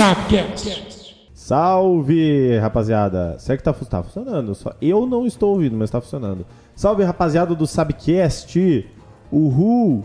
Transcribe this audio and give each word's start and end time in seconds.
Sapcast. 0.00 1.28
Salve, 1.34 2.56
rapaziada. 2.56 3.38
Será 3.38 3.58
que 3.58 3.62
tá, 3.62 3.70
tá 3.70 4.02
funcionando? 4.02 4.54
Só 4.54 4.72
eu 4.80 5.04
não 5.04 5.26
estou 5.26 5.50
ouvindo, 5.50 5.76
mas 5.76 5.90
tá 5.90 6.00
funcionando. 6.00 6.46
Salve, 6.74 7.04
rapaziada 7.04 7.54
do 7.54 7.66
Sabcast. 7.66 8.88
Uhul. 9.30 10.02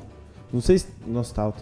Não 0.52 0.60
sei 0.60 0.80
se... 0.80 0.88
Nossa, 1.08 1.34
tá. 1.34 1.54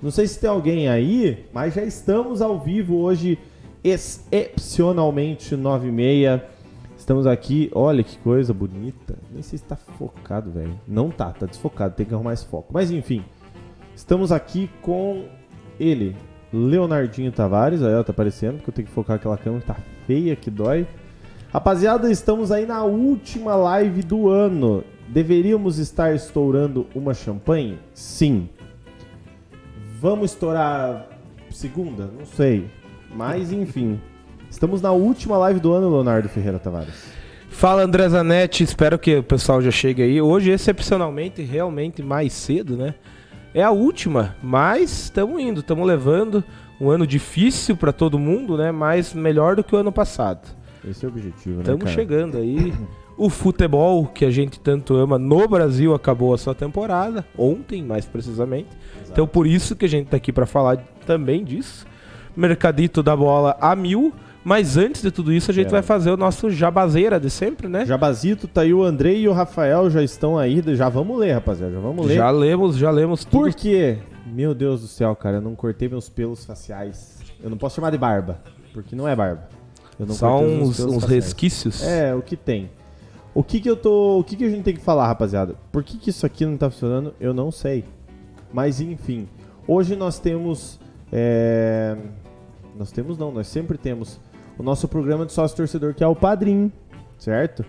Não 0.00 0.12
sei 0.12 0.28
se 0.28 0.38
tem 0.38 0.48
alguém 0.48 0.88
aí, 0.88 1.44
mas 1.52 1.74
já 1.74 1.82
estamos 1.82 2.40
ao 2.40 2.60
vivo 2.60 2.94
hoje, 2.98 3.36
excepcionalmente 3.82 5.56
9 5.56 5.88
e 5.88 5.90
meia. 5.90 6.48
Estamos 6.96 7.26
aqui, 7.26 7.72
olha 7.74 8.04
que 8.04 8.16
coisa 8.18 8.54
bonita. 8.54 9.18
Nem 9.32 9.42
sei 9.42 9.58
se 9.58 9.64
tá 9.64 9.74
focado, 9.74 10.52
velho. 10.52 10.78
Não 10.86 11.10
tá, 11.10 11.32
tá 11.32 11.44
desfocado, 11.44 11.96
tem 11.96 12.06
que 12.06 12.14
arrumar 12.14 12.34
esse 12.34 12.46
foco. 12.46 12.68
Mas 12.72 12.92
enfim, 12.92 13.24
estamos 13.96 14.30
aqui 14.30 14.70
com 14.80 15.24
ele, 15.80 16.14
Leonardinho 16.52 17.30
Tavares. 17.32 17.82
Aí, 17.82 17.94
ó, 17.94 18.02
tá 18.02 18.12
aparecendo, 18.12 18.56
porque 18.56 18.70
eu 18.70 18.74
tenho 18.74 18.88
que 18.88 18.94
focar 18.94 19.16
aquela 19.16 19.36
câmera 19.36 19.60
que 19.60 19.66
tá 19.66 19.76
feia, 20.06 20.36
que 20.36 20.50
dói. 20.50 20.86
Rapaziada, 21.52 22.10
estamos 22.10 22.52
aí 22.52 22.64
na 22.64 22.84
última 22.84 23.56
live 23.56 24.02
do 24.02 24.28
ano. 24.28 24.84
Deveríamos 25.08 25.78
estar 25.78 26.14
estourando 26.14 26.86
uma 26.94 27.12
champanhe? 27.12 27.78
Sim. 27.92 28.48
Vamos 30.00 30.30
estourar 30.30 31.08
segunda? 31.50 32.06
Não 32.06 32.24
sei. 32.24 32.70
Mas 33.14 33.50
enfim. 33.52 34.00
Estamos 34.48 34.80
na 34.80 34.92
última 34.92 35.36
live 35.38 35.60
do 35.60 35.72
ano, 35.72 35.90
Leonardo 35.90 36.28
Ferreira 36.28 36.58
Tavares. 36.58 37.20
Fala 37.50 37.82
André 37.82 38.08
Zanetti, 38.08 38.62
espero 38.62 38.98
que 38.98 39.16
o 39.16 39.22
pessoal 39.22 39.60
já 39.60 39.70
chegue 39.70 40.02
aí. 40.02 40.22
Hoje, 40.22 40.50
excepcionalmente, 40.50 41.42
realmente 41.42 42.02
mais 42.02 42.32
cedo, 42.32 42.76
né? 42.76 42.94
É 43.52 43.62
a 43.62 43.70
última, 43.70 44.36
mas 44.42 45.04
estamos 45.04 45.40
indo, 45.42 45.60
estamos 45.60 45.86
levando. 45.86 46.44
Um 46.80 46.88
ano 46.88 47.06
difícil 47.06 47.76
para 47.76 47.92
todo 47.92 48.18
mundo, 48.18 48.56
né? 48.56 48.70
Mas 48.70 49.12
melhor 49.12 49.56
do 49.56 49.64
que 49.64 49.74
o 49.74 49.78
ano 49.78 49.92
passado. 49.92 50.48
Esse 50.88 51.04
é 51.04 51.08
o 51.08 51.10
objetivo, 51.10 51.56
né? 51.56 51.60
Estamos 51.62 51.90
chegando 51.90 52.38
aí. 52.38 52.72
O 53.16 53.28
futebol 53.28 54.06
que 54.06 54.24
a 54.24 54.30
gente 54.30 54.58
tanto 54.58 54.94
ama 54.94 55.18
no 55.18 55.46
Brasil 55.46 55.92
acabou 55.94 56.32
a 56.32 56.38
sua 56.38 56.54
temporada, 56.54 57.26
ontem 57.36 57.84
mais 57.84 58.06
precisamente. 58.06 58.68
Então 59.10 59.26
por 59.26 59.46
isso 59.46 59.76
que 59.76 59.84
a 59.84 59.88
gente 59.88 60.06
tá 60.06 60.16
aqui 60.16 60.32
para 60.32 60.46
falar 60.46 60.78
também 61.04 61.44
disso. 61.44 61.86
Mercadito 62.34 63.02
da 63.02 63.14
bola 63.14 63.58
a 63.60 63.76
mil. 63.76 64.14
Mas 64.42 64.76
antes 64.76 65.02
de 65.02 65.10
tudo 65.10 65.32
isso, 65.32 65.50
a 65.50 65.54
gente 65.54 65.66
É. 65.66 65.70
vai 65.70 65.82
fazer 65.82 66.10
o 66.10 66.16
nosso 66.16 66.48
jabazeira 66.50 67.20
de 67.20 67.28
sempre, 67.28 67.68
né? 67.68 67.84
Jabazito, 67.84 68.48
tá 68.48 68.62
aí 68.62 68.72
o 68.72 68.82
Andrei 68.82 69.20
e 69.20 69.28
o 69.28 69.32
Rafael 69.32 69.90
já 69.90 70.02
estão 70.02 70.38
aí. 70.38 70.62
Já 70.74 70.88
vamos 70.88 71.18
ler, 71.18 71.32
rapaziada. 71.32 71.72
Já 71.74 71.80
vamos 71.80 72.06
ler. 72.06 72.14
Já 72.16 72.30
lemos, 72.30 72.76
já 72.76 72.90
lemos 72.90 73.24
tudo. 73.24 73.42
Por 73.42 73.52
quê? 73.54 73.98
Meu 74.26 74.54
Deus 74.54 74.80
do 74.80 74.86
céu, 74.86 75.14
cara, 75.14 75.36
eu 75.38 75.42
não 75.42 75.54
cortei 75.54 75.88
meus 75.88 76.08
pelos 76.08 76.44
faciais. 76.44 77.18
Eu 77.42 77.50
não 77.50 77.58
posso 77.58 77.76
chamar 77.76 77.90
de 77.90 77.98
barba, 77.98 78.38
porque 78.72 78.96
não 78.96 79.06
é 79.06 79.14
barba. 79.14 79.48
Meus 79.98 80.22
uns, 80.22 80.80
uns 80.80 81.04
resquícios. 81.04 81.82
É, 81.82 82.14
o 82.14 82.22
que 82.22 82.34
tem. 82.36 82.70
O 83.34 83.44
que 83.44 83.60
que 83.60 83.68
eu 83.68 83.76
tô. 83.76 84.18
O 84.20 84.24
que 84.24 84.36
que 84.36 84.44
a 84.44 84.48
gente 84.48 84.62
tem 84.62 84.74
que 84.74 84.80
falar, 84.80 85.06
rapaziada? 85.06 85.54
Por 85.70 85.84
que 85.84 85.98
que 85.98 86.08
isso 86.08 86.24
aqui 86.24 86.46
não 86.46 86.56
tá 86.56 86.70
funcionando? 86.70 87.14
Eu 87.20 87.34
não 87.34 87.50
sei. 87.50 87.84
Mas 88.52 88.80
enfim. 88.80 89.28
Hoje 89.68 89.94
nós 89.96 90.18
temos. 90.18 90.80
é, 91.12 91.94
Nós 92.78 92.90
temos 92.90 93.18
não, 93.18 93.30
nós 93.30 93.46
sempre 93.46 93.76
temos 93.76 94.18
o 94.60 94.62
nosso 94.62 94.86
programa 94.86 95.24
de 95.24 95.32
sócio 95.32 95.56
torcedor, 95.56 95.94
que 95.94 96.04
é 96.04 96.06
o 96.06 96.14
Padrim, 96.14 96.70
certo? 97.18 97.64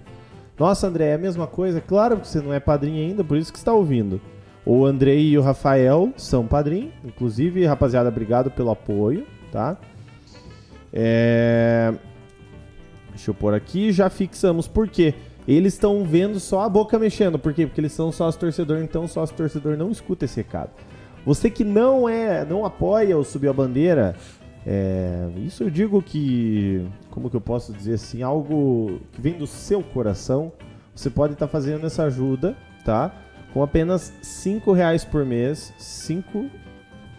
Nossa, 0.60 0.88
André, 0.88 1.06
é 1.06 1.14
a 1.14 1.18
mesma 1.18 1.48
coisa? 1.48 1.80
Claro 1.80 2.18
que 2.18 2.28
você 2.28 2.42
não 2.42 2.54
é 2.54 2.60
padrinho 2.60 2.98
ainda, 2.98 3.24
por 3.24 3.38
isso 3.38 3.52
que 3.52 3.58
está 3.58 3.74
ouvindo. 3.74 4.20
O 4.66 4.86
Andrei 4.86 5.30
e 5.30 5.38
o 5.38 5.42
Rafael 5.42 6.12
são 6.18 6.46
padrinho, 6.46 6.92
inclusive, 7.06 7.66
rapaziada, 7.66 8.10
obrigado 8.10 8.52
pelo 8.52 8.70
apoio, 8.70 9.26
tá? 9.54 9.78
É... 10.92 11.94
Deixa 13.10 13.32
eu 13.32 13.36
pôr 13.36 13.54
aqui, 13.54 13.94
já 13.94 14.10
fixamos. 14.10 14.68
Por 14.68 14.90
quê? 14.90 15.14
Eles 15.48 15.74
estão 15.74 16.04
vendo 16.04 16.42
só 16.42 16.62
a 16.62 16.70
boca 16.70 17.00
mexendo. 17.00 17.40
Por 17.40 17.54
quê? 17.54 17.66
Porque 17.66 17.80
eles 17.80 17.94
são 17.94 18.12
sócio 18.12 18.40
torcedor, 18.40 18.80
então 18.80 19.08
sócio 19.08 19.36
torcedor 19.36 19.78
não 19.78 19.90
escuta 19.92 20.26
esse 20.26 20.36
recado. 20.36 20.72
Você 21.26 21.50
que 21.50 21.64
não 21.64 22.10
é, 22.10 22.44
não 22.44 22.66
apoia 22.66 23.18
o 23.18 23.24
Subir 23.24 23.48
a 23.48 23.54
Bandeira, 23.54 24.16
é, 24.66 25.30
isso 25.38 25.64
eu 25.64 25.70
digo 25.70 26.02
que, 26.02 26.88
como 27.10 27.30
que 27.30 27.36
eu 27.36 27.42
posso 27.42 27.74
dizer 27.74 27.96
assim, 27.96 28.22
algo 28.22 29.00
que 29.12 29.22
vem 29.22 29.34
do 29.34 29.48
seu 29.48 29.82
coração, 29.82 30.52
você 30.96 31.10
pode 31.10 31.34
estar 31.34 31.48
fazendo 31.48 31.86
essa 31.86 32.04
ajuda, 32.04 32.56
tá? 32.86 33.12
Com 33.54 33.64
apenas 33.64 34.14
5 34.22 34.72
reais 34.72 35.04
por 35.04 35.26
mês, 35.26 35.74
5 35.78 36.50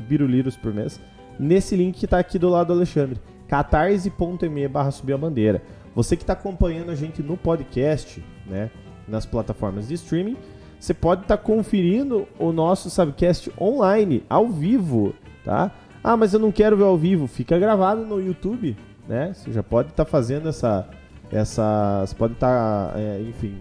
biruliros 0.00 0.56
por 0.56 0.72
mês, 0.72 1.00
nesse 1.38 1.76
link 1.76 1.98
que 1.98 2.06
tá 2.06 2.18
aqui 2.18 2.38
do 2.38 2.48
lado 2.48 2.68
do 2.68 2.74
Alexandre, 2.74 3.20
catarse.me 3.48 4.68
barra 4.68 4.90
subir 4.90 5.12
a 5.14 5.18
bandeira. 5.18 5.62
Você 5.94 6.16
que 6.16 6.22
está 6.22 6.32
acompanhando 6.32 6.90
a 6.90 6.94
gente 6.94 7.22
no 7.22 7.36
podcast, 7.36 8.24
né, 8.46 8.70
nas 9.06 9.26
plataformas 9.26 9.88
de 9.88 9.94
streaming, 9.94 10.36
você 10.78 10.94
pode 10.94 11.22
estar 11.22 11.36
conferindo 11.36 12.26
o 12.38 12.50
nosso 12.50 12.88
Subcast 12.88 13.52
online, 13.60 14.24
ao 14.28 14.48
vivo, 14.48 15.14
tá? 15.44 15.70
Ah, 16.02 16.16
mas 16.16 16.34
eu 16.34 16.40
não 16.40 16.50
quero 16.50 16.76
ver 16.76 16.84
ao 16.84 16.96
vivo, 16.96 17.26
fica 17.26 17.58
gravado 17.58 18.04
no 18.04 18.20
YouTube, 18.20 18.76
né? 19.08 19.32
Você 19.32 19.52
já 19.52 19.62
pode 19.62 19.90
estar 19.90 20.04
fazendo 20.04 20.48
essa, 20.48 20.88
essa, 21.30 22.04
você 22.04 22.14
pode 22.14 22.34
estar, 22.34 22.92
é, 22.96 23.20
enfim, 23.20 23.58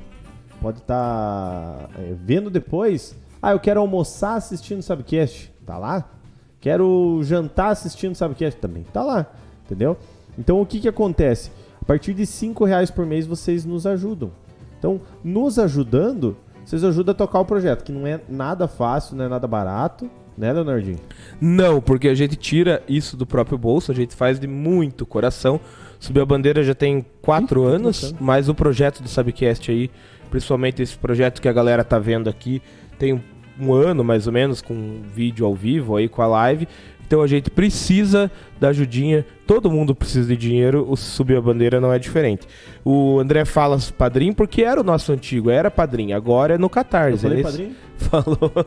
pode 0.59 0.79
estar 0.79 1.89
é, 1.99 2.15
vendo 2.17 2.49
depois. 2.49 3.15
Ah, 3.41 3.51
eu 3.51 3.59
quero 3.59 3.79
almoçar 3.79 4.35
assistindo 4.35 4.81
Subcast, 4.81 5.53
tá 5.65 5.77
lá? 5.77 6.09
Quero 6.59 7.19
jantar 7.23 7.69
assistindo 7.69 8.15
Subcast, 8.15 8.59
também 8.59 8.83
tá 8.83 9.03
lá, 9.03 9.27
entendeu? 9.65 9.97
Então 10.37 10.59
o 10.61 10.65
que 10.65 10.79
que 10.79 10.87
acontece? 10.87 11.51
A 11.79 11.85
partir 11.85 12.13
de 12.13 12.25
5 12.25 12.65
reais 12.65 12.89
por 12.89 13.05
mês 13.05 13.27
vocês 13.27 13.65
nos 13.65 13.85
ajudam. 13.85 14.31
Então, 14.77 14.99
nos 15.23 15.59
ajudando, 15.59 16.35
vocês 16.65 16.83
ajudam 16.83 17.11
a 17.11 17.15
tocar 17.15 17.39
o 17.39 17.45
projeto, 17.45 17.83
que 17.83 17.91
não 17.91 18.07
é 18.07 18.19
nada 18.27 18.67
fácil, 18.67 19.15
não 19.15 19.25
é 19.25 19.27
nada 19.27 19.47
barato, 19.47 20.09
né, 20.41 20.51
Leonardinho? 20.51 20.97
Não, 21.39 21.79
porque 21.79 22.07
a 22.07 22.15
gente 22.15 22.35
tira 22.35 22.81
isso 22.89 23.15
do 23.15 23.27
próprio 23.27 23.59
bolso, 23.59 23.91
a 23.91 23.95
gente 23.95 24.15
faz 24.15 24.39
de 24.39 24.47
muito 24.47 25.05
coração. 25.05 25.61
Subir 25.99 26.21
a 26.21 26.25
bandeira 26.25 26.63
já 26.63 26.73
tem 26.73 27.05
quatro 27.21 27.63
Ih, 27.63 27.75
anos, 27.75 28.15
mas 28.19 28.49
o 28.49 28.55
projeto 28.55 29.03
do 29.03 29.07
Subcast 29.07 29.69
aí, 29.69 29.91
principalmente 30.31 30.81
esse 30.81 30.97
projeto 30.97 31.39
que 31.39 31.47
a 31.47 31.53
galera 31.53 31.83
tá 31.83 31.99
vendo 31.99 32.27
aqui, 32.27 32.59
tem 32.97 33.21
um, 33.59 33.73
ano 33.73 34.03
mais 34.03 34.25
ou 34.25 34.33
menos 34.33 34.63
com 34.63 34.73
um 34.73 35.03
vídeo 35.13 35.45
ao 35.45 35.53
vivo 35.53 35.95
aí 35.95 36.09
com 36.09 36.23
a 36.23 36.27
live. 36.27 36.67
Então 37.05 37.21
a 37.21 37.27
gente 37.27 37.51
precisa 37.51 38.31
da 38.59 38.69
ajudinha, 38.69 39.25
todo 39.45 39.69
mundo 39.69 39.93
precisa 39.93 40.29
de 40.29 40.37
dinheiro, 40.37 40.87
o 40.89 40.95
Subir 40.95 41.37
a 41.37 41.41
Bandeira 41.41 41.79
não 41.79 41.93
é 41.93 41.99
diferente. 41.99 42.47
O 42.83 43.19
André 43.19 43.45
fala 43.45 43.77
padrinho 43.95 44.33
porque 44.33 44.63
era 44.63 44.79
o 44.79 44.83
nosso 44.83 45.11
antigo, 45.11 45.51
era 45.51 45.69
padrinho, 45.69 46.15
agora 46.15 46.55
é 46.55 46.57
no 46.57 46.65
Eu 46.65 46.69
Catarse. 46.69 47.19
falei, 47.19 47.37
ele 47.37 47.43
padrinho? 47.43 47.75
falou. 48.09 48.65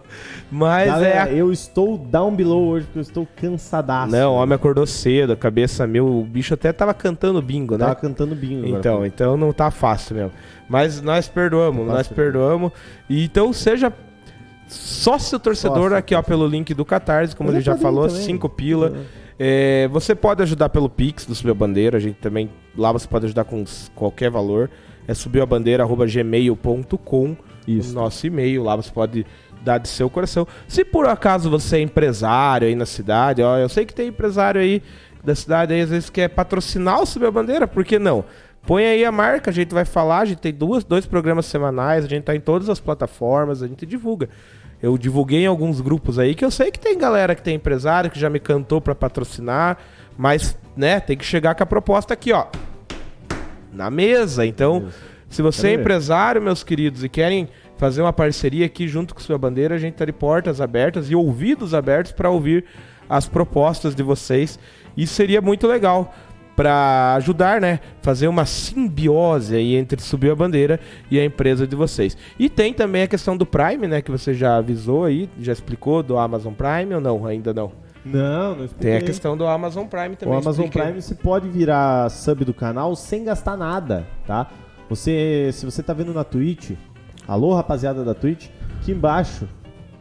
Mas 0.50 0.86
Galera, 0.86 1.30
é 1.30 1.34
eu 1.34 1.52
estou 1.52 1.98
down 1.98 2.34
below 2.34 2.68
hoje 2.68 2.86
porque 2.86 2.98
eu 2.98 3.02
estou 3.02 3.28
cansadaço. 3.36 4.12
não, 4.12 4.34
o 4.34 4.36
homem 4.36 4.54
acordou 4.54 4.86
cedo, 4.86 5.32
a 5.32 5.36
cabeça 5.36 5.86
meu, 5.86 6.06
o 6.06 6.24
bicho 6.24 6.54
até 6.54 6.72
tava 6.72 6.94
cantando 6.94 7.42
bingo, 7.42 7.74
Eu 7.74 7.78
tava 7.78 7.90
né? 7.90 7.98
cantando 8.00 8.34
bingo 8.34 8.66
agora. 8.66 8.78
Então, 8.78 9.06
então 9.06 9.36
não 9.36 9.52
tá 9.52 9.70
fácil 9.70 10.16
mesmo. 10.16 10.32
Mas 10.68 11.02
nós 11.02 11.28
perdoamos, 11.28 11.86
tá 11.86 11.92
nós 11.92 12.08
perdoamos. 12.08 12.72
E 13.08 13.24
então 13.24 13.52
seja 13.52 13.92
sócio 14.66 15.38
torcedor 15.38 15.76
Sócio 15.76 15.96
aqui 15.96 16.14
ó 16.14 16.22
pelo 16.22 16.46
link 16.46 16.72
do 16.74 16.84
Catarse, 16.84 17.36
como 17.36 17.50
ele 17.50 17.58
é 17.58 17.62
já 17.62 17.76
falou, 17.76 18.08
também. 18.08 18.22
5 18.22 18.48
pila. 18.48 18.94
É, 19.38 19.88
você 19.88 20.14
pode 20.14 20.42
ajudar 20.42 20.68
pelo 20.68 20.88
Pix 20.88 21.26
do 21.26 21.34
Subir 21.34 21.50
a 21.50 21.54
Bandeira, 21.54 21.96
a 21.96 22.00
gente 22.00 22.16
também 22.16 22.48
lá 22.76 22.92
você 22.92 23.08
pode 23.08 23.24
ajudar 23.26 23.44
com 23.44 23.64
qualquer 23.94 24.30
valor. 24.30 24.70
É 25.06 25.12
subiuabandeira@gmail.com, 25.12 27.36
Isso. 27.66 27.92
o 27.92 27.94
nosso 27.94 28.26
e-mail, 28.26 28.62
lá 28.62 28.76
você 28.76 28.90
pode 28.90 29.26
dar 29.62 29.78
de 29.78 29.88
seu 29.88 30.10
coração. 30.10 30.46
Se 30.68 30.84
por 30.84 31.06
acaso 31.06 31.48
você 31.48 31.76
é 31.76 31.80
empresário 31.80 32.68
aí 32.68 32.74
na 32.74 32.86
cidade, 32.86 33.42
ó, 33.42 33.56
eu 33.56 33.68
sei 33.68 33.84
que 33.84 33.94
tem 33.94 34.08
empresário 34.08 34.60
aí 34.60 34.82
da 35.24 35.34
cidade 35.34 35.72
aí 35.72 35.80
às 35.80 35.90
vezes 35.90 36.10
quer 36.10 36.28
patrocinar 36.28 37.00
o 37.00 37.06
Subir 37.06 37.26
a 37.26 37.30
Bandeira, 37.30 37.66
por 37.66 37.84
que 37.84 37.98
não? 37.98 38.24
Põe 38.66 38.84
aí 38.86 39.04
a 39.04 39.12
marca, 39.12 39.50
a 39.50 39.52
gente 39.52 39.74
vai 39.74 39.84
falar, 39.84 40.20
a 40.20 40.24
gente 40.24 40.38
tem 40.38 40.52
duas, 40.52 40.84
dois 40.84 41.06
programas 41.06 41.46
semanais, 41.46 42.04
a 42.04 42.08
gente 42.08 42.24
tá 42.24 42.34
em 42.34 42.40
todas 42.40 42.68
as 42.68 42.80
plataformas, 42.80 43.62
a 43.62 43.66
gente 43.66 43.84
divulga. 43.84 44.28
Eu 44.82 44.98
divulguei 44.98 45.44
em 45.44 45.46
alguns 45.46 45.80
grupos 45.80 46.18
aí 46.18 46.34
que 46.34 46.44
eu 46.44 46.50
sei 46.50 46.70
que 46.70 46.78
tem 46.78 46.96
galera 46.96 47.34
que 47.34 47.42
tem 47.42 47.56
empresário 47.56 48.10
que 48.10 48.18
já 48.18 48.28
me 48.28 48.38
cantou 48.38 48.80
pra 48.80 48.94
patrocinar, 48.94 49.78
mas, 50.16 50.56
né, 50.76 51.00
tem 51.00 51.16
que 51.16 51.24
chegar 51.24 51.54
com 51.54 51.62
a 51.62 51.66
proposta 51.66 52.14
aqui, 52.14 52.32
ó. 52.32 52.46
Na 53.72 53.90
mesa. 53.90 54.46
Então, 54.46 54.88
se 55.34 55.42
você 55.42 55.70
é 55.70 55.74
empresário, 55.74 56.40
meus 56.40 56.62
queridos, 56.62 57.02
e 57.02 57.08
querem 57.08 57.48
fazer 57.76 58.00
uma 58.00 58.12
parceria 58.12 58.66
aqui 58.66 58.86
junto 58.86 59.12
com 59.12 59.20
sua 59.20 59.36
bandeira, 59.36 59.74
a 59.74 59.78
gente 59.78 59.94
tá 59.94 60.04
de 60.04 60.12
portas 60.12 60.60
abertas 60.60 61.10
e 61.10 61.14
ouvidos 61.16 61.74
abertos 61.74 62.12
para 62.12 62.30
ouvir 62.30 62.64
as 63.08 63.26
propostas 63.26 63.96
de 63.96 64.02
vocês. 64.04 64.60
E 64.96 65.08
seria 65.08 65.40
muito 65.40 65.66
legal 65.66 66.14
para 66.54 67.14
ajudar, 67.16 67.60
né? 67.60 67.80
Fazer 68.00 68.28
uma 68.28 68.46
simbiose 68.46 69.56
aí 69.56 69.74
entre 69.74 70.00
subir 70.00 70.30
a 70.30 70.36
bandeira 70.36 70.78
e 71.10 71.18
a 71.18 71.24
empresa 71.24 71.66
de 71.66 71.74
vocês. 71.74 72.16
E 72.38 72.48
tem 72.48 72.72
também 72.72 73.02
a 73.02 73.08
questão 73.08 73.36
do 73.36 73.44
Prime, 73.44 73.88
né? 73.88 74.00
Que 74.00 74.12
você 74.12 74.32
já 74.34 74.58
avisou 74.58 75.04
aí, 75.04 75.28
já 75.40 75.52
explicou 75.52 76.00
do 76.00 76.16
Amazon 76.16 76.54
Prime 76.54 76.94
ou 76.94 77.00
não? 77.00 77.26
Ainda 77.26 77.52
não. 77.52 77.72
Não, 78.04 78.54
não 78.54 78.64
expliquei. 78.66 78.90
Tem 78.92 78.96
a 78.98 79.02
questão 79.02 79.36
do 79.36 79.48
Amazon 79.48 79.86
Prime 79.86 80.14
também. 80.14 80.32
O 80.32 80.38
Amazon 80.38 80.66
expliquei. 80.66 80.82
Prime 80.82 81.02
você 81.02 81.14
pode 81.16 81.48
virar 81.48 82.08
sub 82.08 82.44
do 82.44 82.54
canal 82.54 82.94
sem 82.94 83.24
gastar 83.24 83.56
nada, 83.56 84.06
tá? 84.26 84.48
Você, 84.88 85.50
se 85.52 85.64
você 85.64 85.82
tá 85.82 85.92
vendo 85.92 86.12
na 86.12 86.24
Twitch, 86.24 86.72
alô 87.26 87.54
rapaziada 87.54 88.04
da 88.04 88.14
Twitch, 88.14 88.48
aqui 88.80 88.92
embaixo 88.92 89.48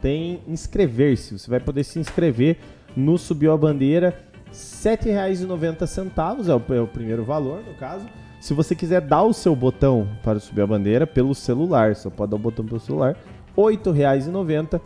tem 0.00 0.40
inscrever-se. 0.46 1.38
Você 1.38 1.50
vai 1.50 1.60
poder 1.60 1.84
se 1.84 1.98
inscrever 1.98 2.58
no 2.94 3.16
Subiu 3.16 3.52
a 3.52 3.56
Bandeira, 3.56 4.10
R$ 4.46 4.52
7,90 4.52 6.48
é 6.48 6.54
o, 6.54 6.74
é 6.74 6.80
o 6.80 6.86
primeiro 6.86 7.24
valor, 7.24 7.62
no 7.66 7.74
caso. 7.74 8.06
Se 8.40 8.52
você 8.52 8.74
quiser 8.74 9.00
dar 9.00 9.22
o 9.22 9.32
seu 9.32 9.56
botão 9.56 10.06
para 10.22 10.38
subir 10.38 10.60
a 10.60 10.66
bandeira 10.66 11.06
pelo 11.06 11.34
celular, 11.34 11.96
só 11.96 12.10
pode 12.10 12.30
dar 12.30 12.36
o 12.36 12.38
botão 12.38 12.64
pelo 12.64 12.78
celular, 12.78 13.16
R$ 13.56 13.62
8,90. 13.62 14.80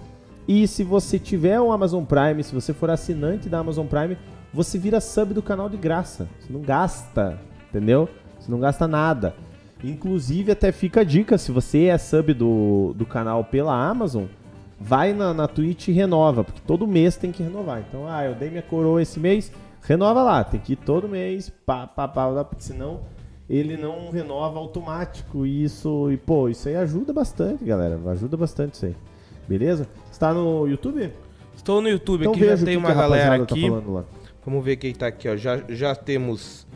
E 0.47 0.67
se 0.67 0.85
você 0.85 1.19
tiver 1.19 1.61
um 1.61 1.73
Amazon 1.73 2.05
Prime, 2.05 2.43
se 2.43 2.55
você 2.55 2.73
for 2.73 2.89
assinante 2.89 3.49
da 3.49 3.59
Amazon 3.59 3.87
Prime, 3.87 4.17
você 4.55 4.79
vira 4.79 5.01
sub 5.01 5.35
do 5.35 5.43
canal 5.43 5.69
de 5.69 5.77
graça. 5.77 6.29
Você 6.39 6.53
não 6.53 6.63
gasta, 6.63 7.39
entendeu? 7.69 8.09
Você 8.39 8.51
não 8.51 8.61
gasta 8.61 8.87
nada. 8.87 9.35
Inclusive, 9.83 10.53
até 10.53 10.73
fica 10.73 11.01
a 11.01 11.05
dica: 11.05 11.39
se 11.39 11.53
você 11.53 11.85
é 11.85 11.99
sub 11.99 12.35
do, 12.35 12.95
do 12.97 13.07
canal 13.07 13.45
pela 13.45 13.75
Amazon, 13.75 14.25
vai 14.81 15.13
na, 15.13 15.33
na 15.33 15.47
Twitch 15.47 15.89
e 15.89 15.93
renova, 15.93 16.45
porque 16.45 16.61
todo 16.67 16.87
mês 16.87 17.17
tem 17.17 17.31
que 17.31 17.43
renovar. 17.43 17.85
Então, 17.89 18.09
ah, 18.09 18.25
eu 18.25 18.35
dei 18.35 18.51
minha 18.51 18.63
coroa 18.63 19.03
esse 19.03 19.21
mês, 19.21 19.53
renova 19.83 20.23
lá, 20.23 20.45
tem 20.45 20.61
que 20.61 20.73
ir 20.73 20.77
todo 20.77 21.09
mês, 21.09 21.51
pá, 21.65 21.87
pá, 21.87 22.09
pá, 22.09 22.45
porque 22.45 22.63
senão 22.63 23.01
ele 23.49 23.77
não 23.77 24.11
renova 24.11 24.59
automático. 24.59 25.47
E 25.47 25.65
isso, 25.65 26.11
e 26.13 26.17
pô, 26.17 26.49
isso 26.49 26.69
aí 26.69 26.77
ajuda 26.77 27.13
bastante, 27.13 27.65
galera. 27.65 27.99
Ajuda 28.11 28.37
bastante 28.37 28.75
isso 28.75 28.87
aí. 28.87 28.97
Beleza? 29.49 29.89
Está 30.11 30.35
no 30.35 30.67
YouTube? 30.67 31.11
Estou 31.57 31.81
no 31.81 31.89
YouTube, 31.89 32.21
Então 32.23 32.35
aqui 32.35 32.45
já 32.45 32.65
tem 32.65 32.77
uma 32.77 32.93
galera 32.93 33.39
tá 33.39 33.55
aqui. 33.55 33.69
lá. 33.69 34.05
Vamos 34.45 34.65
ver 34.65 34.77
quem 34.77 34.95
tá 34.95 35.07
aqui, 35.07 35.29
ó. 35.29 35.37
Já, 35.37 35.63
já 35.69 35.95
temos. 35.95 36.67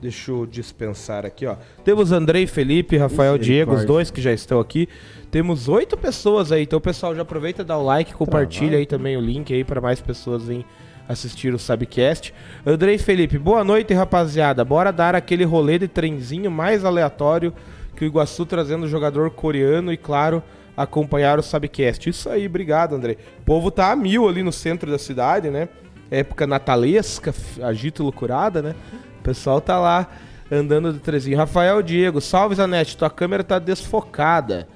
Deixa 0.00 0.30
eu 0.30 0.46
dispensar 0.46 1.26
aqui, 1.26 1.44
ó. 1.44 1.56
Temos 1.84 2.10
Andrei 2.10 2.46
Felipe, 2.46 2.96
Rafael 2.96 3.36
Diego, 3.36 3.74
os 3.74 3.84
dois 3.84 4.10
que 4.10 4.20
já 4.20 4.32
estão 4.32 4.58
aqui. 4.58 4.88
Temos 5.30 5.68
oito 5.68 5.96
pessoas 5.96 6.50
aí, 6.50 6.62
então 6.62 6.80
pessoal 6.80 7.14
já 7.14 7.22
aproveita, 7.22 7.62
dá 7.62 7.76
o 7.76 7.84
like, 7.84 8.14
compartilha 8.14 8.78
aí 8.78 8.86
também 8.86 9.16
o 9.16 9.20
link 9.20 9.52
aí 9.52 9.62
para 9.62 9.80
mais 9.80 10.00
pessoas 10.00 10.44
virem 10.44 10.64
assistir 11.06 11.52
o 11.52 11.58
Subcast. 11.58 12.32
Andrei 12.64 12.96
Felipe, 12.96 13.36
boa 13.36 13.62
noite, 13.62 13.92
rapaziada. 13.92 14.64
Bora 14.64 14.92
dar 14.92 15.14
aquele 15.14 15.44
rolê 15.44 15.78
de 15.78 15.88
trenzinho 15.88 16.50
mais 16.50 16.84
aleatório 16.84 17.52
que 17.96 18.04
o 18.04 18.06
Iguaçu 18.06 18.46
trazendo 18.46 18.88
jogador 18.88 19.30
coreano 19.30 19.92
e, 19.92 19.96
claro, 19.96 20.42
acompanhar 20.76 21.38
o 21.38 21.42
Subcast. 21.42 22.08
Isso 22.08 22.30
aí, 22.30 22.46
obrigado, 22.46 22.94
Andrei. 22.94 23.18
O 23.40 23.44
povo 23.44 23.70
tá 23.70 23.90
a 23.90 23.96
mil 23.96 24.28
ali 24.28 24.42
no 24.42 24.52
centro 24.52 24.90
da 24.90 24.98
cidade, 24.98 25.50
né? 25.50 25.68
Época 26.10 26.46
natalesca, 26.46 27.34
agito 27.62 28.02
loucurada, 28.02 28.62
né? 28.62 28.74
O 29.20 29.22
pessoal 29.22 29.60
tá 29.60 29.78
lá 29.78 30.08
andando 30.50 30.92
de 30.92 30.98
trezinho. 30.98 31.36
Rafael 31.36 31.82
Diego, 31.82 32.20
salve 32.20 32.54
Zanete, 32.54 32.96
tua 32.96 33.10
câmera 33.10 33.44
tá 33.44 33.58
desfocada. 33.58 34.66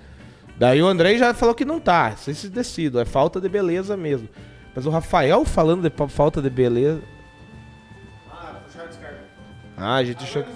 Daí 0.57 0.81
o 0.81 0.87
Andrei 0.87 1.19
já 1.19 1.35
falou 1.35 1.55
que 1.55 1.65
não 1.65 1.81
tá, 1.81 2.11
vocês 2.11 2.39
se 2.39 2.49
decidam, 2.49 3.01
é 3.01 3.05
falta 3.05 3.41
de 3.41 3.49
beleza 3.49 3.97
mesmo. 3.97 4.29
Mas 4.75 4.87
o 4.87 4.91
Rafael 4.91 5.45
falando 5.45 5.89
de 5.89 6.09
falta 6.09 6.41
de 6.41 6.51
beleza. 6.51 7.01
Ah, 9.77 9.97
a 9.97 10.05
gente 10.05 10.23
achou 10.23 10.43
que. 10.43 10.51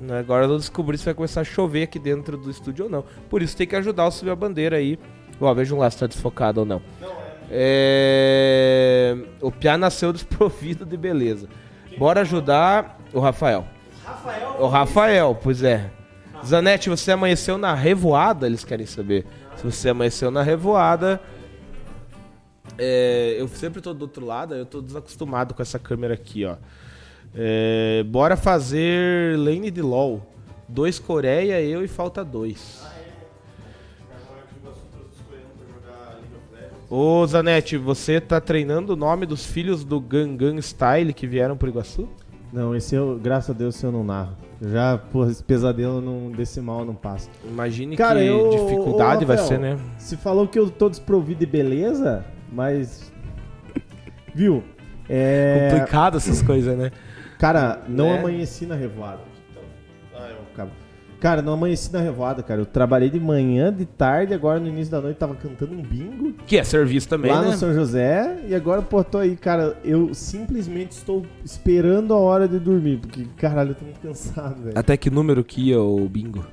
Não, 0.00 0.16
Agora 0.16 0.46
eu 0.46 0.56
descobri 0.56 0.96
se 0.96 1.04
vai 1.04 1.14
começar 1.14 1.42
a 1.42 1.44
chover 1.44 1.82
aqui 1.82 1.98
dentro 1.98 2.36
do 2.36 2.50
estúdio 2.50 2.86
ou 2.86 2.90
não. 2.90 3.04
Por 3.28 3.42
isso 3.42 3.56
tem 3.56 3.66
que 3.66 3.76
ajudar 3.76 4.06
o 4.06 4.10
subir 4.10 4.30
a 4.30 4.36
bandeira 4.36 4.76
aí. 4.76 4.98
Ó, 5.40 5.52
vejam 5.54 5.78
lá 5.78 5.90
se 5.90 5.98
tá 5.98 6.06
desfocado 6.06 6.60
ou 6.60 6.66
não. 6.66 6.82
É... 7.50 9.16
O 9.40 9.50
Piá 9.50 9.76
nasceu 9.76 10.12
desprovido 10.12 10.86
de 10.86 10.96
beleza. 10.96 11.48
Bora 11.98 12.22
ajudar 12.22 12.98
o 13.12 13.20
Rafael. 13.20 13.66
O 14.58 14.66
Rafael, 14.66 15.38
pois 15.40 15.62
é. 15.62 15.90
Zanete, 16.44 16.88
você 16.88 17.12
amanheceu 17.12 17.58
na 17.58 17.74
revoada? 17.74 18.46
Eles 18.46 18.64
querem 18.64 18.86
saber. 18.86 19.26
Se 19.56 19.64
você 19.64 19.90
amanheceu 19.90 20.30
na 20.30 20.42
revoada. 20.42 21.20
É, 22.78 23.36
eu 23.38 23.46
sempre 23.48 23.80
tô 23.80 23.92
do 23.92 24.02
outro 24.02 24.24
lado, 24.24 24.54
eu 24.54 24.64
tô 24.64 24.80
desacostumado 24.80 25.52
com 25.52 25.60
essa 25.60 25.78
câmera 25.78 26.14
aqui, 26.14 26.46
ó. 26.46 26.56
É, 27.34 28.02
bora 28.04 28.36
fazer 28.36 29.38
lane 29.38 29.70
de 29.70 29.82
LOL. 29.82 30.26
Dois 30.66 30.98
Coreia, 30.98 31.60
eu 31.60 31.84
e 31.84 31.88
falta 31.88 32.24
dois. 32.24 32.80
Ô 36.90 37.24
Zanete, 37.24 37.76
você 37.76 38.20
tá 38.20 38.40
treinando 38.40 38.94
o 38.94 38.96
nome 38.96 39.24
dos 39.24 39.46
filhos 39.46 39.84
do 39.84 40.00
Gangnam 40.00 40.58
Style 40.60 41.12
que 41.14 41.24
vieram 41.26 41.56
pro 41.56 41.68
Iguaçu? 41.68 42.08
Não, 42.52 42.74
esse 42.74 42.96
eu, 42.96 43.16
graças 43.22 43.50
a 43.50 43.52
Deus, 43.56 43.76
esse 43.76 43.86
eu 43.86 43.92
não 43.92 44.02
narro. 44.02 44.36
Já, 44.60 44.98
porra, 44.98 45.30
esse 45.30 45.42
pesadelo 45.42 46.00
não, 46.00 46.32
desse 46.32 46.60
mal 46.60 46.84
não 46.84 46.94
passa. 46.94 47.30
Imagine 47.48 47.96
Cara, 47.96 48.18
que 48.18 48.26
eu- 48.26 48.50
dificuldade 48.50 49.22
ô, 49.24 49.26
vai 49.28 49.36
Rafael, 49.36 49.48
ser, 49.48 49.58
né? 49.60 49.78
Se 49.98 50.16
falou 50.16 50.48
que 50.48 50.58
eu 50.58 50.68
tô 50.68 50.88
desprovido 50.90 51.38
de 51.40 51.46
beleza, 51.46 52.24
mas. 52.52 53.12
Viu? 54.34 54.64
É. 55.08 55.68
Complicado 55.70 56.16
essas 56.16 56.42
coisas, 56.42 56.76
né? 56.76 56.90
Cara, 57.38 57.82
não 57.88 58.06
Né? 58.10 58.18
amanheci 58.18 58.66
na 58.66 58.74
revoada. 58.74 59.20
Ah, 60.14 60.28
eu 60.28 60.38
acabo. 60.52 60.70
Cara, 61.20 61.42
não 61.42 61.52
amanheci 61.52 61.92
na 61.92 62.00
revoada, 62.00 62.42
cara. 62.42 62.62
Eu 62.62 62.66
trabalhei 62.66 63.10
de 63.10 63.20
manhã, 63.20 63.70
de 63.72 63.84
tarde, 63.84 64.32
agora 64.32 64.58
no 64.58 64.66
início 64.66 64.90
da 64.90 65.00
noite 65.02 65.18
tava 65.18 65.34
cantando 65.34 65.74
um 65.74 65.82
bingo 65.82 66.32
Que 66.46 66.56
é 66.56 66.64
serviço 66.64 67.08
também, 67.08 67.30
lá 67.30 67.42
né? 67.42 67.48
no 67.48 67.56
São 67.58 67.74
José 67.74 68.38
e 68.48 68.54
agora, 68.54 68.80
pô, 68.80 69.04
tô 69.04 69.18
aí, 69.18 69.36
cara. 69.36 69.76
Eu 69.84 70.14
simplesmente 70.14 70.92
estou 70.92 71.22
esperando 71.44 72.14
a 72.14 72.16
hora 72.16 72.48
de 72.48 72.58
dormir, 72.58 72.98
porque, 72.98 73.26
caralho, 73.36 73.72
eu 73.72 73.74
tô 73.74 73.84
muito 73.84 74.00
cansado, 74.00 74.62
velho. 74.62 74.78
Até 74.78 74.96
que 74.96 75.10
número 75.10 75.44
que 75.44 75.68
ia 75.68 75.80
o 75.80 76.08
bingo? 76.08 76.44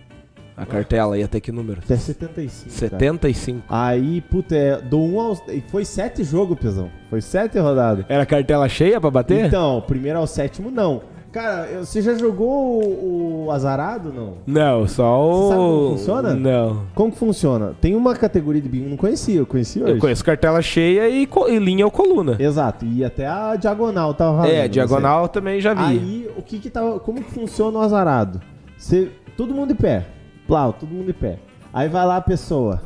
A 0.58 0.66
cartela, 0.66 1.16
e 1.18 1.24
até 1.24 1.40
que 1.40 1.52
número? 1.52 1.81
Até 1.86 1.96
75. 1.96 2.63
cara. 2.63 2.80
75. 2.80 3.63
Aí, 3.70 4.22
puta, 4.22 4.56
é, 4.56 4.81
do 4.81 5.00
1 5.00 5.20
aos. 5.22 5.40
e 5.50 5.62
Foi 5.62 5.86
sete 5.86 6.24
jogos, 6.24 6.58
pesão. 6.60 6.90
Foi 7.12 7.22
sete 7.22 7.60
rodadas. 7.60 8.06
Era 8.10 8.25
cartela 8.25 8.68
cheia 8.68 9.00
pra 9.00 9.12
bater? 9.12 9.46
Então, 9.46 9.84
primeiro 9.86 10.18
ao 10.18 10.25
sétimo, 10.25 10.72
não. 10.72 11.04
Cara, 11.38 11.86
você 11.86 12.01
já 12.01 12.16
jogou 12.16 12.84
o, 12.84 13.45
o 13.45 13.51
Azarado, 13.51 14.12
não? 14.12 14.38
Não, 14.48 14.88
só 14.88 15.24
o. 15.24 15.50
Você 15.50 15.54
sabe 15.54 15.62
como 15.62 15.89
funciona? 15.92 16.34
Não. 16.34 16.86
Como 16.95 17.12
que 17.12 17.18
funciona? 17.19 17.75
Tem 17.80 17.95
uma 17.95 18.16
categoria 18.16 18.60
de 18.60 18.68
bingo, 18.68 18.89
não 18.89 18.98
conhecia, 18.98 19.36
eu 19.36 19.45
conheci 19.45 19.80
hoje. 19.80 19.92
Eu 19.92 20.00
conheço 20.00 20.25
cartela 20.25 20.63
cheia 20.63 21.07
e, 21.07 21.30
e 21.50 21.60
linha 21.60 21.86
ou 21.86 21.92
coluna. 21.92 22.38
Exato, 22.39 22.86
e 22.88 23.06
até 23.06 23.28
a 23.28 23.56
diagonal 23.56 24.16
tava 24.16 24.38
valendo. 24.38 24.51
É, 24.51 24.63
não 24.63 24.69
diagonal 24.69 25.29
também 25.29 25.62
já 25.62 25.75
vi. 25.75 25.84
Aí, 25.84 26.29
o 26.36 26.41
que 26.41 26.58
que 26.58 26.72
tava. 26.72 27.00
Como 27.00 27.24
que 27.24 27.29
funciona 27.29 27.77
o 27.77 27.82
azarado? 27.84 28.41
Você, 28.75 29.12
todo 29.38 29.53
mundo 29.53 29.67
de 29.67 29.75
pé. 29.75 30.08
Plau, 30.48 30.74
todo 30.74 30.89
mundo 30.89 31.06
de 31.06 31.13
pé. 31.13 31.38
Aí 31.72 31.88
vai 31.88 32.03
lá 32.03 32.17
a 32.17 32.22
pessoa. 32.22 32.82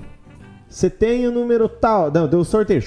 Você 0.67 0.89
tem 0.89 1.25
o 1.25 1.31
número 1.31 1.69
tal. 1.69 2.11
Não, 2.11 2.27
deu 2.27 2.39
o 2.41 2.45
sorteio. 2.45 2.83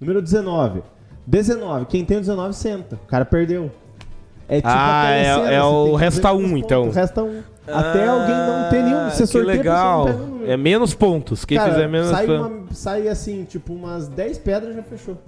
Número 0.00 0.22
19. 0.22 0.82
19. 1.26 1.84
Quem 1.84 2.06
tem 2.06 2.16
o 2.16 2.20
19 2.20 2.54
senta. 2.54 2.96
O 2.96 3.06
cara 3.06 3.26
perdeu. 3.26 3.70
É 4.48 4.56
tipo 4.56 4.68
Ah, 4.68 5.10
é- 5.10 5.54
é 5.56 5.62
o 5.62 5.94
resta 5.94 6.22
fazer 6.22 6.34
um, 6.34 6.40
quantos 6.48 6.58
então. 6.64 6.82
pontos, 6.84 6.96
Resta 6.96 7.22
um. 7.22 7.42
Até 7.66 8.06
alguém 8.08 8.34
não 8.34 8.70
ter 8.70 8.82
nenhum. 8.82 9.10
Você 9.10 9.24
Ah, 9.24 9.26
que 9.26 9.38
legal. 9.58 10.06
não 10.08 10.38
pega. 10.38 10.52
É 10.52 10.56
menos 10.56 10.94
pontos. 10.94 11.44
Quem 11.44 11.58
Cara, 11.58 11.70
fizer 11.72 11.86
menos 11.86 12.08
sai, 12.08 12.26
pontos. 12.26 12.46
uma- 12.46 12.62
sai 12.72 13.08
assim, 13.08 13.44
tipo, 13.44 13.74
umas 13.74 14.08
10 14.08 14.38
pedras 14.38 14.74
já 14.74 14.82
fechou. 14.82 15.18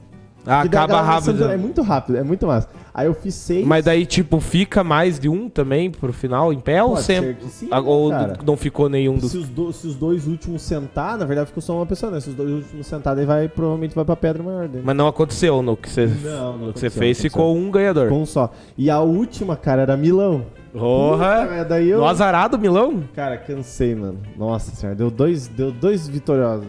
Ah, 0.47 0.63
acaba 0.63 1.01
rápido. 1.03 1.45
É 1.45 1.57
muito 1.57 1.83
rápido, 1.83 2.17
é 2.19 2.23
muito 2.23 2.47
massa. 2.47 2.69
Aí 2.93 3.07
eu 3.07 3.15
fiz 3.15 3.35
6. 3.35 3.67
Mas 3.67 3.85
daí, 3.85 4.05
tipo, 4.05 4.41
fica 4.41 4.83
mais 4.83 5.19
de 5.21 5.29
um 5.29 5.49
também 5.49 5.91
pro 5.91 6.13
final 6.13 6.53
em 6.53 6.59
pé 6.59 6.83
ou 6.83 6.91
Pode 6.93 7.03
sempre? 7.05 7.29
ser 7.35 7.37
que 7.37 7.49
sim, 7.49 7.69
Ah, 7.71 7.81
ou 7.81 8.11
cara? 8.11 8.39
não 8.45 8.57
ficou 8.57 8.89
nenhum 8.89 9.17
dos. 9.17 9.31
se, 9.31 9.39
os 9.39 9.49
do- 9.49 9.73
se 9.73 9.87
os 9.87 9.95
dois 9.95 10.27
últimos 10.27 10.63
sentar, 10.63 11.17
na 11.19 11.25
verdade 11.25 11.47
ficou 11.49 11.63
só 11.63 11.77
uma 11.77 11.87
pessoa, 11.87 12.11
né? 12.11 12.21
Se 12.21 12.31
os 12.31 12.35
dois 12.35 12.51
últimos 12.51 12.87
sentar, 12.87 13.15
daí 13.15 13.25
vai, 13.27 13.49
provavelmente 13.49 13.95
vai 13.95 14.05
pra 14.05 14.17
pedra 14.17 14.43
maior 14.43 14.67
dele. 14.67 14.83
Mas 14.85 14.97
não 14.97 15.07
aconteceu 15.07 15.63
no 15.63 15.77
que 15.77 15.89
você, 15.89 16.07
Não, 16.07 16.57
não 16.59 16.67
no 16.69 16.73
que 16.73 16.81
você 16.81 16.91
fez, 16.91 17.21
ficou 17.21 17.57
um 17.57 17.71
ganhador. 17.71 18.11
Um 18.13 18.27
só. 18.27 18.51
E 18.77 18.91
a 18.91 18.99
última, 19.01 19.57
cara, 19.57 19.83
era 19.83 19.97
Milão. 19.97 20.45
Porra! 20.73 21.65
daí 21.69 21.89
eu. 21.91 21.99
No 21.99 22.07
azarado, 22.07 22.59
Milão? 22.59 23.05
Cara, 23.15 23.37
cansei, 23.37 23.95
mano. 23.95 24.19
Nossa 24.37 24.75
senhora, 24.75 24.97
deu 24.97 25.11
dois, 25.11 25.49
deu 25.49 25.71
dois 25.71 26.09
vitoriosos. 26.09 26.67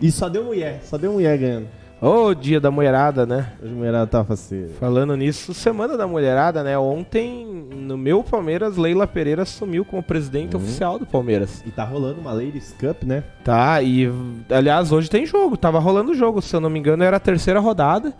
E 0.00 0.10
só 0.10 0.28
deu 0.28 0.44
mulher, 0.44 0.80
só 0.84 0.98
deu 0.98 1.12
mulher 1.12 1.38
ganhando. 1.38 1.66
Ô, 2.04 2.34
dia 2.34 2.60
da 2.60 2.70
mulherada, 2.70 3.24
né? 3.24 3.54
Hoje 3.62 3.72
a 3.72 3.74
mulherada 3.74 4.06
tava 4.06 4.24
faceira. 4.26 4.68
Falando 4.78 5.16
nisso, 5.16 5.54
semana 5.54 5.96
da 5.96 6.06
mulherada, 6.06 6.62
né? 6.62 6.76
Ontem, 6.76 7.46
no 7.46 7.96
meu 7.96 8.22
Palmeiras, 8.22 8.76
Leila 8.76 9.06
Pereira 9.06 9.40
assumiu 9.40 9.86
como 9.86 10.02
presidente 10.02 10.54
oficial 10.54 10.98
do 10.98 11.06
Palmeiras. 11.06 11.64
E 11.66 11.70
tá 11.70 11.82
rolando 11.82 12.20
uma 12.20 12.30
Ladies 12.30 12.76
Cup, 12.78 13.04
né? 13.04 13.24
Tá, 13.42 13.80
e 13.80 14.12
aliás, 14.50 14.92
hoje 14.92 15.08
tem 15.08 15.24
jogo, 15.24 15.56
tava 15.56 15.78
rolando 15.78 16.12
o 16.12 16.14
jogo, 16.14 16.42
se 16.42 16.54
eu 16.54 16.60
não 16.60 16.68
me 16.68 16.78
engano, 16.78 17.02
era 17.02 17.16
a 17.16 17.20
terceira 17.20 17.58
rodada. 17.58 18.12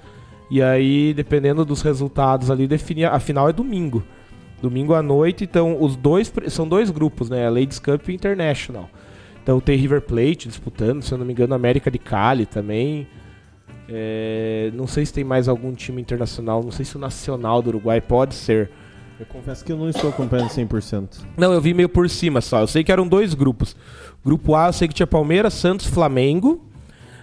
E 0.50 0.62
aí, 0.62 1.12
dependendo 1.12 1.62
dos 1.62 1.82
resultados 1.82 2.50
ali, 2.50 2.66
definia. 2.66 3.10
A 3.10 3.20
final 3.20 3.50
é 3.50 3.52
domingo. 3.52 4.02
Domingo 4.62 4.94
à 4.94 5.02
noite, 5.02 5.44
então 5.44 5.76
os 5.78 5.94
dois. 5.94 6.32
São 6.48 6.66
dois 6.66 6.90
grupos, 6.90 7.28
né? 7.28 7.46
A 7.46 7.50
Ladies 7.50 7.80
Cup 7.80 8.08
e 8.08 8.14
International. 8.14 8.88
Então 9.42 9.60
tem 9.60 9.76
River 9.76 10.00
Plate 10.00 10.48
disputando, 10.48 11.02
se 11.02 11.12
eu 11.12 11.18
não 11.18 11.26
me 11.26 11.34
engano, 11.34 11.54
América 11.54 11.90
de 11.90 11.98
Cali 11.98 12.46
também. 12.46 13.06
É, 13.88 14.70
não 14.74 14.86
sei 14.86 15.04
se 15.04 15.12
tem 15.12 15.24
mais 15.24 15.48
algum 15.48 15.72
time 15.72 16.00
internacional, 16.00 16.62
não 16.62 16.70
sei 16.70 16.84
se 16.84 16.96
o 16.96 16.98
Nacional 16.98 17.60
do 17.60 17.68
Uruguai 17.68 18.00
pode 18.00 18.34
ser. 18.34 18.70
Eu 19.18 19.26
confesso 19.26 19.64
que 19.64 19.70
eu 19.70 19.76
não 19.76 19.88
estou 19.88 20.10
acompanhando 20.10 20.48
100%. 20.48 21.20
Não, 21.36 21.52
eu 21.52 21.60
vi 21.60 21.72
meio 21.72 21.88
por 21.88 22.08
cima 22.10 22.40
só. 22.40 22.60
Eu 22.60 22.66
sei 22.66 22.82
que 22.82 22.90
eram 22.90 23.06
dois 23.06 23.32
grupos. 23.34 23.76
Grupo 24.24 24.54
A, 24.54 24.68
eu 24.68 24.72
sei 24.72 24.88
que 24.88 24.94
tinha 24.94 25.06
Palmeiras, 25.06 25.54
Santos, 25.54 25.86
Flamengo 25.86 26.60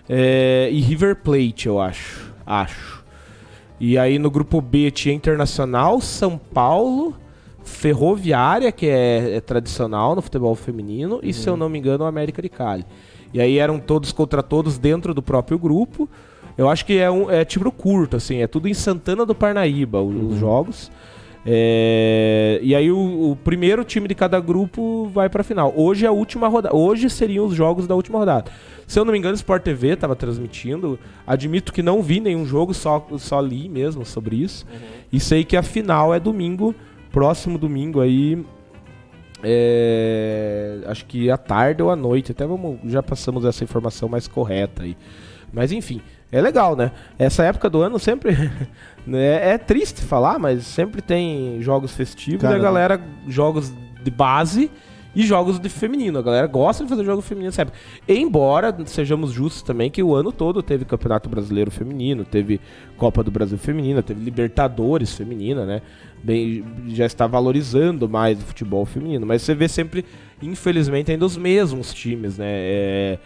é, 0.08 0.70
e 0.72 0.80
River 0.80 1.18
Plate, 1.18 1.68
eu 1.68 1.80
acho. 1.80 2.34
Acho. 2.46 3.04
E 3.80 3.98
aí 3.98 4.20
no 4.20 4.30
grupo 4.30 4.62
B 4.62 4.92
tinha 4.92 5.14
Internacional, 5.14 6.00
São 6.00 6.38
Paulo, 6.38 7.16
Ferroviária, 7.64 8.72
que 8.72 8.88
é, 8.88 9.38
é 9.38 9.42
tradicional 9.42 10.16
no 10.16 10.22
futebol 10.22 10.54
feminino, 10.56 11.20
e 11.24 11.34
se 11.34 11.50
eu 11.50 11.58
não 11.58 11.68
me 11.68 11.80
engano, 11.80 12.04
o 12.04 12.08
América 12.08 12.42
de 12.42 12.50
Cali. 12.50 12.86
E 13.34 13.42
aí 13.42 13.58
eram 13.58 13.80
todos 13.80 14.12
contra 14.12 14.44
todos 14.44 14.78
dentro 14.78 15.14
do 15.14 15.22
próprio 15.22 15.58
grupo. 15.58 16.10
Eu 16.58 16.70
acho 16.70 16.86
que 16.86 16.98
é 16.98 17.10
um 17.10 17.30
é 17.32 17.44
tiro 17.46 17.72
curto, 17.72 18.18
assim, 18.18 18.42
é 18.42 18.48
tudo 18.48 18.68
em 18.68 18.74
Santana 18.74 19.26
do 19.26 19.34
Parnaíba, 19.34 20.02
os 20.02 20.14
Uhum. 20.16 20.38
jogos. 20.38 20.92
É, 21.44 22.60
e 22.62 22.76
aí 22.76 22.92
o, 22.92 23.32
o 23.32 23.36
primeiro 23.36 23.84
time 23.84 24.08
de 24.08 24.14
cada 24.14 24.40
grupo 24.40 25.10
vai 25.12 25.28
pra 25.28 25.44
final. 25.44 25.74
Hoje 25.76 26.06
é 26.06 26.08
a 26.08 26.12
última 26.12 26.48
rodada. 26.48 26.76
Hoje 26.76 27.10
seriam 27.10 27.46
os 27.48 27.56
jogos 27.56 27.88
da 27.88 27.96
última 27.96 28.20
rodada. 28.20 28.52
Se 28.86 29.00
eu 29.00 29.04
não 29.06 29.12
me 29.12 29.18
engano, 29.18 29.34
Sport 29.34 29.64
TV 29.64 29.90
estava 29.94 30.16
transmitindo. 30.16 31.00
Admito 31.26 31.74
que 31.74 31.82
não 31.82 32.04
vi 32.04 32.20
nenhum 32.20 32.46
jogo, 32.46 32.74
só, 32.76 33.08
só 33.18 33.40
li 33.42 33.68
mesmo 33.68 34.06
sobre 34.06 34.36
isso. 34.36 34.68
E 35.12 35.20
sei 35.20 35.44
que 35.44 35.58
a 35.58 35.64
final 35.64 36.14
é 36.14 36.20
domingo, 36.20 36.76
próximo 37.12 37.58
domingo 37.58 38.02
aí. 38.02 38.46
é, 39.44 40.82
acho 40.86 41.06
que 41.06 41.32
à 41.32 41.38
tarde 41.38 41.82
ou 41.82 41.90
à 41.90 41.96
noite. 41.96 42.32
Até 42.32 42.46
vamos, 42.46 42.78
já 42.86 43.02
passamos 43.02 43.46
essa 43.46 43.64
informação 43.64 44.08
mais 44.08 44.28
correta 44.28 44.84
aí. 44.84 44.96
Mas 45.52 45.72
enfim, 45.72 46.02
é 46.32 46.42
legal, 46.42 46.76
né? 46.76 46.92
Essa 47.20 47.44
época 47.44 47.70
do 47.70 47.82
ano 47.82 48.00
sempre. 48.00 48.36
né, 49.06 49.54
é 49.54 49.58
triste 49.58 50.02
falar, 50.02 50.40
mas 50.40 50.66
sempre 50.66 51.02
tem 51.02 51.62
jogos 51.62 51.94
festivos 51.94 52.42
Cara, 52.42 52.56
e 52.56 52.60
a 52.60 52.62
galera, 52.62 53.02
jogos 53.28 53.74
de 54.02 54.12
base 54.12 54.72
e 55.14 55.24
jogos 55.24 55.60
de 55.60 55.70
feminino. 55.70 56.20
A 56.20 56.22
galera 56.22 56.48
gosta 56.48 56.84
de 56.84 56.90
fazer 56.90 57.04
jogo 57.04 57.22
feminino 57.22 57.54
época. 57.58 57.78
Embora 58.08 58.76
sejamos 58.86 59.32
justos 59.32 59.62
também 59.62 59.92
que 59.92 60.02
o 60.02 60.16
ano 60.16 60.32
todo 60.32 60.64
teve 60.64 60.86
Campeonato 60.86 61.30
Brasileiro 61.30 61.70
Feminino, 61.70 62.24
teve 62.24 62.62
Copa 62.98 63.24
do 63.24 63.30
Brasil 63.30 63.58
Feminina, 63.58 64.02
teve 64.02 64.24
Libertadores 64.24 65.14
Feminina, 65.14 65.66
né? 65.66 65.82
Bem, 66.24 66.64
já 66.90 67.06
está 67.06 67.28
valorizando 67.28 68.08
mais 68.08 68.40
o 68.40 68.46
futebol 68.46 68.86
feminino. 68.86 69.26
Mas 69.26 69.42
você 69.42 69.56
vê 69.56 69.68
sempre, 69.68 70.06
infelizmente, 70.42 71.12
ainda 71.12 71.26
os 71.26 71.36
mesmos 71.36 71.94
times, 71.94 72.38
né? 72.38 72.48
É, 72.48 73.20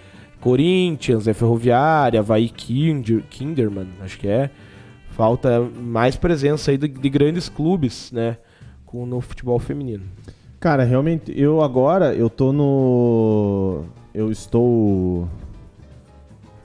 Corinthians, 0.46 1.28
é 1.28 1.34
Ferroviária, 1.34 2.20
Havaí 2.20 2.50
Kinder, 2.50 3.24
Kinderman, 3.32 3.88
acho 4.00 4.20
que 4.20 4.28
é. 4.28 4.52
Falta 5.10 5.60
mais 5.60 6.16
presença 6.16 6.70
aí 6.70 6.78
de, 6.78 6.88
de 6.88 7.10
grandes 7.10 7.50
clubes, 7.50 8.12
né? 8.12 8.38
Com, 8.86 9.08
no 9.08 9.20
futebol 9.22 9.58
feminino. 9.58 10.04
Cara, 10.60 10.84
realmente, 10.84 11.34
eu 11.36 11.64
agora, 11.64 12.14
eu 12.14 12.30
tô 12.30 12.54
no. 12.54 13.86
Eu 14.14 14.30
estou. 14.30 15.28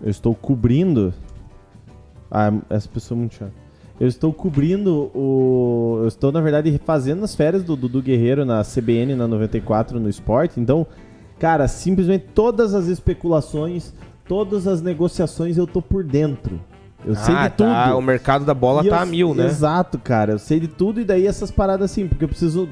Eu 0.02 0.10
estou 0.10 0.34
cobrindo. 0.34 1.14
Ah, 2.30 2.52
essa 2.68 2.86
pessoa 2.86 3.16
é 3.16 3.18
muito 3.18 3.34
chata. 3.36 3.54
Eu 3.98 4.08
estou 4.08 4.30
cobrindo 4.30 5.10
o. 5.14 6.00
Eu 6.02 6.08
estou, 6.08 6.30
na 6.30 6.42
verdade, 6.42 6.78
fazendo 6.84 7.24
as 7.24 7.34
férias 7.34 7.64
do 7.64 7.74
Dudu 7.76 8.02
Guerreiro 8.02 8.44
na 8.44 8.62
CBN 8.62 9.14
na 9.14 9.26
94 9.26 9.98
no 9.98 10.08
esporte. 10.10 10.60
Então, 10.60 10.86
cara, 11.40 11.66
simplesmente 11.66 12.26
todas 12.34 12.74
as 12.74 12.86
especulações, 12.86 13.92
todas 14.28 14.66
as 14.68 14.80
negociações 14.80 15.56
eu 15.58 15.66
tô 15.66 15.82
por 15.82 16.04
dentro. 16.04 16.60
Eu 17.04 17.14
sei 17.14 17.34
de 17.34 17.50
tudo. 17.50 17.68
tá, 17.70 17.96
o 17.96 18.02
mercado 18.02 18.44
da 18.44 18.52
bola 18.52 18.84
E 18.84 18.90
tá 18.90 18.96
eu- 18.96 19.02
a 19.02 19.06
mil, 19.06 19.34
né? 19.34 19.46
Exato, 19.46 19.98
cara. 19.98 20.32
Eu 20.32 20.38
sei 20.38 20.60
de 20.60 20.68
tudo 20.68 21.00
e 21.00 21.04
daí 21.04 21.26
essas 21.26 21.50
paradas 21.50 21.90
assim, 21.90 22.06
porque 22.06 22.24
eu 22.24 22.28
preciso. 22.28 22.68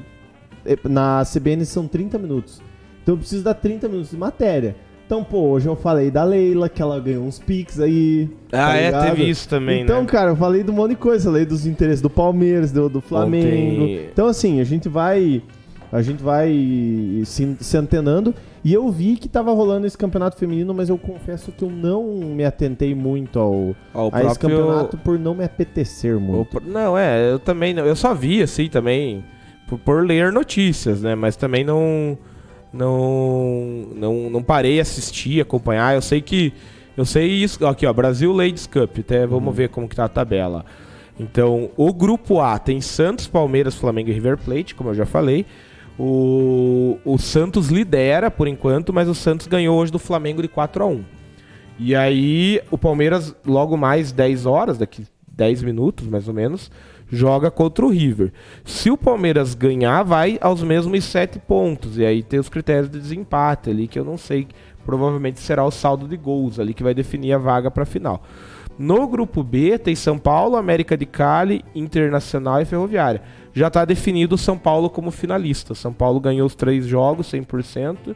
eh, 0.65 0.77
Na 0.87 1.23
CBN 1.25 1.65
são 1.65 1.87
30 1.87 2.17
minutos. 2.19 2.61
Então 3.01 3.15
eu 3.15 3.19
preciso 3.19 3.43
dar 3.43 3.55
30 3.55 3.87
minutos 3.89 4.11
de 4.11 4.17
matéria. 4.17 4.75
Então, 5.07 5.23
pô, 5.23 5.39
hoje 5.49 5.67
eu 5.67 5.75
falei 5.75 6.11
da 6.11 6.23
Leila, 6.23 6.69
que 6.69 6.79
ela 6.79 6.99
ganhou 6.99 7.23
uns 7.25 7.39
pics 7.39 7.79
aí. 7.79 8.29
Ah, 8.51 8.67
tá 8.67 8.75
é, 8.75 8.91
teve 9.09 9.27
isso 9.27 9.49
também, 9.49 9.81
Então, 9.81 10.01
né? 10.01 10.05
cara, 10.07 10.29
eu 10.29 10.35
falei 10.35 10.63
de 10.63 10.69
um 10.69 10.75
monte 10.75 10.91
de 10.91 10.97
coisa. 10.97 11.25
Falei 11.31 11.45
dos 11.47 11.65
interesses 11.65 11.99
do 12.01 12.11
Palmeiras, 12.11 12.71
do, 12.71 12.87
do 12.87 13.01
Flamengo. 13.01 13.81
Ontem- 13.85 14.09
Então, 14.13 14.27
assim, 14.27 14.61
a 14.61 14.63
gente 14.63 14.87
vai. 14.87 15.41
A 15.91 16.01
gente 16.01 16.21
vai 16.21 16.51
se, 17.25 17.57
se 17.59 17.77
antenando. 17.77 18.33
E 18.63 18.73
eu 18.73 18.91
vi 18.91 19.15
que 19.15 19.27
tava 19.29 19.51
rolando 19.53 19.87
esse 19.87 19.97
campeonato 19.97 20.37
feminino, 20.37 20.73
mas 20.73 20.89
eu 20.89 20.97
confesso 20.97 21.51
que 21.51 21.63
eu 21.63 21.69
não 21.69 22.03
me 22.05 22.43
atentei 22.45 22.93
muito 22.93 23.39
ao, 23.39 23.75
Ó, 23.93 24.09
o 24.09 24.11
a 24.13 24.23
esse 24.23 24.37
próprio- 24.37 24.57
campeonato 24.59 24.97
por 24.97 25.17
não 25.17 25.33
me 25.33 25.43
apetecer 25.45 26.19
muito. 26.19 26.61
não, 26.65 26.97
é, 26.97 27.31
eu 27.31 27.39
também 27.39 27.73
não. 27.73 27.85
Eu 27.85 27.95
só 27.95 28.13
vi, 28.13 28.43
assim, 28.43 28.67
também, 28.69 29.23
por, 29.67 29.79
por 29.79 30.05
ler 30.05 30.31
notícias, 30.31 31.01
né? 31.01 31.15
Mas 31.15 31.35
também 31.35 31.63
não. 31.63 32.17
Não, 32.71 33.87
não, 33.95 34.29
não 34.29 34.43
parei 34.43 34.79
assistir, 34.79 35.41
acompanhar. 35.41 35.95
Eu 35.95 36.01
sei 36.01 36.21
que. 36.21 36.53
Eu 36.95 37.05
sei 37.05 37.27
isso. 37.27 37.65
Aqui, 37.65 37.85
ó, 37.85 37.93
Brasil 37.93 38.31
Ladies 38.31 38.67
Cup. 38.67 38.99
Até 38.99 39.25
vamos 39.25 39.55
ver 39.55 39.69
como 39.69 39.87
que 39.87 39.95
tá 39.95 40.05
a 40.05 40.09
tabela. 40.09 40.65
Então, 41.19 41.69
o 41.75 41.91
grupo 41.93 42.39
A 42.39 42.57
tem 42.59 42.79
Santos, 42.79 43.27
Palmeiras, 43.27 43.75
Flamengo 43.75 44.09
e 44.09 44.13
River 44.13 44.37
Plate, 44.37 44.75
como 44.75 44.89
eu 44.91 44.93
já 44.95 45.05
falei. 45.05 45.45
O, 45.99 46.97
o 47.03 47.17
Santos 47.17 47.67
lidera 47.67 48.31
por 48.31 48.47
enquanto, 48.47 48.93
mas 48.93 49.09
o 49.09 49.13
Santos 49.13 49.47
ganhou 49.47 49.77
hoje 49.77 49.91
do 49.91 49.99
Flamengo 49.99 50.41
de 50.41 50.47
4 50.47 50.81
a 50.81 50.87
1 50.87 51.03
E 51.77 51.93
aí, 51.93 52.61
o 52.71 52.77
Palmeiras, 52.77 53.35
logo 53.45 53.75
mais 53.75 54.13
10 54.13 54.45
horas, 54.45 54.77
daqui 54.77 55.05
10 55.27 55.61
minutos 55.61 56.07
mais 56.07 56.29
ou 56.29 56.33
menos, 56.33 56.71
joga 57.09 57.51
contra 57.51 57.85
o 57.85 57.89
River. 57.89 58.31
Se 58.63 58.89
o 58.89 58.97
Palmeiras 58.97 59.53
ganhar, 59.53 60.03
vai 60.03 60.37
aos 60.39 60.63
mesmos 60.63 61.03
7 61.03 61.37
pontos. 61.39 61.97
E 61.97 62.05
aí 62.05 62.23
tem 62.23 62.39
os 62.39 62.47
critérios 62.47 62.89
de 62.89 62.97
desempate 62.97 63.69
ali, 63.69 63.85
que 63.85 63.99
eu 63.99 64.05
não 64.05 64.17
sei. 64.17 64.47
Provavelmente 64.85 65.39
será 65.39 65.65
o 65.65 65.71
saldo 65.71 66.07
de 66.07 66.15
gols 66.15 66.59
ali 66.59 66.73
que 66.73 66.83
vai 66.83 66.93
definir 66.93 67.33
a 67.33 67.37
vaga 67.37 67.69
para 67.69 67.83
a 67.83 67.85
final. 67.85 68.23
No 68.77 69.05
grupo 69.09 69.43
B 69.43 69.77
tem 69.77 69.93
São 69.93 70.17
Paulo, 70.17 70.55
América 70.55 70.95
de 70.95 71.05
Cali, 71.05 71.65
Internacional 71.75 72.61
e 72.61 72.65
Ferroviária. 72.65 73.21
Já 73.53 73.67
está 73.67 73.85
definido 73.85 74.35
o 74.35 74.37
São 74.37 74.57
Paulo 74.57 74.89
como 74.89 75.11
finalista. 75.11 75.73
São 75.73 75.93
Paulo 75.93 76.19
ganhou 76.19 76.45
os 76.45 76.55
três 76.55 76.85
jogos, 76.85 77.31
100%. 77.31 78.15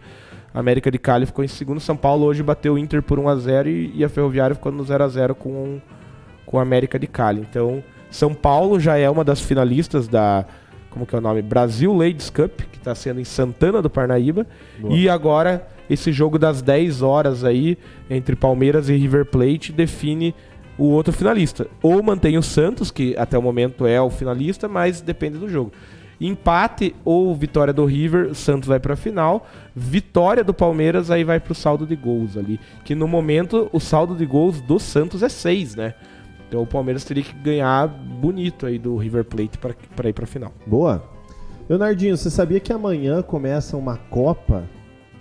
América 0.53 0.91
de 0.91 0.99
Cali 0.99 1.25
ficou 1.25 1.43
em 1.43 1.47
segundo. 1.47 1.79
São 1.79 1.97
Paulo 1.97 2.25
hoje 2.25 2.43
bateu 2.43 2.73
o 2.73 2.77
Inter 2.77 3.01
por 3.01 3.19
1x0 3.19 3.67
e, 3.67 3.91
e 3.95 4.03
a 4.03 4.09
Ferroviária 4.09 4.55
ficou 4.55 4.71
no 4.71 4.85
0x0 4.85 5.33
com, 5.33 5.81
com 6.45 6.59
a 6.59 6.61
América 6.61 6.99
de 6.99 7.07
Cali. 7.07 7.41
Então, 7.41 7.83
São 8.11 8.33
Paulo 8.33 8.79
já 8.79 8.97
é 8.97 9.09
uma 9.09 9.23
das 9.23 9.41
finalistas 9.41 10.07
da. 10.07 10.45
Como 10.91 11.07
que 11.07 11.15
é 11.15 11.17
o 11.17 11.21
nome? 11.21 11.41
Brasil 11.41 11.91
Ladies 11.91 12.29
Cup, 12.29 12.61
que 12.71 12.77
está 12.77 12.93
sendo 12.93 13.19
em 13.19 13.23
Santana 13.23 13.81
do 13.81 13.89
Parnaíba. 13.89 14.45
Boa. 14.79 14.93
E 14.93 15.09
agora, 15.09 15.67
esse 15.89 16.11
jogo 16.11 16.37
das 16.37 16.61
10 16.61 17.01
horas 17.01 17.43
aí, 17.43 17.79
entre 18.07 18.35
Palmeiras 18.35 18.89
e 18.89 18.95
River 18.95 19.25
Plate, 19.25 19.71
define 19.71 20.35
o 20.77 20.85
outro 20.85 21.13
finalista. 21.13 21.67
Ou 21.81 22.01
mantém 22.01 22.37
o 22.37 22.43
Santos, 22.43 22.91
que 22.91 23.15
até 23.17 23.37
o 23.37 23.41
momento 23.41 23.85
é 23.85 24.01
o 24.01 24.09
finalista, 24.09 24.67
mas 24.67 25.01
depende 25.01 25.37
do 25.37 25.49
jogo. 25.49 25.71
Empate 26.19 26.95
ou 27.03 27.35
vitória 27.35 27.73
do 27.73 27.85
River, 27.85 28.27
o 28.27 28.35
Santos 28.35 28.67
vai 28.67 28.79
para 28.79 28.93
a 28.93 28.97
final. 28.97 29.47
Vitória 29.75 30.43
do 30.43 30.53
Palmeiras, 30.53 31.11
aí 31.11 31.23
vai 31.23 31.39
pro 31.39 31.53
saldo 31.53 31.85
de 31.85 31.95
gols 31.95 32.37
ali. 32.37 32.59
Que 32.85 32.95
no 32.95 33.07
momento 33.07 33.69
o 33.73 33.79
saldo 33.79 34.15
de 34.15 34.25
gols 34.25 34.61
do 34.61 34.79
Santos 34.79 35.21
é 35.21 35.29
6, 35.29 35.75
né? 35.75 35.93
Então 36.47 36.61
o 36.61 36.67
Palmeiras 36.67 37.03
teria 37.03 37.23
que 37.23 37.33
ganhar 37.33 37.87
bonito 37.87 38.65
aí 38.65 38.77
do 38.77 38.95
River 38.95 39.25
Plate 39.25 39.57
para 39.57 40.09
ir 40.09 40.13
para 40.13 40.23
a 40.23 40.27
final. 40.27 40.53
Boa. 40.65 41.03
Leonardinho, 41.67 42.15
você 42.15 42.29
sabia 42.29 42.59
que 42.59 42.71
amanhã 42.71 43.21
começa 43.21 43.75
uma 43.75 43.97
Copa 43.97 44.63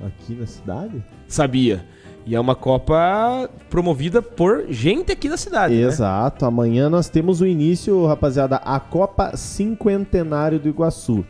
aqui 0.04 0.34
na 0.34 0.46
cidade? 0.46 1.02
Sabia. 1.26 1.84
E 2.24 2.34
é 2.34 2.40
uma 2.40 2.54
Copa 2.54 3.50
promovida 3.68 4.22
por 4.22 4.66
gente 4.68 5.10
aqui 5.10 5.28
da 5.28 5.36
cidade. 5.36 5.74
né? 5.74 5.82
Exato. 5.82 6.46
Amanhã 6.46 6.88
nós 6.88 7.08
temos 7.08 7.40
o 7.40 7.46
início, 7.46 8.06
rapaziada, 8.06 8.56
a 8.56 8.78
Copa 8.78 9.36
Cinquentenário 9.36 10.58
do 10.58 10.68
Iguaçu. 10.68 11.24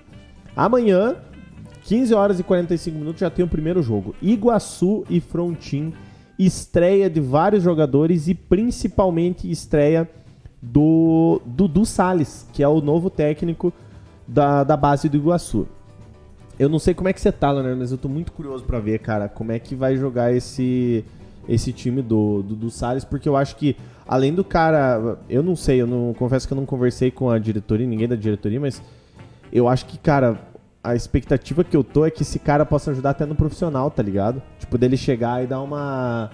Amanhã, 0.54 1.16
15 1.84 2.14
horas 2.14 2.40
e 2.40 2.42
45 2.42 2.98
minutos, 2.98 3.20
já 3.20 3.30
tem 3.30 3.44
o 3.44 3.48
primeiro 3.48 3.82
jogo. 3.82 4.14
Iguaçu 4.20 5.04
e 5.08 5.18
Frontin. 5.20 5.94
Estreia 6.38 7.08
de 7.08 7.20
vários 7.20 7.62
jogadores 7.62 8.28
e 8.28 8.34
principalmente 8.34 9.50
estreia 9.50 10.08
do 10.60 11.40
Dudu 11.46 11.86
Salles, 11.86 12.46
que 12.52 12.62
é 12.62 12.68
o 12.68 12.80
novo 12.80 13.08
técnico 13.08 13.72
da, 14.26 14.62
da 14.62 14.76
base 14.76 15.08
do 15.08 15.16
Iguaçu. 15.16 15.66
Eu 16.62 16.68
não 16.68 16.78
sei 16.78 16.94
como 16.94 17.08
é 17.08 17.12
que 17.12 17.20
você 17.20 17.32
tá, 17.32 17.50
Leonardo, 17.50 17.78
mas 17.78 17.90
eu 17.90 17.98
tô 17.98 18.08
muito 18.08 18.30
curioso 18.30 18.62
pra 18.62 18.78
ver, 18.78 19.00
cara, 19.00 19.28
como 19.28 19.50
é 19.50 19.58
que 19.58 19.74
vai 19.74 19.96
jogar 19.96 20.32
esse 20.32 21.04
esse 21.48 21.72
time 21.72 22.00
do, 22.00 22.40
do, 22.40 22.54
do 22.54 22.70
Salles, 22.70 23.04
porque 23.04 23.28
eu 23.28 23.36
acho 23.36 23.56
que, 23.56 23.76
além 24.06 24.32
do 24.32 24.44
cara, 24.44 25.18
eu 25.28 25.42
não 25.42 25.56
sei, 25.56 25.82
eu 25.82 25.88
não 25.88 26.14
confesso 26.14 26.46
que 26.46 26.52
eu 26.52 26.56
não 26.56 26.64
conversei 26.64 27.10
com 27.10 27.28
a 27.30 27.36
diretoria, 27.36 27.84
ninguém 27.84 28.06
da 28.06 28.14
diretoria, 28.14 28.60
mas 28.60 28.80
eu 29.52 29.66
acho 29.66 29.86
que, 29.86 29.98
cara, 29.98 30.38
a 30.84 30.94
expectativa 30.94 31.64
que 31.64 31.76
eu 31.76 31.82
tô 31.82 32.06
é 32.06 32.12
que 32.12 32.22
esse 32.22 32.38
cara 32.38 32.64
possa 32.64 32.92
ajudar 32.92 33.10
até 33.10 33.26
no 33.26 33.34
profissional, 33.34 33.90
tá 33.90 34.04
ligado? 34.04 34.40
Tipo, 34.60 34.78
dele 34.78 34.96
chegar 34.96 35.42
e 35.42 35.48
dar 35.48 35.60
uma 35.60 36.30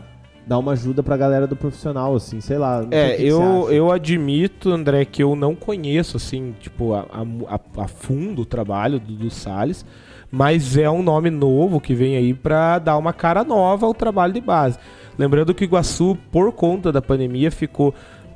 dar 0.47 0.59
uma 0.59 0.73
ajuda 0.73 1.03
pra 1.03 1.17
galera 1.17 1.47
do 1.47 1.57
profissional, 1.57 2.15
assim, 2.15 2.41
sei 2.43 2.59
lá. 2.59 2.83
sei 2.83 2.99
É, 2.99 3.17
eu, 3.23 3.39
eu 3.71 3.91
admito, 3.93 4.71
André, 4.71 5.07
que 5.07 5.23
eu 5.23 5.35
não 5.35 5.55
conheço, 5.55 6.19
assim, 6.19 6.55
tipo, 6.61 6.93
a, 6.93 7.07
a- 7.49 7.83
a 7.83 7.89
fundo 7.89 8.43
o 8.43 8.47
trabalho 8.47 8.99
do, 9.01 9.13
do 9.15 9.31
Salles, 9.31 9.85
mas 10.31 10.77
é 10.77 10.89
um 10.91 11.03
nome 11.03 11.31
novo 11.31 11.81
que 11.81 11.95
vem 11.95 12.17
aí 12.17 12.35
pra 12.35 12.79
dar 12.79 12.97
uma 12.97 13.13
cara 13.13 13.45
nova 13.45 13.87
ao 13.87 13.95
trabalho 13.95 14.33
de 14.33 14.41
base. 14.41 14.79
Lembrando 15.19 15.55
que 15.55 15.65
o 15.65 15.67
Iguaçu, 15.67 16.17
por 16.31 16.53
conta 16.53 16.93
da 16.93 17.03
pandemia, 17.03 17.51
ficou 17.51 17.95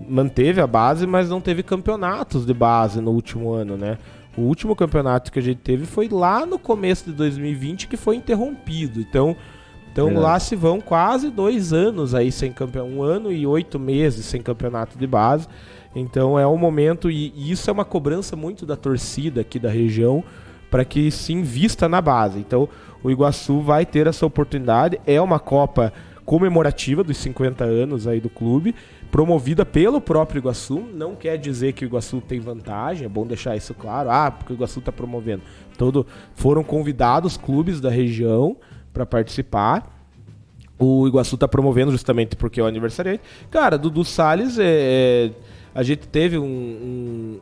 manteve 0.08 0.60
a 0.60 0.66
base, 0.66 1.06
mas 1.06 1.30
não 1.30 1.40
teve 1.40 1.62
campeonatos 1.62 2.44
de 2.44 2.52
base 2.52 3.00
no 3.00 3.12
último 3.12 3.52
ano, 3.52 3.76
né? 3.76 3.98
O 4.36 4.42
último 4.42 4.74
campeonato 4.74 5.30
que 5.30 5.38
a 5.38 5.42
gente 5.42 5.58
teve 5.58 5.84
foi 5.84 6.08
lá 6.08 6.46
no 6.46 6.58
começo 6.58 7.04
de 7.04 7.12
2020 7.12 7.86
que 7.86 7.96
foi 7.96 8.16
interrompido. 8.16 8.98
Então, 9.00 9.36
então 9.92 10.06
Verdade. 10.06 10.26
lá 10.26 10.40
se 10.40 10.56
vão 10.56 10.80
quase 10.80 11.30
dois 11.30 11.72
anos 11.72 12.14
aí 12.14 12.32
sem 12.32 12.50
campeão, 12.50 12.88
um 12.88 13.02
ano 13.02 13.30
e 13.30 13.46
oito 13.46 13.78
meses 13.78 14.24
sem 14.24 14.40
campeonato 14.40 14.98
de 14.98 15.06
base. 15.06 15.46
Então 15.94 16.38
é 16.38 16.46
um 16.46 16.56
momento 16.56 17.10
e, 17.10 17.32
e 17.36 17.50
isso 17.50 17.68
é 17.68 17.72
uma 17.72 17.84
cobrança 17.84 18.34
muito 18.34 18.64
da 18.64 18.74
torcida 18.74 19.42
aqui 19.42 19.58
da 19.58 19.68
região 19.68 20.24
para 20.72 20.84
que 20.86 21.10
se 21.10 21.34
invista 21.34 21.86
na 21.86 22.00
base. 22.00 22.38
Então 22.40 22.66
o 23.04 23.10
Iguaçu 23.10 23.60
vai 23.60 23.84
ter 23.84 24.06
essa 24.06 24.24
oportunidade. 24.24 24.98
É 25.06 25.20
uma 25.20 25.38
Copa 25.38 25.92
comemorativa 26.24 27.04
dos 27.04 27.18
50 27.18 27.62
anos 27.64 28.06
aí 28.06 28.20
do 28.20 28.30
clube, 28.30 28.74
promovida 29.10 29.66
pelo 29.66 30.00
próprio 30.00 30.38
Iguaçu. 30.38 30.80
Não 30.94 31.14
quer 31.14 31.36
dizer 31.36 31.74
que 31.74 31.84
o 31.84 31.86
Iguaçu 31.86 32.22
tem 32.22 32.40
vantagem, 32.40 33.04
é 33.04 33.08
bom 33.08 33.26
deixar 33.26 33.54
isso 33.54 33.74
claro. 33.74 34.08
Ah, 34.10 34.30
porque 34.30 34.52
o 34.52 34.56
Iguaçu 34.56 34.78
está 34.78 34.90
promovendo. 34.90 35.42
Todo 35.76 36.06
foram 36.34 36.64
convidados 36.64 37.36
clubes 37.36 37.78
da 37.80 37.90
região 37.90 38.56
para 38.94 39.04
participar. 39.04 39.98
O 40.78 41.06
Iguaçu 41.06 41.36
tá 41.36 41.46
promovendo 41.46 41.92
justamente 41.92 42.34
porque 42.34 42.60
é 42.60 42.62
o 42.62 42.66
aniversariante. 42.66 43.20
Cara, 43.50 43.76
Dudu 43.76 44.04
Salles, 44.04 44.58
é, 44.58 44.64
é, 44.64 45.30
a 45.74 45.82
gente 45.82 46.08
teve 46.08 46.38
um- 46.38 46.44
um- 46.44 47.40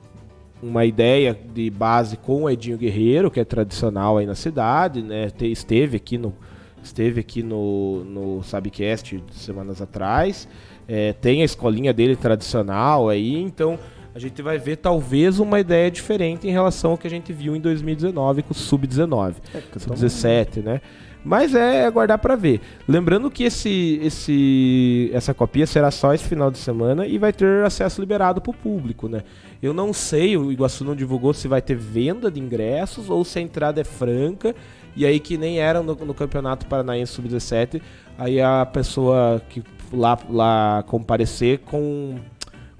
uma 0.62 0.84
ideia 0.84 1.36
de 1.54 1.70
base 1.70 2.16
com 2.16 2.42
o 2.44 2.50
Edinho 2.50 2.76
Guerreiro, 2.76 3.30
que 3.30 3.40
é 3.40 3.44
tradicional 3.44 4.18
aí 4.18 4.26
na 4.26 4.34
cidade, 4.34 5.02
né? 5.02 5.30
Te- 5.30 5.50
esteve 5.50 5.96
aqui 5.96 6.18
no 6.18 6.34
esteve 6.82 7.20
aqui 7.20 7.42
no, 7.42 8.04
no 8.04 8.42
Sabcast 8.42 9.22
semanas 9.32 9.82
atrás. 9.82 10.48
É, 10.88 11.12
tem 11.12 11.42
a 11.42 11.44
escolinha 11.44 11.92
dele 11.92 12.16
tradicional 12.16 13.08
aí, 13.08 13.36
então 13.36 13.78
a 14.14 14.18
gente 14.18 14.40
vai 14.42 14.58
ver 14.58 14.76
talvez 14.76 15.38
uma 15.38 15.60
ideia 15.60 15.90
diferente 15.90 16.48
em 16.48 16.50
relação 16.50 16.92
ao 16.92 16.98
que 16.98 17.06
a 17.06 17.10
gente 17.10 17.32
viu 17.32 17.54
em 17.54 17.60
2019 17.60 18.42
com 18.42 18.52
o 18.52 18.54
Sub-19. 18.54 19.34
É, 19.54 19.60
que 19.60 19.76
eu 19.76 19.80
tô- 19.82 19.94
Sub-17, 19.96 20.62
né? 20.64 20.80
Mas 21.24 21.54
é 21.54 21.84
aguardar 21.84 22.18
pra 22.18 22.34
ver. 22.34 22.60
Lembrando 22.88 23.30
que 23.30 23.44
esse, 23.44 24.00
esse, 24.02 25.10
essa 25.12 25.34
copia 25.34 25.66
será 25.66 25.90
só 25.90 26.14
esse 26.14 26.24
final 26.24 26.50
de 26.50 26.58
semana 26.58 27.06
e 27.06 27.18
vai 27.18 27.32
ter 27.32 27.64
acesso 27.64 28.00
liberado 28.00 28.40
pro 28.40 28.52
público, 28.52 29.08
né? 29.08 29.22
Eu 29.62 29.74
não 29.74 29.92
sei, 29.92 30.36
o 30.36 30.50
Iguaçu 30.50 30.84
não 30.84 30.96
divulgou 30.96 31.34
se 31.34 31.46
vai 31.46 31.60
ter 31.60 31.76
venda 31.76 32.30
de 32.30 32.40
ingressos 32.40 33.10
ou 33.10 33.24
se 33.24 33.38
a 33.38 33.42
entrada 33.42 33.80
é 33.80 33.84
franca. 33.84 34.54
E 34.96 35.04
aí 35.06 35.20
que 35.20 35.36
nem 35.36 35.60
era 35.60 35.82
no, 35.82 35.94
no 35.94 36.14
Campeonato 36.14 36.66
Paranaense 36.66 37.12
Sub-17, 37.12 37.80
aí 38.18 38.40
a 38.40 38.66
pessoa 38.66 39.40
que 39.48 39.62
lá, 39.92 40.18
lá 40.28 40.84
comparecer 40.86 41.58
com 41.60 42.16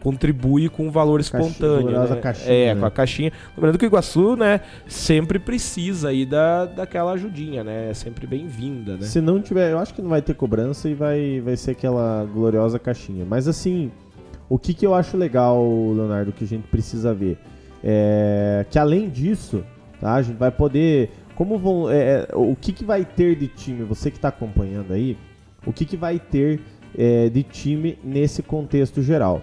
contribui 0.02 0.68
com 0.68 0.86
um 0.86 0.90
valor 0.90 1.20
espontâneo, 1.20 1.90
né? 1.90 2.16
caixinha, 2.16 2.52
é, 2.52 2.74
né? 2.74 2.80
com 2.80 2.86
a 2.86 2.90
caixinha. 2.90 3.32
Lembrando 3.56 3.78
que 3.78 3.84
o 3.84 3.88
Iguaçu, 3.88 4.36
né, 4.36 4.60
sempre 4.88 5.38
precisa 5.38 6.08
aí 6.08 6.24
da, 6.24 6.66
daquela 6.66 7.12
ajudinha, 7.12 7.62
né? 7.62 7.90
É 7.90 7.94
sempre 7.94 8.26
bem-vinda, 8.26 8.96
né? 8.96 9.02
Se 9.02 9.20
não 9.20 9.40
tiver, 9.40 9.70
eu 9.70 9.78
acho 9.78 9.94
que 9.94 10.02
não 10.02 10.08
vai 10.08 10.22
ter 10.22 10.34
cobrança 10.34 10.88
e 10.88 10.94
vai, 10.94 11.40
vai 11.40 11.56
ser 11.56 11.72
aquela 11.72 12.24
gloriosa 12.24 12.78
caixinha. 12.78 13.24
Mas 13.24 13.46
assim, 13.46 13.90
o 14.48 14.58
que, 14.58 14.74
que 14.74 14.86
eu 14.86 14.94
acho 14.94 15.16
legal, 15.16 15.62
Leonardo, 15.94 16.32
que 16.32 16.44
a 16.44 16.46
gente 16.46 16.66
precisa 16.68 17.14
ver? 17.14 17.38
É 17.82 18.66
que 18.68 18.78
além 18.78 19.08
disso, 19.08 19.64
tá, 20.00 20.14
a 20.14 20.22
gente 20.22 20.36
vai 20.36 20.50
poder. 20.50 21.10
Como 21.34 21.58
vão. 21.58 21.90
é, 21.90 22.26
é, 22.28 22.28
o 22.34 22.54
que, 22.54 22.72
que 22.72 22.84
vai 22.84 23.04
ter 23.04 23.34
de 23.36 23.48
time, 23.48 23.84
você 23.84 24.10
que 24.10 24.18
está 24.18 24.28
acompanhando 24.28 24.92
aí, 24.92 25.16
o 25.64 25.72
que, 25.72 25.84
que 25.84 25.96
vai 25.96 26.18
ter 26.18 26.60
é, 26.96 27.28
de 27.28 27.42
time 27.42 27.98
nesse 28.04 28.42
contexto 28.42 29.02
geral? 29.02 29.42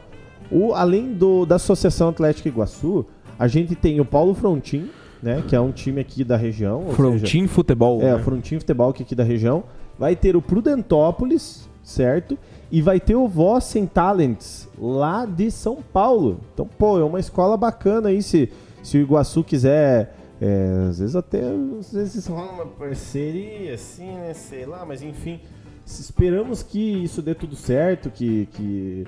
O, 0.52 0.74
além 0.74 1.14
do, 1.14 1.46
da 1.46 1.56
Associação 1.56 2.10
Atlética 2.10 2.48
Iguaçu, 2.48 3.06
a 3.38 3.48
gente 3.48 3.76
tem 3.76 4.00
o 4.00 4.06
Paulo 4.06 4.34
Frontin, 4.34 4.90
né, 5.22 5.44
que 5.48 5.56
é 5.56 5.60
um 5.60 5.72
time 5.72 6.02
aqui 6.02 6.24
da 6.24 6.38
região. 6.38 6.84
seja, 6.86 6.96
Frontin 6.96 7.48
Futebol. 7.48 8.02
é, 8.02 8.06
né? 8.06 8.16
o 8.16 8.20
Frontinho 8.20 8.60
Futebol 8.62 8.94
que 8.94 9.04
é 9.04 9.06
aqui 9.06 9.16
da 9.16 9.24
região. 9.24 9.64
Vai 9.98 10.16
ter 10.16 10.36
o 10.36 10.42
Prudentópolis, 10.42 11.68
certo? 11.84 12.38
E 12.72 12.82
vai 12.82 13.00
ter 13.00 13.16
o 13.16 13.28
Vossen 13.28 13.86
Talents, 13.86 14.68
lá 14.78 15.26
de 15.26 15.50
São 15.50 15.78
Paulo. 15.82 16.40
Então, 16.54 16.68
pô, 16.78 17.00
é 17.00 17.04
uma 17.04 17.20
escola 17.20 17.58
bacana 17.58 18.10
aí. 18.10 18.22
Se, 18.22 18.52
se 18.84 18.98
o 18.98 19.02
Iguaçu 19.02 19.44
quiser, 19.44 20.16
é, 20.40 20.88
às 20.90 21.00
vezes 21.00 21.16
até, 21.16 21.42
às 21.80 21.92
vezes 21.92 22.28
rola 22.28 22.52
uma 22.52 22.66
parceria, 22.66 23.74
assim, 23.74 24.06
né? 24.06 24.34
Sei 24.34 24.66
lá, 24.66 24.86
mas 24.86 25.02
enfim. 25.02 25.40
Esperamos 25.86 26.62
que 26.62 26.80
isso 27.04 27.22
dê 27.22 27.34
tudo 27.34 27.56
certo, 27.56 28.12
que, 28.12 28.48
que, 28.52 29.08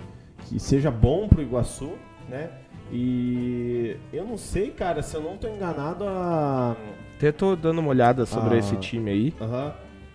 que 0.50 0.60
seja 0.60 0.90
bom 0.92 1.28
pro 1.28 1.42
Iguaçu, 1.42 1.92
né? 2.28 2.50
E 2.92 3.96
eu 4.12 4.26
não 4.26 4.38
sei, 4.38 4.72
cara, 4.72 5.02
se 5.02 5.16
eu 5.16 5.22
não 5.22 5.38
tô 5.38 5.48
enganado, 5.48 6.04
a, 6.08 6.76
Até 7.18 7.32
tô 7.32 7.56
dando 7.56 7.80
uma 7.80 7.90
olhada 7.90 8.26
sobre 8.26 8.56
Ah. 8.56 8.58
esse 8.60 8.76
time 8.78 9.12
aí. 9.12 9.34
Aham. 9.40 9.74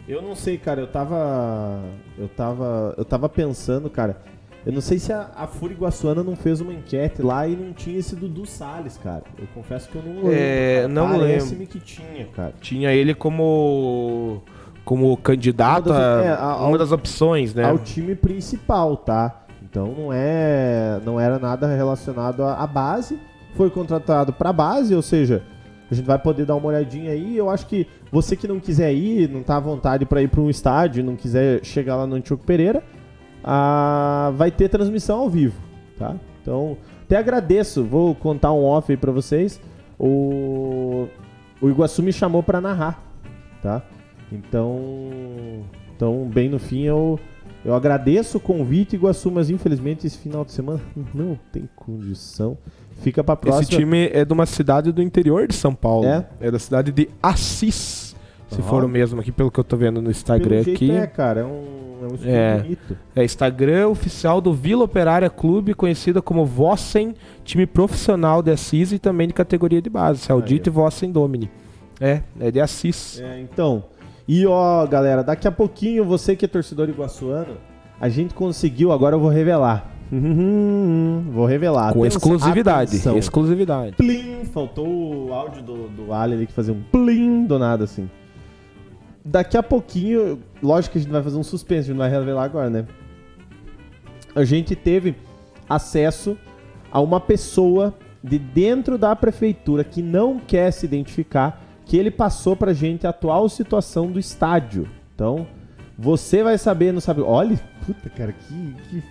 Eu 0.09 0.21
não 0.21 0.35
sei, 0.35 0.59
cara, 0.59 0.81
eu 0.83 0.87
tava. 0.87 1.81
Eu 2.19 2.29
tava. 2.29 2.95
Eu 2.99 3.05
tava 3.05 3.29
pensando, 3.29 3.89
cara. 3.89 4.21
Eu 4.67 4.73
não 4.73 4.81
sei 4.81 4.99
se 4.99 5.13
a, 5.13 5.31
a 5.37 5.47
Fúria 5.47 5.75
Iguaçuana 5.75 6.23
não 6.23 6.35
fez 6.37 6.61
uma 6.61 6.73
enquete 6.73 7.21
lá 7.23 7.47
e 7.47 7.55
não 7.55 7.73
tinha 7.75 7.99
esse 7.99 8.17
Dudu 8.17 8.45
Salles, 8.47 8.99
cara. 8.99 9.23
Eu 9.39 9.47
confesso 9.55 9.89
que 9.89 9.97
eu 9.97 10.03
não 10.03 10.15
lembro. 10.17 10.33
É, 10.33 10.77
cara. 10.77 10.89
não 10.89 11.09
Parece-me 11.11 11.67
que 11.67 11.79
tinha, 11.81 12.27
cara. 12.35 12.53
Tinha 12.61 12.93
ele 12.93 13.15
como 13.15 14.43
como 14.85 15.17
candidato 15.19 15.89
Uma 15.91 15.99
das- 15.99 16.25
a 16.25 16.25
é, 16.25 16.33
a- 16.33 16.57
uma 16.57 16.67
ao- 16.73 16.79
das 16.79 16.93
opções, 16.93 17.55
né? 17.55 17.65
Ao 17.65 17.79
time 17.79 18.15
principal, 18.15 18.97
tá? 18.99 19.44
Então 19.75 19.93
não 19.93 20.13
é. 20.13 21.01
Não 21.05 21.19
era 21.19 21.37
nada 21.37 21.67
relacionado 21.67 22.45
à, 22.45 22.65
base. 22.65 23.19
Foi 23.57 23.69
contratado 23.69 24.33
pra 24.33 24.53
base, 24.53 24.95
ou 24.95 25.03
seja, 25.03 25.43
a 25.91 25.95
gente 25.95 26.07
vai 26.07 26.17
poder 26.17 26.47
dar 26.47 26.55
uma 26.55 26.69
olhadinha 26.69 27.11
aí. 27.11 27.37
Eu 27.37 27.51
acho 27.51 27.67
que 27.67 27.85
você 28.13 28.37
que 28.37 28.47
não 28.47 28.61
quiser 28.61 28.95
ir, 28.95 29.29
não 29.29 29.43
tá 29.43 29.57
à 29.57 29.61
vontade 29.61 30.07
pra 30.07 30.23
ir 30.23 30.29
pra 30.29 30.41
um 30.41 30.49
estádio, 30.49 31.03
não 31.03 31.17
quiser 31.17 31.65
chegar 31.65 31.97
lá 31.97 32.07
no 32.07 32.15
Antioco 32.15 32.45
Pereira, 32.47 32.85
ah, 33.43 34.33
vai 34.37 34.53
ter 34.53 34.69
transmissão 34.69 35.19
ao 35.19 35.29
vivo, 35.29 35.61
tá? 35.99 36.15
Então, 36.41 36.77
até 37.03 37.17
agradeço, 37.17 37.83
vou 37.83 38.15
contar 38.15 38.53
um 38.53 38.63
off 38.65 38.93
aí 38.93 38.97
pra 38.97 39.11
vocês. 39.11 39.61
O, 39.99 41.09
o 41.61 41.69
Iguaçu 41.69 42.01
me 42.01 42.13
chamou 42.13 42.45
pra 42.45 42.61
narrar, 42.61 43.03
tá? 43.61 43.83
Então, 44.31 45.11
então 45.97 46.31
bem 46.33 46.49
no 46.49 46.61
fim 46.61 46.83
eu, 46.83 47.19
eu 47.65 47.75
agradeço 47.75 48.39
o 48.39 48.41
convite, 48.41 48.97
Iguaçu, 48.97 49.31
mas 49.31 49.51
infelizmente 49.51 50.07
esse 50.07 50.19
final 50.19 50.45
de 50.45 50.53
semana 50.53 50.81
não 51.15 51.39
tem 51.53 51.69
condição. 51.75 52.57
Fica 53.01 53.25
pra 53.25 53.35
próxima. 53.37 53.63
Esse 53.63 53.71
time 53.71 54.09
é 54.13 54.25
de 54.25 54.33
uma 54.33 54.47
cidade 54.47 54.93
do 54.93 55.03
interior 55.03 55.47
de 55.49 55.55
São 55.55 55.75
Paulo. 55.75 56.07
É? 56.07 56.51
da 56.51 56.59
cidade 56.59 56.93
de 56.93 57.09
Assis. 57.23 58.15
Se 58.51 58.61
Ó. 58.61 58.63
for 58.63 58.85
o 58.85 58.89
mesmo 58.89 59.21
aqui, 59.21 59.33
pelo 59.33 59.51
que 59.51 59.59
eu 59.59 59.65
tô 59.65 59.77
vendo 59.77 59.97
no 59.97 60.03
Pelo 60.03 60.11
Instagram 60.13 60.63
jeito 60.63 60.77
aqui. 60.77 60.91
é, 60.93 61.07
cara, 61.07 61.41
é 61.41 61.45
um, 61.45 61.65
é 62.03 62.07
um 62.07 62.31
É. 62.31 62.59
bonito. 62.59 62.97
É 63.17 63.25
Instagram 63.25 63.89
oficial 63.89 64.41
do 64.41 64.53
Vila 64.53 64.85
Operária 64.85 65.29
Clube, 65.29 65.75
conhecida 65.75 66.23
como 66.23 66.45
Vossen, 66.47 67.15
time 67.45 67.67
profissional 67.67 68.43
de 68.43 68.53
Assis 68.53 68.93
e 68.93 68.99
também 68.99 69.27
de 69.27 69.35
categoria 69.35 69.83
de 69.83 69.91
base. 69.91 70.21
Saudite 70.21 70.71
Vossen 70.71 71.11
Domini. 71.11 71.51
É, 72.01 72.23
é 72.39 72.51
de 72.51 72.61
Assis. 72.61 73.21
É, 73.21 73.41
então. 73.41 73.85
E 74.27 74.47
ó, 74.47 74.87
galera, 74.87 75.23
daqui 75.23 75.47
a 75.47 75.53
pouquinho, 75.53 76.05
você 76.05 76.35
que 76.35 76.45
é 76.45 76.49
torcedor 76.49 76.89
iguaçuano, 76.89 77.57
a 78.01 78.09
gente 78.09 78.35
conseguiu, 78.35 78.91
agora 78.93 79.17
eu 79.17 79.21
vou 79.21 79.29
revelar. 79.31 79.91
vou 81.31 81.47
revelar. 81.47 81.93
Com 81.93 82.01
Atenção- 82.01 82.19
exclusividade. 82.35 82.91
atenção. 82.91 83.19
Exclusividade. 83.19 83.97
Plim! 83.97 84.45
Faltou 84.47 84.87
o 85.29 85.33
áudio 85.33 85.63
do, 85.63 85.89
do 85.89 86.13
Ali 86.13 86.35
ali 86.35 86.47
que 86.47 86.53
fazia 86.53 86.73
um 86.73 86.83
plim 86.83 87.45
do 87.45 87.59
nada 87.59 87.85
assim. 87.85 88.09
Daqui 89.25 89.57
a 89.57 89.63
pouquinho, 89.63 90.39
lógico 90.63 90.93
que 90.93 90.99
a 90.99 91.01
gente 91.01 91.11
vai 91.11 91.23
fazer 91.23 91.37
um 91.39 91.43
suspense, 91.43 91.81
a 91.81 91.83
gente 91.83 91.91
não 91.93 91.99
vai 91.99 92.11
revelar 92.11 92.45
agora, 92.45 92.69
né? 92.71 92.87
A 94.35 94.45
gente 94.45 94.77
teve 94.77 95.15
acesso 95.69 96.37
a 96.93 97.01
uma 97.01 97.19
pessoa 97.19 97.95
de 98.23 98.39
dentro 98.39 98.97
da 98.99 99.15
prefeitura 99.17 99.83
que 99.83 100.03
não 100.03 100.39
quer 100.39 100.71
se 100.71 100.85
identificar, 100.87 101.64
que 101.85 101.97
ele 101.97 102.11
passou 102.11 102.57
pra 102.57 102.73
gente 102.73 103.07
a 103.07 103.11
atual 103.11 103.49
situação 103.49 104.11
do 104.11 104.19
estádio. 104.19 104.89
Então, 105.15 105.47
você 105.99 106.43
vai 106.43 106.59
saber, 106.59 106.93
não 106.93 107.01
sabe. 107.01 107.21
Olha, 107.21 107.59
puta 107.87 108.11
cara, 108.11 108.33
que. 108.33 108.75
que... 108.89 109.03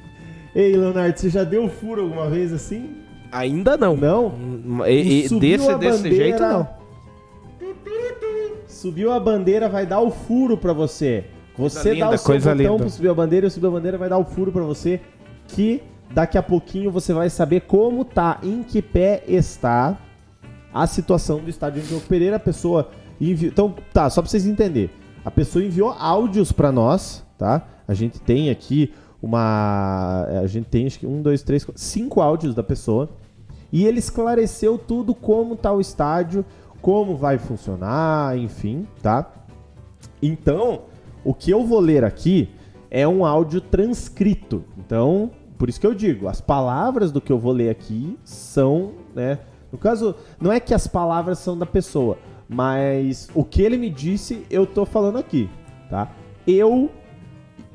Ei, 0.56 0.76
Leonardo, 0.76 1.18
você 1.20 1.30
já 1.30 1.44
deu 1.44 1.68
furo 1.68 2.04
alguma 2.04 2.30
vez 2.30 2.54
assim? 2.54 2.98
Ainda 3.32 3.76
não. 3.76 3.96
Não? 3.98 4.28
Hum, 4.28 4.82
E, 4.86 5.24
e 5.24 5.30
Subiu 5.30 5.58
desse, 5.58 5.72
a 5.72 5.78
desse 5.78 6.16
jeito, 6.16 6.42
não. 6.42 6.68
Subiu 8.68 9.12
a 9.12 9.20
bandeira, 9.20 9.70
vai 9.70 9.86
dar 9.86 10.02
o 10.02 10.12
furo 10.12 10.58
pra 10.58 10.74
você. 10.74 11.26
Você 11.58 11.94
linda, 11.94 12.08
dá 12.08 12.12
o 12.12 12.18
seu 12.18 12.26
coisa 12.26 12.52
botão 12.52 12.72
linda. 12.72 12.84
pro 12.84 12.90
Subir 12.90 13.10
a 13.10 13.14
Bandeira 13.14 13.46
e 13.46 13.48
o 13.48 13.52
Subir 13.52 13.68
a 13.68 13.72
Bandeira 13.72 13.98
vai 13.98 14.10
dar 14.10 14.18
o 14.18 14.26
furo 14.26 14.52
pra 14.52 14.64
você 14.64 15.00
que 15.48 15.84
daqui 16.12 16.38
a 16.38 16.44
pouquinho 16.44 16.92
você 16.92 17.14
vai 17.14 17.30
saber 17.30 17.62
como 17.62 18.04
tá, 18.04 18.40
em 18.44 18.64
que 18.64 18.82
pé 18.82 19.24
está 19.28 19.98
a 20.74 20.88
situação 20.88 21.40
do 21.40 21.50
estádio 21.50 21.82
Diogo 21.84 22.06
Pereira. 22.08 22.38
A 22.38 22.40
pessoa 22.40 22.90
enviou... 23.20 23.52
Então, 23.52 23.76
tá, 23.94 24.10
só 24.10 24.22
pra 24.22 24.30
vocês 24.30 24.46
entenderem. 24.46 24.90
A 25.24 25.32
pessoa 25.32 25.64
enviou 25.64 25.90
áudios 25.92 26.52
pra 26.52 26.72
nós, 26.72 27.26
tá? 27.38 27.66
A 27.88 27.94
gente 27.94 28.20
tem 28.20 28.50
aqui 28.50 28.94
uma... 29.22 30.26
A 30.42 30.48
gente 30.48 30.66
tem, 30.66 30.86
acho 30.86 31.00
que 31.00 31.08
um, 31.08 31.22
dois, 31.22 31.44
três, 31.44 31.64
quatro, 31.64 31.82
cinco 31.82 32.22
áudios 32.22 32.56
da 32.56 32.64
pessoa. 32.64 33.10
E 33.72 33.86
ele 33.86 34.00
esclareceu 34.00 34.78
tudo 34.78 35.16
como 35.16 35.56
tá 35.56 35.72
o 35.72 35.80
estádio, 35.80 36.46
como 36.82 37.16
vai 37.16 37.38
funcionar, 37.38 38.38
enfim, 38.38 38.86
tá? 39.02 39.32
Então, 40.22 40.82
o 41.24 41.34
que 41.34 41.50
eu 41.50 41.66
vou 41.66 41.80
ler 41.80 42.04
aqui 42.04 42.50
é 42.92 43.08
um 43.08 43.26
áudio 43.26 43.62
transcrito. 43.62 44.64
Então, 44.78 45.32
por 45.58 45.70
isso 45.70 45.80
que 45.80 45.88
eu 45.88 45.94
digo, 45.94 46.28
as 46.28 46.42
palavras 46.42 47.12
do 47.12 47.22
que 47.22 47.32
eu 47.32 47.40
vou 47.40 47.52
ler 47.52 47.70
aqui 47.70 48.20
são, 48.24 48.92
né? 49.16 49.40
No 49.74 49.80
caso, 49.80 50.16
não 50.40 50.54
é 50.54 50.60
que 50.60 50.72
as 50.72 50.86
palavras 50.86 51.40
são 51.40 51.58
da 51.58 51.66
pessoa, 51.66 52.20
mas 52.48 53.28
o 53.34 53.44
que 53.44 53.60
ele 53.64 53.76
me 53.76 53.90
disse, 53.90 54.46
eu 54.48 54.68
tô 54.68 54.86
falando 54.86 55.18
aqui, 55.18 55.50
tá? 55.90 56.12
Eu, 56.46 56.92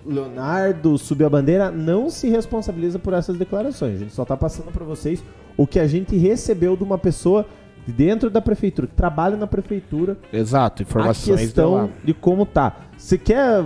Leonardo, 0.07 0.97
subir 0.97 1.25
a 1.25 1.29
bandeira, 1.29 1.73
não 1.73 2.09
se 2.09 2.29
responsabiliza 2.29 3.01
por 3.01 3.13
essas 3.13 3.37
declarações. 3.37 3.97
A 3.97 3.99
gente 3.99 4.13
só 4.13 4.25
tá 4.25 4.37
passando 4.37 4.71
para 4.71 4.85
vocês 4.85 5.25
o 5.57 5.67
que 5.67 5.81
a 5.81 5.89
gente 5.89 6.17
recebeu 6.17 6.77
de 6.77 6.85
uma 6.85 6.97
pessoa 6.97 7.45
de 7.85 7.93
dentro 7.93 8.31
da 8.31 8.41
prefeitura, 8.41 8.87
que 8.87 8.95
trabalha 8.95 9.37
na 9.37 9.49
prefeitura, 9.49 10.17
Exato, 10.33 10.83
a 10.83 10.85
informações 10.85 11.41
questão 11.41 11.75
dela. 11.75 11.91
de 12.05 12.15
como 12.15 12.47
tá. 12.47 12.77
Você 12.97 13.19
quer. 13.19 13.65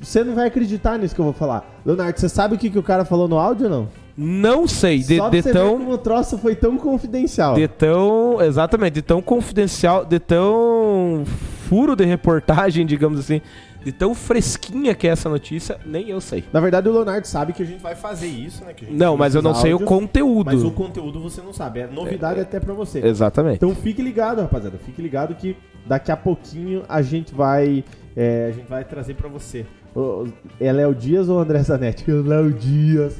Você 0.00 0.24
não 0.24 0.34
vai 0.34 0.46
acreditar 0.46 0.98
nisso 0.98 1.14
que 1.14 1.20
eu 1.20 1.24
vou 1.26 1.34
falar. 1.34 1.80
Leonardo, 1.84 2.18
você 2.18 2.28
sabe 2.28 2.54
o 2.54 2.58
que, 2.58 2.70
que 2.70 2.78
o 2.78 2.82
cara 2.82 3.04
falou 3.04 3.28
no 3.28 3.38
áudio 3.38 3.66
ou 3.66 3.70
não? 3.70 3.88
Não 4.22 4.66
sei, 4.68 4.98
de, 4.98 5.16
Só 5.16 5.30
de 5.30 5.42
tão... 5.42 5.78
como 5.78 5.92
o 5.92 5.98
troço 5.98 6.36
foi 6.36 6.54
tão 6.54 6.76
confidencial. 6.76 7.54
De 7.54 7.66
tão. 7.66 8.38
Exatamente, 8.42 8.92
de 8.94 9.02
tão 9.02 9.22
confidencial, 9.22 10.04
de 10.04 10.18
tão 10.18 11.24
furo 11.68 11.96
de 11.96 12.04
reportagem, 12.04 12.84
digamos 12.86 13.18
assim, 13.18 13.40
de 13.82 13.92
tão 13.92 14.14
fresquinha 14.14 14.94
que 14.94 15.08
é 15.08 15.10
essa 15.12 15.28
notícia, 15.30 15.78
nem 15.86 16.10
eu 16.10 16.20
sei. 16.20 16.44
Na 16.52 16.60
verdade, 16.60 16.86
o 16.86 16.92
Leonardo 16.92 17.26
sabe 17.26 17.54
que 17.54 17.62
a 17.62 17.66
gente 17.66 17.80
vai 17.80 17.94
fazer 17.94 18.26
isso, 18.26 18.62
né? 18.62 18.74
Não, 18.90 19.16
mas 19.16 19.34
eu 19.34 19.40
não 19.40 19.54
sei 19.54 19.70
o 19.72 19.76
áudios, 19.76 19.88
conteúdo. 19.88 20.46
Mas 20.52 20.62
o 20.62 20.70
conteúdo 20.70 21.18
você 21.18 21.40
não 21.40 21.54
sabe. 21.54 21.80
É 21.80 21.86
novidade 21.86 22.40
até 22.40 22.60
pra 22.60 22.74
você. 22.74 22.98
Exatamente. 23.02 23.56
Então 23.56 23.74
fique 23.74 24.02
ligado, 24.02 24.42
rapaziada. 24.42 24.76
Fique 24.84 25.00
ligado 25.00 25.34
que 25.34 25.56
daqui 25.86 26.12
a 26.12 26.16
pouquinho 26.16 26.82
a 26.88 27.00
gente 27.00 27.34
vai. 27.34 27.82
é, 28.14 28.48
a 28.50 28.52
gente 28.52 28.68
vai 28.68 28.84
trazer 28.84 29.14
pra 29.14 29.28
você. 29.30 29.64
O- 29.96 30.26
É 30.60 30.70
Léo 30.70 30.94
Dias 30.94 31.28
ou 31.30 31.38
André 31.38 31.62
Zanetti? 31.62 32.04
Léo 32.12 32.52
Dias. 32.52 33.18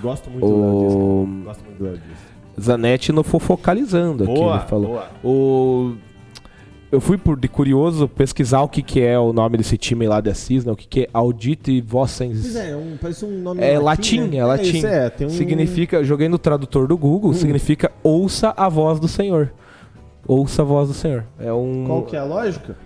Gosto 0.00 0.30
muito 0.30 0.46
do. 0.46 0.54
O 0.54 1.26
cara. 1.26 1.44
Gosto 1.44 1.64
muito 1.64 1.78
do 1.78 1.84
Léo. 1.84 2.00
Zanetti 2.60 3.12
não 3.12 3.22
foi 3.22 3.40
focalizando 3.40 4.24
aqui, 4.24 4.32
ele 4.32 4.58
falou. 4.68 4.88
boa. 4.88 5.08
O... 5.24 5.94
Eu 6.90 7.00
fui 7.00 7.16
por 7.16 7.38
de 7.38 7.48
curioso 7.48 8.06
pesquisar 8.06 8.60
o 8.60 8.68
que, 8.68 8.82
que 8.82 9.00
é 9.00 9.18
o 9.18 9.32
nome 9.32 9.56
desse 9.56 9.78
time 9.78 10.06
lá 10.06 10.20
de 10.20 10.28
Assis, 10.28 10.62
né? 10.62 10.70
O 10.70 10.76
que, 10.76 10.86
que 10.86 11.00
é 11.04 11.08
Audite 11.14 11.80
Vossens. 11.80 12.42
Pois 12.42 12.56
é, 12.56 12.76
um, 12.76 12.98
parece 13.00 13.24
um 13.24 13.40
nome 13.40 13.62
É 13.62 13.78
latim, 13.78 14.28
né? 14.28 14.36
é 14.36 14.44
latim. 14.44 14.76
isso 14.76 14.86
é, 14.86 15.08
tem 15.08 15.26
um... 15.26 15.30
Significa, 15.30 16.04
joguei 16.04 16.28
no 16.28 16.36
tradutor 16.36 16.86
do 16.86 16.96
Google, 16.98 17.32
significa 17.32 17.90
ouça 18.02 18.52
a 18.54 18.68
voz 18.68 19.00
do 19.00 19.08
Senhor. 19.08 19.50
Ouça 20.28 20.60
a 20.60 20.64
voz 20.66 20.88
do 20.88 20.94
Senhor. 20.94 21.24
É 21.40 21.50
um. 21.50 21.84
Qual 21.86 22.02
que 22.02 22.14
é 22.14 22.18
a 22.18 22.24
lógica? 22.24 22.76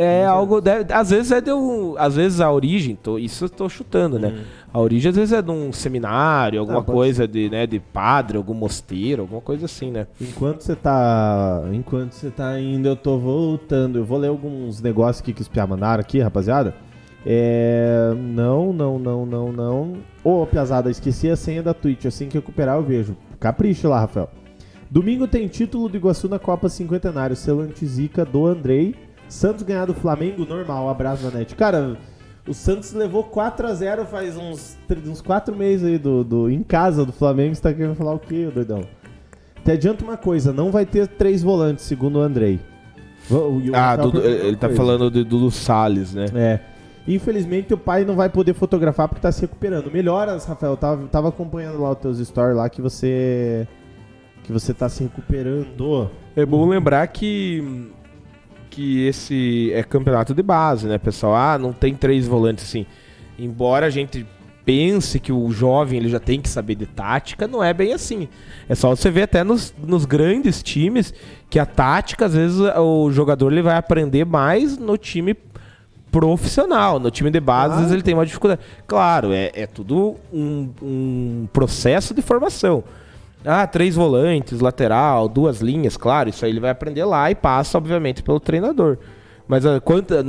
É 0.00 0.24
algo. 0.24 0.60
deve- 0.60 0.92
às 0.92 1.10
vezes 1.10 1.32
é 1.32 1.40
de 1.40 1.50
um. 1.52 1.94
Às 1.98 2.14
vezes 2.14 2.40
a 2.40 2.50
origem, 2.52 2.94
tô- 2.94 3.18
isso 3.18 3.46
eu 3.46 3.48
tô 3.48 3.68
chutando, 3.68 4.18
né? 4.18 4.44
A 4.72 4.78
origem 4.80 5.08
às 5.10 5.16
vezes 5.16 5.32
é 5.32 5.42
de 5.42 5.50
um 5.50 5.72
seminário, 5.72 6.60
alguma 6.60 6.78
Ah, 6.80 6.82
coisa 6.84 7.26
de, 7.26 7.48
né, 7.50 7.66
de 7.66 7.80
padre, 7.80 8.36
algum 8.36 8.54
mosteiro, 8.54 9.22
alguma 9.22 9.40
coisa 9.40 9.64
assim, 9.64 9.90
né? 9.90 10.06
Enquanto 10.20 10.60
você 10.60 10.76
tá. 10.76 11.62
Enquanto 11.72 12.12
você 12.12 12.30
tá 12.30 12.60
indo, 12.60 12.86
eu 12.86 12.94
tô 12.94 13.18
voltando. 13.18 13.98
Eu 13.98 14.04
vou 14.04 14.18
ler 14.18 14.28
alguns 14.28 14.80
negócios 14.80 15.20
aqui 15.22 15.32
que 15.32 15.42
os 15.42 15.48
Pia 15.48 15.66
mandaram 15.66 16.00
aqui, 16.00 16.20
rapaziada. 16.20 16.74
É. 17.26 18.12
Não, 18.16 18.72
não, 18.72 18.98
não, 18.98 19.26
não, 19.26 19.52
não. 19.52 19.92
Ô, 20.22 20.46
Piazada, 20.46 20.90
esqueci 20.90 21.28
a 21.28 21.36
senha 21.36 21.62
da 21.62 21.74
Twitch. 21.74 22.06
Assim 22.06 22.28
que 22.28 22.38
recuperar, 22.38 22.76
eu 22.76 22.82
vejo. 22.82 23.16
Capricho 23.40 23.88
lá, 23.88 24.00
Rafael. 24.00 24.30
Domingo 24.90 25.26
tem 25.26 25.46
título 25.48 25.88
do 25.88 25.96
Iguaçu 25.96 26.28
na 26.28 26.38
Copa 26.38 26.68
Cinquentenário. 26.68 27.36
Selo 27.36 27.60
antizica 27.60 28.24
do 28.24 28.46
Andrei. 28.46 28.94
Santos 29.28 29.62
ganhar 29.62 29.84
do 29.86 29.94
Flamengo, 29.94 30.44
normal. 30.46 30.88
Abraço 30.88 31.24
na 31.24 31.38
net. 31.38 31.54
Cara, 31.54 31.96
o 32.46 32.54
Santos 32.54 32.92
levou 32.92 33.24
4x0 33.24 34.06
faz 34.06 34.36
uns, 34.36 34.78
uns 35.06 35.20
4 35.20 35.54
meses 35.54 35.86
aí 35.86 35.98
do, 35.98 36.24
do, 36.24 36.50
em 36.50 36.62
casa 36.62 37.04
do 37.04 37.12
Flamengo. 37.12 37.54
Você 37.54 37.60
tá 37.62 37.72
querendo 37.72 37.94
falar 37.94 38.14
o 38.14 38.18
quê, 38.18 38.48
doidão? 38.52 38.82
Te 39.64 39.72
adianto 39.72 40.04
uma 40.04 40.16
coisa, 40.16 40.52
não 40.52 40.70
vai 40.70 40.86
ter 40.86 41.06
três 41.06 41.42
volantes, 41.42 41.84
segundo 41.84 42.16
o 42.18 42.22
Andrei. 42.22 42.58
O- 43.30 43.60
Ah, 43.74 43.96
Dudu- 43.96 44.22
ele 44.22 44.56
tá 44.56 44.68
coisa. 44.68 44.82
falando 44.82 45.10
de 45.10 45.22
Dudu 45.24 45.50
Salles, 45.50 46.14
né? 46.14 46.26
É. 46.34 46.60
Infelizmente 47.06 47.72
o 47.74 47.78
pai 47.78 48.04
não 48.04 48.14
vai 48.14 48.28
poder 48.30 48.54
fotografar 48.54 49.08
porque 49.08 49.20
tá 49.20 49.32
se 49.32 49.42
recuperando. 49.42 49.90
Melhoras, 49.90 50.44
Rafael. 50.46 50.76
Tava, 50.76 51.06
tava 51.08 51.28
acompanhando 51.28 51.80
lá 51.82 51.90
os 51.92 51.98
teus 51.98 52.18
stories 52.18 52.56
lá 52.56 52.68
que 52.70 52.80
você. 52.80 53.66
Que 54.44 54.52
você 54.52 54.72
tá 54.72 54.88
se 54.88 55.02
recuperando. 55.02 56.10
É 56.36 56.46
bom 56.46 56.66
lembrar 56.68 57.06
que 57.08 57.90
que 58.78 59.08
esse 59.08 59.72
é 59.74 59.82
campeonato 59.82 60.32
de 60.32 60.40
base, 60.40 60.86
né, 60.86 60.98
pessoal? 60.98 61.34
Ah, 61.34 61.58
não 61.58 61.72
tem 61.72 61.96
três 61.96 62.28
volantes 62.28 62.62
assim. 62.62 62.86
Embora 63.36 63.86
a 63.86 63.90
gente 63.90 64.24
pense 64.64 65.18
que 65.18 65.32
o 65.32 65.50
jovem 65.50 65.98
ele 65.98 66.08
já 66.08 66.20
tem 66.20 66.40
que 66.40 66.48
saber 66.48 66.76
de 66.76 66.86
tática, 66.86 67.48
não 67.48 67.64
é 67.64 67.74
bem 67.74 67.92
assim. 67.92 68.28
É 68.68 68.76
só 68.76 68.90
você 68.90 69.10
ver 69.10 69.22
até 69.22 69.42
nos, 69.42 69.74
nos 69.82 70.04
grandes 70.04 70.62
times 70.62 71.12
que 71.50 71.58
a 71.58 71.66
tática, 71.66 72.26
às 72.26 72.34
vezes, 72.34 72.60
o 72.60 73.10
jogador 73.10 73.50
ele 73.50 73.62
vai 73.62 73.76
aprender 73.76 74.24
mais 74.24 74.78
no 74.78 74.96
time 74.96 75.36
profissional. 76.12 77.00
No 77.00 77.10
time 77.10 77.32
de 77.32 77.40
base, 77.40 77.74
às 77.74 77.80
vezes 77.80 77.92
ele 77.92 78.02
tem 78.02 78.14
uma 78.14 78.26
dificuldade. 78.26 78.60
Claro, 78.86 79.32
é, 79.32 79.50
é 79.54 79.66
tudo 79.66 80.14
um, 80.32 80.70
um 80.80 81.48
processo 81.52 82.14
de 82.14 82.22
formação. 82.22 82.84
Ah, 83.44 83.66
três 83.66 83.94
volantes, 83.94 84.60
lateral, 84.60 85.28
duas 85.28 85.60
linhas, 85.60 85.96
claro, 85.96 86.28
isso 86.28 86.44
aí 86.44 86.50
ele 86.50 86.60
vai 86.60 86.70
aprender 86.70 87.04
lá 87.04 87.30
e 87.30 87.34
passa, 87.34 87.78
obviamente, 87.78 88.22
pelo 88.22 88.40
treinador. 88.40 88.98
Mas 89.46 89.64
ah, 89.64 89.80
quanta- 89.80 90.24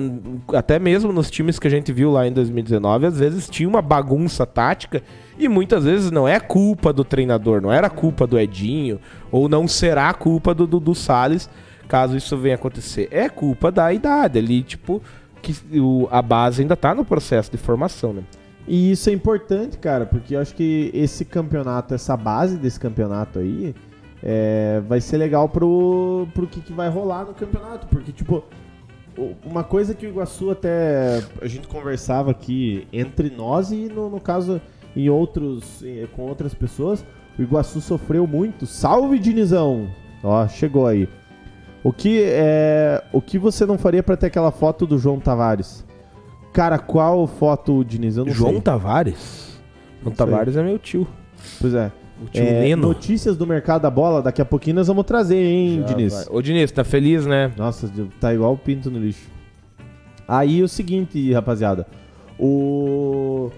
até 0.54 0.80
mesmo 0.80 1.12
nos 1.12 1.30
times 1.30 1.60
que 1.60 1.67
a 1.67 1.72
gente 1.72 1.91
viu 1.91 2.12
lá 2.12 2.26
em 2.28 2.32
2019, 2.32 3.08
às 3.08 3.17
vezes 3.19 3.50
tinha 3.50 3.67
uma 3.67 3.82
bagunça 3.82 4.45
tática 4.45 5.04
e 5.38 5.50
muitas 5.50 5.84
vezes 5.84 6.10
não 6.12 6.28
é 6.28 6.39
culpa 6.39 6.93
do 6.93 7.04
treinador, 7.04 7.62
não 7.62 7.72
era 7.72 7.89
culpa 7.89 8.26
do 8.26 8.39
Edinho, 8.39 9.00
ou 9.32 9.50
não 9.50 9.67
será 9.67 10.13
culpa 10.13 10.54
do 10.54 10.65
Dudu 10.65 10.95
Salles, 10.95 11.50
caso 11.88 12.15
isso 12.15 12.38
venha 12.38 12.56
acontecer. 12.56 13.10
É 13.12 13.28
culpa 13.28 13.72
da 13.72 13.91
idade 13.91 14.38
ali, 14.39 14.62
tipo, 14.63 15.02
que 15.41 15.54
o- 15.80 16.08
a 16.12 16.22
base 16.22 16.62
ainda 16.62 16.78
tá 16.78 16.93
no 16.95 17.04
processo 17.04 17.52
de 17.52 17.58
formação, 17.58 18.13
né? 18.13 18.22
E 18.69 18.91
isso 18.91 19.10
é 19.10 19.13
importante, 19.13 19.79
cara, 19.79 20.05
porque 20.05 20.36
eu 20.36 20.39
acho 20.39 20.53
que 20.53 20.91
esse 20.93 21.25
campeonato, 21.25 21.95
essa 21.95 22.15
base 22.15 22.55
desse 22.55 22.79
campeonato 22.79 23.39
aí, 23.39 23.73
é, 24.21 24.79
vai 24.88 25.01
ser 25.01 25.17
legal 25.17 25.49
pro, 25.49 26.27
pro 26.36 26.45
que, 26.45 26.62
que 26.62 26.71
vai 26.71 26.88
rolar 26.88 27.25
no 27.25 27.34
campeonato. 27.34 27.88
Porque, 27.88 28.12
tipo, 28.12 28.43
uma 29.43 29.63
coisa 29.63 29.95
que 29.95 30.05
o 30.05 30.10
Iguaçu 30.10 30.51
até 30.51 31.23
a 31.41 31.47
gente 31.47 31.67
conversava 31.67 32.29
aqui 32.29 32.88
entre 32.93 33.32
nós 33.32 33.71
e, 33.71 33.88
no, 33.88 34.08
no 34.08 34.21
caso, 34.21 34.62
em 34.95 35.10
outros, 35.10 35.84
com 36.15 36.21
outras 36.27 36.53
pessoas, 36.53 37.03
o 37.39 37.41
Iguaçu 37.41 37.82
sofreu 37.82 38.27
muito. 38.27 38.67
Salve, 38.67 39.17
Dinizão! 39.17 39.89
Ó, 40.23 40.47
chegou 40.47 40.86
aí. 40.86 41.10
O 41.84 41.91
que, 41.91 42.21
é, 42.23 43.03
o 43.12 43.19
que 43.19 43.39
você 43.39 43.65
não 43.65 43.79
faria 43.79 44.03
pra 44.03 44.15
ter 44.15 44.27
aquela 44.27 44.51
foto 44.51 44.86
do 44.86 44.99
João 44.99 45.19
Tavares? 45.19 45.84
Cara, 46.53 46.77
qual 46.79 47.27
foto, 47.27 47.83
Diniz? 47.83 48.17
Eu 48.17 48.25
não 48.25 48.33
João 48.33 48.53
sei. 48.53 48.62
Tavares? 48.62 49.59
João. 50.01 50.15
Tavares 50.15 50.55
é 50.57 50.63
meu 50.63 50.79
tio. 50.79 51.07
Pois 51.62 51.73
é. 51.73 51.91
O 52.21 52.25
tio 52.27 52.43
É, 52.43 52.62
Neno. 52.62 52.88
notícias 52.88 53.38
do 53.38 53.47
mercado 53.47 53.83
da 53.83 53.89
bola, 53.89 54.21
daqui 54.21 54.41
a 54.41 54.45
pouquinho 54.45 54.75
nós 54.77 54.88
vamos 54.88 55.05
trazer, 55.05 55.38
hein, 55.41 55.81
Já 55.88 55.93
Diniz? 55.93 56.13
vai. 56.13 56.25
Ô, 56.29 56.41
Diniz, 56.41 56.71
tá 56.71 56.83
feliz, 56.83 57.25
né? 57.25 57.51
Nossa, 57.55 57.89
tá 58.19 58.33
igual 58.33 58.53
o 58.53 58.57
pinto 58.57 58.89
no 58.91 58.99
lixo. 58.99 59.27
Aí 60.27 60.62
o 60.62 60.67
seguinte, 60.67 61.31
rapaziada. 61.31 61.88
O. 62.38 63.49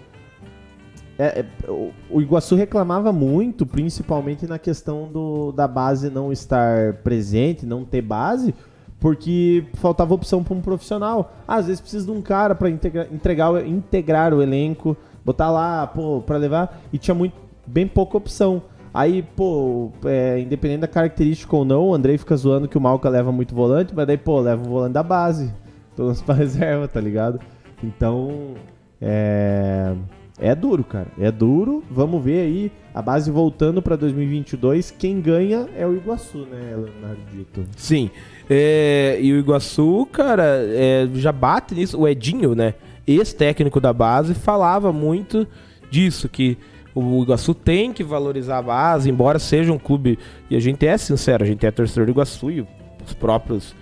é, 1.17 1.39
é, 1.41 1.45
o- 1.71 1.91
o 2.09 2.21
Iguaçu 2.21 2.55
reclamava 2.55 3.11
muito, 3.11 3.65
principalmente 3.65 4.45
na 4.47 4.57
questão 4.59 5.07
do, 5.11 5.51
da 5.51 5.67
base 5.67 6.09
não 6.09 6.31
estar 6.31 6.93
presente, 7.03 7.65
não 7.65 7.83
ter 7.85 8.01
base, 8.01 8.53
porque 9.01 9.65
faltava 9.73 10.13
opção 10.13 10.41
para 10.43 10.53
um 10.53 10.61
profissional. 10.61 11.33
Às 11.47 11.65
vezes 11.65 11.81
precisa 11.81 12.05
de 12.05 12.11
um 12.11 12.21
cara 12.21 12.53
para 12.55 12.69
entregar, 12.69 13.51
o- 13.51 13.59
integrar 13.59 14.31
o 14.33 14.41
elenco, 14.41 14.95
botar 15.25 15.49
lá, 15.51 15.85
pô, 15.87 16.21
para 16.25 16.37
levar, 16.37 16.79
e 16.93 16.97
tinha 16.99 17.15
muito, 17.15 17.33
bem 17.65 17.87
pouca 17.87 18.15
opção. 18.15 18.61
Aí, 18.93 19.23
pô, 19.23 19.89
é, 20.05 20.39
independente 20.39 20.81
da 20.81 20.87
característica 20.87 21.55
ou 21.55 21.65
não, 21.65 21.87
o 21.87 21.93
Andrei 21.95 22.17
fica 22.17 22.35
zoando 22.37 22.67
que 22.67 22.77
o 22.77 22.81
Malca 22.81 23.09
leva 23.09 23.31
muito 23.31 23.55
volante, 23.55 23.93
mas 23.95 24.05
daí, 24.05 24.17
pô, 24.17 24.39
leva 24.39 24.61
o 24.61 24.69
volante 24.69 24.93
da 24.93 25.01
base, 25.03 25.51
menos 25.97 26.21
pra 26.21 26.35
reserva, 26.35 26.87
tá 26.87 26.99
ligado? 27.01 27.39
Então, 27.83 28.53
é, 29.01 29.95
é 30.39 30.55
duro, 30.55 30.83
cara. 30.83 31.07
É 31.19 31.31
duro. 31.31 31.83
Vamos 31.89 32.23
ver 32.23 32.41
aí 32.41 32.71
a 32.93 33.01
base 33.01 33.29
voltando 33.31 33.81
para 33.81 33.95
2022. 33.95 34.91
Quem 34.91 35.21
ganha 35.21 35.67
é 35.77 35.85
o 35.85 35.95
Iguaçu, 35.95 36.39
né, 36.39 36.75
Leonardo 36.75 37.21
Dito? 37.31 37.65
Sim. 37.75 38.09
É, 38.49 39.17
e 39.21 39.31
o 39.33 39.39
Iguaçu, 39.39 40.07
cara, 40.11 40.43
é, 40.45 41.07
já 41.15 41.31
bate 41.31 41.75
nisso. 41.75 41.99
O 41.99 42.07
Edinho, 42.07 42.55
né, 42.55 42.73
ex-técnico 43.05 43.79
da 43.79 43.93
base, 43.93 44.33
falava 44.33 44.91
muito 44.91 45.47
disso, 45.89 46.27
que 46.27 46.57
o 46.93 47.21
Iguaçu 47.23 47.53
tem 47.53 47.93
que 47.93 48.03
valorizar 48.03 48.57
a 48.57 48.61
base, 48.61 49.09
embora 49.09 49.39
seja 49.39 49.71
um 49.71 49.79
clube. 49.79 50.17
E 50.49 50.55
a 50.55 50.59
gente 50.59 50.85
é 50.85 50.97
sincero, 50.97 51.43
a 51.43 51.47
gente 51.47 51.65
é 51.65 51.71
torcedor 51.71 52.05
do 52.05 52.11
Iguaçu 52.11 52.51
e 52.51 52.67
os 53.05 53.13
próprios 53.13 53.75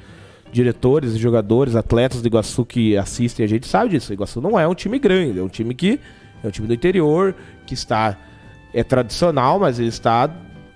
diretores, 0.51 1.15
jogadores, 1.17 1.75
atletas 1.75 2.21
do 2.21 2.27
Iguaçu 2.27 2.65
que 2.65 2.97
assistem 2.97 3.45
a 3.45 3.49
gente 3.49 3.67
sabe 3.67 3.91
disso. 3.91 4.11
O 4.11 4.13
Iguaçu 4.13 4.41
não 4.41 4.59
é 4.59 4.67
um 4.67 4.75
time 4.75 4.99
grande, 4.99 5.39
é 5.39 5.43
um 5.43 5.47
time 5.47 5.73
que 5.73 5.99
é 6.43 6.47
um 6.47 6.51
time 6.51 6.67
do 6.67 6.73
interior, 6.73 7.35
que 7.65 7.73
está 7.73 8.17
é 8.73 8.83
tradicional, 8.83 9.59
mas 9.59 9.79
ele 9.79 9.89
está 9.89 10.29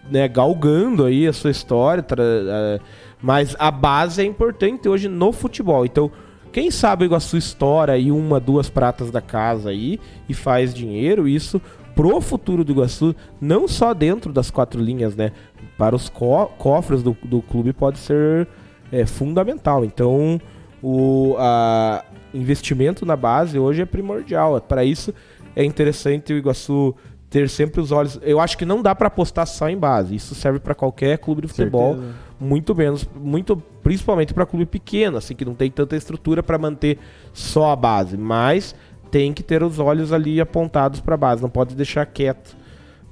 né, 0.10 0.28
galgando 0.28 1.06
aí 1.06 1.28
a 1.28 1.34
sua 1.34 1.52
história. 1.52 2.04
Uh, 2.04 2.82
mas 3.21 3.56
a 3.58 3.71
base 3.71 4.21
é 4.21 4.26
importante 4.26 4.89
hoje 4.89 5.08
no 5.08 5.32
futebol. 5.32 5.86
Então, 5.86 6.12
quem 6.52 6.69
sabe 6.69 7.04
o 7.04 7.08
Iguaçu 7.08 7.38
estoura 7.38 7.93
aí 7.93 8.12
uma, 8.12 8.39
duas 8.39 8.69
pratas 8.69 9.10
da 9.10 9.21
casa 9.21 9.69
aí 9.69 9.99
e 10.28 10.34
faz 10.34 10.73
dinheiro, 10.73 11.28
isso 11.28 11.62
pro 11.95 12.19
futuro 12.19 12.63
do 12.63 12.71
Iguaçu, 12.71 13.15
não 13.39 13.67
só 13.67 13.93
dentro 13.93 14.34
das 14.34 14.49
quatro 14.49 14.82
linhas, 14.82 15.15
né? 15.15 15.32
Para 15.78 15.95
os 15.95 16.10
co 16.10 16.47
cofres 16.58 17.04
do, 17.04 17.15
do 17.23 17.41
clube 17.41 17.71
pode 17.71 17.99
ser 17.99 18.47
é, 18.91 19.06
fundamental. 19.06 19.86
Então, 19.86 20.39
o 20.82 21.36
a 21.38 22.04
investimento 22.34 23.06
na 23.06 23.15
base 23.15 23.60
hoje 23.60 23.82
é 23.82 23.86
primordial. 23.86 24.60
Para 24.60 24.84
isso 24.84 25.13
é 25.56 25.63
interessante 25.63 26.34
o 26.34 26.38
Iguaçu 26.38 26.96
ter 27.30 27.50
sempre 27.50 27.82
os 27.82 27.92
olhos. 27.92 28.20
Eu 28.22 28.39
acho 28.39 28.56
que 28.58 28.63
não 28.66 28.82
dá 28.82 28.94
para 28.94 29.08
apostar 29.08 29.48
só 29.48 29.68
em 29.68 29.78
base. 29.78 30.16
Isso 30.16 30.36
serve 30.36 30.60
para 30.60 30.76
qualquer 30.76 31.18
clube 31.18 31.42
de 31.42 31.48
futebol, 31.48 31.96
Certeza. 31.96 32.13
muito 32.39 32.76
menos, 32.76 33.10
muito 33.16 33.56
principalmente 33.82 34.34
para 34.34 34.46
clube 34.46 34.68
pequeno, 34.68 35.18
assim 35.18 35.36
que 35.36 35.44
não 35.44 35.56
tem 35.56 35.72
tanta 35.72 35.96
estrutura 35.96 36.44
para 36.44 36.58
manter 36.60 37.00
só 37.34 37.72
a 37.72 37.76
base, 37.76 38.16
mas 38.18 38.76
tem 39.10 39.34
que 39.34 39.42
ter 39.42 39.63
os 39.63 39.80
olhos 39.80 40.13
ali 40.13 40.39
apontados 40.39 41.00
para 41.00 41.16
a 41.16 41.18
base, 41.18 41.42
não 41.42 41.50
pode 41.50 41.76
deixar 41.76 42.06
quieto, 42.06 42.56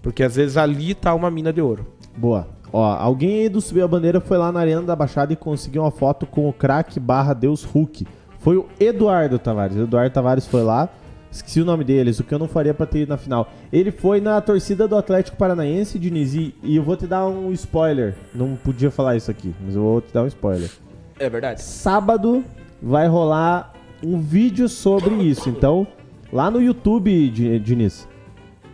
porque 0.01 0.23
às 0.23 0.35
vezes 0.35 0.55
ali 0.55 0.93
tá 0.93 1.13
uma 1.15 1.31
mina 1.31 1.51
de 1.51 1.61
ouro. 1.61 1.85
Boa. 2.15 2.47
Ó, 2.71 2.83
alguém 2.85 3.41
aí 3.41 3.49
do 3.49 3.59
Subir 3.59 3.81
a 3.81 3.87
Bandeira 3.87 4.21
foi 4.21 4.37
lá 4.37 4.51
na 4.51 4.59
Arena 4.59 4.81
da 4.83 4.95
Baixada 4.95 5.33
e 5.33 5.35
conseguiu 5.35 5.81
uma 5.81 5.91
foto 5.91 6.25
com 6.25 6.47
o 6.47 6.53
craque 6.53 6.99
barra 6.99 7.33
Deus 7.33 7.63
Hulk. 7.63 8.07
Foi 8.39 8.55
o 8.55 8.67
Eduardo 8.79 9.37
Tavares. 9.37 9.75
O 9.77 9.81
Eduardo 9.81 10.13
Tavares 10.13 10.47
foi 10.47 10.63
lá. 10.63 10.89
Esqueci 11.31 11.61
o 11.61 11.65
nome 11.65 11.85
deles, 11.85 12.19
o 12.19 12.25
que 12.25 12.33
eu 12.33 12.39
não 12.39 12.47
faria 12.47 12.73
pra 12.73 12.85
ter 12.85 13.03
ido 13.03 13.09
na 13.09 13.17
final. 13.17 13.49
Ele 13.71 13.89
foi 13.89 14.19
na 14.19 14.41
torcida 14.41 14.85
do 14.85 14.97
Atlético 14.97 15.37
Paranaense, 15.37 15.97
Diniz, 15.97 16.33
e 16.33 16.53
eu 16.63 16.83
vou 16.83 16.97
te 16.97 17.07
dar 17.07 17.25
um 17.25 17.53
spoiler. 17.53 18.15
Não 18.35 18.57
podia 18.57 18.91
falar 18.91 19.15
isso 19.15 19.31
aqui, 19.31 19.55
mas 19.63 19.75
eu 19.75 19.81
vou 19.81 20.01
te 20.01 20.13
dar 20.13 20.23
um 20.23 20.27
spoiler. 20.27 20.69
É 21.17 21.29
verdade. 21.29 21.61
Sábado 21.61 22.43
vai 22.81 23.07
rolar 23.07 23.73
um 24.03 24.19
vídeo 24.19 24.67
sobre 24.67 25.15
isso. 25.15 25.47
Então, 25.49 25.87
lá 26.33 26.51
no 26.51 26.61
YouTube, 26.61 27.29
Diniz, 27.59 28.07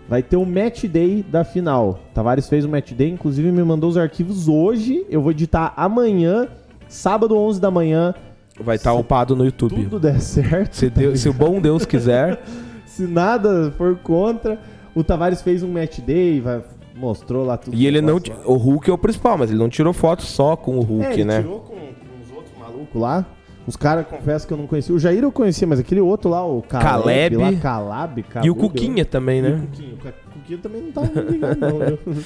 vai 0.10 0.24
ter 0.24 0.38
o 0.38 0.42
um 0.42 0.46
match 0.46 0.86
day 0.86 1.22
da 1.22 1.44
final. 1.44 2.00
Tavares 2.14 2.50
fez 2.50 2.66
o 2.66 2.68
um 2.68 2.72
match 2.72 2.94
day, 2.94 3.10
inclusive 3.10 3.52
me 3.52 3.64
mandou 3.64 3.90
os 3.90 3.98
arquivos 3.98 4.48
hoje. 4.48 5.06
Eu 5.10 5.22
vou 5.22 5.32
editar 5.32 5.74
amanhã, 5.76 6.48
sábado 6.88 7.38
11 7.38 7.62
da 7.62 7.70
manhã. 7.70 8.16
Vai 8.60 8.76
estar 8.76 8.92
tá 8.92 8.98
upado 8.98 9.36
no 9.36 9.46
YouTube. 9.46 9.84
Tudo 9.84 10.00
der 10.00 10.20
certo. 10.20 10.76
Se, 10.76 10.90
Deus, 10.90 11.20
se 11.20 11.30
o 11.30 11.34
bom 11.34 11.62
Deus 11.62 11.86
quiser. 11.86 12.42
se 12.86 13.04
nada 13.04 13.72
for 13.78 13.96
contra, 13.98 14.60
o 14.96 15.04
Tavares 15.04 15.42
fez 15.42 15.62
um 15.62 15.72
match 15.72 16.00
day, 16.00 16.42
vai, 16.42 16.62
mostrou 16.96 17.46
lá 17.46 17.58
tudo. 17.58 17.76
E 17.76 17.86
ele 17.86 18.02
não. 18.02 18.20
O 18.46 18.56
Hulk 18.56 18.90
é 18.90 18.94
o 18.94 18.98
principal, 18.98 19.38
mas 19.38 19.52
ele 19.52 19.60
não 19.60 19.70
tirou 19.70 19.94
foto 19.94 20.24
só 20.24 20.56
com 20.56 20.78
o 20.78 20.82
Hulk, 20.82 21.06
é, 21.06 21.14
ele 21.14 21.26
né? 21.26 21.42
tirou 21.42 21.60
com, 21.60 21.76
com 21.76 22.24
os 22.24 22.32
outros 22.36 22.58
malucos 22.58 23.00
lá. 23.00 23.26
Os 23.68 23.76
caras, 23.76 24.08
confesso 24.08 24.48
que 24.48 24.54
eu 24.54 24.58
não 24.58 24.66
conhecia. 24.66 24.96
O 24.96 25.00
Jair 25.00 25.22
eu 25.22 25.32
conhecia, 25.32 25.68
mas 25.68 25.78
aquele 25.78 26.00
outro 26.00 26.30
lá, 26.30 26.44
o 26.44 26.62
Caleb. 26.62 27.36
Caleb. 27.36 27.38
Lá, 27.38 27.54
Calab, 27.62 28.24
Caleb, 28.24 28.48
e 28.48 28.50
o 28.50 28.56
Cuquinha 28.56 29.04
também, 29.04 29.42
né? 29.42 29.50
E 29.50 29.54
o 29.54 29.68
Cuquinha. 29.68 29.94
O 29.94 30.32
Cuquinha 30.32 30.60
também 30.60 30.82
não 30.82 30.92
tava 30.94 31.22
ligado, 31.22 31.60
não, 31.60 31.80
viu? 31.80 32.00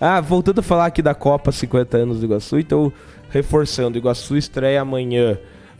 ah, 0.00 0.20
voltando 0.20 0.60
a 0.60 0.62
falar 0.62 0.86
aqui 0.86 1.02
da 1.02 1.12
Copa 1.12 1.50
50 1.50 1.96
anos 1.96 2.20
do 2.20 2.26
Iguaçu, 2.26 2.60
então, 2.60 2.92
reforçando, 3.30 3.98
Iguaçu 3.98 4.36
estreia 4.36 4.80
amanhã 4.80 5.36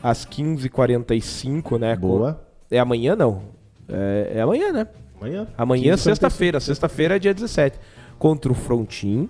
às 0.07 0.25
15h45, 0.25 1.77
né? 1.77 1.95
Boa. 1.97 2.33
Com... 2.33 2.39
É 2.71 2.79
amanhã, 2.79 3.13
não? 3.13 3.41
É, 3.89 4.33
é 4.35 4.41
amanhã, 4.41 4.71
né? 4.71 4.87
Amanhã. 5.19 5.47
Amanhã, 5.57 5.97
sexta-feira. 5.97 6.61
Sexta-feira 6.61 7.17
é 7.17 7.19
dia 7.19 7.33
17. 7.33 7.77
Contra 8.17 8.49
o 8.49 8.55
Frontin. 8.55 9.29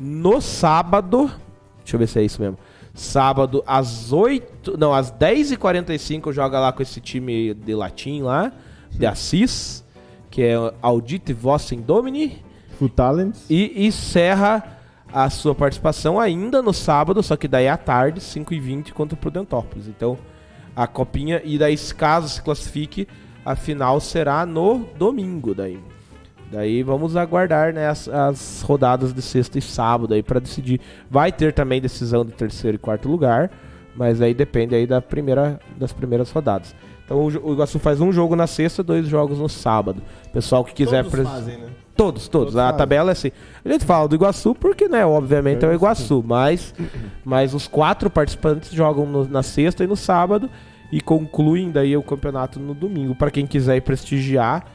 No 0.00 0.40
sábado. 0.40 1.30
Deixa 1.78 1.96
eu 1.96 1.98
ver 1.98 2.08
se 2.08 2.18
é 2.20 2.22
isso 2.22 2.40
mesmo. 2.40 2.56
Sábado, 2.94 3.62
às 3.66 4.12
8. 4.12 4.78
Não, 4.78 4.94
às 4.94 5.12
10h45 5.12 6.32
joga 6.32 6.58
lá 6.58 6.72
com 6.72 6.82
esse 6.82 7.02
time 7.02 7.52
de 7.52 7.74
latim 7.74 8.22
lá, 8.22 8.50
de 8.90 9.04
Assis, 9.04 9.84
que 10.30 10.42
é 10.42 10.54
Audite 10.80 11.34
Vossen 11.34 11.82
Domini. 11.82 12.42
Full 12.78 12.88
Talent. 12.88 13.36
E 13.50 13.86
encerra 13.86 14.78
a 15.12 15.30
sua 15.30 15.54
participação 15.54 16.18
ainda 16.18 16.60
no 16.60 16.72
sábado, 16.72 17.22
só 17.22 17.36
que 17.36 17.46
daí 17.46 17.68
à 17.68 17.76
tarde, 17.76 18.20
5h20 18.20 18.92
contra 18.92 19.14
o 19.14 19.18
Prudentópolis. 19.18 19.86
Então, 19.86 20.18
a 20.74 20.86
copinha. 20.86 21.40
E 21.44 21.58
daí, 21.58 21.76
caso 21.96 22.28
se 22.28 22.42
classifique, 22.42 23.06
a 23.44 23.54
final 23.54 24.00
será 24.00 24.44
no 24.44 24.86
domingo 24.98 25.54
daí. 25.54 25.78
Daí 26.50 26.82
vamos 26.82 27.16
aguardar 27.16 27.72
né, 27.72 27.88
as, 27.88 28.08
as 28.08 28.62
rodadas 28.62 29.12
de 29.12 29.22
sexta 29.22 29.58
e 29.58 29.62
sábado 29.62 30.14
aí 30.14 30.22
para 30.22 30.40
decidir. 30.40 30.80
Vai 31.10 31.32
ter 31.32 31.52
também 31.52 31.80
decisão 31.80 32.24
de 32.24 32.32
terceiro 32.32 32.76
e 32.76 32.78
quarto 32.78 33.08
lugar, 33.08 33.50
mas 33.96 34.20
aí 34.20 34.34
depende 34.34 34.74
aí 34.74 34.86
da 34.86 35.00
primeira, 35.00 35.58
das 35.76 35.92
primeiras 35.92 36.30
rodadas. 36.30 36.74
Então 37.04 37.24
o, 37.24 37.52
Iguaçu 37.52 37.78
faz 37.78 38.00
um 38.00 38.12
jogo 38.12 38.36
na 38.36 38.46
sexta, 38.46 38.82
dois 38.82 39.06
jogos 39.08 39.38
no 39.38 39.48
sábado. 39.48 40.02
Pessoal 40.32 40.64
que 40.64 40.72
quiser 40.72 41.04
todos 41.04 41.28
fazem, 41.28 41.58
né? 41.58 41.68
Todos, 41.96 42.26
todos. 42.26 42.56
a 42.56 42.72
tabela 42.72 43.10
é 43.10 43.12
assim. 43.12 43.30
A 43.64 43.68
gente 43.68 43.84
fala 43.84 44.08
do 44.08 44.16
Iguaçu 44.16 44.54
porque, 44.54 44.88
né, 44.88 45.06
obviamente 45.06 45.64
é 45.64 45.68
o 45.68 45.72
Iguaçu, 45.72 46.24
mas, 46.26 46.74
mas 47.24 47.54
os 47.54 47.68
quatro 47.68 48.10
participantes 48.10 48.72
jogam 48.72 49.06
no, 49.06 49.28
na 49.28 49.42
sexta 49.42 49.84
e 49.84 49.86
no 49.86 49.96
sábado 49.96 50.50
e 50.90 51.00
concluem 51.00 51.70
daí 51.70 51.96
o 51.96 52.02
campeonato 52.02 52.58
no 52.58 52.74
domingo. 52.74 53.14
Para 53.14 53.30
quem 53.30 53.46
quiser 53.46 53.76
ir 53.76 53.82
prestigiar, 53.82 54.66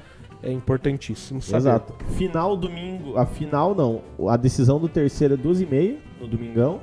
é 0.41 0.51
importantíssimo 0.51 1.41
saber. 1.41 1.57
Exato. 1.57 2.05
Final 2.15 2.55
domingo, 2.55 3.17
a 3.17 3.25
final 3.25 3.75
não, 3.75 4.01
a 4.29 4.37
decisão 4.37 4.79
do 4.79 4.87
terceiro 4.87 5.33
é 5.33 5.37
2 5.37 5.61
e 5.61 5.65
meia 5.65 5.97
no 6.19 6.27
domingão 6.27 6.79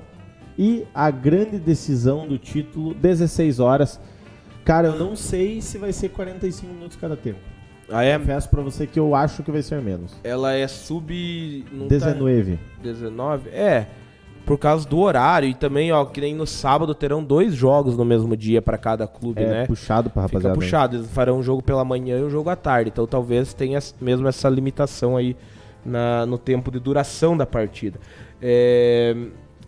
e 0.59 0.87
a 0.95 1.11
grande 1.11 1.59
decisão 1.59 2.27
do 2.27 2.39
título 2.39 2.95
16 2.95 3.61
horas. 3.61 4.01
Cara, 4.65 4.89
eu 4.89 4.99
não 4.99 5.17
sei 5.17 5.61
se 5.61 5.79
vai 5.79 5.93
ser 5.93 6.11
45 6.11 6.73
minutos 6.73 6.97
cada 6.97 7.17
tempo. 7.17 7.39
Ah, 7.89 8.03
é? 8.03 8.19
Confesso 8.19 8.49
pra 8.49 8.63
você 8.63 8.87
que 8.87 8.99
eu 8.99 9.15
acho 9.15 9.43
que 9.43 9.51
vai 9.51 9.63
ser 9.63 9.81
menos. 9.81 10.15
Ela 10.25 10.55
é 10.55 10.67
sub... 10.67 11.65
19. 11.89 12.57
Tá... 12.57 12.59
19? 12.83 13.49
É 13.51 13.87
por 14.47 14.57
causa 14.57 14.89
do 14.89 15.01
horário 15.01 15.49
e 15.49 15.55
também, 15.55 15.91
ó, 15.91 16.05
que 16.05 16.21
nem 16.21 16.33
no 16.33 16.47
sábado 16.47 16.95
terão 16.95 17.23
dois 17.23 17.53
jogos 17.53 17.97
no 17.97 18.05
mesmo 18.05 18.37
dia 18.37 18.63
para 18.63 18.79
cada 18.79 19.07
clube, 19.07 19.43
é, 19.43 19.47
né? 19.47 19.67
puxado 19.67 20.09
pra 20.09 20.23
rapaziada. 20.23 20.55
Fica 20.55 20.65
puxado, 20.65 20.97
eles 20.97 21.11
farão 21.11 21.41
um 21.41 21.43
jogo 21.43 21.61
pela 21.61 21.85
manhã 21.85 22.17
e 22.21 22.23
um 22.23 22.31
jogo 22.31 22.49
à 22.49 22.55
tarde, 22.55 22.91
então 22.91 23.07
talvez 23.09 23.53
tenha 23.53 23.81
mesmo 24.01 24.29
essa 24.29 24.49
limitação 24.49 25.17
aí 25.17 25.37
na, 25.85 26.25
no 26.25 26.39
tempo 26.39 26.71
de 26.71 26.79
duração 26.79 27.37
da 27.37 27.45
partida. 27.45 27.99
É, 28.41 29.17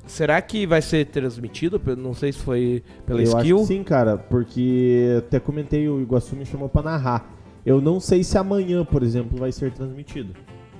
será 0.06 0.40
que 0.40 0.64
vai 0.64 0.80
ser 0.80 1.06
transmitido? 1.06 1.80
Não 1.96 2.14
sei 2.14 2.32
se 2.32 2.38
foi 2.38 2.84
pela 3.04 3.18
Eu 3.18 3.24
skill. 3.24 3.56
Acho 3.56 3.66
que 3.66 3.74
sim, 3.74 3.82
cara, 3.82 4.16
porque 4.16 5.16
até 5.18 5.40
comentei, 5.40 5.88
o 5.88 6.00
Iguaçu 6.00 6.36
me 6.36 6.46
chamou 6.46 6.68
para 6.68 6.82
narrar. 6.82 7.37
Eu 7.68 7.82
não 7.82 8.00
sei 8.00 8.24
se 8.24 8.38
amanhã, 8.38 8.82
por 8.82 9.02
exemplo, 9.02 9.38
vai 9.38 9.52
ser 9.52 9.70
transmitido. 9.72 10.34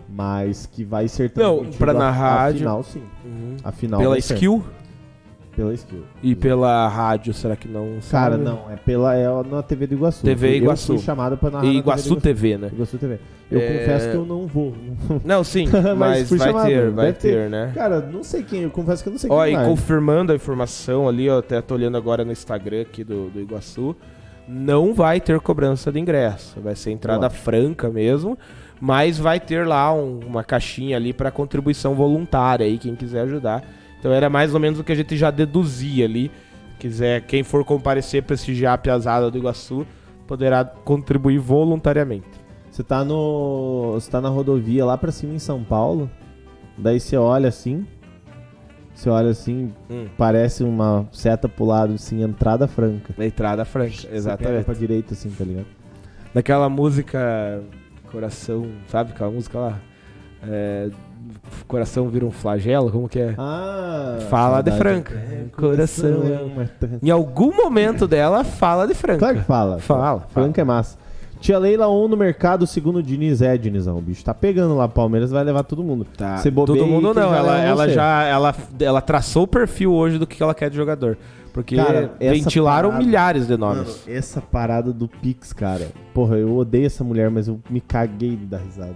Mas 0.09 0.65
que 0.65 0.83
vai 0.83 1.07
ser 1.07 1.29
transmitido 1.29 1.71
Não, 1.71 1.79
pra 1.79 1.93
na 1.93 2.11
rádio. 2.11 2.61
Afinal, 2.61 2.83
sim. 2.83 3.03
Uhum. 3.23 3.57
Afinal, 3.63 4.01
pela 4.01 4.17
skill? 4.17 4.65
Pela 5.55 5.75
skill. 5.75 6.03
E 6.23 6.35
pela 6.35 6.89
rádio, 6.89 7.35
será 7.35 7.57
que 7.57 7.69
não? 7.69 7.99
Cara, 8.11 8.33
sabe? 8.33 8.43
não. 8.43 8.71
É 8.71 8.77
pela 8.77 9.15
é 9.15 9.27
na 9.43 9.63
TV 9.63 9.87
do 9.87 9.95
Iguaçu. 9.97 10.25
TV 10.25 10.57
Iguaçu. 10.57 10.93
Eu 10.93 10.97
fui 10.97 11.05
chamado 11.05 11.37
pra 11.37 11.51
narrar. 11.51 11.67
E 11.67 11.77
Iguaçu, 11.77 12.17
TV, 12.17 12.23
TV, 12.23 12.59
né? 12.59 12.71
Iguaçu 12.73 12.97
TV. 12.97 13.19
Eu 13.51 13.61
é... 13.61 13.79
confesso 13.79 14.11
que 14.11 14.17
eu 14.17 14.25
não 14.25 14.47
vou. 14.47 14.75
Não, 15.27 15.45
sim. 15.45 15.67
mas, 15.69 15.95
mas 15.99 16.31
vai 16.31 16.39
chamado, 16.49 16.67
ter, 16.67 16.91
vai 16.91 17.13
ter, 17.13 17.19
ter, 17.19 17.51
né? 17.51 17.73
Cara, 17.75 18.01
não 18.01 18.23
sei 18.23 18.43
quem. 18.43 18.63
Eu 18.63 18.71
confesso 18.71 19.03
que 19.03 19.09
eu 19.09 19.13
não 19.13 19.19
sei 19.19 19.31
ó, 19.31 19.45
quem. 19.45 19.57
Ó, 19.57 19.63
e 19.63 19.67
confirmando 19.67 20.33
a 20.33 20.35
informação 20.35 21.07
ali, 21.07 21.29
ó, 21.29 21.39
até 21.39 21.61
tô 21.61 21.75
olhando 21.75 21.99
agora 21.99 22.25
no 22.25 22.33
Instagram 22.33 22.81
aqui 22.81 23.05
do, 23.05 23.29
do 23.29 23.41
Iguaçu. 23.41 23.95
Não 24.49 24.95
vai 24.95 25.21
ter 25.21 25.39
cobrança 25.41 25.93
de 25.93 26.01
ingresso. 26.01 26.59
Vai 26.61 26.75
ser 26.75 26.91
entrada 26.91 27.29
franca 27.29 27.91
mesmo 27.91 28.39
mas 28.81 29.19
vai 29.19 29.41
ter 29.41 29.67
lá 29.67 29.93
um, 29.93 30.21
uma 30.21 30.45
caixinha 30.45 30.97
ali 30.97 31.13
para 31.13 31.31
contribuição 31.31 31.95
voluntária 31.95 32.65
aí 32.67 32.79
quem 32.79 32.95
quiser 32.95 33.23
ajudar. 33.23 33.65
Então 33.99 34.13
era 34.13 34.31
mais 34.31 34.55
ou 34.55 34.61
menos 34.61 34.79
o 34.79 34.85
que 34.85 34.93
a 34.93 34.95
gente 34.95 35.17
já 35.17 35.31
deduzia 35.31 36.05
ali. 36.05 36.31
Quiser 36.79 37.23
quem 37.23 37.43
for 37.43 37.65
comparecer 37.65 38.23
prestigiar 38.23 38.75
a 38.75 38.79
piazada 38.79 39.31
do 39.31 39.39
Iguaçu, 39.39 39.85
poderá 40.27 40.65
contribuir 40.65 41.39
voluntariamente. 41.39 42.29
Você 42.71 42.85
tá 42.85 43.05
no. 43.05 43.95
Você 43.95 44.09
tá 44.09 44.21
na 44.21 44.29
rodovia 44.29 44.85
lá 44.85 44.97
pra 44.97 45.11
cima 45.11 45.35
em 45.35 45.41
São 45.41 45.65
Paulo. 45.65 46.09
Daí 46.77 47.01
você 47.01 47.17
olha 47.17 47.49
assim. 47.49 47.85
Você 48.99 49.09
olha 49.09 49.31
assim, 49.31 49.73
Hum. 49.89 50.07
parece 50.19 50.65
uma 50.65 51.07
seta 51.13 51.49
pro 51.49 51.65
lado, 51.65 51.95
assim, 51.95 52.21
entrada 52.21 52.67
franca. 52.67 53.15
Na 53.17 53.25
entrada 53.27 53.65
franca, 53.65 53.93
Você 53.95 54.09
exatamente. 54.13 54.65
pra 54.65 54.75
direita, 54.75 55.15
assim, 55.15 55.31
tá 55.31 55.45
ligado? 55.45 55.67
Daquela 56.35 56.69
música 56.69 57.63
Coração, 58.11 58.67
sabe 58.89 59.13
aquela 59.13 59.31
música 59.31 59.57
lá? 59.57 59.79
É, 60.43 60.89
coração 61.69 62.09
vira 62.09 62.27
um 62.27 62.33
flagelo, 62.33 62.91
como 62.91 63.09
que 63.09 63.21
é? 63.21 63.35
Ah, 63.39 64.19
Fala 64.29 64.63
de. 64.63 64.73
Franca. 64.73 65.15
É, 65.15 65.45
Coração 65.53 66.23
é 66.25 66.33
é 66.33 66.41
uma... 66.41 66.71
Em 67.01 67.11
algum 67.11 67.55
momento 67.55 68.09
dela 68.09 68.43
fala 68.43 68.85
de 68.85 68.95
Franca. 68.95 69.19
Claro 69.21 69.37
que 69.39 69.45
fala. 69.45 69.79
Fala, 69.79 70.21
Franca 70.31 70.61
é 70.61 70.65
massa. 70.65 70.99
Tia 71.41 71.59
Leila 71.59 71.89
on 71.89 72.09
no 72.09 72.17
mercado, 72.17 72.67
segundo 72.67 72.97
o 72.97 73.03
Diniz, 73.03 73.41
é, 73.43 73.57
Dinizão. 73.57 73.99
O 73.99 74.03
bicho 74.03 74.25
tá 74.25 74.35
pegando 74.35 74.75
lá, 74.77 74.89
Palmeiras 74.89 75.31
vai 75.31 75.45
levar 75.45 75.63
todo 75.63 75.83
mundo. 75.85 76.05
Tá. 76.17 76.39
Você 76.39 76.51
bobeia 76.51 76.79
Todo 76.79 76.89
mundo 76.91 77.15
não, 77.15 77.33
ela, 77.35 77.53
leva 77.53 77.63
ela 77.67 77.89
já 77.89 78.23
ela, 78.25 78.55
ela 78.81 79.01
traçou 79.01 79.45
o 79.45 79.47
perfil 79.47 79.93
hoje 79.93 80.19
do 80.19 80.27
que 80.27 80.43
ela 80.43 80.55
quer 80.55 80.69
de 80.71 80.77
jogador. 80.77 81.17
Porque 81.53 81.77
Cara, 81.77 82.13
ventilaram 82.21 82.91
parada- 82.91 83.05
milhares 83.07 83.47
de 83.47 83.57
Mano, 83.57 83.77
nomes. 83.83 84.05
essa 84.07 84.41
parada 84.41 84.93
do 84.93 85.09
Pix, 85.09 85.53
cara. 85.53 85.89
Porra, 86.15 86.37
eu 86.37 86.57
odeio 86.57 86.87
essa 86.87 87.03
mulher, 87.03 87.31
mas 87.31 87.49
eu 87.49 87.59
me 87.71 87.81
caguei 87.81 88.37
de 88.37 88.45
dar 88.47 88.59
risada. 88.59 88.95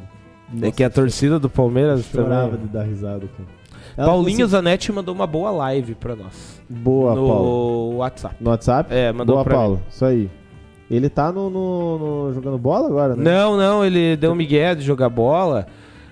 é 0.60 0.70
que 0.70 0.84
a 0.84 0.90
torcida 0.90 1.38
do 1.40 1.48
Palmeiras 1.48 2.04
chorava 2.04 2.50
também. 2.52 2.66
de 2.66 2.72
dar 2.72 2.82
risada, 2.84 3.20
cara. 3.20 3.48
Ela 3.96 4.06
Paulinho 4.06 4.36
falou 4.38 4.48
Zanetti 4.50 4.92
mandou 4.92 5.14
uma 5.14 5.26
boa 5.26 5.50
live 5.50 5.94
pra 5.94 6.14
nós. 6.14 6.28
assim, 6.28 6.62
Boa, 6.68 7.14
no 7.14 7.26
Paulo. 7.26 7.96
WhatsApp. 7.96 8.36
No 8.40 8.50
WhatsApp? 8.50 8.94
É, 8.94 9.12
mandou 9.12 9.36
Boa, 9.36 9.44
pra 9.44 9.54
Paulo. 9.54 9.82
Isso 9.90 10.04
aí. 10.04 10.30
Ele 10.94 11.08
tá 11.08 11.32
no, 11.32 11.48
no- 11.48 11.98
no- 12.28 12.32
jogando 12.34 12.58
bola 12.58 12.86
agora, 12.86 13.16
né? 13.16 13.24
Não, 13.24 13.56
não, 13.56 13.84
ele 13.84 14.14
deu 14.16 14.32
um 14.32 14.34
migué 14.34 14.74
de 14.74 14.82
jogar 14.82 15.08
bola. 15.08 15.66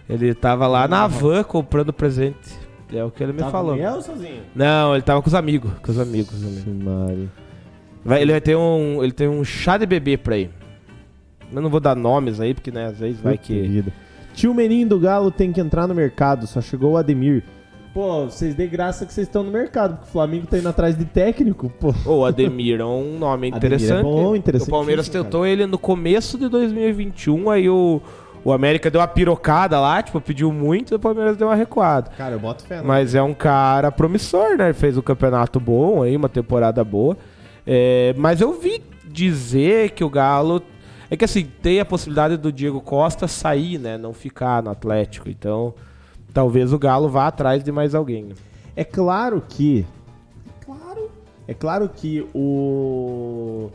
Ele 0.09 0.35
tava 0.35 0.67
lá 0.67 0.89
na 0.89 1.07
van 1.07 1.43
comprando 1.45 1.93
presente. 1.93 2.59
É 2.93 3.05
o 3.05 3.11
que 3.11 3.23
ele 3.23 3.33
me 3.33 3.39
Tava 3.39 3.53
falou. 3.53 3.77
com 3.77 3.83
ele 3.83 3.87
ou 3.89 4.03
sozinho? 4.03 4.41
Não, 4.55 4.95
ele 4.95 5.03
tava 5.03 5.23
com 5.23 5.29
os 5.29 5.35
amigos. 5.35 5.71
Com 5.83 5.93
os 5.93 5.99
amigos. 6.01 6.35
Maria. 6.67 7.29
Vai- 8.05 8.23
ele 8.23 8.33
vai 8.33 8.41
ter 8.41 8.57
um. 8.57 9.03
Ele 9.05 9.13
tem 9.13 9.29
um 9.29 9.45
chá 9.45 9.77
de 9.77 9.87
bebê 9.87 10.17
pra 10.17 10.37
ir. 10.39 10.51
Eu 11.53 11.61
não 11.61 11.69
vou 11.71 11.79
dar 11.79 11.95
nomes 11.95 12.41
aí, 12.41 12.55
porque 12.55 12.71
né, 12.71 12.87
às 12.87 12.99
vezes 12.99 13.21
vai 13.21 13.35
Puta 13.35 13.45
que. 13.47 13.61
vida. 13.63 13.93
Tio 14.35 14.55
Meninho 14.55 14.89
do 14.89 14.99
Galo 14.99 15.31
tem 15.31 15.53
que 15.53 15.61
entrar 15.61 15.87
no 15.87 15.95
mercado, 15.95 16.47
só 16.47 16.61
chegou 16.61 16.93
o 16.93 16.97
Ademir. 16.97 17.45
Pô, 17.93 18.27
vocês 18.27 18.55
dê 18.55 18.69
graça 18.69 19.05
que 19.05 19.13
vocês 19.13 19.27
estão 19.27 19.43
no 19.43 19.51
mercado, 19.51 19.97
porque 19.97 20.09
o 20.09 20.13
Flamengo 20.13 20.47
tá 20.47 20.57
indo 20.59 20.69
atrás 20.69 20.97
de 20.97 21.05
técnico, 21.05 21.69
pô. 21.71 21.93
Ô, 22.07 22.25
Ademir 22.25 22.81
é 22.81 22.85
um 22.85 23.19
nome 23.19 23.49
é 23.49 23.51
interessante. 23.51 24.03
bom, 24.03 24.29
O 24.31 24.37
interessantíssimo, 24.37 24.77
Palmeiras 24.77 25.09
cara. 25.09 25.25
tentou 25.25 25.45
ele 25.45 25.67
no 25.67 25.77
começo 25.77 26.39
de 26.39 26.49
2021, 26.49 27.51
aí 27.51 27.69
o, 27.69 28.01
o 28.45 28.53
América 28.53 28.89
deu 28.93 29.01
uma 29.01 29.09
pirocada 29.09 29.81
lá, 29.81 30.01
tipo, 30.05 30.21
pediu 30.21 30.53
muito, 30.53 30.95
e 30.95 30.97
o 30.97 30.99
Palmeiras 31.01 31.37
deu 31.37 31.49
uma 31.49 31.57
recuada. 31.57 32.13
Cara, 32.17 32.37
eu 32.37 32.39
boto 32.39 32.63
fé. 32.65 32.81
Mas 32.81 33.17
é 33.17 33.23
um 33.23 33.35
cara 33.35 33.91
promissor, 33.91 34.57
né? 34.57 34.67
Ele 34.67 34.75
fez 34.75 34.97
um 34.97 35.03
campeonato 35.03 35.59
bom 35.59 36.05
aí, 36.05 36.15
uma 36.17 36.29
temporada 36.29 36.85
boa. 36.85 37.17
É, 37.67 38.15
mas 38.17 38.41
eu 38.41 38.53
vi 38.53 38.81
dizer 39.05 39.91
que 39.91 40.05
o 40.05 40.09
Galo. 40.11 40.63
É 41.11 41.17
que 41.17 41.25
assim, 41.25 41.45
tem 41.61 41.81
a 41.81 41.85
possibilidade 41.85 42.37
do 42.37 42.53
Diego 42.53 42.81
Costa 42.81 43.27
sair, 43.27 43.79
né? 43.79 43.99
Não 43.99 44.13
ficar 44.13 44.63
no 44.63 44.71
Atlético. 44.71 45.29
Então, 45.29 45.75
talvez 46.33 46.73
o 46.73 46.79
Galo 46.79 47.09
vá 47.09 47.27
atrás 47.27 47.63
de 47.63 47.71
mais 47.73 47.95
alguém. 47.95 48.25
né? 48.25 48.35
É 48.77 48.85
claro 48.85 49.43
que. 49.49 49.85
Claro. 50.65 51.11
É 51.47 51.55
claro 51.55 51.89
que 51.89 52.27
o. 52.35 53.71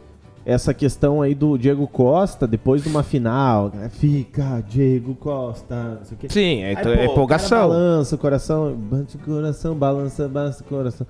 Essa 0.46 0.76
questão 0.76 1.24
aí 1.24 1.34
do 1.34 1.58
Diego 1.58 1.88
Costa, 1.88 2.46
depois 2.46 2.84
de 2.84 2.88
uma 2.88 3.02
final, 3.02 3.72
né, 3.74 3.89
fica 3.89 4.62
Diego 4.62 5.15
Costa, 5.15 5.96
não 5.98 6.06
sei 6.06 6.15
o 6.15 6.20
quê. 6.20 6.28
Sim, 6.30 6.62
é, 6.62 6.68
Aí, 6.68 6.72
é 6.74 6.76
pô, 6.76 6.82
O 6.82 6.94
cara 6.94 7.06
empolgação. 7.06 7.68
balança 7.70 8.15
o 8.15 8.18
coração, 8.20 8.76
bate 8.76 9.15
o 9.15 9.20
coração, 9.20 9.76
balança, 9.76 10.28
balança 10.28 10.63
o 10.63 10.68
coração. 10.68 11.08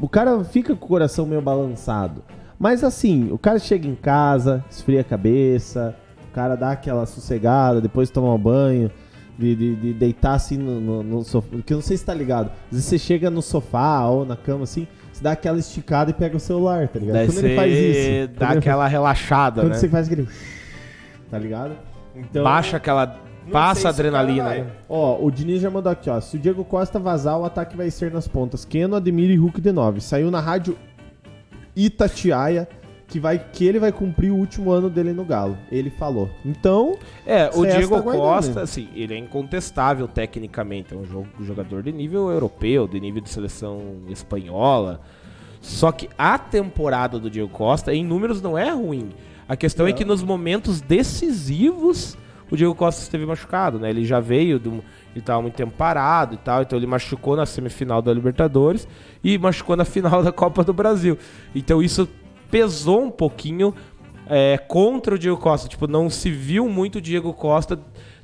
O 0.00 0.08
cara 0.08 0.42
fica 0.42 0.74
com 0.74 0.86
o 0.86 0.88
coração 0.88 1.26
meio 1.26 1.42
balançado. 1.42 2.22
Mas 2.58 2.82
assim, 2.82 3.30
o 3.30 3.36
cara 3.36 3.58
chega 3.58 3.86
em 3.86 3.94
casa, 3.94 4.64
esfria 4.70 5.02
a 5.02 5.04
cabeça, 5.04 5.94
o 6.30 6.34
cara 6.34 6.56
dá 6.56 6.70
aquela 6.70 7.04
sossegada, 7.04 7.78
depois 7.78 8.08
toma 8.08 8.32
um 8.32 8.38
banho, 8.38 8.90
de, 9.38 9.54
de- 9.54 9.76
de 9.76 9.92
deitar 9.92 10.34
assim 10.34 10.56
no, 10.56 10.80
no, 10.80 11.02
no 11.02 11.22
sofá. 11.24 11.48
Porque 11.50 11.72
eu 11.72 11.76
não 11.76 11.82
sei 11.82 11.96
se 11.96 12.04
tá 12.04 12.14
ligado. 12.14 12.46
Às 12.66 12.72
vezes 12.72 12.84
você 12.86 12.98
chega 12.98 13.30
no 13.30 13.42
sofá 13.42 14.06
ou 14.06 14.24
na 14.24 14.36
cama 14.36 14.64
assim, 14.64 14.86
você 15.12 15.22
dá 15.22 15.32
aquela 15.32 15.58
esticada 15.58 16.10
e 16.10 16.14
pega 16.14 16.36
o 16.36 16.40
celular, 16.40 16.88
tá 16.88 16.98
ligado? 16.98 17.14
Daí 17.16 17.26
quando 17.26 17.44
ele 17.44 17.56
faz 17.56 17.72
isso. 17.72 18.28
dá 18.38 18.46
quando 18.48 18.58
aquela 18.58 18.86
relaxada, 18.88 19.60
Quando 19.62 19.72
né? 19.72 19.78
você 19.78 19.88
faz 19.88 20.06
aquele. 20.06 20.28
Tá 21.30 21.38
ligado? 21.38 21.72
Então. 22.14 22.44
Baixa 22.44 22.76
aquela. 22.76 23.18
Passa 23.50 23.88
a 23.88 23.90
adrenalina, 23.90 24.44
vai. 24.44 24.60
né? 24.62 24.66
Ó, 24.88 25.24
o 25.24 25.30
Diniz 25.30 25.60
já 25.60 25.68
mandou 25.70 25.90
aqui, 25.90 26.08
ó. 26.10 26.20
Se 26.20 26.36
o 26.36 26.38
Diego 26.38 26.64
Costa 26.64 26.98
vazar, 27.00 27.38
o 27.38 27.44
ataque 27.44 27.76
vai 27.76 27.90
ser 27.90 28.12
nas 28.12 28.26
pontas. 28.28 28.64
Keno, 28.64 28.94
Ademir 28.96 29.30
e 29.30 29.36
Hulk 29.36 29.60
de 29.60 29.70
9. 29.72 30.00
Saiu 30.00 30.30
na 30.30 30.40
rádio 30.40 30.76
Itatiaia 31.74 32.68
que, 33.08 33.20
vai, 33.20 33.38
que 33.38 33.64
ele 33.64 33.78
vai 33.78 33.92
cumprir 33.92 34.30
o 34.32 34.36
último 34.36 34.70
ano 34.70 34.90
dele 34.90 35.12
no 35.12 35.24
Galo. 35.24 35.56
Ele 35.70 35.90
falou. 35.90 36.28
Então, 36.44 36.96
É, 37.24 37.48
o 37.54 37.64
Diego 37.64 38.02
Costa, 38.02 38.62
assim, 38.62 38.88
ele 38.94 39.14
é 39.14 39.18
incontestável 39.18 40.08
tecnicamente. 40.08 40.92
É 40.92 40.96
um 40.96 41.02
jo- 41.04 41.26
jogador 41.40 41.82
de 41.82 41.92
nível 41.92 42.30
europeu, 42.30 42.88
de 42.88 42.98
nível 43.00 43.20
de 43.22 43.30
seleção 43.30 43.80
espanhola. 44.08 45.00
Só 45.60 45.90
que 45.92 46.08
a 46.18 46.38
temporada 46.38 47.18
do 47.18 47.30
Diego 47.30 47.48
Costa, 47.48 47.92
em 47.94 48.04
números, 48.04 48.42
não 48.42 48.56
é 48.58 48.70
ruim. 48.70 49.10
A 49.48 49.56
questão 49.56 49.86
é 49.86 49.90
Não. 49.90 49.96
que 49.96 50.04
nos 50.04 50.22
momentos 50.22 50.80
decisivos, 50.80 52.16
o 52.50 52.56
Diego 52.56 52.74
Costa 52.74 53.02
esteve 53.02 53.24
machucado, 53.26 53.78
né? 53.78 53.90
Ele 53.90 54.04
já 54.04 54.20
veio, 54.20 54.58
do, 54.58 54.82
ele 55.14 55.22
tava 55.24 55.42
muito 55.42 55.54
tempo 55.54 55.72
parado 55.76 56.34
e 56.34 56.36
tal, 56.38 56.62
então 56.62 56.78
ele 56.78 56.86
machucou 56.86 57.36
na 57.36 57.46
semifinal 57.46 58.00
da 58.02 58.12
Libertadores 58.12 58.86
e 59.22 59.38
machucou 59.38 59.76
na 59.76 59.84
final 59.84 60.22
da 60.22 60.32
Copa 60.32 60.62
do 60.64 60.72
Brasil. 60.72 61.16
Então 61.54 61.82
isso 61.82 62.08
pesou 62.50 63.02
um 63.02 63.10
pouquinho 63.10 63.74
é, 64.28 64.58
contra 64.58 65.14
o 65.14 65.18
Diego 65.18 65.36
Costa. 65.36 65.68
Tipo, 65.68 65.86
não 65.86 66.08
se 66.10 66.30
viu 66.30 66.68
muito 66.68 66.96
o 66.96 67.00
Diego 67.00 67.32
Costa 67.32 67.78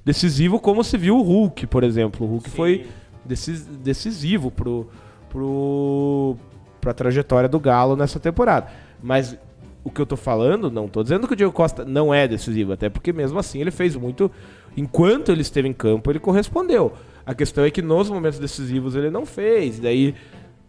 decisivo 0.05 0.59
como 0.59 0.83
se 0.83 0.97
viu 0.97 1.17
o 1.19 1.23
Hulk, 1.23 1.67
por 1.67 1.85
exemplo. 1.85 2.27
O 2.27 2.31
Hulk 2.31 2.51
foi 2.51 2.87
decis- 3.25 3.67
decisivo 3.67 4.51
pro, 4.51 4.89
pro, 5.29 6.37
pra 6.81 6.93
trajetória 6.93 7.49
do 7.49 7.61
Galo 7.61 7.97
nessa 7.97 8.19
temporada. 8.21 8.69
Mas 9.03 9.37
o 9.85 9.91
que 9.91 10.01
eu 10.01 10.07
tô 10.07 10.17
falando, 10.17 10.71
não 10.71 10.87
tô 10.87 11.03
dizendo 11.03 11.27
que 11.27 11.33
o 11.33 11.37
Diego 11.37 11.53
Costa 11.53 11.85
não 11.85 12.15
é 12.15 12.29
decisivo, 12.29 12.73
até 12.73 12.89
porque 12.89 13.13
mesmo 13.13 13.39
assim 13.39 13.61
ele 13.61 13.71
fez 13.71 13.97
muito. 13.97 14.31
Enquanto 14.77 15.31
ele 15.31 15.43
esteve 15.43 15.69
em 15.69 15.73
campo, 15.73 16.11
ele 16.11 16.19
correspondeu. 16.19 16.93
A 17.27 17.35
questão 17.35 17.65
é 17.65 17.71
que 17.71 17.83
nos 17.83 18.09
momentos 18.11 18.39
decisivos 18.39 18.97
ele 18.97 19.11
não 19.11 19.27
fez. 19.27 19.79
Daí 19.79 20.15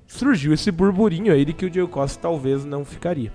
surgiu 0.05 0.53
esse 0.53 0.71
burburinho 0.71 1.31
aí 1.33 1.45
de 1.45 1.53
que 1.53 1.65
o 1.65 1.69
Diego 1.69 1.87
Costa 1.87 2.19
talvez 2.21 2.65
não 2.65 2.83
ficaria. 2.83 3.31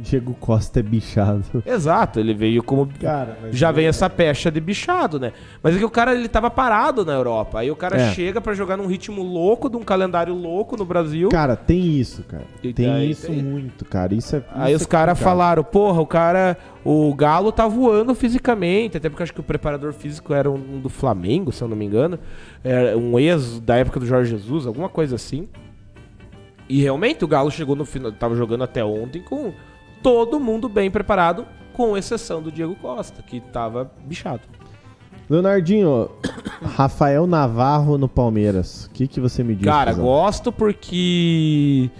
Diego 0.00 0.34
Costa 0.34 0.80
é 0.80 0.82
bichado. 0.82 1.44
Exato, 1.66 2.20
ele 2.20 2.32
veio 2.32 2.62
como. 2.62 2.88
Cara, 3.00 3.36
mas 3.42 3.56
Já 3.58 3.72
vem 3.72 3.86
essa 3.86 4.08
pecha 4.08 4.50
de 4.50 4.60
bichado, 4.60 5.18
né? 5.18 5.32
Mas 5.62 5.74
é 5.74 5.78
que 5.78 5.84
o 5.84 5.90
cara 5.90 6.14
ele 6.14 6.28
tava 6.28 6.48
parado 6.50 7.04
na 7.04 7.12
Europa. 7.14 7.58
Aí 7.60 7.70
o 7.70 7.76
cara 7.76 7.96
É. 8.00 8.12
chega 8.12 8.40
pra 8.40 8.54
jogar 8.54 8.76
num 8.76 8.86
ritmo 8.86 9.22
louco, 9.22 9.68
de 9.68 9.76
um 9.76 9.82
calendário 9.82 10.34
louco 10.34 10.76
no 10.76 10.84
Brasil. 10.84 11.28
Cara, 11.30 11.56
tem 11.56 11.98
isso, 11.98 12.22
cara. 12.22 12.44
E 12.62 12.72
Tem 12.72 12.86
daí 12.86 13.10
isso 13.10 13.26
tem- 13.26 13.42
muito, 13.42 13.84
cara. 13.84 14.14
Isso 14.14 14.36
é. 14.36 14.42
Aí 14.52 14.72
isso 14.72 14.82
os 14.84 14.88
é 14.88 14.90
caras 14.90 15.18
falaram, 15.18 15.64
porra, 15.64 16.00
o 16.00 16.06
cara. 16.06 16.56
O 16.84 17.12
Galo 17.14 17.52
tá 17.52 17.66
voando 17.68 18.14
fisicamente. 18.14 18.96
Até 18.96 19.08
porque 19.10 19.22
eu 19.22 19.24
acho 19.24 19.34
que 19.34 19.40
o 19.40 19.42
preparador 19.42 19.92
físico 19.92 20.32
era 20.32 20.50
um 20.50 20.80
do 20.80 20.88
Flamengo, 20.88 21.52
se 21.52 21.60
eu 21.62 21.68
não 21.68 21.76
me 21.76 21.84
engano. 21.84 22.18
Era 22.64 22.96
um 22.96 23.18
ex 23.18 23.60
da 23.60 23.76
época 23.76 24.00
do 24.00 24.06
Jorge 24.06 24.30
Jesus, 24.30 24.66
alguma 24.66 24.88
coisa 24.88 25.16
assim. 25.16 25.48
E 26.68 26.82
realmente 26.82 27.24
o 27.24 27.28
Galo 27.28 27.50
chegou 27.50 27.74
no 27.74 27.84
final. 27.84 28.12
Tava 28.12 28.34
jogando 28.36 28.62
até 28.64 28.84
ontem 28.84 29.20
com 29.22 29.52
todo 30.02 30.40
mundo 30.40 30.68
bem 30.68 30.90
preparado, 30.90 31.46
com 31.72 31.96
exceção 31.96 32.42
do 32.42 32.50
Diego 32.50 32.74
Costa, 32.76 33.22
que 33.22 33.40
tava 33.40 33.90
bichado. 34.04 34.42
Leonardinho, 35.28 36.10
Rafael 36.62 37.26
Navarro 37.26 37.98
no 37.98 38.08
Palmeiras. 38.08 38.86
O 38.86 38.90
que, 38.90 39.06
que 39.06 39.20
você 39.20 39.44
me 39.44 39.54
diz? 39.54 39.66
Cara, 39.66 39.92
gosto 39.92 40.50
porque 40.50 41.90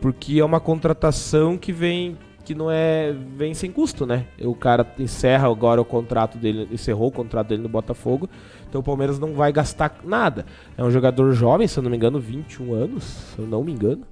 porque 0.00 0.38
é 0.38 0.44
uma 0.44 0.60
contratação 0.60 1.58
que 1.58 1.72
vem 1.72 2.16
que 2.44 2.54
não 2.54 2.70
é 2.70 3.14
vem 3.36 3.54
sem 3.54 3.70
custo, 3.70 4.06
né? 4.06 4.26
O 4.40 4.54
cara 4.54 4.86
encerra 4.98 5.48
agora 5.48 5.80
o 5.80 5.84
contrato 5.84 6.38
dele, 6.38 6.68
encerrou 6.72 7.08
o 7.08 7.12
contrato 7.12 7.48
dele 7.48 7.62
no 7.62 7.68
Botafogo, 7.68 8.28
então 8.68 8.80
o 8.80 8.84
Palmeiras 8.84 9.18
não 9.18 9.34
vai 9.34 9.52
gastar 9.52 9.96
nada. 10.04 10.46
É 10.76 10.82
um 10.82 10.90
jogador 10.90 11.32
jovem, 11.32 11.68
se 11.68 11.78
eu 11.78 11.82
não 11.82 11.90
me 11.90 11.96
engano, 11.96 12.18
21 12.18 12.72
anos, 12.72 13.04
se 13.04 13.38
eu 13.38 13.46
não 13.46 13.62
me 13.62 13.72
engano. 13.72 14.02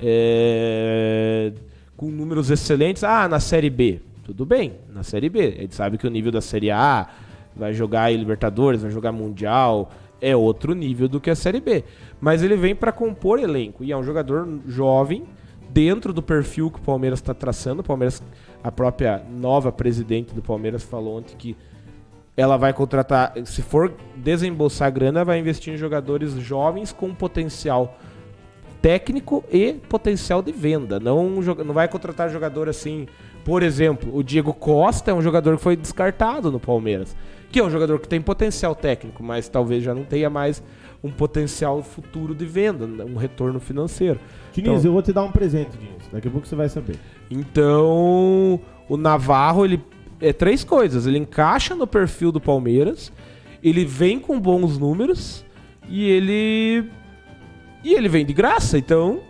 É, 0.00 1.52
com 1.98 2.06
números 2.06 2.48
excelentes. 2.48 3.04
Ah, 3.04 3.28
na 3.28 3.40
Série 3.40 3.68
B. 3.68 4.00
Tudo 4.24 4.46
bem, 4.46 4.76
na 4.88 5.02
Série 5.02 5.28
B. 5.28 5.56
A 5.58 5.60
gente 5.62 5.74
sabe 5.74 5.98
que 5.98 6.06
o 6.06 6.10
nível 6.10 6.30
da 6.30 6.40
Série 6.40 6.70
A 6.70 7.08
vai 7.54 7.74
jogar 7.74 8.10
Libertadores, 8.16 8.82
vai 8.82 8.90
jogar 8.90 9.10
Mundial, 9.10 9.90
é 10.20 10.34
outro 10.36 10.74
nível 10.74 11.08
do 11.08 11.20
que 11.20 11.28
a 11.28 11.34
Série 11.34 11.60
B. 11.60 11.84
Mas 12.20 12.42
ele 12.42 12.56
vem 12.56 12.74
para 12.74 12.92
compor 12.92 13.40
elenco 13.40 13.82
e 13.82 13.90
é 13.90 13.96
um 13.96 14.04
jogador 14.04 14.48
jovem 14.66 15.24
dentro 15.70 16.12
do 16.12 16.22
perfil 16.22 16.70
que 16.70 16.78
o 16.78 16.82
Palmeiras 16.82 17.18
está 17.18 17.34
traçando. 17.34 17.80
O 17.80 17.84
Palmeiras 17.84 18.22
a 18.62 18.70
própria 18.70 19.22
nova 19.28 19.72
presidente 19.72 20.32
do 20.32 20.42
Palmeiras 20.42 20.84
falou 20.84 21.18
ontem 21.18 21.34
que 21.36 21.56
ela 22.36 22.56
vai 22.56 22.72
contratar, 22.72 23.34
se 23.44 23.60
for 23.62 23.92
desembolsar 24.14 24.92
grana, 24.92 25.24
vai 25.24 25.40
investir 25.40 25.74
em 25.74 25.76
jogadores 25.76 26.34
jovens 26.34 26.92
com 26.92 27.12
potencial 27.12 27.98
técnico 28.80 29.44
e 29.50 29.72
potencial 29.72 30.42
de 30.42 30.52
venda. 30.52 30.98
Não, 31.00 31.28
não 31.64 31.74
vai 31.74 31.88
contratar 31.88 32.30
jogador 32.30 32.68
assim. 32.68 33.06
Por 33.44 33.62
exemplo, 33.62 34.14
o 34.14 34.22
Diego 34.22 34.52
Costa 34.52 35.10
é 35.10 35.14
um 35.14 35.22
jogador 35.22 35.56
que 35.56 35.62
foi 35.62 35.76
descartado 35.76 36.50
no 36.50 36.60
Palmeiras. 36.60 37.16
Que 37.50 37.60
é 37.60 37.64
um 37.64 37.70
jogador 37.70 37.98
que 37.98 38.06
tem 38.06 38.20
potencial 38.20 38.74
técnico, 38.74 39.22
mas 39.22 39.48
talvez 39.48 39.82
já 39.82 39.94
não 39.94 40.04
tenha 40.04 40.28
mais 40.28 40.62
um 41.02 41.10
potencial 41.10 41.82
futuro 41.82 42.34
de 42.34 42.44
venda, 42.44 42.84
um 43.04 43.16
retorno 43.16 43.58
financeiro. 43.58 44.20
Diniz, 44.52 44.80
então, 44.80 44.84
eu 44.84 44.92
vou 44.92 45.02
te 45.02 45.12
dar 45.12 45.22
um 45.22 45.32
presente, 45.32 45.70
Diniz. 45.78 46.08
Daqui 46.12 46.28
a 46.28 46.30
pouco 46.30 46.46
você 46.46 46.56
vai 46.56 46.68
saber. 46.68 46.96
Então, 47.30 48.60
o 48.88 48.96
Navarro, 48.96 49.64
ele 49.64 49.82
é 50.20 50.32
três 50.32 50.64
coisas. 50.64 51.06
Ele 51.06 51.18
encaixa 51.18 51.74
no 51.74 51.86
perfil 51.86 52.30
do 52.30 52.40
Palmeiras, 52.40 53.12
ele 53.62 53.84
vem 53.84 54.18
com 54.18 54.38
bons 54.38 54.76
números 54.78 55.44
e 55.88 56.10
ele 56.10 56.90
e 57.84 57.94
ele 57.94 58.08
vem 58.08 58.24
de 58.24 58.32
graça, 58.32 58.78
então 58.78 59.20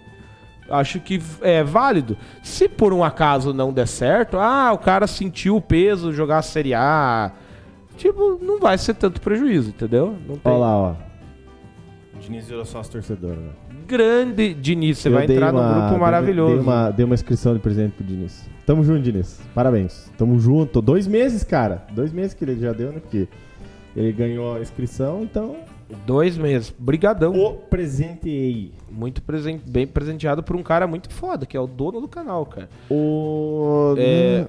acho 0.71 1.01
que 1.01 1.21
é 1.41 1.63
válido. 1.63 2.17
Se 2.43 2.69
por 2.69 2.93
um 2.93 3.03
acaso 3.03 3.53
não 3.53 3.73
der 3.73 3.89
certo, 3.89 4.39
ah, 4.39 4.73
o 4.73 4.79
cara 4.79 5.07
sentiu 5.07 5.57
o 5.57 5.61
peso 5.61 6.13
jogar 6.13 6.39
a 6.39 6.43
Série 6.43 6.75
A, 6.75 7.33
tipo, 7.97 8.39
não 8.43 8.59
vai 8.59 8.77
ser 8.79 8.95
tanto 8.95 9.21
prejuízo, 9.21 9.71
entendeu? 9.71 10.17
Não 10.27 10.37
tem. 10.37 10.53
Olha 10.53 10.61
lá, 10.61 10.77
ó. 10.77 10.95
Diniz 12.21 12.47
virou 12.47 12.65
sócio 12.65 12.93
torcedor, 12.93 13.37
né? 13.37 13.51
Grande 13.87 14.53
Diniz, 14.53 14.99
você 14.99 15.09
Eu 15.09 15.13
vai 15.13 15.25
entrar 15.25 15.55
uma, 15.55 15.63
num 15.63 15.81
grupo 15.81 16.01
maravilhoso. 16.01 16.55
Dei 16.55 16.63
uma, 16.63 16.91
dei 16.91 17.05
uma 17.05 17.15
inscrição 17.15 17.55
de 17.55 17.61
presente 17.61 17.93
pro 17.93 18.05
Diniz. 18.05 18.49
Tamo 18.67 18.85
junto, 18.85 19.01
Diniz. 19.01 19.41
Parabéns. 19.55 20.13
Tamo 20.19 20.39
junto. 20.39 20.83
Dois 20.83 21.07
meses, 21.07 21.43
cara. 21.43 21.87
Dois 21.93 22.13
meses 22.13 22.35
que 22.35 22.45
ele 22.45 22.61
já 22.61 22.73
deu, 22.73 22.93
né? 22.93 23.01
Porque 23.01 23.27
ele 23.97 24.13
ganhou 24.13 24.57
a 24.57 24.61
inscrição, 24.61 25.23
então. 25.23 25.57
Dois 26.07 26.37
meses. 26.37 26.73
Brigadão. 26.79 27.35
O 27.35 27.55
presentei. 27.55 28.73
Muito 28.91 29.23
presente, 29.23 29.63
bem 29.69 29.87
presenteado 29.87 30.43
por 30.43 30.55
um 30.55 30.63
cara 30.63 30.87
muito 30.87 31.13
foda, 31.13 31.47
que 31.47 31.57
é 31.57 31.61
o 31.61 31.67
dono 31.67 32.01
do 32.01 32.09
canal, 32.09 32.45
cara. 32.45 32.69
O. 32.91 33.95
É, 33.97 34.47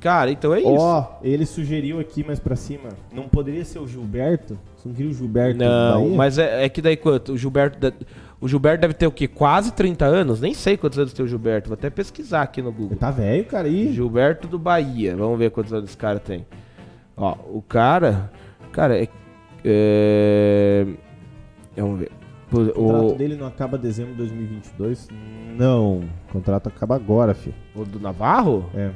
cara, 0.00 0.30
então 0.30 0.52
é 0.52 0.60
isso. 0.60 0.68
Ó, 0.68 1.18
ele 1.22 1.46
sugeriu 1.46 1.98
aqui 1.98 2.22
mais 2.22 2.38
pra 2.38 2.56
cima. 2.56 2.90
Não 3.12 3.24
poderia 3.28 3.64
ser 3.64 3.78
o 3.78 3.86
Gilberto? 3.86 4.58
Você 4.76 4.88
não 4.88 4.94
queria 4.94 5.10
o 5.10 5.14
Gilberto? 5.14 5.58
Não, 5.58 6.10
mas 6.10 6.36
é, 6.36 6.64
é, 6.64 6.68
que 6.68 6.82
daí 6.82 6.96
quanto? 6.96 7.32
O 7.32 7.38
Gilberto. 7.38 7.78
O 8.40 8.48
Gilberto 8.48 8.80
deve 8.80 8.94
ter 8.94 9.06
o 9.06 9.12
quê? 9.12 9.28
Quase 9.28 9.72
30 9.72 10.04
anos? 10.04 10.40
Nem 10.40 10.52
sei 10.52 10.76
quantos 10.76 10.98
anos 10.98 11.12
tem 11.12 11.24
o 11.24 11.28
Gilberto. 11.28 11.68
Vou 11.68 11.74
até 11.74 11.88
pesquisar 11.88 12.42
aqui 12.42 12.60
no 12.60 12.72
Google. 12.72 12.90
Ele 12.90 13.00
tá 13.00 13.10
velho, 13.10 13.44
cara. 13.44 13.68
aí. 13.68 13.92
Gilberto 13.92 14.48
do 14.48 14.58
Bahia. 14.58 15.16
Vamos 15.16 15.38
ver 15.38 15.52
quantos 15.52 15.72
anos 15.72 15.90
esse 15.90 15.96
cara 15.96 16.18
tem. 16.18 16.44
Ó, 17.16 17.36
o 17.52 17.62
cara. 17.62 18.30
Cara, 18.72 19.00
é. 19.00 19.06
É... 19.64 20.86
Vamos 21.76 22.00
ver. 22.00 22.10
O 22.52 22.72
contrato 22.72 23.14
dele 23.16 23.36
não 23.36 23.46
acaba 23.46 23.78
dezembro 23.78 24.12
de 24.12 24.18
2022? 24.18 25.08
Não. 25.56 26.00
O 26.28 26.32
contrato 26.32 26.68
acaba 26.68 26.94
agora, 26.94 27.32
filho. 27.32 27.54
O 27.74 27.84
do 27.84 27.98
Navarro? 27.98 28.66
É. 28.74 28.90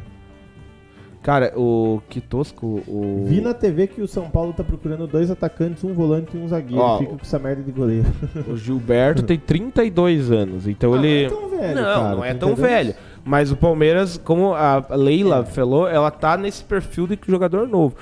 Cara, 1.23 1.53
o 1.57 2.01
que 2.09 2.21
tosco. 2.21 2.85
O... 2.87 3.25
Vi 3.27 3.41
na 3.41 3.53
TV 3.53 3.89
que 3.89 4.01
o 4.01 4.07
São 4.07 4.31
Paulo 4.31 4.53
tá 4.53 4.63
procurando 4.63 5.09
dois 5.09 5.29
atacantes, 5.29 5.83
um 5.83 5.93
volante 5.93 6.37
e 6.37 6.41
um 6.41 6.47
zagueiro. 6.47 6.81
Ó, 6.81 6.99
Fica 6.99 7.11
com 7.11 7.23
essa 7.23 7.39
merda 7.39 7.63
de 7.65 7.73
goleiro. 7.73 8.07
O 8.47 8.57
Gilberto 8.57 9.25
tem 9.25 9.37
32 9.37 10.31
anos, 10.31 10.69
então 10.69 10.95
ah, 10.95 10.99
ele. 10.99 11.29
Não 11.29 11.35
é 11.35 11.41
tão 11.41 11.49
velho. 11.49 11.75
Não, 11.75 11.83
cara, 11.83 12.17
não 12.17 12.25
é 12.25 12.35
tão 12.35 12.55
velho. 12.55 12.95
Mas 13.25 13.51
o 13.51 13.57
Palmeiras, 13.57 14.17
como 14.19 14.55
a 14.55 14.85
Leila 14.91 15.41
é. 15.41 15.45
falou, 15.45 15.89
ela 15.89 16.13
tá 16.13 16.37
nesse 16.37 16.63
perfil 16.63 17.09
de 17.09 17.19
jogador 17.27 17.67
novo. 17.67 17.97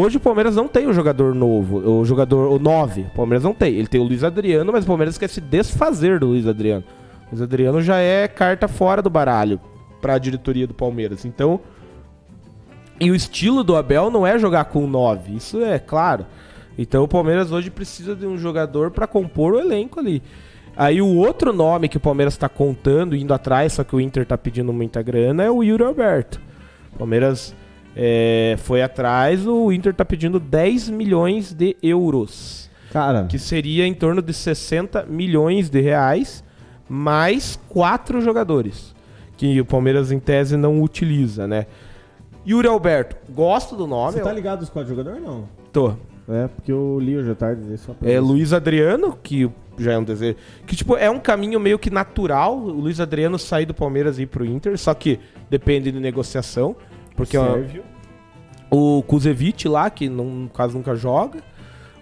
Hoje 0.00 0.16
o 0.16 0.20
Palmeiras 0.20 0.54
não 0.54 0.68
tem 0.68 0.86
o 0.86 0.90
um 0.90 0.92
jogador 0.92 1.34
novo, 1.34 1.78
o 1.78 2.04
jogador, 2.04 2.52
o 2.52 2.58
9. 2.60 3.00
O 3.00 3.16
Palmeiras 3.16 3.42
não 3.42 3.52
tem. 3.52 3.74
Ele 3.74 3.88
tem 3.88 4.00
o 4.00 4.04
Luiz 4.04 4.22
Adriano, 4.22 4.70
mas 4.70 4.84
o 4.84 4.86
Palmeiras 4.86 5.18
quer 5.18 5.28
se 5.28 5.40
desfazer 5.40 6.20
do 6.20 6.28
Luiz 6.28 6.46
Adriano. 6.46 6.84
O 7.26 7.30
Luiz 7.32 7.42
Adriano 7.42 7.82
já 7.82 7.96
é 7.96 8.28
carta 8.28 8.68
fora 8.68 9.02
do 9.02 9.10
baralho 9.10 9.60
para 10.00 10.14
a 10.14 10.18
diretoria 10.18 10.68
do 10.68 10.72
Palmeiras. 10.72 11.24
Então, 11.24 11.58
e 13.00 13.10
o 13.10 13.14
estilo 13.16 13.64
do 13.64 13.74
Abel 13.74 14.08
não 14.08 14.24
é 14.24 14.38
jogar 14.38 14.66
com 14.66 14.86
9, 14.86 15.34
isso 15.34 15.64
é 15.64 15.80
claro. 15.80 16.24
Então 16.78 17.02
o 17.02 17.08
Palmeiras 17.08 17.50
hoje 17.50 17.68
precisa 17.68 18.14
de 18.14 18.24
um 18.24 18.38
jogador 18.38 18.92
para 18.92 19.04
compor 19.04 19.54
o 19.54 19.58
elenco 19.58 19.98
ali. 19.98 20.22
Aí 20.76 21.02
o 21.02 21.16
outro 21.16 21.52
nome 21.52 21.88
que 21.88 21.96
o 21.96 22.00
Palmeiras 22.00 22.34
está 22.34 22.48
contando, 22.48 23.16
indo 23.16 23.34
atrás, 23.34 23.72
só 23.72 23.82
que 23.82 23.96
o 23.96 24.00
Inter 24.00 24.22
está 24.22 24.38
pedindo 24.38 24.72
muita 24.72 25.02
grana, 25.02 25.42
é 25.42 25.50
o 25.50 25.60
Yuri 25.64 25.82
Alberto. 25.82 26.40
O 26.94 26.98
Palmeiras 26.98 27.52
é, 28.00 28.54
foi 28.58 28.80
atrás, 28.80 29.44
o 29.44 29.72
Inter 29.72 29.90
está 29.90 30.04
pedindo 30.04 30.38
10 30.38 30.88
milhões 30.88 31.52
de 31.52 31.76
euros. 31.82 32.70
Cara. 32.92 33.24
Que 33.24 33.40
seria 33.40 33.84
em 33.86 33.92
torno 33.92 34.22
de 34.22 34.32
60 34.32 35.04
milhões 35.06 35.68
de 35.68 35.80
reais, 35.80 36.44
mais 36.88 37.58
quatro 37.68 38.20
jogadores. 38.20 38.94
Que 39.36 39.60
o 39.60 39.64
Palmeiras, 39.64 40.12
em 40.12 40.20
tese, 40.20 40.56
não 40.56 40.80
utiliza, 40.80 41.48
né? 41.48 41.66
Yuri 42.46 42.68
Alberto, 42.68 43.16
gosto 43.30 43.74
do 43.74 43.86
nome. 43.86 44.12
Você 44.12 44.20
tá 44.20 44.32
ligado 44.32 44.60
dos 44.60 44.70
quatro 44.70 44.88
jogadores 44.88 45.20
não? 45.20 45.48
Tô. 45.72 45.94
É, 46.28 46.46
porque 46.46 46.70
eu 46.70 46.98
li 47.00 47.16
hoje 47.16 47.30
à 47.30 47.34
tarde 47.34 47.76
só 47.78 47.94
pra 47.94 48.08
É 48.08 48.20
Luiz 48.20 48.52
Adriano, 48.52 49.18
que 49.22 49.50
já 49.76 49.92
é 49.92 49.98
um 49.98 50.04
desejo. 50.04 50.36
Que, 50.66 50.76
tipo, 50.76 50.96
é 50.96 51.10
um 51.10 51.18
caminho 51.18 51.58
meio 51.58 51.78
que 51.78 51.90
natural 51.90 52.56
o 52.56 52.80
Luiz 52.80 53.00
Adriano 53.00 53.38
sair 53.38 53.66
do 53.66 53.74
Palmeiras 53.74 54.18
e 54.18 54.22
ir 54.22 54.26
pro 54.26 54.44
Inter, 54.44 54.78
só 54.78 54.94
que 54.94 55.18
depende 55.50 55.90
de 55.90 55.98
negociação. 55.98 56.76
Porque 57.18 57.36
Sérvio. 57.36 57.82
Ó, 58.70 58.98
o 58.98 59.02
Kuzevic 59.02 59.68
lá, 59.68 59.90
que 59.90 60.08
não, 60.08 60.24
no 60.24 60.48
caso 60.48 60.76
nunca 60.76 60.94
joga. 60.94 61.40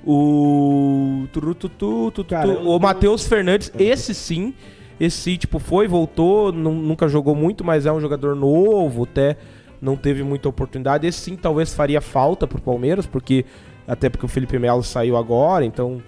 O. 0.05 1.27
Turututu, 1.33 2.11
tutu, 2.13 2.25
Cara, 2.25 2.49
o 2.61 2.79
Matheus 2.79 3.27
Fernandes, 3.27 3.73
esse 3.79 4.15
sim. 4.15 4.55
Esse, 4.99 5.37
tipo, 5.37 5.59
foi, 5.59 5.87
voltou, 5.87 6.51
nunca 6.53 7.07
jogou 7.07 7.35
muito, 7.35 7.63
mas 7.63 7.85
é 7.85 7.93
um 7.93 8.01
jogador 8.01 8.35
novo, 8.35 9.05
até 9.05 9.37
não 9.81 9.95
teve 9.95 10.23
muita 10.23 10.49
oportunidade. 10.49 11.07
Esse 11.07 11.19
sim 11.19 11.37
talvez 11.37 11.75
faria 11.75 12.01
falta 12.01 12.47
pro 12.47 12.61
Palmeiras, 12.61 13.07
porque 13.07 13.45
até 13.87 14.09
porque 14.09 14.25
o 14.25 14.29
Felipe 14.29 14.59
Melo 14.59 14.83
saiu 14.83 15.17
agora, 15.17 15.65
então. 15.65 16.03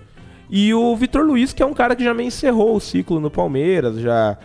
E 0.50 0.72
o 0.72 0.96
Vitor 0.96 1.22
Luiz, 1.22 1.52
que 1.52 1.62
é 1.62 1.66
um 1.66 1.74
cara 1.74 1.94
que 1.94 2.02
já 2.02 2.14
me 2.14 2.24
encerrou 2.24 2.76
o 2.76 2.80
ciclo 2.80 3.20
no 3.20 3.30
Palmeiras, 3.30 4.00
já 4.00 4.38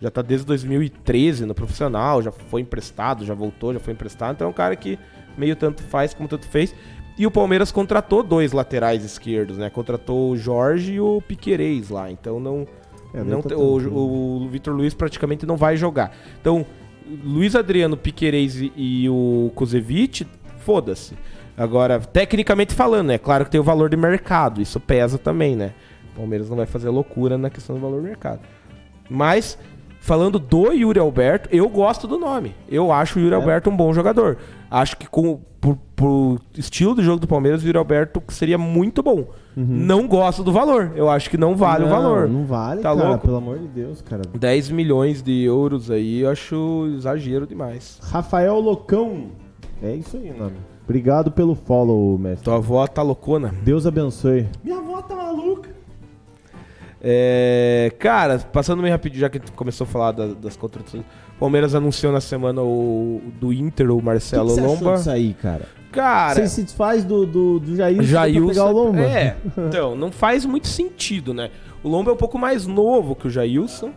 já 0.00 0.10
tá 0.10 0.22
desde 0.22 0.46
2013 0.46 1.44
no 1.44 1.54
profissional, 1.54 2.22
já 2.22 2.32
foi 2.32 2.62
emprestado, 2.62 3.24
já 3.24 3.34
voltou, 3.34 3.72
já 3.74 3.80
foi 3.80 3.92
emprestado. 3.92 4.34
Então 4.34 4.46
é 4.46 4.50
um 4.50 4.54
cara 4.54 4.74
que 4.74 4.98
meio 5.36 5.54
tanto 5.54 5.82
faz 5.82 6.14
como 6.14 6.28
tanto 6.28 6.46
fez. 6.46 6.74
E 7.18 7.26
o 7.26 7.30
Palmeiras 7.30 7.70
contratou 7.70 8.22
dois 8.22 8.52
laterais 8.52 9.04
esquerdos, 9.04 9.58
né? 9.58 9.68
Contratou 9.68 10.30
o 10.30 10.36
Jorge 10.36 10.94
e 10.94 11.00
o 11.00 11.20
Piquerez 11.20 11.90
lá. 11.90 12.10
Então 12.10 12.40
não. 12.40 12.66
É, 13.12 13.22
não 13.22 13.42
tá 13.42 13.56
o, 13.56 13.78
o, 13.78 14.42
o 14.44 14.48
Vitor 14.48 14.74
Luiz 14.74 14.94
praticamente 14.94 15.44
não 15.44 15.56
vai 15.56 15.76
jogar. 15.76 16.16
Então, 16.40 16.64
Luiz 17.24 17.56
Adriano, 17.56 17.96
Piquerez 17.96 18.54
e 18.76 19.08
o 19.08 19.50
Kuzevic, 19.54 20.26
foda-se. 20.58 21.14
Agora, 21.56 21.98
tecnicamente 22.00 22.72
falando, 22.72 23.10
é 23.10 23.18
claro 23.18 23.44
que 23.44 23.50
tem 23.50 23.60
o 23.60 23.64
valor 23.64 23.90
de 23.90 23.96
mercado, 23.96 24.62
isso 24.62 24.78
pesa 24.80 25.18
também, 25.18 25.56
né? 25.56 25.74
O 26.12 26.18
Palmeiras 26.18 26.48
não 26.48 26.56
vai 26.56 26.66
fazer 26.66 26.88
loucura 26.88 27.36
na 27.36 27.50
questão 27.50 27.76
do 27.76 27.82
valor 27.82 28.00
do 28.00 28.06
mercado. 28.06 28.40
Mas, 29.10 29.58
falando 30.00 30.38
do 30.38 30.72
Yuri 30.72 30.98
Alberto, 30.98 31.48
eu 31.52 31.68
gosto 31.68 32.08
do 32.08 32.18
nome. 32.18 32.54
Eu 32.68 32.90
acho 32.90 33.18
o 33.18 33.22
Yuri 33.22 33.34
é. 33.34 33.36
Alberto 33.36 33.70
um 33.70 33.76
bom 33.76 33.92
jogador. 33.92 34.38
Acho 34.70 34.96
que 34.96 35.08
com, 35.08 35.40
por, 35.60 35.76
por 35.94 36.40
estilo 36.56 36.94
de 36.94 37.02
jogo 37.02 37.20
do 37.20 37.28
Palmeiras, 37.28 37.62
o 37.62 37.66
Yuri 37.66 37.78
Alberto 37.78 38.22
seria 38.28 38.58
muito 38.58 39.02
bom. 39.02 39.28
Uhum. 39.56 39.66
Não 39.66 40.08
gosto 40.08 40.42
do 40.42 40.50
valor. 40.50 40.92
Eu 40.96 41.08
acho 41.08 41.28
que 41.28 41.36
não 41.36 41.54
vale 41.54 41.84
não, 41.84 41.88
o 41.88 41.94
valor. 41.94 42.28
Não 42.28 42.44
vale, 42.44 42.80
tá 42.80 42.94
cara, 42.94 43.08
louco? 43.08 43.26
pelo 43.26 43.36
amor 43.36 43.58
de 43.58 43.68
Deus, 43.68 44.00
cara. 44.00 44.22
10 44.36 44.70
milhões 44.70 45.22
de 45.22 45.42
euros 45.42 45.90
aí, 45.90 46.20
eu 46.20 46.30
acho 46.30 46.88
exagero 46.96 47.46
demais. 47.46 48.00
Rafael 48.02 48.58
Locão. 48.58 49.26
É 49.82 49.94
isso 49.94 50.16
aí 50.16 50.32
nome. 50.32 50.56
Obrigado 50.84 51.30
pelo 51.30 51.54
follow, 51.54 52.18
mestre. 52.18 52.44
Tua 52.44 52.56
avó 52.56 52.86
tá 52.86 53.00
loucona. 53.00 53.54
Deus 53.62 53.86
abençoe. 53.86 54.48
Minha 54.64 54.78
avó 54.78 55.00
tá 55.00 55.14
maluca. 55.14 55.69
É, 57.02 57.92
cara, 57.98 58.38
passando 58.38 58.82
meio 58.82 58.92
rapidinho, 58.92 59.20
já 59.20 59.30
que 59.30 59.40
começou 59.52 59.86
a 59.86 59.88
falar 59.88 60.12
da, 60.12 60.26
das 60.28 60.56
contratações. 60.56 61.04
Palmeiras 61.38 61.74
anunciou 61.74 62.12
na 62.12 62.20
semana 62.20 62.60
o 62.60 63.22
do 63.40 63.52
Inter, 63.52 63.90
o 63.90 64.02
Marcelo 64.02 64.50
que 64.50 64.60
que 64.60 64.60
Lomba. 64.60 64.96
Disso 64.96 65.10
aí, 65.10 65.34
cara? 65.34 65.62
Cara. 65.90 66.34
Você 66.34 66.46
se 66.46 66.62
desfaz 66.62 67.02
do, 67.02 67.24
do, 67.24 67.58
do 67.58 67.74
Jailson, 67.74 68.02
Jailson 68.02 68.48
pegar 68.48 68.64
o 68.66 68.72
Lomba. 68.72 69.00
É, 69.00 69.36
então, 69.56 69.96
não 69.96 70.12
faz 70.12 70.44
muito 70.44 70.68
sentido, 70.68 71.32
né? 71.32 71.50
O 71.82 71.88
Lomba 71.88 72.10
é 72.10 72.14
um 72.14 72.18
pouco 72.18 72.38
mais 72.38 72.66
novo 72.66 73.16
que 73.16 73.26
o 73.26 73.30
Jailson, 73.30 73.90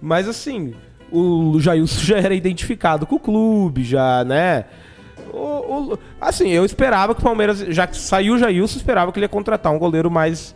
mas 0.00 0.26
assim, 0.26 0.72
o 1.12 1.60
Jailson 1.60 2.00
já 2.00 2.18
era 2.18 2.34
identificado 2.34 3.06
com 3.06 3.16
o 3.16 3.20
clube, 3.20 3.84
já, 3.84 4.24
né? 4.24 4.64
O, 5.32 5.92
o, 5.92 5.98
assim, 6.18 6.48
eu 6.48 6.64
esperava 6.64 7.14
que 7.14 7.20
o 7.20 7.24
Palmeiras, 7.24 7.58
já 7.58 7.86
que 7.86 7.96
saiu 7.96 8.34
o 8.34 8.38
Jailson, 8.38 8.78
esperava 8.78 9.12
que 9.12 9.18
ele 9.18 9.24
ia 9.24 9.28
contratar 9.28 9.70
um 9.70 9.78
goleiro 9.78 10.10
mais 10.10 10.54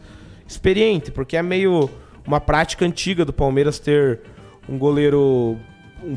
experiente, 0.53 1.11
porque 1.11 1.37
é 1.37 1.43
meio 1.43 1.91
uma 2.27 2.41
prática 2.41 2.85
antiga 2.85 3.25
do 3.25 3.33
Palmeiras 3.33 3.79
ter 3.79 4.21
um 4.69 4.79
goleiro, 4.79 5.59
um, 6.03 6.17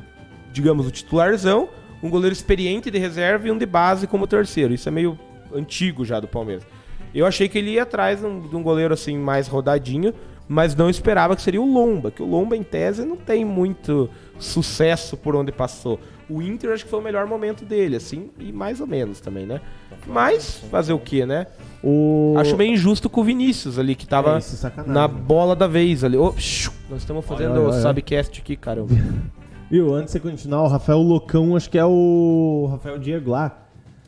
digamos, 0.51 0.87
o 0.87 0.91
titularzão, 0.91 1.69
um 2.01 2.09
goleiro 2.09 2.33
experiente 2.33 2.91
de 2.91 2.99
reserva 2.99 3.47
e 3.47 3.51
um 3.51 3.57
de 3.57 3.65
base 3.65 4.07
como 4.07 4.27
terceiro. 4.27 4.73
Isso 4.73 4.87
é 4.87 4.91
meio 4.91 5.17
antigo 5.53 6.05
já 6.05 6.19
do 6.19 6.27
Palmeiras. 6.27 6.65
Eu 7.13 7.25
achei 7.25 7.47
que 7.47 7.57
ele 7.57 7.71
ia 7.71 7.83
atrás 7.83 8.19
de 8.19 8.25
um, 8.25 8.41
de 8.41 8.55
um 8.55 8.61
goleiro 8.61 8.93
assim 8.93 9.17
mais 9.17 9.47
rodadinho, 9.47 10.13
mas 10.47 10.75
não 10.75 10.89
esperava 10.89 11.35
que 11.35 11.41
seria 11.41 11.61
o 11.61 11.65
Lomba, 11.65 12.11
que 12.11 12.21
o 12.21 12.25
Lomba 12.25 12.55
em 12.55 12.63
tese 12.63 13.05
não 13.05 13.15
tem 13.15 13.43
muito 13.43 14.09
sucesso 14.37 15.17
por 15.17 15.35
onde 15.35 15.51
passou. 15.51 15.99
O 16.29 16.41
Inter 16.41 16.71
acho 16.73 16.83
que 16.85 16.89
foi 16.89 16.99
o 16.99 17.03
melhor 17.03 17.27
momento 17.27 17.63
dele, 17.63 17.95
assim, 17.97 18.29
e 18.39 18.51
mais 18.51 18.81
ou 18.81 18.87
menos 18.87 19.19
também, 19.19 19.45
né? 19.45 19.61
Mas 20.07 20.57
fazer 20.71 20.93
o 20.93 20.99
quê, 20.99 21.25
né? 21.25 21.45
O... 21.83 22.33
Acho 22.37 22.57
meio 22.57 22.73
injusto 22.73 23.09
com 23.09 23.21
o 23.21 23.23
Vinícius 23.23 23.77
ali, 23.77 23.93
que 23.95 24.07
tava 24.07 24.35
É, 24.35 24.39
isso 24.39 24.57
na 24.87 25.07
bola 25.07 25.55
da 25.55 25.67
vez 25.67 26.03
ali. 26.03 26.17
Psiu, 26.35 26.71
nós 26.89 27.01
estamos 27.01 27.23
fazendo 27.25 27.51
olha, 27.51 27.61
o 27.61 27.65
olha. 27.71 27.81
Subcast 27.81 28.41
aqui, 28.41 28.55
caramba. 28.55 28.93
Viu, 29.69 29.93
antes 29.93 30.13
de 30.13 30.19
você 30.19 30.19
continuar, 30.19 30.63
o 30.63 30.67
Rafael 30.67 30.99
Locão, 30.99 31.55
acho 31.55 31.69
que 31.69 31.77
é 31.77 31.85
o 31.85 32.67
Rafael 32.71 32.97
Diego 32.97 33.31
lá. 33.31 33.63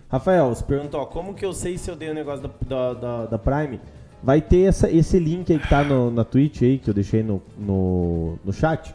Rafael, 0.09 0.49
você 0.49 0.63
perguntou, 0.63 1.01
ó, 1.01 1.05
como 1.05 1.34
que 1.34 1.45
eu 1.45 1.51
sei 1.53 1.78
se 1.78 1.89
eu 1.91 1.95
dei 1.95 2.09
o 2.09 2.13
negócio 2.13 2.47
da, 2.47 2.49
da, 2.68 2.93
da- 2.93 3.26
da 3.26 3.38
Prime? 3.39 3.80
Vai 4.24 4.41
ter 4.41 4.61
essa, 4.61 4.89
esse 4.89 5.20
link 5.20 5.51
aí 5.51 5.59
que 5.59 5.70
tá 5.70 5.84
no, 5.84 6.09
na 6.09 6.24
Twitch 6.24 6.61
aí, 6.61 6.78
que 6.80 6.89
eu 6.89 6.93
deixei 6.93 7.22
no, 7.22 7.41
no, 7.57 8.39
no 8.43 8.53
chat. 8.53 8.93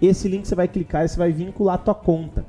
Esse 0.00 0.28
link 0.28 0.46
você 0.46 0.54
vai 0.54 0.68
clicar 0.68 1.04
e 1.04 1.08
você 1.08 1.16
vai 1.18 1.32
vincular 1.32 1.74
a 1.76 1.78
tua 1.78 1.94
conta. 1.94 2.44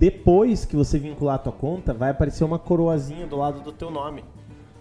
Depois 0.00 0.64
que 0.64 0.74
você 0.74 0.98
vincular 0.98 1.34
a 1.34 1.38
tua 1.38 1.52
conta, 1.52 1.92
vai 1.92 2.08
aparecer 2.08 2.42
uma 2.42 2.58
coroazinha 2.58 3.26
do 3.26 3.36
lado 3.36 3.60
do 3.60 3.70
teu 3.70 3.90
nome. 3.90 4.24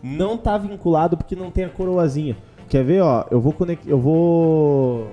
Não 0.01 0.38
tá 0.38 0.57
vinculado 0.57 1.17
porque 1.17 1.36
não 1.36 1.51
tem 1.51 1.65
a 1.65 1.70
coroazinha. 1.70 2.38
Quer 2.70 2.86
ver, 2.86 3.01
ó? 3.01 3.26
Eu 3.30 3.41
vou 3.41 3.51
conectar. 3.51 3.89
Eu 3.89 3.99
vou. 3.99 5.07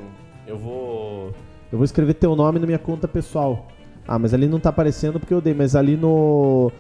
Eu 0.47 0.57
vou. 0.57 1.33
Eu 1.73 1.79
vou 1.79 1.85
escrever 1.85 2.15
teu 2.15 2.37
nome 2.37 2.61
na 2.61 2.67
minha 2.67 2.79
conta 2.79 3.09
pessoal. 3.09 3.67
Ah, 4.07 4.17
mas 4.17 4.33
ali 4.33 4.47
não 4.47 4.61
tá 4.61 4.69
aparecendo 4.69 5.19
porque 5.19 5.35
eu 5.35 5.41
dei, 5.41 5.53
mas 5.53 5.75
ali 5.75 5.97
no. 5.97 6.71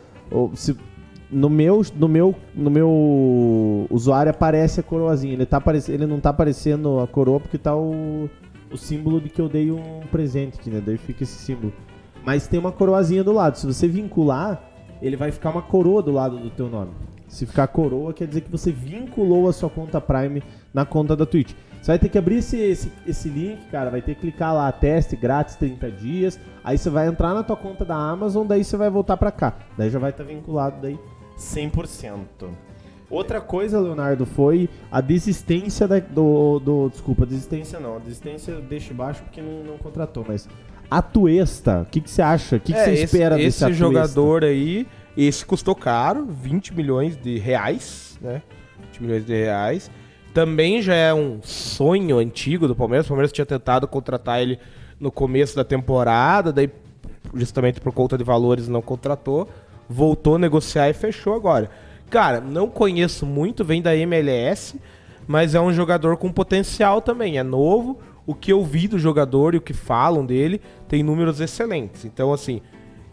se- 0.54 0.76
no 1.28 1.50
meu, 1.50 1.82
no 1.96 2.06
meu, 2.06 2.32
no 2.54 2.70
meu 2.70 3.88
usuário 3.90 4.30
aparece 4.30 4.78
a 4.78 4.82
coroazinha. 4.84 5.32
Ele, 5.34 5.44
tá 5.44 5.56
aparec, 5.56 5.90
ele 5.90 6.06
não 6.06 6.20
tá 6.20 6.30
aparecendo 6.30 7.00
a 7.00 7.08
coroa 7.08 7.40
porque 7.40 7.58
tá 7.58 7.74
o, 7.74 8.30
o 8.70 8.76
símbolo 8.76 9.20
de 9.20 9.28
que 9.30 9.40
eu 9.40 9.48
dei 9.48 9.72
um 9.72 10.02
presente 10.12 10.60
aqui, 10.60 10.70
né? 10.70 10.80
Daí 10.84 10.96
fica 10.96 11.24
esse 11.24 11.34
símbolo. 11.36 11.72
Mas 12.26 12.46
tem 12.48 12.58
uma 12.60 12.72
coroazinha 12.72 13.22
do 13.24 13.32
lado. 13.32 13.56
Se 13.56 13.64
você 13.66 13.86
vincular, 13.88 14.60
ele 15.00 15.16
vai 15.16 15.30
ficar 15.30 15.50
uma 15.50 15.62
coroa 15.62 16.02
do 16.02 16.10
lado 16.12 16.36
do 16.38 16.50
teu 16.50 16.68
nome. 16.68 16.90
Se 17.28 17.46
ficar 17.46 17.68
coroa, 17.68 18.12
quer 18.12 18.26
dizer 18.26 18.40
que 18.42 18.50
você 18.50 18.70
vinculou 18.72 19.48
a 19.48 19.52
sua 19.52 19.70
conta 19.70 20.00
Prime 20.00 20.42
na 20.74 20.84
conta 20.84 21.14
da 21.16 21.24
Twitch. 21.24 21.54
Você 21.80 21.92
vai 21.92 21.98
ter 22.00 22.08
que 22.08 22.18
abrir 22.18 22.38
esse, 22.38 22.56
esse, 22.58 22.92
esse 23.06 23.28
link, 23.28 23.64
cara, 23.70 23.90
vai 23.90 24.02
ter 24.02 24.14
que 24.16 24.22
clicar 24.22 24.52
lá, 24.52 24.70
teste 24.72 25.14
grátis 25.14 25.54
30 25.54 25.90
dias. 25.92 26.38
Aí 26.64 26.76
você 26.76 26.90
vai 26.90 27.06
entrar 27.06 27.32
na 27.32 27.44
tua 27.44 27.56
conta 27.56 27.84
da 27.84 27.94
Amazon, 27.94 28.44
daí 28.44 28.64
você 28.64 28.76
vai 28.76 28.90
voltar 28.90 29.16
pra 29.16 29.30
cá. 29.30 29.54
Daí 29.78 29.88
já 29.88 29.98
vai 30.00 30.10
estar 30.10 30.24
vinculado 30.24 30.76
daí 30.82 30.98
100%. 31.38 32.48
Outra 33.08 33.40
coisa, 33.40 33.78
Leonardo, 33.78 34.26
foi 34.26 34.68
a 34.90 35.00
desistência 35.00 35.86
da- 35.86 36.00
do, 36.00 36.58
do. 36.58 36.88
Desculpa, 36.90 37.24
desistência 37.24 37.78
não. 37.78 37.96
A 37.96 37.98
desistência 38.00 38.56
deixa 38.60 38.92
baixo 38.92 39.22
porque 39.22 39.40
não, 39.40 39.62
não 39.62 39.78
contratou, 39.78 40.24
mas. 40.26 40.48
Atuesta, 40.90 41.82
o 41.82 41.86
que, 41.86 42.00
que 42.00 42.10
você 42.10 42.22
acha? 42.22 42.56
O 42.56 42.60
que, 42.60 42.72
que 42.72 42.78
É, 42.78 42.84
você 42.84 42.90
esse- 42.92 43.04
espera 43.04 43.34
esse, 43.36 43.44
desse 43.44 43.64
Atuesta? 43.64 43.78
jogador 43.84 44.44
aí, 44.44 44.86
esse 45.16 45.44
custou 45.44 45.74
caro, 45.74 46.26
20 46.26 46.74
milhões 46.74 47.16
de 47.16 47.38
reais, 47.38 48.18
né? 48.20 48.42
20 48.92 49.02
milhões 49.02 49.26
de 49.26 49.34
reais. 49.34 49.90
Também 50.32 50.82
já 50.82 50.94
é 50.94 51.12
um 51.14 51.40
sonho 51.42 52.18
antigo 52.18 52.68
do 52.68 52.76
Palmeiras. 52.76 53.06
O 53.06 53.08
Palmeiras 53.08 53.32
tinha 53.32 53.46
tentado 53.46 53.88
contratar 53.88 54.40
ele 54.40 54.58
no 55.00 55.10
começo 55.10 55.56
da 55.56 55.64
temporada, 55.64 56.52
daí 56.52 56.70
justamente 57.34 57.80
por 57.80 57.92
conta 57.92 58.16
de 58.16 58.22
valores 58.24 58.68
não 58.68 58.80
contratou, 58.82 59.48
voltou 59.88 60.36
a 60.36 60.38
negociar 60.38 60.88
e 60.88 60.92
fechou 60.92 61.34
agora. 61.34 61.68
Cara, 62.08 62.40
não 62.40 62.68
conheço 62.68 63.26
muito, 63.26 63.64
vem 63.64 63.82
da 63.82 63.96
MLS, 63.96 64.78
mas 65.26 65.54
é 65.54 65.60
um 65.60 65.72
jogador 65.72 66.16
com 66.16 66.30
potencial 66.32 67.00
também, 67.00 67.38
é 67.38 67.42
novo. 67.42 67.98
O 68.26 68.34
que 68.34 68.52
eu 68.52 68.64
vi 68.64 68.88
do 68.88 68.98
jogador 68.98 69.54
e 69.54 69.58
o 69.58 69.60
que 69.60 69.72
falam 69.72 70.26
dele 70.26 70.60
tem 70.88 71.02
números 71.02 71.40
excelentes. 71.40 72.04
Então, 72.04 72.32
assim, 72.32 72.60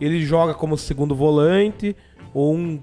ele 0.02 0.22
joga 0.22 0.54
como 0.54 0.78
segundo 0.78 1.16
volante 1.16 1.96
ou 2.34 2.56
um 2.56 2.80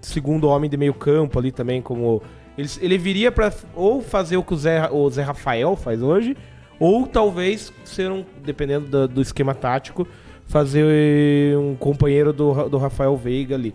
segundo 0.00 0.48
homem 0.48 0.68
de 0.68 0.76
meio 0.76 0.94
campo 0.94 1.38
ali 1.38 1.50
também, 1.50 1.80
como. 1.80 2.22
Ele, 2.58 2.68
ele 2.80 2.98
viria 2.98 3.32
pra 3.32 3.50
ou 3.74 4.02
fazer 4.02 4.36
o 4.36 4.42
que 4.42 4.52
o 4.52 4.56
Zé, 4.56 4.90
o 4.90 5.08
Zé 5.08 5.22
Rafael 5.22 5.74
faz 5.74 6.02
hoje, 6.02 6.36
ou 6.78 7.06
talvez 7.06 7.72
ser 7.84 8.10
um, 8.10 8.24
dependendo 8.44 8.86
do, 8.86 9.08
do 9.08 9.22
esquema 9.22 9.54
tático, 9.54 10.06
fazer 10.46 11.56
um 11.56 11.74
companheiro 11.74 12.32
do, 12.32 12.68
do 12.68 12.76
Rafael 12.76 13.16
Veiga 13.16 13.54
ali. 13.54 13.74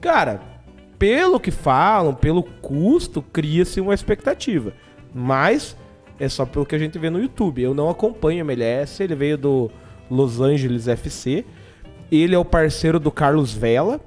Cara, 0.00 0.40
pelo 0.98 1.38
que 1.38 1.50
falam, 1.50 2.14
pelo 2.14 2.42
custo, 2.42 3.22
cria-se 3.22 3.80
uma 3.80 3.94
expectativa. 3.94 4.72
Mas 5.14 5.76
é 6.18 6.28
só 6.28 6.46
pelo 6.46 6.66
que 6.66 6.74
a 6.74 6.78
gente 6.78 6.98
vê 6.98 7.10
no 7.10 7.20
YouTube. 7.20 7.62
Eu 7.62 7.74
não 7.74 7.88
acompanho 7.88 8.38
o 8.44 8.50
MLS, 8.50 9.02
ele 9.02 9.14
veio 9.14 9.38
do 9.38 9.70
Los 10.10 10.40
Angeles 10.40 10.88
FC. 10.88 11.44
Ele 12.10 12.34
é 12.34 12.38
o 12.38 12.44
parceiro 12.44 13.00
do 13.00 13.10
Carlos 13.10 13.52
Vela, 13.52 14.00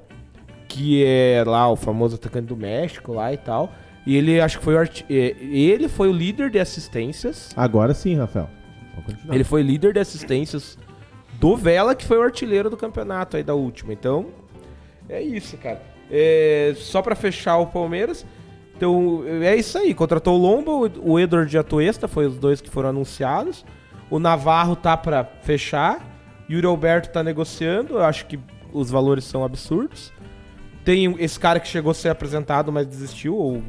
que 0.66 1.04
é 1.04 1.42
lá 1.46 1.70
o 1.70 1.76
famoso 1.76 2.16
atacante 2.16 2.46
do 2.46 2.56
México 2.56 3.12
lá 3.12 3.32
e 3.32 3.36
tal. 3.36 3.72
E 4.06 4.16
ele 4.16 4.40
acho 4.40 4.58
que 4.58 4.64
foi 4.64 4.74
o 4.74 4.82
eh, 4.82 5.36
ele 5.40 5.88
foi 5.88 6.08
o 6.08 6.12
líder 6.12 6.50
de 6.50 6.58
assistências. 6.58 7.50
Agora 7.56 7.92
sim, 7.92 8.16
Rafael. 8.16 8.48
Ele 9.30 9.44
foi 9.44 9.62
líder 9.62 9.92
de 9.92 10.00
assistências 10.00 10.78
do 11.38 11.56
Vela, 11.56 11.94
que 11.94 12.04
foi 12.04 12.18
o 12.18 12.22
artilheiro 12.22 12.68
do 12.68 12.76
campeonato 12.76 13.36
aí 13.36 13.42
da 13.42 13.54
última. 13.54 13.92
Então, 13.92 14.26
é 15.08 15.22
isso, 15.22 15.56
cara. 15.56 15.82
É, 16.10 16.74
só 16.76 17.00
pra 17.00 17.14
fechar 17.14 17.58
o 17.58 17.66
Palmeiras. 17.66 18.26
Então, 18.80 19.22
é 19.42 19.54
isso 19.54 19.76
aí. 19.76 19.92
Contratou 19.92 20.38
o 20.38 20.40
Lomba, 20.40 20.70
o 21.02 21.20
Edward 21.20 21.50
de 21.50 21.58
Atuesta, 21.58 22.08
foi 22.08 22.24
os 22.26 22.38
dois 22.38 22.62
que 22.62 22.70
foram 22.70 22.88
anunciados. 22.88 23.62
O 24.08 24.18
Navarro 24.18 24.74
tá 24.74 24.96
pra 24.96 25.22
fechar. 25.42 26.00
Yuri 26.50 26.66
Alberto 26.66 27.10
tá 27.10 27.22
negociando. 27.22 27.96
Eu 27.98 28.04
acho 28.04 28.24
que 28.24 28.40
os 28.72 28.90
valores 28.90 29.24
são 29.24 29.44
absurdos. 29.44 30.10
Tem 30.82 31.14
esse 31.18 31.38
cara 31.38 31.60
que 31.60 31.68
chegou 31.68 31.90
a 31.90 31.94
ser 31.94 32.08
apresentado, 32.08 32.72
mas 32.72 32.86
desistiu. 32.86 33.36
O 33.36 33.62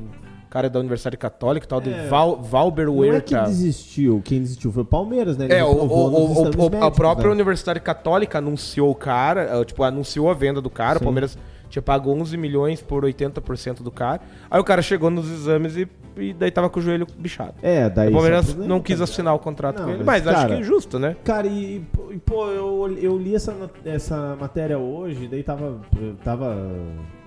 cara 0.49 0.69
da 0.69 0.79
Universidade 0.79 1.17
Católica, 1.17 1.67
tal 1.67 1.81
de 1.81 1.91
É. 1.91 2.07
Val, 2.07 2.41
Valber 2.41 2.87
Não 2.87 3.03
é 3.03 3.19
que 3.19 3.35
desistiu. 3.35 4.21
Quem 4.23 4.39
desistiu 4.39 4.71
foi 4.71 4.83
o 4.83 4.85
Palmeiras, 4.85 5.35
né? 5.35 5.43
Ele 5.45 5.53
É, 5.55 5.63
o, 5.63 5.67
o- 5.67 5.71
o- 5.73 6.41
o- 6.43 6.67
a 6.67 6.69
médicos, 6.69 6.95
própria 6.95 7.27
né? 7.27 7.33
Universidade 7.33 7.81
Católica 7.81 8.37
anunciou 8.37 8.89
o 8.89 8.95
cara, 8.95 9.41
eh, 9.59 9.65
tipo, 9.65 9.83
anunciou 9.83 10.31
a 10.31 10.33
venda 10.33 10.61
do 10.61 10.69
cara, 10.69 10.99
Sim. 10.99 11.03
o 11.03 11.05
Palmeiras 11.05 11.37
tinha 11.71 11.81
pago 11.81 12.11
11 12.11 12.35
milhões 12.37 12.81
por 12.81 13.03
80% 13.03 13.81
do 13.81 13.89
cara. 13.89 14.21
Aí 14.49 14.59
o 14.59 14.63
cara 14.63 14.81
chegou 14.81 15.09
nos 15.09 15.29
exames 15.31 15.77
e, 15.77 15.87
e 16.17 16.33
daí 16.33 16.51
tava 16.51 16.69
com 16.69 16.79
o 16.79 16.83
joelho 16.83 17.07
bichado. 17.17 17.55
É, 17.63 17.89
daí. 17.89 18.09
o 18.09 18.13
Palmeiras 18.13 18.53
não 18.55 18.81
quis 18.81 18.99
assinar 18.99 19.33
o 19.33 19.39
contrato 19.39 19.77
Não, 19.77 19.85
com 19.85 19.91
ele, 19.91 20.03
mas, 20.03 20.23
mas, 20.23 20.27
acho 20.27 20.41
cara, 20.41 20.55
que 20.55 20.61
é 20.61 20.63
justo, 20.63 20.99
né? 20.99 21.15
Cara, 21.23 21.47
e, 21.47 21.81
e, 22.11 22.17
pô, 22.19 22.47
eu, 22.47 22.97
eu 23.01 23.17
li 23.17 23.33
essa, 23.33 23.55
essa 23.85 24.35
matéria 24.39 24.77
hoje, 24.77 25.27
daí 25.27 25.43
tava. 25.43 25.79
Tava. 26.23 26.55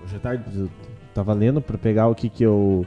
Hoje 0.03 0.19
tarde, 0.19 0.69
tava 1.13 1.33
lendo 1.33 1.59
pra 1.59 1.77
pegar 1.77 2.07
o 2.07 2.15
que 2.15 2.29
que 2.29 2.43
eu. 2.43 2.85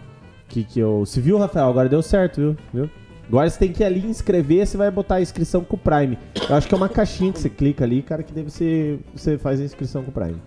que 0.48 0.62
que 0.62 0.78
eu. 0.78 1.04
Se 1.04 1.20
viu, 1.20 1.36
Rafael? 1.38 1.68
Agora 1.68 1.88
deu 1.88 2.02
certo, 2.02 2.40
viu? 2.40 2.56
viu? 2.72 2.90
Agora 3.26 3.50
você 3.50 3.58
tem 3.58 3.72
que 3.72 3.82
ir 3.82 3.86
ali 3.86 4.06
inscrever, 4.06 4.66
você 4.66 4.76
vai 4.76 4.90
botar 4.90 5.16
a 5.16 5.20
inscrição 5.20 5.62
com 5.62 5.76
o 5.76 5.78
Prime. 5.78 6.18
Eu 6.48 6.54
acho 6.54 6.66
que 6.66 6.72
é 6.72 6.76
uma 6.76 6.88
caixinha 6.88 7.30
que 7.30 7.38
você 7.38 7.50
clica 7.50 7.84
ali, 7.84 8.00
cara, 8.00 8.22
que 8.22 8.32
deve 8.32 8.50
ser. 8.50 9.00
Você 9.14 9.36
faz 9.36 9.60
a 9.60 9.64
inscrição 9.64 10.02
com 10.02 10.10
o 10.10 10.14
Prime. 10.14 10.40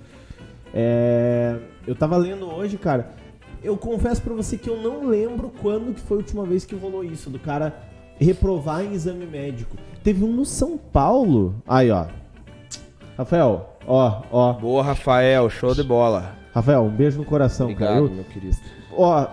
É, 0.73 1.57
eu 1.85 1.95
tava 1.95 2.17
lendo 2.17 2.45
hoje, 2.49 2.77
cara. 2.77 3.11
Eu 3.63 3.77
confesso 3.77 4.21
pra 4.21 4.33
você 4.33 4.57
que 4.57 4.69
eu 4.69 4.77
não 4.81 5.05
lembro 5.07 5.51
quando 5.61 5.93
que 5.93 5.99
foi 6.01 6.17
a 6.17 6.19
última 6.21 6.43
vez 6.45 6.65
que 6.65 6.75
rolou 6.75 7.03
isso, 7.03 7.29
do 7.29 7.37
cara 7.37 7.73
reprovar 8.19 8.83
em 8.83 8.93
exame 8.93 9.25
médico. 9.25 9.77
Teve 10.03 10.23
um 10.23 10.31
no 10.31 10.45
São 10.45 10.77
Paulo. 10.77 11.55
Aí, 11.67 11.91
ó. 11.91 12.05
Rafael, 13.17 13.77
ó, 13.85 14.21
ó. 14.31 14.53
Boa, 14.53 14.83
Rafael, 14.83 15.49
show 15.49 15.75
de 15.75 15.83
bola. 15.83 16.35
Rafael, 16.53 16.83
um 16.83 16.89
beijo 16.89 17.19
no 17.19 17.25
coração, 17.25 17.73
cara. 17.75 17.97
Eu- 17.97 18.09
meu 18.09 18.23
querido. 18.25 18.55
ó, 18.97 19.27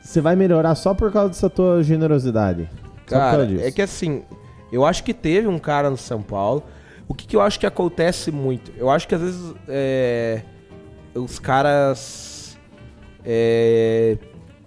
você 0.00 0.20
vai 0.20 0.36
melhorar 0.36 0.74
só 0.74 0.94
por 0.94 1.12
causa 1.12 1.30
dessa 1.30 1.50
tua 1.50 1.82
generosidade. 1.82 2.68
Cara, 3.06 3.44
é 3.60 3.70
que 3.72 3.82
assim, 3.82 4.22
eu 4.70 4.84
acho 4.84 5.02
que 5.02 5.12
teve 5.14 5.48
um 5.48 5.58
cara 5.58 5.90
no 5.90 5.96
São 5.96 6.22
Paulo. 6.22 6.62
O 7.08 7.14
que, 7.14 7.26
que 7.26 7.34
eu 7.36 7.40
acho 7.40 7.58
que 7.58 7.66
acontece 7.66 8.30
muito? 8.30 8.70
Eu 8.76 8.90
acho 8.90 9.08
que 9.08 9.14
às 9.14 9.20
vezes 9.20 9.54
é, 9.66 10.42
os 11.18 11.38
caras. 11.38 12.58
É, 13.24 14.16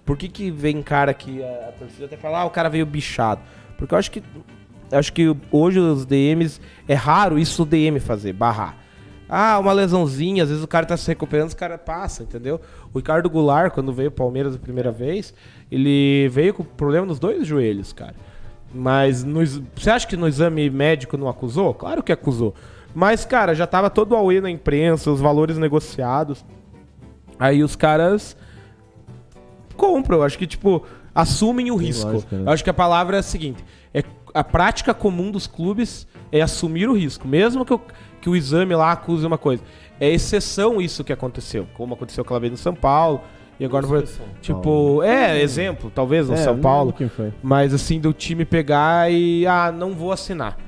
por 0.04 0.16
que, 0.16 0.28
que 0.28 0.50
vem 0.50 0.82
cara 0.82 1.12
que 1.14 1.42
a, 1.42 1.68
a 1.68 1.72
torcida 1.72 2.06
até 2.06 2.16
fala, 2.16 2.40
ah, 2.40 2.44
o 2.44 2.50
cara 2.50 2.68
veio 2.68 2.86
bichado? 2.86 3.40
Porque 3.76 3.94
eu 3.94 3.98
acho 3.98 4.10
que. 4.10 4.22
acho 4.90 5.12
que 5.12 5.34
hoje 5.50 5.78
os 5.78 6.04
DMs. 6.04 6.60
É 6.86 6.94
raro 6.94 7.38
isso 7.38 7.62
o 7.62 7.66
DM 7.66 7.98
fazer, 8.00 8.32
barrar. 8.32 8.82
Ah, 9.34 9.58
uma 9.58 9.72
lesãozinha, 9.72 10.42
às 10.42 10.50
vezes 10.50 10.62
o 10.62 10.68
cara 10.68 10.84
tá 10.84 10.94
se 10.94 11.08
recuperando, 11.08 11.48
os 11.48 11.54
cara 11.54 11.78
passa, 11.78 12.22
entendeu? 12.22 12.60
O 12.92 12.98
Ricardo 12.98 13.30
Goulart, 13.30 13.72
quando 13.72 13.90
veio 13.90 14.10
o 14.10 14.12
Palmeiras 14.12 14.54
a 14.54 14.58
primeira 14.58 14.92
vez, 14.92 15.32
ele 15.70 16.28
veio 16.28 16.52
com 16.52 16.62
problema 16.62 17.06
nos 17.06 17.18
dois 17.18 17.46
joelhos, 17.46 17.94
cara. 17.94 18.14
Mas 18.74 19.24
no 19.24 19.40
você 19.44 19.90
acha 19.90 20.06
que 20.06 20.18
no 20.18 20.28
exame 20.28 20.68
médico 20.68 21.16
não 21.16 21.28
acusou? 21.28 21.72
Claro 21.72 22.02
que 22.02 22.12
acusou. 22.12 22.54
Mas, 22.94 23.24
cara, 23.24 23.54
já 23.54 23.66
tava 23.66 23.88
todo 23.88 24.12
o 24.12 24.16
AUE 24.16 24.40
na 24.40 24.50
imprensa, 24.50 25.10
os 25.10 25.20
valores 25.20 25.56
negociados. 25.58 26.44
Aí 27.38 27.62
os 27.62 27.74
caras 27.74 28.36
compram. 29.76 30.18
Eu 30.18 30.24
acho 30.24 30.38
que, 30.38 30.46
tipo, 30.46 30.84
assumem 31.14 31.70
o 31.70 31.78
Tem 31.78 31.86
risco. 31.86 32.10
lógica, 32.10 32.36
né? 32.36 32.42
Eu 32.46 32.52
acho 32.52 32.62
que 32.64 32.70
a 32.70 32.74
palavra 32.74 33.16
é 33.16 33.20
a 33.20 33.22
seguinte: 33.22 33.64
é 33.94 34.02
a 34.34 34.44
prática 34.44 34.94
comum 34.94 35.30
dos 35.30 35.46
clubes 35.46 36.06
é 36.30 36.40
assumir 36.40 36.88
o 36.88 36.94
risco. 36.96 37.26
Mesmo 37.26 37.64
que 37.64 37.74
o, 37.74 37.80
que 38.20 38.28
o 38.30 38.36
exame 38.36 38.74
lá 38.74 38.92
acuse 38.92 39.26
uma 39.26 39.38
coisa. 39.38 39.62
É 40.00 40.08
exceção 40.08 40.80
isso 40.80 41.04
que 41.04 41.12
aconteceu. 41.12 41.66
Como 41.74 41.94
aconteceu 41.94 42.22
aquela 42.22 42.40
vez 42.40 42.50
no 42.50 42.58
São 42.58 42.74
Paulo. 42.74 43.20
E 43.60 43.64
agora 43.64 43.86
foi. 43.86 44.04
Tipo, 44.40 45.02
é, 45.02 45.40
exemplo, 45.40 45.92
talvez 45.94 46.28
no 46.28 46.34
É, 46.34 46.38
São 46.38 46.58
Paulo. 46.58 46.94
Mas 47.42 47.72
assim, 47.72 48.00
do 48.00 48.12
time 48.12 48.44
pegar 48.44 49.12
e. 49.12 49.46
Ah, 49.46 49.70
não 49.70 49.92
vou 49.92 50.10
assinar. 50.10 50.58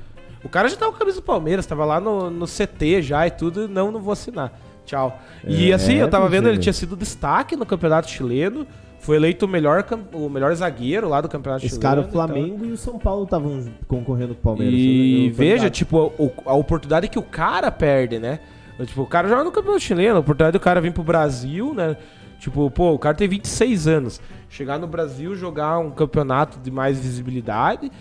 O 0.45 0.49
cara 0.49 0.69
já 0.69 0.77
tava 0.77 0.91
com 0.91 0.97
a 0.97 0.99
camisa 0.99 1.17
do 1.19 1.23
Palmeiras, 1.23 1.65
tava 1.65 1.83
lá 1.83 1.99
no, 1.99 2.29
no 2.29 2.45
CT 2.45 3.01
já 3.01 3.25
e 3.27 3.31
tudo, 3.31 3.67
não, 3.67 3.91
não 3.91 3.99
vou 3.99 4.13
assinar. 4.13 4.53
Tchau. 4.85 5.19
e 5.43 5.71
É, 5.71 5.73
assim, 5.73 5.95
eu 5.95 6.07
tava 6.07 6.25
vendo, 6.29 6.43
ele 6.43 6.51
mentira. 6.57 6.61
tinha 6.63 6.73
sido 6.73 6.95
destaque 6.95 7.55
no 7.55 7.65
campeonato 7.65 8.07
chileno, 8.09 8.67
foi 8.99 9.15
eleito 9.17 9.45
o 9.45 9.49
melhor, 9.49 9.83
o 10.13 10.29
melhor 10.29 10.53
zagueiro 10.53 11.09
lá 11.09 11.19
do 11.21 11.27
campeonato 11.27 11.65
Esse 11.65 11.75
chileno. 11.75 11.81
cara, 11.81 11.99
o 12.01 12.03
então- 12.03 12.13
Flamengo 12.13 12.63
e 12.65 12.71
o 12.71 12.77
São 12.77 12.99
Paulo 12.99 13.23
estavam 13.23 13.65
concorrendo 13.87 14.35
com 14.35 14.39
o 14.39 14.43
Palmeiras. 14.43 14.75
E 14.79 15.31
veja, 15.33 15.69
tipo, 15.71 16.13
o- 16.19 16.31
a 16.45 16.53
oportunidade 16.53 17.07
que 17.09 17.17
o 17.17 17.23
cara 17.23 17.71
perde, 17.71 18.19
né? 18.19 18.39
Tipo, 18.85 19.01
o 19.01 19.07
cara 19.07 19.27
joga 19.27 19.43
no 19.43 19.51
campeonato 19.51 19.81
chileno, 19.83 20.17
a 20.17 20.19
oportunidade 20.19 20.53
do 20.53 20.59
cara 20.59 20.79
vir 20.79 20.91
pro 20.91 21.03
Brasil, 21.03 21.73
né? 21.73 21.97
Tipo, 22.39 22.69
pô, 22.69 22.91
o 22.93 22.99
cara 22.99 23.15
tem 23.15 23.27
26 23.27 23.87
anos. 23.87 24.21
Chegar 24.49 24.77
no 24.77 24.85
Brasil, 24.85 25.35
jogar 25.35 25.79
um 25.79 25.89
campeonato 25.89 26.59
de 26.59 26.69
mais 26.69 26.99
visibilidade, 26.99 27.91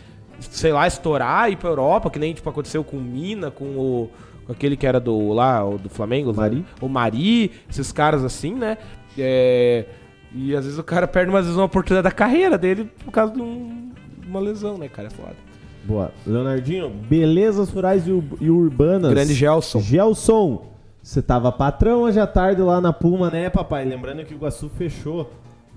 sei 0.41 0.73
lá, 0.73 0.87
estourar, 0.87 1.51
ir 1.51 1.57
pra 1.57 1.69
Europa, 1.71 2.11
que 2.11 2.19
nem 2.19 2.33
tipo, 2.35 2.49
aconteceu 2.49 2.83
com 2.85 2.97
o 2.97 3.01
Mina, 3.01 3.51
com 3.51 3.65
o. 3.65 4.11
Com 4.47 4.53
aquele 4.53 4.77
que 4.77 4.87
era 4.87 5.01
do 5.01 5.33
lá, 5.33 5.65
o 5.67 5.79
do 5.79 5.89
Flamengo, 5.89 6.31
o 6.31 6.37
Mari. 6.37 6.67
O 6.81 6.87
Mari, 6.89 7.51
esses 7.71 7.91
caras 7.91 8.23
assim, 8.23 8.55
né? 8.55 8.77
É, 9.19 9.87
e 10.35 10.55
às 10.55 10.65
vezes 10.65 10.79
o 10.79 10.83
cara 10.85 11.09
perde, 11.09 11.35
às 11.35 11.45
vezes, 11.45 11.57
uma 11.57 11.65
oportunidade 11.65 12.05
da 12.05 12.11
carreira 12.11 12.59
dele 12.59 12.91
por 13.05 13.11
causa 13.11 13.33
de 13.33 13.41
um- 13.41 13.91
uma 14.27 14.41
lesão, 14.41 14.77
né, 14.77 14.87
cara? 14.89 15.09
É 15.09 15.11
foda. 15.11 15.35
Boa. 15.85 16.13
Leonardinho, 16.27 16.91
belezas 16.91 17.71
rurais 17.71 18.07
e, 18.07 18.23
e 18.41 18.51
urbanas. 18.51 19.11
Grande 19.13 19.33
Gelson. 19.35 19.81
Gelson, 19.81 20.67
você 21.03 21.23
tava 21.23 21.51
patrão 21.53 22.03
hoje 22.03 22.21
à 22.21 22.27
tarde 22.27 22.61
lá 22.61 22.81
na 22.83 22.93
Puma, 22.93 23.31
né, 23.31 23.49
papai? 23.49 23.85
Lembrando 23.87 24.25
que 24.25 24.35
o 24.35 24.37
Iguaçu 24.37 24.69
fechou. 24.77 25.31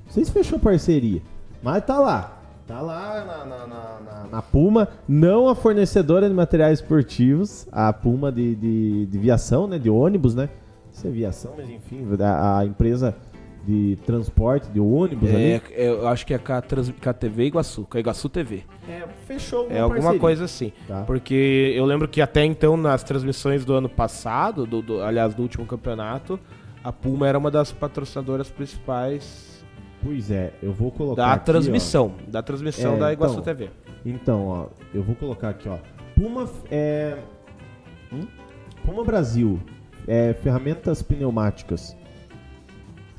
Não 0.05 0.11
sei 0.13 0.25
se 0.25 0.31
fechou 0.31 0.59
parceria, 0.59 1.21
mas 1.63 1.85
tá 1.85 1.99
lá. 1.99 2.36
Tá 2.67 2.81
lá 2.81 3.23
na, 3.25 3.45
na- 3.45 3.67
na- 3.67 4.27
na- 4.29 4.41
Puma, 4.41 4.89
não 5.07 5.47
a 5.47 5.55
fornecedora 5.55 6.27
de 6.27 6.35
materiais 6.35 6.79
esportivos, 6.79 7.65
a 7.71 7.93
Puma 7.93 8.29
de, 8.31 8.55
de, 8.55 9.05
de 9.05 9.17
viação, 9.17 9.67
né? 9.67 9.79
De 9.79 9.89
ônibus, 9.89 10.35
né? 10.35 10.49
Isso 10.91 11.07
é 11.07 11.09
viação, 11.09 11.53
mas 11.55 11.69
enfim, 11.69 12.05
a, 12.19 12.59
a 12.59 12.65
empresa 12.65 13.15
de 13.65 13.97
transporte 14.05 14.67
de 14.69 14.79
ônibus. 14.79 15.29
É, 15.29 15.61
é, 15.71 15.87
eu 15.89 16.07
acho 16.07 16.25
que 16.25 16.33
é 16.33 16.37
com 16.37 16.53
a, 16.53 16.61
trans, 16.61 16.89
com 16.91 17.09
a 17.09 17.13
TV 17.13 17.45
Iguaçu, 17.45 17.85
com 17.89 17.97
a 17.97 17.99
Iguaçu 17.99 18.27
TV. 18.29 18.63
É, 18.89 19.03
fechou 19.25 19.67
É 19.69 19.79
alguma 19.79 20.17
coisa 20.17 20.45
assim. 20.45 20.71
Tá. 20.87 21.03
Porque 21.03 21.73
eu 21.75 21.85
lembro 21.85 22.07
que 22.07 22.21
até 22.21 22.43
então, 22.43 22.75
nas 22.77 23.03
transmissões 23.03 23.63
do 23.63 23.73
ano 23.73 23.87
passado, 23.89 24.65
do, 24.65 24.81
do- 24.81 25.01
aliás, 25.01 25.33
do 25.35 25.41
último 25.41 25.65
campeonato, 25.65 26.39
a 26.83 26.91
Puma 26.91 27.27
era 27.27 27.37
uma 27.37 27.51
das 27.51 27.71
patrocinadoras 27.71 28.49
principais 28.49 29.46
Pois 30.03 30.29
é, 30.31 30.53
eu 30.61 30.71
vou 30.71 30.91
colocar 30.91 31.21
da 31.21 31.33
aqui, 31.33 31.41
ó. 31.41 31.45
transmissão. 31.53 32.13
Da 32.27 32.41
transmissão 32.41 32.95
É, 32.95 32.99
da 32.99 33.13
Iguaçu 33.13 33.39
então, 33.39 33.43
TV. 33.43 33.69
Então, 34.05 34.47
ó, 34.47 34.67
eu 34.93 35.01
vou 35.03 35.15
colocar 35.15 35.49
aqui, 35.49 35.67
ó. 35.67 35.77
Puma 36.15 36.47
é. 36.71 37.17
Hum? 38.13 38.27
Puma 38.85 39.03
Brasil. 39.03 39.59
É, 40.07 40.33
ferramentas 40.33 41.01
pneumáticas. 41.01 41.95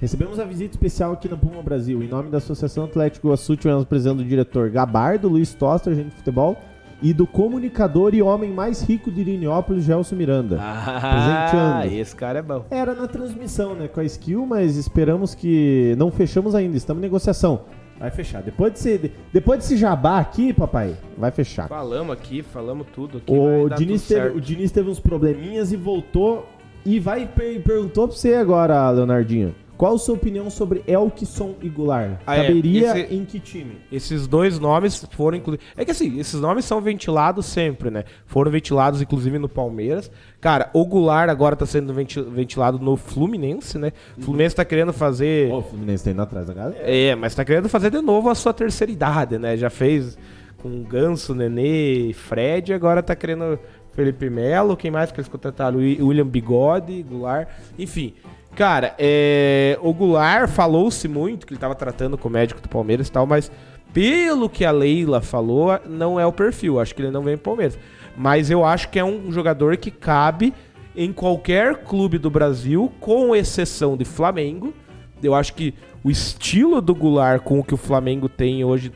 Recebemos 0.01 0.39
a 0.39 0.45
visita 0.45 0.75
especial 0.75 1.13
aqui 1.13 1.29
na 1.29 1.37
Puma 1.37 1.61
Brasil. 1.63 2.03
Em 2.03 2.09
nome 2.09 2.31
da 2.31 2.39
Associação 2.39 2.85
Atlético 2.85 3.27
Iguaçu, 3.27 3.57
tivemos 3.57 3.85
presente 3.85 4.23
o 4.23 4.25
diretor 4.25 4.71
Gabardo, 4.71 5.29
Luiz 5.29 5.53
Toster, 5.55 5.93
agente 5.93 6.11
de 6.11 6.15
futebol, 6.17 6.57
e 7.03 7.13
do 7.13 7.27
comunicador 7.27 8.15
e 8.15 8.21
homem 8.23 8.51
mais 8.53 8.83
rico 8.83 9.11
de 9.11 9.21
Irineópolis, 9.21 9.85
Gelson 9.85 10.17
Miranda. 10.17 10.59
Ah, 10.61 11.49
Presenteando. 11.51 12.01
esse 12.01 12.17
cara 12.17 12.39
é 12.41 12.43
bom. 12.43 12.65
Era 12.71 12.95
na 12.95 13.07
transmissão, 13.07 13.75
né, 13.75 13.89
com 13.89 14.01
a 14.01 14.05
skill, 14.05 14.45
mas 14.47 14.77
esperamos 14.77 15.35
que 15.35 15.95
não 15.97 16.11
fechamos 16.11 16.55
ainda, 16.55 16.77
estamos 16.77 17.01
em 17.01 17.07
negociação. 17.07 17.61
Vai 18.01 18.11
fechar. 18.13 18.43
Depois 18.43 18.73
desse, 18.73 19.13
depois 19.33 19.59
desse 19.59 19.77
jabá 19.77 20.19
aqui, 20.21 20.53
papai, 20.53 20.97
vai 21.17 21.31
fechar. 21.33 21.69
Falamos 21.69 22.13
aqui, 22.13 22.43
falamos 22.43 22.87
tudo 22.95 23.19
aqui. 23.19 23.33
O 23.33 23.69
Diniz, 23.71 24.07
tudo 24.07 24.17
teve, 24.21 24.37
o 24.37 24.41
Diniz 24.41 24.71
teve 24.71 24.89
uns 24.89 25.01
probleminhas 25.01 25.73
e 25.73 25.77
voltou. 25.77 26.47
E 26.87 27.01
vai 27.01 27.27
per- 27.27 27.61
perguntou 27.63 28.07
pra 28.07 28.17
você 28.17 28.35
agora, 28.35 28.89
Leonardinho. 28.91 29.53
Qual 29.79 29.95
a 29.95 29.99
sua 29.99 30.17
opinião 30.17 30.51
sobre 30.51 30.83
Elkson 30.89 31.55
e 31.63 31.69
Goulart? 31.69 32.19
Ah, 32.27 32.37
é, 32.37 32.47
Caberia 32.49 32.99
esse- 32.99 33.15
em 33.15 33.25
que 33.25 33.39
time? 33.39 33.77
Esses 33.93 34.27
dois 34.27 34.59
nomes 34.59 35.07
foram 35.13 35.39
incluídos. 35.39 35.65
É 35.77 35.85
que 35.85 35.93
assim, 35.93 36.19
esses 36.19 36.41
nomes 36.41 36.65
são 36.65 36.81
ventilados 36.81 37.47
sempre, 37.47 37.89
né? 37.89 38.03
Foram 38.27 38.51
ventilados, 38.51 39.01
inclusive, 39.01 39.39
no 39.39 39.49
Palmeiras. 39.49 40.11
Cara, 40.41 40.69
o 40.75 40.85
Goulart 40.85 41.31
agora 41.31 41.55
tá 41.55 41.65
sendo 41.65 41.95
venti- 41.95 42.21
ventilado 42.21 42.79
no 42.81 42.97
Fluminense, 42.97 43.79
né? 43.79 43.93
O 44.19 44.23
Fluminense 44.23 44.57
tá 44.57 44.65
querendo 44.65 44.93
fazer. 44.93 45.49
Ó, 45.53 45.59
o 45.59 45.63
Fluminense 45.63 46.03
tá 46.05 46.11
indo 46.11 46.23
atrás 46.23 46.47
da 46.49 46.53
galera. 46.55 46.79
É, 46.83 47.15
mas 47.15 47.35
tá 47.37 47.45
querendo 47.45 47.69
fazer 47.69 47.91
de 47.91 48.01
novo 48.01 48.29
a 48.29 48.35
sua 48.35 48.53
terceira 48.53 48.93
idade, 48.93 49.39
né? 49.39 49.57
Já 49.57 49.71
fez 49.71 50.19
com 50.61 50.83
Ganso, 50.83 51.37
Nenê, 51.37 52.13
Fred, 52.15 52.73
agora 52.75 53.01
tá 53.01 53.15
querendo 53.15 53.57
Felipe 53.93 54.29
Melo, 54.29 54.77
quem 54.77 54.91
mais 54.91 55.13
que 55.13 55.21
eles 55.21 55.29
contrataram? 55.29 55.79
Wi- 55.79 55.99
William 56.03 56.27
Bigode, 56.27 57.01
Goulart, 57.05 57.49
enfim. 57.79 58.15
Cara, 58.59 58.93
é, 58.99 59.79
o 59.81 59.95
Goulart 59.95 60.51
falou-se 60.51 61.07
muito 61.07 61.47
que 61.47 61.53
ele 61.53 61.61
tava 61.61 61.77
tratando 61.77 62.19
com 62.19 62.29
o 62.29 62.33
médico 62.33 62.61
do 62.61 62.69
Palmeiras 62.69 63.07
e 63.07 63.13
tal, 63.13 63.25
mas 63.25 63.53
pelo 63.93 64.51
que 64.51 64.65
a 64.65 64.73
Leila 64.73 65.21
falou, 65.21 65.79
não 65.89 66.19
é 66.19 66.27
o 66.27 66.33
perfil. 66.33 66.81
Acho 66.81 66.93
que 66.93 67.01
ele 67.01 67.13
não 67.13 67.23
vem 67.23 67.37
pro 67.37 67.53
Palmeiras. 67.53 67.79
Mas 68.17 68.51
eu 68.51 68.65
acho 68.65 68.89
que 68.89 68.99
é 68.99 69.05
um 69.05 69.31
jogador 69.31 69.77
que 69.77 69.93
cabe 69.93 70.53
em 70.97 71.13
qualquer 71.13 71.85
clube 71.85 72.19
do 72.19 72.29
Brasil, 72.31 72.93
com 72.99 73.33
exceção 73.33 73.97
de 73.97 74.05
Flamengo. 74.05 74.75
Eu 75.23 75.37
acho 75.37 75.55
que 75.55 75.73
o 76.03 76.11
estilo 76.11 76.81
do 76.81 76.97
Goulart 76.97 77.41
com 77.41 77.61
o 77.61 77.65
que 77.65 77.75
o 77.75 77.77
Flamengo 77.77 78.29
tem 78.29 78.65
hoje, 78.65 78.91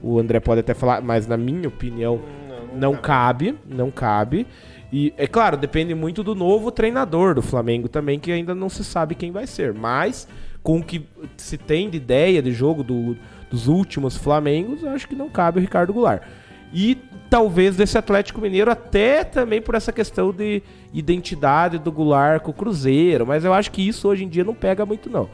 o 0.00 0.16
André 0.16 0.38
pode 0.38 0.60
até 0.60 0.74
falar, 0.74 1.02
mas 1.02 1.26
na 1.26 1.36
minha 1.36 1.66
opinião, 1.66 2.20
não, 2.72 2.94
cabe, 2.94 3.58
não 3.66 3.90
cabe. 3.90 4.46
E 4.92 5.14
é 5.16 5.26
claro, 5.26 5.56
depende 5.56 5.94
muito 5.94 6.22
do 6.22 6.34
novo 6.34 6.70
treinador 6.70 7.34
do 7.34 7.40
Flamengo 7.40 7.88
também, 7.88 8.20
que 8.20 8.30
ainda 8.30 8.54
não 8.54 8.68
se 8.68 8.84
sabe 8.84 9.14
quem 9.14 9.32
vai 9.32 9.46
ser. 9.46 9.72
Mas 9.72 10.28
com 10.62 10.78
o 10.78 10.82
que 10.84 11.06
se 11.36 11.56
tem 11.56 11.88
de 11.88 11.96
ideia 11.96 12.42
de 12.42 12.52
jogo 12.52 12.82
do- 12.84 13.16
dos 13.50 13.68
últimos 13.68 14.16
Flamengos, 14.16 14.84
acho 14.84 15.08
que 15.08 15.14
não 15.16 15.28
cabe 15.30 15.58
o 15.58 15.60
Ricardo 15.62 15.92
Goulart. 15.94 16.22
E 16.74 16.96
talvez 17.28 17.74
desse 17.76 17.96
Atlético 17.98 18.40
Mineiro 18.40 18.70
até 18.70 19.24
também 19.24 19.60
por 19.62 19.74
essa 19.74 19.92
questão 19.92 20.30
de 20.32 20.62
identidade 20.92 21.78
do 21.78 21.90
Goulart 21.90 22.42
com 22.42 22.50
o 22.50 22.54
Cruzeiro, 22.54 23.26
mas 23.26 23.44
eu 23.44 23.52
acho 23.52 23.70
que 23.70 23.86
isso 23.86 24.06
hoje 24.08 24.24
em 24.24 24.28
dia 24.28 24.44
não 24.44 24.54
pega 24.54 24.84
muito 24.86 25.08
não. 25.10 25.28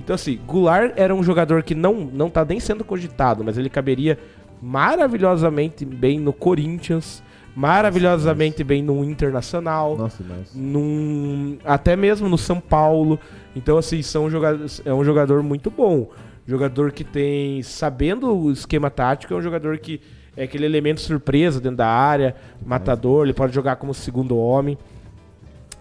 Então 0.00 0.14
assim, 0.14 0.38
Goulart 0.46 0.92
era 0.96 1.14
um 1.14 1.22
jogador 1.22 1.62
que 1.62 1.74
não 1.74 1.94
não 1.94 2.28
tá 2.30 2.44
nem 2.44 2.58
sendo 2.58 2.84
cogitado, 2.84 3.44
mas 3.44 3.56
ele 3.56 3.70
caberia 3.70 4.18
maravilhosamente 4.60 5.84
bem 5.84 6.18
no 6.18 6.32
Corinthians, 6.32 7.22
maravilhosamente 7.54 8.64
bem 8.64 8.82
no 8.82 9.04
Internacional, 9.04 9.96
Nossa, 9.96 10.24
num, 10.54 11.56
até 11.64 11.94
mesmo 11.94 12.28
no 12.28 12.36
São 12.36 12.60
Paulo. 12.60 13.18
Então, 13.54 13.78
assim, 13.78 14.02
são 14.02 14.28
jogadores, 14.28 14.82
é 14.84 14.92
um 14.92 15.04
jogador 15.04 15.42
muito 15.42 15.70
bom. 15.70 16.10
Jogador 16.46 16.92
que 16.92 17.04
tem, 17.04 17.62
sabendo 17.62 18.34
o 18.34 18.50
esquema 18.50 18.90
tático, 18.90 19.32
é 19.32 19.36
um 19.36 19.42
jogador 19.42 19.78
que 19.78 20.00
é 20.36 20.44
aquele 20.44 20.66
elemento 20.66 21.00
surpresa 21.00 21.60
dentro 21.60 21.78
da 21.78 21.86
área, 21.86 22.34
matador, 22.64 23.24
ele 23.24 23.32
pode 23.32 23.54
jogar 23.54 23.76
como 23.76 23.94
segundo 23.94 24.36
homem. 24.36 24.76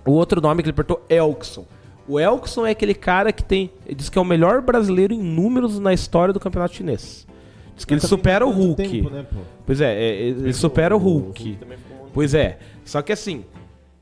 O 0.06 0.12
outro 0.12 0.40
nome 0.40 0.62
que 0.62 0.70
ele 0.70 0.74
apertou, 0.74 1.04
Elkson. 1.10 1.66
O 2.08 2.20
Elkson 2.20 2.66
é 2.66 2.72
aquele 2.72 2.94
cara 2.94 3.32
que 3.32 3.44
tem. 3.44 3.72
Ele 3.86 3.96
diz 3.96 4.10
que 4.10 4.18
é 4.18 4.22
o 4.22 4.26
melhor 4.26 4.62
brasileiro 4.62 5.14
em 5.14 5.22
números 5.22 5.80
na 5.80 5.94
história 5.94 6.34
do 6.34 6.40
campeonato 6.40 6.76
chinês. 6.76 7.23
Diz 7.76 7.86
que 7.86 7.94
ele 7.94 8.02
supera 8.02 8.46
o 8.46 8.52
Hulk. 8.52 8.88
tempo, 8.90 9.10
né, 9.10 9.24
pô? 9.32 9.40
Pois 9.66 9.82
é, 9.82 9.94
é, 9.94 10.16
ele 10.22 10.54
supera 10.54 10.96
o 10.96 11.00
Hulk. 11.00 11.44
ficou 11.54 11.68
muito- 11.68 12.12
Pois 12.14 12.34
é. 12.36 12.60
Só 12.86 13.02
que 13.02 13.12
assim, 13.12 13.44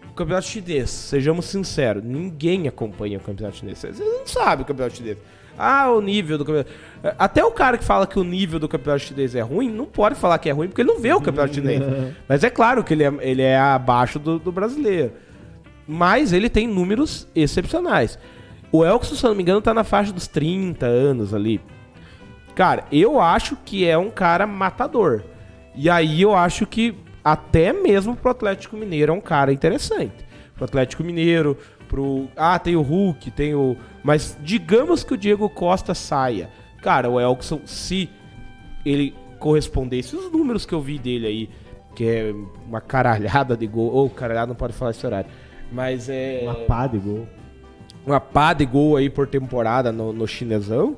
o 0.09 0.13
campeonato 0.13 0.47
chinês, 0.47 0.89
sejamos 0.89 1.45
sinceros, 1.45 2.03
ninguém 2.03 2.67
acompanha 2.67 3.17
o 3.17 3.21
campeonato 3.21 3.57
chinês. 3.57 3.77
Vocês 3.79 3.99
não 3.99 4.25
sabem 4.27 4.63
o 4.63 4.67
campeonato 4.67 4.97
chinês. 4.97 5.17
Ah, 5.57 5.91
o 5.91 6.01
nível 6.01 6.37
do 6.37 6.45
campeonato. 6.45 6.71
Até 7.19 7.43
o 7.45 7.51
cara 7.51 7.77
que 7.77 7.83
fala 7.83 8.07
que 8.07 8.17
o 8.19 8.23
nível 8.23 8.59
do 8.59 8.67
campeonato 8.67 9.03
chinês 9.05 9.35
é 9.35 9.41
ruim, 9.41 9.69
não 9.69 9.85
pode 9.85 10.15
falar 10.15 10.37
que 10.39 10.49
é 10.49 10.51
ruim 10.51 10.67
porque 10.67 10.81
ele 10.81 10.89
não 10.91 10.99
vê 10.99 11.13
o 11.13 11.21
campeonato 11.21 11.53
chinês. 11.55 11.81
Mas 12.27 12.43
é 12.43 12.49
claro 12.49 12.83
que 12.83 12.93
ele 12.93 13.03
é, 13.03 13.13
ele 13.21 13.41
é 13.41 13.57
abaixo 13.57 14.17
do, 14.19 14.37
do 14.39 14.51
brasileiro. 14.51 15.11
Mas 15.87 16.33
ele 16.33 16.49
tem 16.49 16.67
números 16.67 17.27
excepcionais. 17.35 18.17
O 18.71 18.85
Elkson, 18.85 19.15
se 19.15 19.23
eu 19.25 19.29
não 19.29 19.35
me 19.35 19.43
engano, 19.43 19.61
tá 19.61 19.73
na 19.73 19.83
faixa 19.83 20.11
dos 20.13 20.27
30 20.27 20.85
anos 20.85 21.33
ali. 21.33 21.59
Cara, 22.55 22.85
eu 22.91 23.19
acho 23.19 23.55
que 23.55 23.85
é 23.87 23.97
um 23.97 24.09
cara 24.09 24.45
matador. 24.45 25.23
E 25.75 25.89
aí 25.89 26.21
eu 26.21 26.35
acho 26.35 26.65
que 26.65 26.95
até 27.23 27.71
mesmo 27.71 28.15
pro 28.15 28.31
Atlético 28.31 28.75
Mineiro 28.75 29.13
é 29.13 29.15
um 29.15 29.21
cara 29.21 29.53
interessante. 29.53 30.25
Pro 30.55 30.65
Atlético 30.65 31.03
Mineiro, 31.03 31.57
pro. 31.87 32.27
Ah, 32.35 32.57
tem 32.59 32.75
o 32.75 32.81
Hulk, 32.81 33.31
tem 33.31 33.55
o. 33.55 33.75
Mas 34.03 34.37
digamos 34.41 35.03
que 35.03 35.13
o 35.13 35.17
Diego 35.17 35.49
Costa 35.49 35.93
saia. 35.93 36.49
Cara, 36.81 37.09
o 37.09 37.19
Elkson, 37.19 37.61
se 37.65 38.09
ele 38.85 39.15
correspondesse 39.39 40.15
os 40.15 40.31
números 40.31 40.65
que 40.65 40.73
eu 40.73 40.81
vi 40.81 40.97
dele 40.97 41.27
aí, 41.27 41.49
que 41.95 42.05
é 42.05 42.35
uma 42.67 42.81
caralhada 42.81 43.55
de 43.57 43.67
gol. 43.67 43.91
Ou 43.91 44.05
oh, 44.07 44.09
caralhada 44.09 44.47
não 44.47 44.55
pode 44.55 44.73
falar 44.73 44.91
esse 44.91 45.05
horário. 45.05 45.29
Mas 45.71 46.09
é. 46.09 46.41
Uma 46.43 46.55
pá 46.55 46.87
de 46.87 46.97
gol. 46.97 47.27
Uma 48.05 48.19
pá 48.19 48.53
de 48.53 48.65
gol 48.65 48.97
aí 48.97 49.09
por 49.09 49.27
temporada 49.27 49.91
no, 49.91 50.11
no 50.11 50.27
chinesão. 50.27 50.95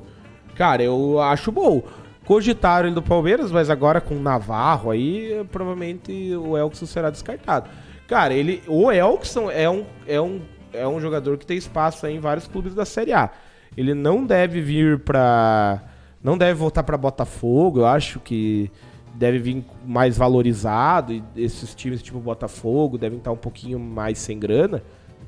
Cara, 0.56 0.84
eu 0.84 1.20
acho 1.20 1.52
bom. 1.52 1.84
Cogitaram 2.26 2.88
ele 2.88 2.96
do 2.96 3.02
Palmeiras, 3.02 3.52
mas 3.52 3.70
agora 3.70 4.00
com 4.00 4.16
o 4.16 4.22
Navarro 4.22 4.92
aí, 4.92 5.46
provavelmente 5.52 6.34
o 6.36 6.58
Elkson 6.58 6.86
será 6.86 7.10
descartado. 7.10 7.70
Cara, 8.08 8.34
ele. 8.34 8.62
O 8.68 8.92
Elkson 8.92 9.52
é 9.52 9.70
um, 9.70 9.86
é 10.08 10.22
um, 10.22 10.42
é 10.72 10.88
um 10.88 11.00
jogador 11.02 11.38
que 11.38 11.46
tem 11.46 11.58
espaço 11.58 12.08
em 12.08 12.20
vários 12.20 12.48
clubes 12.48 12.74
da 12.74 12.86
Série 12.86 13.12
A. 13.12 13.30
Ele 13.76 13.94
não 13.94 14.26
deve 14.26 14.62
vir 14.62 15.00
pra. 15.00 15.84
Não 16.24 16.38
deve 16.38 16.54
voltar 16.54 16.84
para 16.84 16.98
Botafogo, 16.98 17.80
eu 17.80 17.86
acho 17.86 18.20
que 18.20 18.72
deve 19.14 19.40
vir 19.40 19.66
mais 19.86 20.18
valorizado. 20.18 21.12
E 21.12 21.24
esses 21.36 21.76
times 21.76 22.02
tipo 22.02 22.20
Botafogo 22.20 22.98
devem 22.98 23.18
estar 23.18 23.32
um 23.32 23.38
pouquinho 23.38 23.80
mais 23.80 24.18
sem 24.18 24.40
grana. 24.40 24.82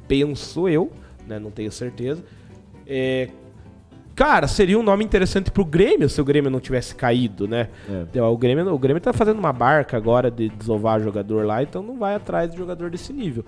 Penso 0.08 0.70
eu, 0.70 0.92
né? 1.28 1.40
Não 1.40 1.52
tenho 1.52 1.72
certeza. 1.72 2.24
É, 2.88 3.30
Cara, 4.16 4.48
seria 4.48 4.80
um 4.80 4.84
nome 4.84 5.04
interessante 5.04 5.52
pro 5.52 5.66
Grêmio 5.66 6.08
se 6.08 6.22
o 6.22 6.24
Grêmio 6.24 6.50
não 6.50 6.62
tivesse 6.62 6.96
caído, 6.96 7.48
né? 7.48 7.68
É. 8.14 8.22
O, 8.22 8.38
Grêmio, 8.38 8.74
o 8.74 8.80
Grêmio 8.80 9.02
tá 9.02 9.12
fazendo 9.12 9.38
uma 9.40 9.52
barca 9.52 9.98
agora 9.98 10.32
de 10.32 10.48
desovar 10.50 11.02
jogador 11.02 11.46
lá, 11.46 11.62
então 11.62 11.84
não 11.84 11.98
vai 11.98 12.16
atrás 12.16 12.50
de 12.50 12.58
jogador 12.58 12.90
desse 12.90 13.12
nível. 13.12 13.44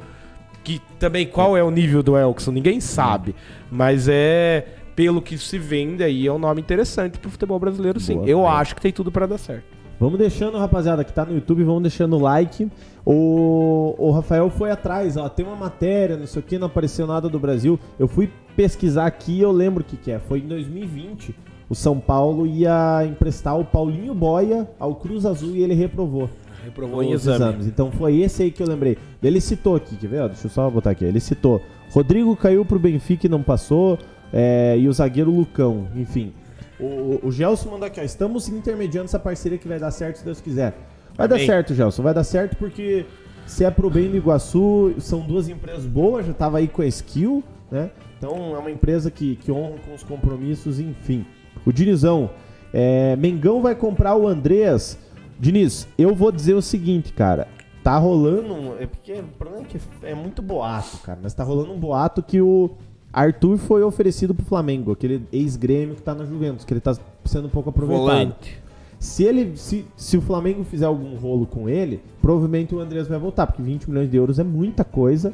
Que 0.65 0.81
também, 0.99 1.25
qual 1.25 1.55
é 1.55 1.63
o 1.63 1.71
nível 1.71 2.03
do 2.03 2.17
Elkson? 2.17 2.51
Ninguém 2.51 2.81
sabe. 2.81 3.33
Mas 3.71 4.09
é, 4.09 4.67
pelo 4.93 5.21
que 5.21 5.37
se 5.37 5.57
vende 5.57 6.03
aí, 6.03 6.27
é 6.27 6.33
um 6.33 6.39
nome 6.39 6.59
interessante 6.59 7.17
pro 7.17 7.29
futebol 7.29 7.57
brasileiro, 7.57 7.99
sim. 7.99 8.15
Boa, 8.15 8.27
Eu 8.27 8.45
acho 8.45 8.75
que 8.75 8.81
tem 8.81 8.91
tudo 8.91 9.09
para 9.09 9.25
dar 9.25 9.37
certo. 9.37 9.76
Vamos 9.99 10.19
deixando, 10.19 10.57
rapaziada, 10.57 11.03
que 11.03 11.11
tá 11.11 11.25
no 11.25 11.33
YouTube, 11.33 11.63
vamos 11.63 11.81
deixando 11.81 12.15
o 12.15 12.19
like. 12.19 12.69
O, 13.03 13.95
o 13.97 14.11
Rafael 14.11 14.49
foi 14.49 14.69
atrás, 14.69 15.17
ó, 15.17 15.27
tem 15.27 15.45
uma 15.45 15.55
matéria, 15.55 16.15
não 16.15 16.27
sei 16.27 16.39
o 16.41 16.45
que, 16.45 16.59
não 16.59 16.67
apareceu 16.67 17.07
nada 17.07 17.27
do 17.27 17.39
Brasil. 17.39 17.79
Eu 17.97 18.07
fui 18.07 18.29
pesquisar 18.55 19.05
aqui 19.07 19.39
eu 19.39 19.51
lembro 19.51 19.81
o 19.81 19.83
que, 19.83 19.97
que 19.97 20.11
é. 20.11 20.19
Foi 20.19 20.39
em 20.39 20.47
2020, 20.47 21.33
o 21.69 21.75
São 21.75 21.99
Paulo 21.99 22.45
ia 22.45 23.05
emprestar 23.05 23.59
o 23.59 23.65
Paulinho 23.65 24.13
Boia 24.13 24.69
ao 24.79 24.95
Cruz 24.95 25.25
Azul 25.25 25.55
e 25.55 25.63
ele 25.63 25.73
reprovou. 25.73 26.29
Reprovou 26.63 27.01
em 27.01 27.13
exame. 27.13 27.37
exames. 27.37 27.67
Então 27.67 27.91
foi 27.91 28.17
esse 28.17 28.43
aí 28.43 28.51
que 28.51 28.61
eu 28.61 28.67
lembrei. 28.67 28.97
Ele 29.23 29.41
citou 29.41 29.75
aqui, 29.75 29.95
quer 29.95 30.07
ver? 30.07 30.27
Deixa 30.27 30.47
eu 30.47 30.51
só 30.51 30.69
botar 30.69 30.91
aqui. 30.91 31.05
Ele 31.05 31.19
citou: 31.19 31.61
Rodrigo 31.91 32.35
caiu 32.35 32.65
pro 32.65 32.77
Benfica 32.77 33.25
e 33.25 33.29
não 33.29 33.41
passou, 33.41 33.97
é, 34.33 34.77
e 34.77 34.87
o 34.87 34.93
zagueiro 34.93 35.31
Lucão, 35.31 35.87
enfim. 35.95 36.33
O, 36.79 37.19
o 37.23 37.31
Gelson 37.31 37.71
mandou 37.71 37.87
aqui, 37.87 37.99
ó. 37.99 38.03
Estamos 38.03 38.47
intermediando 38.47 39.05
essa 39.05 39.19
parceria 39.19 39.57
que 39.57 39.67
vai 39.67 39.79
dar 39.79 39.91
certo 39.91 40.17
se 40.17 40.25
Deus 40.25 40.39
quiser. 40.39 40.77
Vai 41.15 41.25
Amém. 41.25 41.39
dar 41.39 41.45
certo, 41.45 41.73
Gelson. 41.73 42.03
Vai 42.03 42.13
dar 42.13 42.23
certo 42.23 42.55
porque 42.57 43.05
se 43.45 43.63
é 43.63 43.71
pro 43.71 43.89
bem 43.89 44.09
do 44.09 44.17
Iguaçu, 44.17 44.93
são 44.99 45.21
duas 45.21 45.49
empresas 45.49 45.85
boas, 45.85 46.25
já 46.25 46.33
tava 46.33 46.57
aí 46.57 46.67
com 46.67 46.81
a 46.81 46.85
skill, 46.85 47.43
né? 47.71 47.89
Então 48.17 48.55
é 48.55 48.59
uma 48.59 48.69
empresa 48.69 49.09
que, 49.09 49.35
que 49.37 49.51
honra 49.51 49.77
com 49.85 49.93
os 49.93 50.03
compromissos, 50.03 50.79
enfim. 50.79 51.25
O 51.65 51.71
Dinizão, 51.71 52.29
é, 52.73 53.15
Mengão 53.15 53.61
vai 53.61 53.73
comprar 53.75 54.15
o 54.15 54.27
Andreas. 54.27 54.97
Diniz, 55.39 55.87
eu 55.97 56.13
vou 56.13 56.31
dizer 56.31 56.53
o 56.53 56.61
seguinte, 56.61 57.13
cara. 57.13 57.47
Tá 57.83 57.97
rolando. 57.97 58.75
É 58.79 58.85
porque 58.85 59.13
o 59.13 59.23
problema 59.37 59.63
é 59.63 59.65
que 59.65 59.79
é 60.03 60.13
muito 60.13 60.41
boato, 60.41 60.97
cara. 60.97 61.19
Mas 61.21 61.33
tá 61.33 61.43
rolando 61.43 61.71
um 61.71 61.79
boato 61.79 62.21
que 62.21 62.41
o 62.41 62.71
Arthur 63.17 63.57
foi 63.57 63.81
oferecido 63.81 64.35
pro 64.35 64.45
Flamengo, 64.45 64.91
aquele 64.91 65.23
ex-grêmio 65.31 65.95
que 65.95 66.01
tá 66.03 66.13
na 66.13 66.23
Juventus, 66.23 66.63
que 66.63 66.71
ele 66.71 66.79
tá 66.79 66.95
sendo 67.25 67.47
um 67.47 67.49
pouco 67.49 67.71
aproveitado. 67.71 68.05
Volante. 68.05 68.61
Se 68.99 69.23
ele 69.23 69.57
se, 69.57 69.85
se 69.95 70.17
o 70.17 70.21
Flamengo 70.21 70.63
fizer 70.63 70.85
algum 70.85 71.15
rolo 71.15 71.47
com 71.47 71.67
ele, 71.67 71.99
provavelmente 72.21 72.75
o 72.75 72.79
Andreas 72.79 73.07
vai 73.07 73.17
voltar, 73.17 73.47
porque 73.47 73.61
20 73.61 73.89
milhões 73.89 74.09
de 74.09 74.17
euros 74.17 74.37
é 74.37 74.43
muita 74.43 74.83
coisa. 74.83 75.33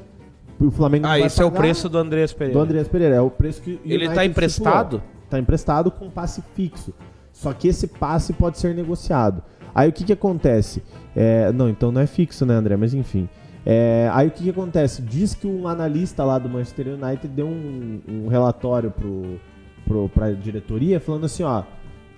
O 0.60 0.72
Flamengo 0.72 1.08
Ah, 1.08 1.20
esse 1.20 1.42
é 1.42 1.46
o 1.46 1.52
preço 1.52 1.90
do 1.90 1.98
Andreas 1.98 2.32
Pereira. 2.32 2.58
Do 2.58 2.64
Andreas 2.64 2.88
Pereira, 2.88 3.16
é 3.16 3.22
o 3.22 3.30
preço 3.30 3.62
que 3.62 3.80
Ele 3.84 4.06
está 4.06 4.26
emprestado? 4.26 5.04
Está 5.26 5.38
emprestado 5.38 5.92
com 5.92 6.10
passe 6.10 6.42
fixo. 6.56 6.94
Só 7.34 7.52
que 7.52 7.68
esse 7.68 7.88
passe 7.88 8.32
pode 8.32 8.60
ser 8.60 8.74
negociado. 8.74 9.44
Aí 9.76 9.90
o 9.90 9.92
que 9.92 10.06
que 10.06 10.14
acontece? 10.14 10.82
É, 11.14 11.52
não, 11.52 11.68
então 11.68 11.92
não 11.92 12.00
é 12.00 12.08
fixo, 12.08 12.46
né, 12.46 12.54
André? 12.54 12.78
Mas 12.78 12.94
enfim. 12.94 13.28
É, 13.66 14.10
aí 14.14 14.28
o 14.28 14.32
que, 14.32 14.44
que 14.44 14.50
acontece? 14.50 15.02
Diz 15.02 15.34
que 15.34 15.48
um 15.48 15.68
analista 15.68 16.24
lá 16.24 16.38
do 16.38 16.50
Manchester 16.50 16.88
United 16.90 17.28
deu 17.28 17.48
um, 17.48 18.02
um 18.08 18.28
relatório 18.28 18.92
pro, 18.92 19.40
pro, 19.86 20.10
pra 20.10 20.32
diretoria 20.32 21.00
falando 21.00 21.26
assim, 21.26 21.44
ó 21.44 21.64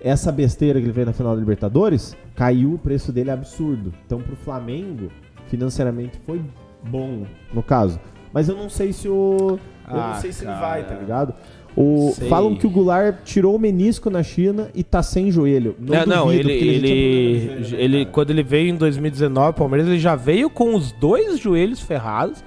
essa 0.06 0.32
besteira 0.32 0.80
que 0.80 0.86
ele 0.86 0.94
fez 0.94 1.08
na 1.08 1.14
final 1.14 1.34
da 1.34 1.40
Libertadores, 1.40 2.16
caiu 2.36 2.76
o 2.76 2.78
preço 2.78 3.12
dele 3.12 3.32
absurdo. 3.32 3.92
Então 4.06 4.22
pro 4.22 4.36
Flamengo, 4.36 5.10
financeiramente 5.48 6.20
foi 6.26 6.40
bom, 6.84 7.26
no 7.52 7.64
caso. 7.64 8.00
Mas 8.32 8.48
eu 8.48 8.56
não 8.56 8.70
sei 8.70 8.94
se 8.94 9.10
o. 9.10 9.58
Eu 9.88 10.00
ah, 10.00 10.14
não 10.14 10.22
sei 10.22 10.32
se 10.32 10.44
cara. 10.44 10.56
ele 10.56 10.62
vai, 10.62 10.84
tá 10.84 10.94
ligado? 10.94 11.34
O, 11.78 12.16
falam 12.30 12.56
que 12.56 12.66
o 12.66 12.70
Goulart 12.70 13.18
tirou 13.26 13.56
o 13.56 13.60
menisco 13.60 14.10
na 14.10 14.24
China 14.24 14.70
e 14.74 14.82
tá 14.82 15.04
sem 15.04 15.30
joelho. 15.30 15.76
Não, 15.78 16.06
não, 16.06 16.06
não 16.06 16.32
ele, 16.32 16.54
ele, 16.54 16.90
ele, 16.90 17.76
ele 17.76 18.06
quando 18.06 18.30
ele 18.30 18.44
veio 18.44 18.70
em 18.70 18.76
2019, 18.76 19.50
o 19.50 19.54
Palmeiras 19.54 19.88
ele 19.88 20.00
já 20.00 20.16
veio 20.16 20.50
com 20.50 20.74
os 20.74 20.94
dois 20.94 21.38
joelhos 21.38 21.82
ferrados. 21.82 22.44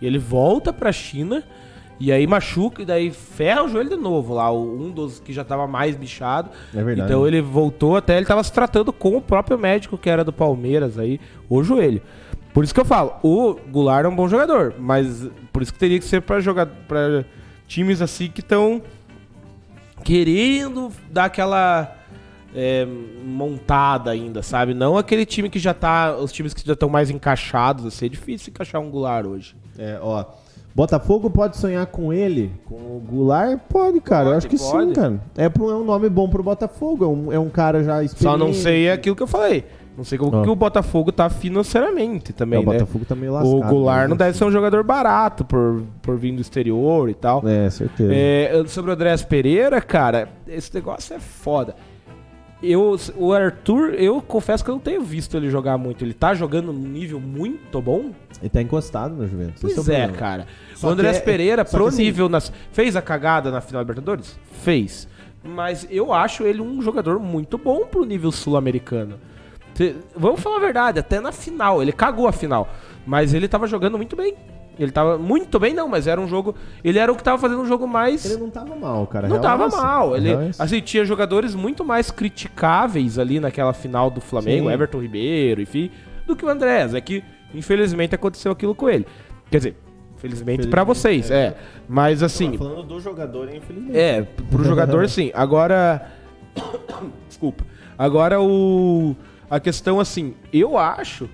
E 0.00 0.06
ele 0.06 0.18
volta 0.18 0.72
pra 0.72 0.90
China 0.90 1.44
e 2.00 2.10
aí 2.10 2.26
machuca 2.26 2.80
e 2.80 2.86
daí 2.86 3.10
ferra 3.10 3.62
o 3.62 3.68
joelho 3.68 3.90
de 3.90 3.96
novo 3.96 4.32
lá, 4.32 4.50
um 4.50 4.90
dos 4.90 5.20
que 5.20 5.34
já 5.34 5.44
tava 5.44 5.66
mais 5.66 5.94
bichado. 5.94 6.48
É 6.74 6.82
verdade. 6.82 7.10
Então 7.10 7.26
ele 7.26 7.42
voltou 7.42 7.94
até, 7.94 8.16
ele 8.16 8.24
tava 8.24 8.42
se 8.42 8.50
tratando 8.50 8.90
com 8.90 9.18
o 9.18 9.20
próprio 9.20 9.58
médico 9.58 9.98
que 9.98 10.08
era 10.08 10.24
do 10.24 10.32
Palmeiras 10.32 10.98
aí, 10.98 11.20
o 11.46 11.62
joelho. 11.62 12.00
Por 12.54 12.64
isso 12.64 12.72
que 12.72 12.80
eu 12.80 12.86
falo, 12.86 13.12
o 13.22 13.54
Goulart 13.70 14.06
é 14.06 14.08
um 14.08 14.16
bom 14.16 14.26
jogador, 14.26 14.74
mas 14.78 15.28
por 15.52 15.60
isso 15.60 15.74
que 15.74 15.78
teria 15.78 15.98
que 15.98 16.04
ser 16.06 16.22
para 16.22 16.40
jogar 16.40 16.66
para 16.66 17.26
times 17.70 18.02
assim 18.02 18.28
que 18.28 18.40
estão 18.40 18.82
querendo 20.02 20.90
dar 21.08 21.26
aquela 21.26 21.96
é, 22.54 22.84
montada 23.24 24.10
ainda, 24.10 24.42
sabe? 24.42 24.74
Não 24.74 24.98
aquele 24.98 25.24
time 25.24 25.48
que 25.48 25.58
já 25.58 25.72
tá, 25.72 26.16
os 26.16 26.32
times 26.32 26.52
que 26.52 26.66
já 26.66 26.72
estão 26.72 26.88
mais 26.88 27.10
encaixados, 27.10 27.86
assim, 27.86 28.06
é 28.06 28.08
difícil 28.08 28.50
encaixar 28.50 28.80
um 28.80 28.90
Goulart 28.90 29.24
hoje. 29.24 29.54
É, 29.78 29.98
ó, 30.02 30.24
Botafogo 30.74 31.30
pode 31.30 31.56
sonhar 31.56 31.86
com 31.86 32.12
ele? 32.12 32.52
Com 32.64 32.74
o 32.74 33.02
Goulart? 33.08 33.60
Pode, 33.68 34.00
cara. 34.00 34.24
Pode, 34.24 34.32
eu 34.32 34.38
acho 34.38 34.48
que 34.48 34.58
pode. 34.58 34.88
sim, 34.88 34.92
cara. 34.92 35.20
É, 35.36 35.44
é 35.44 35.74
um 35.74 35.84
nome 35.84 36.08
bom 36.08 36.28
pro 36.28 36.42
Botafogo. 36.42 37.04
É 37.04 37.08
um, 37.08 37.32
é 37.32 37.38
um 37.38 37.48
cara 37.48 37.84
já 37.84 38.02
experiente. 38.02 38.22
Só 38.22 38.36
não 38.36 38.52
sei 38.52 38.90
aquilo 38.90 39.14
que 39.14 39.22
eu 39.22 39.26
falei. 39.28 39.64
Não 39.96 40.04
sei 40.04 40.16
como 40.16 40.42
que 40.42 40.48
o 40.48 40.54
Botafogo 40.54 41.12
tá 41.12 41.28
financeiramente 41.28 42.32
também, 42.32 42.58
é, 42.58 42.62
o 42.62 42.66
né? 42.66 42.72
Botafogo 42.78 43.04
tá 43.04 43.14
meio 43.14 43.32
lascado. 43.32 43.56
O 43.56 43.62
Goulart 43.62 44.02
né? 44.02 44.08
não 44.08 44.16
deve 44.16 44.36
ser 44.36 44.44
um 44.44 44.50
jogador 44.50 44.82
barato 44.82 45.44
por, 45.44 45.82
por 46.00 46.16
vir 46.16 46.32
do 46.34 46.40
exterior 46.40 47.10
e 47.10 47.14
tal. 47.14 47.46
É, 47.46 47.68
certeza. 47.68 48.12
É, 48.14 48.64
sobre 48.66 48.90
o 48.90 48.94
Andrés 48.94 49.22
Pereira, 49.22 49.80
cara, 49.80 50.28
esse 50.48 50.74
negócio 50.74 51.14
é 51.14 51.18
foda. 51.18 51.74
Eu, 52.62 52.94
o 53.16 53.32
Arthur, 53.32 53.94
eu 53.94 54.20
confesso 54.20 54.62
que 54.62 54.70
eu 54.70 54.74
não 54.74 54.80
tenho 54.80 55.00
visto 55.00 55.34
ele 55.34 55.48
jogar 55.48 55.78
muito. 55.78 56.04
Ele 56.04 56.12
tá 56.12 56.34
jogando 56.34 56.72
num 56.72 56.88
nível 56.88 57.18
muito 57.18 57.80
bom. 57.80 58.10
Ele 58.38 58.50
tá 58.50 58.60
encostado 58.60 59.14
no 59.14 59.26
Juventus. 59.26 59.62
Pois 59.62 59.88
é, 59.88 60.02
é 60.02 60.08
cara. 60.08 60.46
Só 60.74 60.88
o 60.88 60.90
Andrés 60.90 61.16
é, 61.16 61.20
Pereira, 61.20 61.64
pro 61.64 61.86
assim, 61.86 62.04
nível. 62.04 62.28
Nas, 62.28 62.52
fez 62.70 62.96
a 62.96 63.02
cagada 63.02 63.50
na 63.50 63.62
final 63.62 63.82
da 63.82 63.90
Libertadores? 63.90 64.38
Fez. 64.62 65.08
Mas 65.42 65.86
eu 65.90 66.12
acho 66.12 66.42
ele 66.42 66.60
um 66.60 66.82
jogador 66.82 67.18
muito 67.18 67.56
bom 67.56 67.86
pro 67.86 68.04
nível 68.04 68.30
sul-americano. 68.30 69.18
Vamos 70.16 70.40
falar 70.40 70.56
a 70.56 70.60
verdade, 70.60 70.98
até 70.98 71.20
na 71.20 71.32
final. 71.32 71.82
Ele 71.82 71.92
cagou 71.92 72.26
a 72.26 72.32
final. 72.32 72.68
Mas 73.06 73.34
ele 73.34 73.48
tava 73.48 73.66
jogando 73.66 73.96
muito 73.96 74.16
bem. 74.16 74.34
Ele 74.78 74.90
tava 74.90 75.18
muito 75.18 75.58
bem, 75.58 75.74
não, 75.74 75.88
mas 75.88 76.06
era 76.06 76.20
um 76.20 76.26
jogo. 76.26 76.54
Ele 76.82 76.98
era 76.98 77.12
o 77.12 77.16
que 77.16 77.22
tava 77.22 77.38
fazendo 77.38 77.60
um 77.60 77.66
jogo 77.66 77.86
mais. 77.86 78.24
Ele 78.24 78.40
não 78.40 78.50
tava 78.50 78.74
mal, 78.74 79.06
cara. 79.06 79.28
Não 79.28 79.40
tava 79.40 79.66
assim. 79.66 79.76
mal. 79.76 80.16
Ele, 80.16 80.30
assim, 80.58 80.80
tinha 80.80 81.04
jogadores 81.04 81.54
muito 81.54 81.84
mais 81.84 82.10
criticáveis 82.10 83.18
ali 83.18 83.38
naquela 83.40 83.74
final 83.74 84.10
do 84.10 84.20
Flamengo, 84.20 84.68
Sim. 84.68 84.72
Everton 84.72 85.00
Ribeiro, 85.00 85.60
enfim, 85.60 85.90
do 86.26 86.34
que 86.34 86.44
o 86.44 86.48
Andrés. 86.48 86.94
É 86.94 87.00
que, 87.00 87.22
infelizmente, 87.54 88.14
aconteceu 88.14 88.52
aquilo 88.52 88.74
com 88.74 88.88
ele. 88.88 89.06
Quer 89.50 89.58
dizer, 89.58 89.76
Infelizmente 90.20 90.68
para 90.68 90.84
vocês, 90.84 91.30
é. 91.30 91.46
é. 91.46 91.56
Mas 91.88 92.22
assim. 92.22 92.56
falando 92.58 92.82
do 92.82 93.00
jogador, 93.00 93.48
infelizmente. 93.54 93.98
É, 93.98 94.22
pro 94.50 94.62
jogador 94.62 95.08
sim. 95.08 95.30
Agora. 95.34 96.10
Desculpa. 97.26 97.64
Agora 97.96 98.40
o. 98.40 99.16
A 99.50 99.58
questão 99.60 99.98
assim, 100.00 100.34
eu 100.52 100.78
acho 100.78 101.28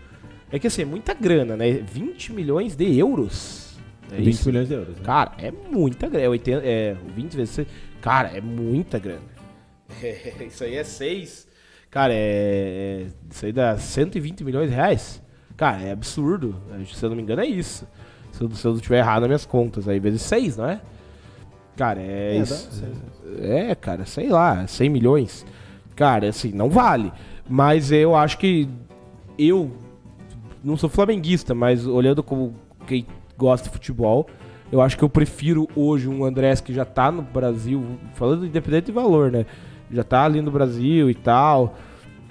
é 0.51 0.59
que 0.59 0.67
assim, 0.67 0.83
é 0.83 0.85
muita 0.85 1.13
grana, 1.13 1.57
né? 1.57 1.71
20 1.73 2.33
milhões 2.33 2.75
de 2.75 2.99
euros. 2.99 3.77
É 4.11 4.17
20 4.17 4.29
isso? 4.35 4.49
milhões 4.49 4.69
de 4.69 4.75
euros. 4.75 4.97
Né? 4.97 5.03
Cara, 5.05 5.33
é 5.39 5.51
muita 5.51 6.09
grana. 6.09 6.25
É, 6.25 6.29
80, 6.29 6.63
é 6.65 6.97
20 7.15 7.37
vezes. 7.37 7.67
Cara, 8.01 8.29
é 8.29 8.41
muita 8.41 8.99
grana. 8.99 9.21
É, 10.03 10.45
isso 10.47 10.65
aí 10.65 10.75
é 10.77 10.83
6. 10.85 11.47
Cara, 11.91 12.13
é, 12.13 12.17
é- 12.17 13.07
Isso 13.31 13.47
aí 13.47 13.53
dá 13.53 13.77
120 13.79 14.43
milhões 14.45 14.69
de 14.69 14.75
reais? 14.75 15.23
Cara, 15.57 15.81
é 15.83 15.93
absurdo. 15.93 16.57
Se 16.93 17.05
eu 17.05 17.09
não 17.11 17.17
me 17.17 17.23
engano, 17.23 17.41
é 17.43 17.47
isso. 17.47 17.87
Se 18.33 18.43
eu, 18.43 18.51
se 18.51 18.65
eu 18.67 18.71
não 18.73 18.77
estiver 18.79 18.99
errado 18.99 19.21
nas 19.21 19.29
minhas 19.29 19.47
contas, 19.47 19.89
aí 19.89 19.99
vezes 20.01 20.23
6, 20.23 20.57
não 20.57 20.69
é? 20.69 20.81
Cara, 21.77 22.01
é, 22.03 22.37
É, 22.37 22.41
isso. 22.41 22.83
dá 22.83 23.43
É, 23.43 23.75
cara, 23.75 24.05
sei 24.05 24.29
lá, 24.29 24.67
100 24.67 24.89
milhões. 24.91 25.47
Cara, 25.95 26.29
assim, 26.29 26.51
não 26.53 26.69
vale. 26.69 27.13
Mas 27.49 27.93
eu 27.93 28.15
acho 28.17 28.39
que 28.39 28.69
eu 29.39 29.71
não 30.65 30.77
sou 30.77 30.89
flamenguista, 30.91 31.55
mas 31.55 31.87
olhando 31.87 32.23
como 32.23 32.55
quem 32.87 33.07
gosta 33.39 33.69
de 33.69 33.73
futebol, 33.73 34.27
eu 34.73 34.81
acho 34.81 34.97
que 34.97 35.05
eu 35.05 35.09
prefiro 35.09 35.69
hoje 35.77 36.09
um 36.09 36.25
Andrés 36.25 36.61
que 36.61 36.73
já 36.75 36.85
tá 36.85 37.13
no 37.13 37.23
Brasil, 37.23 37.85
falando 38.15 38.47
independente 38.47 38.87
de 38.87 38.93
valor, 38.93 39.31
né? 39.31 39.47
Já 39.91 40.03
tá 40.03 40.25
ali 40.25 40.41
no 40.41 40.51
Brasil 40.51 41.09
e 41.09 41.15
tal. 41.15 41.77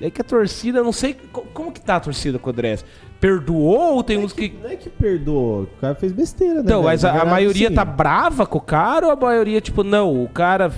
É 0.01 0.09
que 0.09 0.19
a 0.19 0.23
torcida, 0.25 0.83
não 0.83 0.91
sei 0.91 1.13
co- 1.31 1.45
como 1.53 1.71
que 1.71 1.79
tá 1.79 1.95
a 1.95 1.99
torcida 2.01 2.37
com 2.37 2.49
o 2.49 2.51
Andrés. 2.51 2.83
Perdoou 3.21 3.93
ou 3.95 4.03
tem 4.03 4.17
uns 4.17 4.33
que. 4.33 4.53
Não 4.61 4.69
é 4.69 4.75
que 4.75 4.89
perdoa, 4.89 5.63
o 5.63 5.67
cara 5.79 5.95
fez 5.95 6.11
besteira, 6.11 6.55
né? 6.61 6.69
Não, 6.69 6.83
mas 6.83 7.05
a, 7.05 7.21
a 7.21 7.25
maioria 7.25 7.69
sim. 7.69 7.73
tá 7.75 7.85
brava 7.85 8.45
com 8.45 8.57
o 8.57 8.61
cara 8.61 9.05
ou 9.05 9.13
a 9.13 9.15
maioria, 9.15 9.61
tipo, 9.61 9.81
não, 9.83 10.21
o 10.21 10.27
cara. 10.27 10.69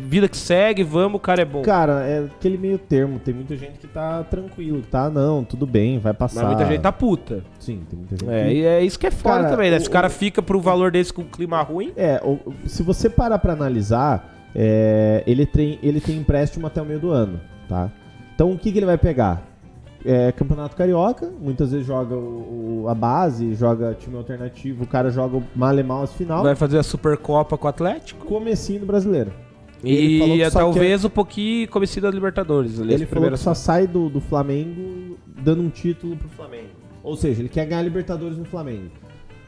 Vida 0.00 0.28
que 0.28 0.36
segue, 0.36 0.82
vamos, 0.82 1.16
o 1.16 1.20
cara 1.20 1.40
é 1.42 1.44
bom. 1.44 1.62
Cara, 1.62 2.02
é 2.06 2.24
aquele 2.26 2.58
meio 2.58 2.76
termo. 2.78 3.18
Tem 3.18 3.32
muita 3.32 3.56
gente 3.56 3.78
que 3.78 3.86
tá 3.86 4.22
tranquilo, 4.24 4.82
tá, 4.90 5.08
não, 5.08 5.42
tudo 5.44 5.66
bem, 5.66 5.98
vai 5.98 6.12
passar. 6.12 6.42
Mas 6.42 6.50
muita 6.56 6.66
gente 6.70 6.80
tá 6.82 6.92
puta. 6.92 7.42
Sim, 7.58 7.80
tem 7.88 7.98
muita 7.98 8.16
gente 8.16 8.30
É, 8.30 8.44
que- 8.48 8.52
e 8.54 8.64
é 8.64 8.84
isso 8.84 8.98
que 8.98 9.06
é 9.06 9.10
foda 9.10 9.36
Cara, 9.36 9.50
também, 9.50 9.70
né? 9.70 9.78
o- 9.78 9.80
Se 9.80 9.88
o 9.88 9.90
cara 9.90 10.10
fica 10.10 10.42
pro 10.42 10.60
valor 10.60 10.90
desse 10.92 11.12
com 11.12 11.24
clima 11.24 11.62
ruim. 11.62 11.92
É, 11.96 12.20
o- 12.22 12.38
se 12.66 12.82
você 12.82 13.08
parar 13.08 13.38
pra 13.38 13.54
analisar, 13.54 14.34
é, 14.54 15.22
ele, 15.26 15.46
tem, 15.46 15.78
ele 15.82 16.00
tem 16.00 16.16
empréstimo 16.18 16.66
até 16.66 16.82
o 16.82 16.84
meio 16.84 17.00
do 17.00 17.10
ano, 17.10 17.40
tá? 17.68 17.90
Então 18.34 18.52
o 18.52 18.58
que, 18.58 18.70
que 18.72 18.78
ele 18.78 18.86
vai 18.86 18.98
pegar? 18.98 19.42
É, 20.04 20.32
Campeonato 20.32 20.74
Carioca, 20.74 21.30
muitas 21.40 21.70
vezes 21.70 21.86
joga 21.86 22.16
o, 22.16 22.82
o- 22.82 22.88
a 22.88 22.94
base, 22.94 23.54
joga 23.54 23.94
time 23.94 24.16
alternativo, 24.16 24.82
o 24.82 24.86
cara 24.86 25.10
joga 25.10 25.36
o 25.36 25.44
mal 25.54 25.78
e 25.78 25.82
mal 25.82 26.02
as 26.02 26.12
final, 26.12 26.42
Vai 26.42 26.56
fazer 26.56 26.76
a 26.78 26.82
Supercopa 26.82 27.56
com 27.56 27.66
o 27.66 27.70
Atlético. 27.70 28.26
comecinho 28.26 28.80
do 28.80 28.86
brasileiro. 28.86 29.32
E 29.82 30.20
que 30.20 30.42
é, 30.42 30.50
talvez 30.50 31.04
um 31.04 31.10
pouquinho 31.10 31.68
comecido 31.68 32.06
da 32.06 32.12
Libertadores. 32.12 32.80
Ali, 32.80 32.94
Ele 32.94 33.06
falou 33.06 33.30
que 33.30 33.36
só 33.36 33.54
sai 33.54 33.86
do, 33.86 34.08
do 34.08 34.20
Flamengo 34.20 35.18
dando 35.26 35.62
um 35.62 35.68
título 35.68 36.16
pro 36.16 36.28
Flamengo. 36.28 36.70
Ou 37.02 37.16
seja, 37.16 37.40
ele 37.40 37.48
quer 37.48 37.66
ganhar 37.66 37.80
a 37.80 37.82
Libertadores 37.82 38.38
no 38.38 38.44
Flamengo. 38.44 38.90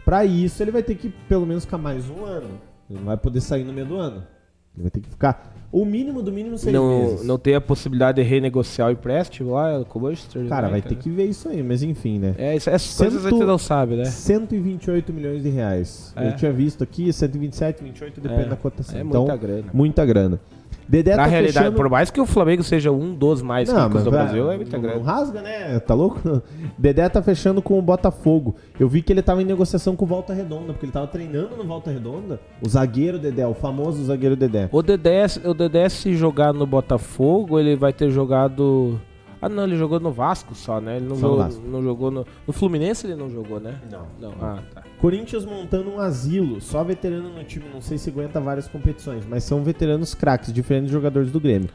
Pra 0.05 0.25
isso, 0.25 0.63
ele 0.63 0.71
vai 0.71 0.83
ter 0.83 0.97
que 0.97 1.09
pelo 1.29 1.47
menos 1.47 1.65
ficar 1.65 1.79
mais 1.79 2.11
um 2.11 2.25
ano. 2.25 2.51
Ele 2.91 2.99
não 2.99 3.07
vai 3.07 3.17
poder 3.17 3.41
sair 3.41 3.65
no 3.65 3.73
meio 3.73 3.87
do 3.87 3.97
ano. 3.97 4.27
Ele 4.75 4.83
vai 4.83 4.91
ter 4.91 5.01
que 5.01 5.09
ficar 5.09 5.54
o 5.77 5.85
mínimo 5.85 6.23
do 6.23 6.31
mínimo 6.31 6.57
seis 6.57 6.73
não, 6.73 7.01
meses. 7.01 7.27
não 7.27 7.37
tem 7.37 7.57
a 7.57 7.61
possibilidade 7.61 8.23
de 8.23 8.29
renegociar 8.29 8.89
o 8.89 8.93
empréstimo 8.93 9.55
lá 9.55 9.85
com 9.89 9.99
o 9.99 10.03
Manchester 10.03 10.47
Cara, 10.47 10.69
vai 10.69 10.81
ter 10.81 10.95
que 10.95 11.11
ver 11.11 11.25
isso 11.25 11.49
aí, 11.49 11.63
mas 11.65 11.83
enfim, 11.83 12.19
né? 12.21 12.35
É, 12.39 12.55
isso, 12.55 12.71
essas 12.71 12.97
coisas 12.97 13.21
a 13.21 13.29
Cento- 13.29 13.39
gente 13.39 13.47
não 13.47 13.59
sabe, 13.59 13.97
né? 13.97 14.05
128 14.05 15.13
milhões 15.13 15.43
de 15.43 15.49
reais. 15.49 16.13
É. 16.15 16.29
Eu 16.29 16.37
tinha 16.37 16.53
visto 16.53 16.85
aqui, 16.85 17.13
127, 17.13 17.83
28, 17.83 18.21
depende 18.21 18.43
É, 18.43 18.49
da 18.49 18.57
cotação. 18.57 18.97
É 18.99 19.03
então, 19.03 19.23
muita 19.23 19.37
grana. 19.37 19.65
muita 19.73 20.07
grana. 20.07 20.41
Dedé 20.89 21.13
Na 21.17 21.25
tá 21.25 21.29
realidade, 21.29 21.59
fechando... 21.59 21.77
por 21.77 21.89
mais 21.89 22.11
que 22.11 22.21
o 22.21 22.27
Flamengo 22.27 22.63
seja 22.63 22.93
um 22.93 23.15
dos 23.15 23.41
mais 23.43 23.69
Não, 23.73 23.87
ricos 23.87 24.05
do 24.05 24.11
vai- 24.11 24.25
Brasil, 24.25 24.51
é 24.51 24.57
muita 24.57 24.79
grana. 24.79 24.97
não 24.97 25.03
rasga, 25.03 25.41
né? 25.43 25.79
Tá 25.81 25.95
louco? 25.95 26.43
Dedé 26.79 27.09
tá 27.09 27.23
fechando 27.23 27.63
com 27.63 27.79
o 27.79 27.83
Botafogo. 27.83 28.55
Eu 28.79 28.89
vi 28.89 29.01
que 29.03 29.13
ele 29.13 29.23
tava 29.23 29.41
em 29.43 29.45
negociação 29.45 29.97
com 29.97 30.05
o 30.05 30.09
Volta 30.09 30.33
Redonda, 30.35 30.73
porque 30.73 30.85
ele 30.87 30.93
tava 30.93 31.07
treinando 31.07 31.57
no 31.57 31.65
Volta 31.65 31.91
Redonda. 31.91 32.41
O 32.61 32.69
zagueiro 32.69 33.19
Dedé, 33.19 33.47
o 33.47 33.55
famoso 33.55 34.05
zagueiro 34.05 34.37
Dedé. 34.37 34.69
O 34.73 34.83
Dedé, 34.83 35.25
o 35.45 35.55
Dedé, 35.55 35.89
se 35.89 36.15
jogar 36.15 36.53
no 36.53 36.67
Botafogo, 36.67 37.59
ele 37.59 37.77
vai 37.77 37.93
ter 37.93 38.11
jogado. 38.11 39.01
Ah, 39.45 39.49
não, 39.49 39.65
ele 39.65 39.77
jogou 39.77 40.01
no 40.01 40.11
Vasco 40.11 40.55
só, 40.55 40.81
né? 40.81 40.97
Ele 40.97 41.07
não, 41.07 41.17
Só 41.17 41.23
no 41.23 41.29
jogou, 41.33 41.45
Vasco. 41.45 41.63
não 41.67 41.83
jogou 41.83 42.11
no. 42.11 42.27
No 42.47 42.53
Fluminense 42.53 43.07
ele 43.07 43.15
não 43.15 43.29
jogou, 43.29 43.61
né? 43.61 43.75
Não. 43.91 44.07
Não, 44.19 44.35
ah, 44.41 44.63
tá. 44.75 44.83
Corinthians 44.99 45.45
montando 45.45 45.91
um 45.91 46.01
asilo, 46.01 46.63
só 46.63 46.83
veterano 46.83 47.29
no 47.29 47.45
time, 47.45 47.67
não 47.73 47.83
sei 47.83 47.99
se 47.99 48.09
aguenta 48.09 48.41
várias 48.41 48.67
competições, 48.67 49.27
mas 49.29 49.45
são 49.45 49.63
veteranos 49.63 50.15
craques, 50.15 50.51
diferentes 50.51 50.91
jogadores 50.91 51.31
do 51.31 51.39
Grêmio. 51.39 51.69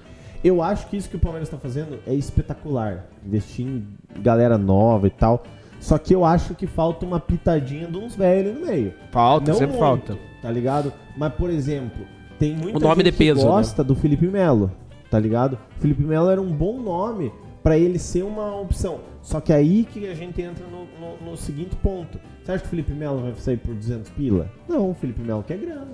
Eu 0.44 0.64
acho 0.64 0.88
que 0.88 0.98
isso 0.98 1.08
que 1.10 1.16
o 1.16 1.20
Palmeiras 1.20 1.48
tá 1.48 1.58
fazendo 1.58 2.00
é 2.08 2.14
espetacular. 2.14 3.06
Investir 3.24 3.68
em 3.68 3.86
galera 4.20 4.58
nova 4.58 5.06
e 5.06 5.12
tal. 5.12 5.44
Só 5.80 5.98
que 6.00 6.16
eu 6.16 6.26
acho 6.26 6.56
que 6.56 6.66
falta 6.66 7.06
uma 7.06 7.20
pitadinha 7.20 7.88
de 7.88 7.98
uns 7.98 8.16
velhos 8.16 8.60
no 8.60 8.66
meio. 8.66 8.94
Falta, 9.12 9.52
Não 9.52 9.60
sempre 9.60 9.78
muito, 9.78 9.80
falta. 9.80 10.18
Tá 10.42 10.50
ligado? 10.50 10.92
Mas, 11.16 11.34
por 11.34 11.52
exemplo, 11.52 12.06
tem 12.40 12.56
muita 12.56 12.78
O 12.78 12.82
nome 12.82 13.04
gente 13.04 13.12
de 13.12 13.18
peso, 13.18 13.40
que 13.42 13.46
né? 13.46 13.52
gosta 13.52 13.84
do 13.84 13.94
Felipe 13.94 14.28
Melo, 14.28 14.72
tá 15.12 15.20
ligado? 15.20 15.58
Felipe 15.80 16.02
Melo 16.02 16.30
era 16.30 16.42
um 16.42 16.52
bom 16.52 16.82
nome 16.82 17.32
pra 17.64 17.78
ele 17.78 18.00
ser 18.00 18.24
uma 18.24 18.56
opção. 18.60 19.02
Só 19.22 19.40
que 19.42 19.52
aí 19.54 19.86
que 19.92 20.08
a 20.08 20.16
gente 20.16 20.42
entra 20.42 20.66
no, 20.68 20.86
no- 21.00 21.32
no 21.32 21.38
seguinte 21.38 21.76
ponto. 21.78 22.20
Você 22.44 22.52
acha 22.54 22.62
que 22.62 22.68
o 22.68 22.70
Felipe 22.70 22.94
Melo 22.94 23.22
vai 23.22 23.34
sair 23.36 23.58
por 23.58 23.76
200 23.76 24.10
pila? 24.12 24.50
Não, 24.68 24.92
o 24.92 24.94
Felipe 24.94 25.22
Melo 25.22 25.44
quer 25.44 25.58
grana. 25.58 25.88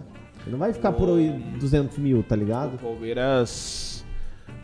Ele 0.44 0.52
não 0.52 0.60
vai 0.60 0.72
ficar 0.74 0.92
por 0.92 1.10
aí 1.18 1.32
200 1.60 1.98
mil, 1.98 2.22
tá 2.24 2.36
O 2.36 2.38
ligado? 2.38 2.78
Palmeiras. 2.78 4.06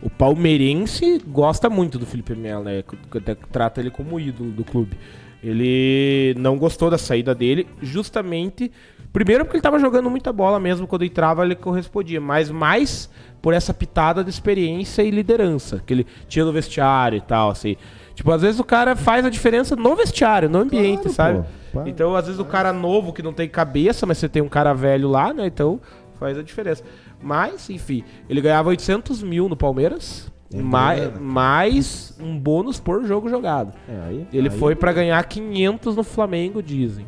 O 0.00 0.08
palmeirense 0.10 1.18
gosta 1.26 1.68
muito 1.68 1.98
do 1.98 2.06
Felipe 2.06 2.34
Melo, 2.34 2.64
né? 2.64 2.84
Até 3.14 3.34
Trata 3.34 3.80
ele 3.80 3.90
como 3.90 4.18
ídolo 4.18 4.50
do 4.52 4.64
clube. 4.64 4.96
Ele 5.42 6.34
não 6.38 6.56
gostou 6.56 6.88
da 6.88 6.96
saída 6.98 7.34
dele, 7.34 7.66
justamente. 7.80 8.70
Primeiro 9.12 9.44
porque 9.44 9.56
ele 9.58 9.62
tava 9.62 9.78
jogando 9.78 10.08
muita 10.08 10.32
bola 10.32 10.58
mesmo, 10.58 10.86
quando 10.86 11.04
entrava 11.04 11.44
ele 11.44 11.54
correspondia, 11.54 12.20
mas 12.20 12.50
mais 12.50 13.10
por 13.42 13.52
essa 13.52 13.74
pitada 13.74 14.24
de 14.24 14.30
experiência 14.30 15.02
e 15.02 15.10
liderança 15.10 15.82
que 15.84 15.92
ele 15.92 16.06
tinha 16.28 16.44
no 16.44 16.52
vestiário 16.52 17.18
e 17.18 17.20
tal, 17.20 17.50
assim. 17.50 17.76
Tipo, 18.14 18.30
às 18.30 18.42
vezes 18.42 18.58
o 18.60 18.64
cara 18.64 18.94
faz 18.96 19.24
a 19.26 19.30
diferença 19.30 19.74
no 19.76 19.94
vestiário, 19.96 20.48
no 20.48 20.58
ambiente, 20.60 21.02
Claro, 21.08 21.12
sabe? 21.12 21.44
pô. 21.72 21.82
Então, 21.86 22.14
às 22.14 22.26
vezes 22.26 22.40
o 22.40 22.44
cara 22.44 22.72
novo 22.72 23.12
que 23.12 23.22
não 23.22 23.32
tem 23.32 23.48
cabeça, 23.48 24.06
mas 24.06 24.18
você 24.18 24.28
tem 24.28 24.40
um 24.42 24.48
cara 24.48 24.72
velho 24.72 25.08
lá, 25.08 25.32
né? 25.34 25.46
Então 25.46 25.80
faz 26.18 26.38
a 26.38 26.42
diferença. 26.42 26.84
Mas, 27.20 27.68
enfim, 27.68 28.04
ele 28.28 28.40
ganhava 28.40 28.68
800 28.70 29.22
mil 29.22 29.48
no 29.48 29.56
Palmeiras, 29.56 30.30
É 30.54 30.60
mais, 30.60 31.18
mais 31.18 32.16
um 32.20 32.38
bônus 32.38 32.78
por 32.78 33.04
jogo 33.04 33.28
jogado. 33.28 33.72
É, 33.88 34.08
aí, 34.08 34.26
Ele 34.32 34.48
aí 34.48 34.58
foi 34.58 34.74
pra 34.74 34.92
ganhar 34.92 35.22
500 35.24 35.96
no 35.96 36.02
Flamengo, 36.02 36.62
dizem. 36.62 37.06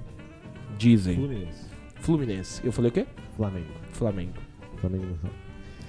Dizem. 0.77 1.17
Fluminense. 2.05 2.61
Eu 2.65 2.71
falei 2.71 2.91
o 2.91 2.93
quê? 2.93 3.07
Flamengo. 3.37 3.67
Flamengo. 3.93 4.33
Flamengo. 4.77 5.05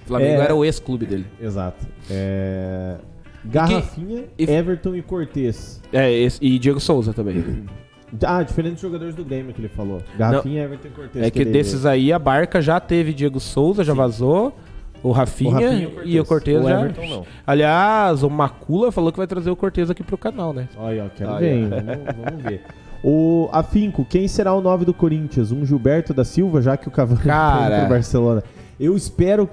Flamengo 0.05 0.41
É. 0.41 0.45
era 0.45 0.55
o 0.55 0.63
ex-clube 0.63 1.05
dele. 1.05 1.26
Exato. 1.41 1.86
É... 2.09 2.95
Garrafinha, 3.43 4.24
e- 4.38 4.49
Everton 4.49 4.95
e 4.95 5.01
Cortez. 5.01 5.82
É, 5.91 6.11
esse- 6.11 6.43
e 6.43 6.57
Diego 6.57 6.80
Souza 6.80 7.13
também. 7.13 7.43
Ah, 8.24 8.43
diferentes 8.43 8.80
jogadores 8.82 9.13
do 9.13 9.26
Grêmio 9.26 9.53
que 9.53 9.59
ele 9.59 9.68
falou. 9.68 10.01
Garrafinha, 10.18 10.63
Everton 10.63 10.88
e 10.88 10.91
Cortez. 10.91 11.26
é 11.26 11.30
que 11.30 11.39
ele- 11.41 11.51
desses 11.51 11.86
aí 11.86 12.13
a 12.13 12.20
barca 12.20 12.61
já 12.61 12.80
teve 12.80 13.11
Diego 13.13 13.39
Souza, 13.41 13.84
já 13.84 13.93
vazou. 13.93 14.55
O 15.03 15.11
Rafinha, 15.11 15.49
O 15.49 15.53
Rafinha 15.53 15.89
e 16.05 16.20
o 16.20 16.24
Cortez 16.26 16.63
já. 16.63 16.80
Everton 16.82 17.07
não. 17.07 17.26
Aliás, 17.45 18.24
o 18.24 18.30
Macula 18.30 18.89
falou 18.91 19.11
que 19.11 19.18
vai 19.18 19.28
trazer 19.28 19.49
o 19.49 19.55
Cortez 19.55 19.89
aqui 19.89 20.01
pro 20.01 20.18
canal, 20.18 20.53
né? 20.53 20.70
Olha, 20.78 21.05
ó, 21.05 21.09
quero 21.09 21.30
Olha. 21.32 21.39
ver, 21.39 21.53
hein? 21.57 21.70
Vamos, 21.70 22.26
vamos 22.32 22.43
ver. 22.43 22.61
O 23.07 23.47
Afinco, 23.51 24.03
quem 24.03 24.27
será 24.27 24.51
o 24.55 24.61
9 24.61 24.83
do 24.83 24.93
Corinthians? 24.93 25.51
Um 25.51 25.63
Gilberto 25.63 26.11
da 26.11 26.25
Silva, 26.25 26.59
já 26.59 26.75
que 26.75 26.87
o 26.87 26.91
Cavani 26.91 27.21
Cara. 27.23 27.75
indo 27.75 27.79
pro 27.81 27.89
Barcelona. 27.89 28.43
Eu 28.79 28.97
espero, 28.97 29.47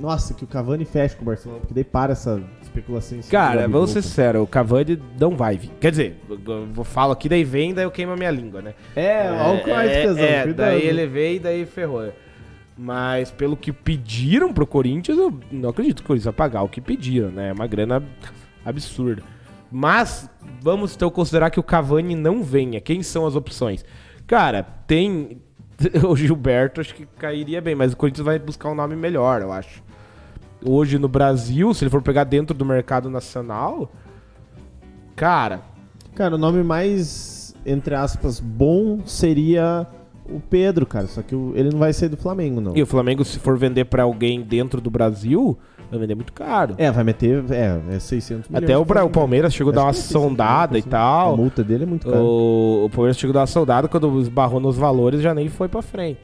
nossa, 0.00 0.34
que 0.34 0.42
o 0.42 0.48
Cavani 0.48 0.84
feche 0.84 1.14
com 1.14 1.22
o 1.22 1.26
Barcelona, 1.26 1.60
porque 1.60 1.72
daí 1.74 1.84
para 1.84 2.10
essa 2.10 2.42
especulação 2.60 3.18
em 3.18 3.22
cima 3.22 3.30
do 3.40 3.46
Cara, 3.46 3.68
vamos 3.68 3.90
ser 3.90 4.02
sinceros, 4.02 4.42
o 4.42 4.46
Cavani 4.48 5.00
não 5.20 5.36
vai 5.36 5.56
vir. 5.56 5.70
Quer 5.80 5.90
dizer, 5.92 6.16
eu- 6.28 6.68
eu 6.76 6.82
falo 6.84 7.12
aqui, 7.12 7.28
daí 7.28 7.44
vem, 7.44 7.72
daí 7.72 7.84
eu 7.84 7.90
queimo 7.92 8.12
a 8.12 8.16
minha 8.16 8.30
língua, 8.32 8.60
né? 8.60 8.74
É, 8.96 9.30
olha 9.30 9.60
o 9.60 9.64
corte, 9.64 9.88
é, 9.88 10.02
tesão, 10.02 10.24
é, 10.24 10.42
cuidado. 10.42 10.56
daí 10.66 10.82
ele 10.84 11.06
veio 11.06 11.36
e 11.36 11.38
daí 11.38 11.64
ferrou. 11.64 12.12
Mas 12.76 13.30
pelo 13.30 13.56
que 13.56 13.72
pediram 13.72 14.52
pro 14.52 14.66
Corinthians, 14.66 15.16
eu 15.18 15.32
não 15.52 15.70
acredito 15.70 15.98
que 15.98 16.04
o 16.04 16.06
Corinthians 16.08 16.24
vai 16.24 16.32
pagar 16.34 16.62
o 16.62 16.68
que 16.68 16.80
pediram, 16.80 17.28
né? 17.30 17.50
É 17.50 17.52
uma 17.52 17.66
grana 17.68 18.02
absurda. 18.64 19.22
Mas 19.72 20.28
vamos 20.60 20.94
então 20.94 21.10
considerar 21.10 21.50
que 21.50 21.58
o 21.58 21.62
Cavani 21.62 22.14
não 22.14 22.42
venha. 22.42 22.80
Quem 22.80 23.02
são 23.02 23.26
as 23.26 23.34
opções? 23.34 23.84
Cara, 24.26 24.62
tem 24.62 25.40
o 26.06 26.14
Gilberto, 26.14 26.80
acho 26.80 26.94
que 26.94 27.06
cairia 27.06 27.60
bem, 27.60 27.74
mas 27.74 27.92
o 27.92 27.96
Corinthians 27.96 28.24
vai 28.24 28.38
buscar 28.38 28.68
um 28.70 28.74
nome 28.74 28.94
melhor, 28.94 29.42
eu 29.42 29.52
acho. 29.52 29.82
Hoje 30.64 30.98
no 30.98 31.08
Brasil, 31.08 31.72
se 31.74 31.82
ele 31.82 31.90
for 31.90 32.02
pegar 32.02 32.24
dentro 32.24 32.54
do 32.56 32.64
mercado 32.64 33.10
nacional, 33.10 33.90
cara, 35.16 35.72
Cara, 36.14 36.34
o 36.34 36.38
nome 36.38 36.62
mais, 36.62 37.54
entre 37.64 37.94
aspas, 37.94 38.38
bom 38.38 39.00
seria 39.06 39.86
o 40.26 40.40
Pedro, 40.40 40.84
cara. 40.84 41.06
Só 41.06 41.22
que 41.22 41.34
ele 41.34 41.70
não 41.70 41.78
vai 41.78 41.92
sair 41.92 42.10
do 42.10 42.16
Flamengo, 42.16 42.60
não. 42.60 42.76
E 42.76 42.82
o 42.82 42.86
Flamengo, 42.86 43.24
se 43.24 43.38
for 43.38 43.56
vender 43.56 43.86
pra 43.86 44.02
alguém 44.02 44.42
dentro 44.42 44.80
do 44.80 44.90
Brasil, 44.90 45.58
vai 45.92 46.00
vender 46.00 46.14
muito 46.14 46.32
caro. 46.32 46.74
É, 46.78 46.90
vai 46.90 47.04
meter, 47.04 47.44
é, 47.50 47.80
é 47.94 47.98
600 48.00 48.48
milhões. 48.48 48.64
Até 48.64 48.76
o, 48.76 48.84
Bra- 48.84 49.04
o 49.04 49.10
Palmeiras 49.10 49.54
chegou 49.54 49.72
a 49.72 49.76
dar 49.76 49.82
uma 49.82 49.90
é 49.90 49.94
600 49.94 50.10
sondada 50.22 50.76
e 50.76 50.80
assim. 50.80 50.88
A 50.88 50.92
tal. 50.92 51.36
multa 51.36 51.62
dele 51.62 51.84
é 51.84 51.86
muito 51.86 52.06
cara. 52.08 52.20
O, 52.20 52.84
o 52.86 52.90
Palmeiras 52.90 53.16
chegou 53.18 53.32
a 53.32 53.34
dar 53.34 53.40
uma 53.40 53.46
sondada, 53.46 53.86
quando 53.88 54.20
esbarrou 54.20 54.58
nos 54.58 54.76
valores, 54.76 55.20
já 55.20 55.34
nem 55.34 55.48
foi 55.48 55.68
pra 55.68 55.82
frente. 55.82 56.20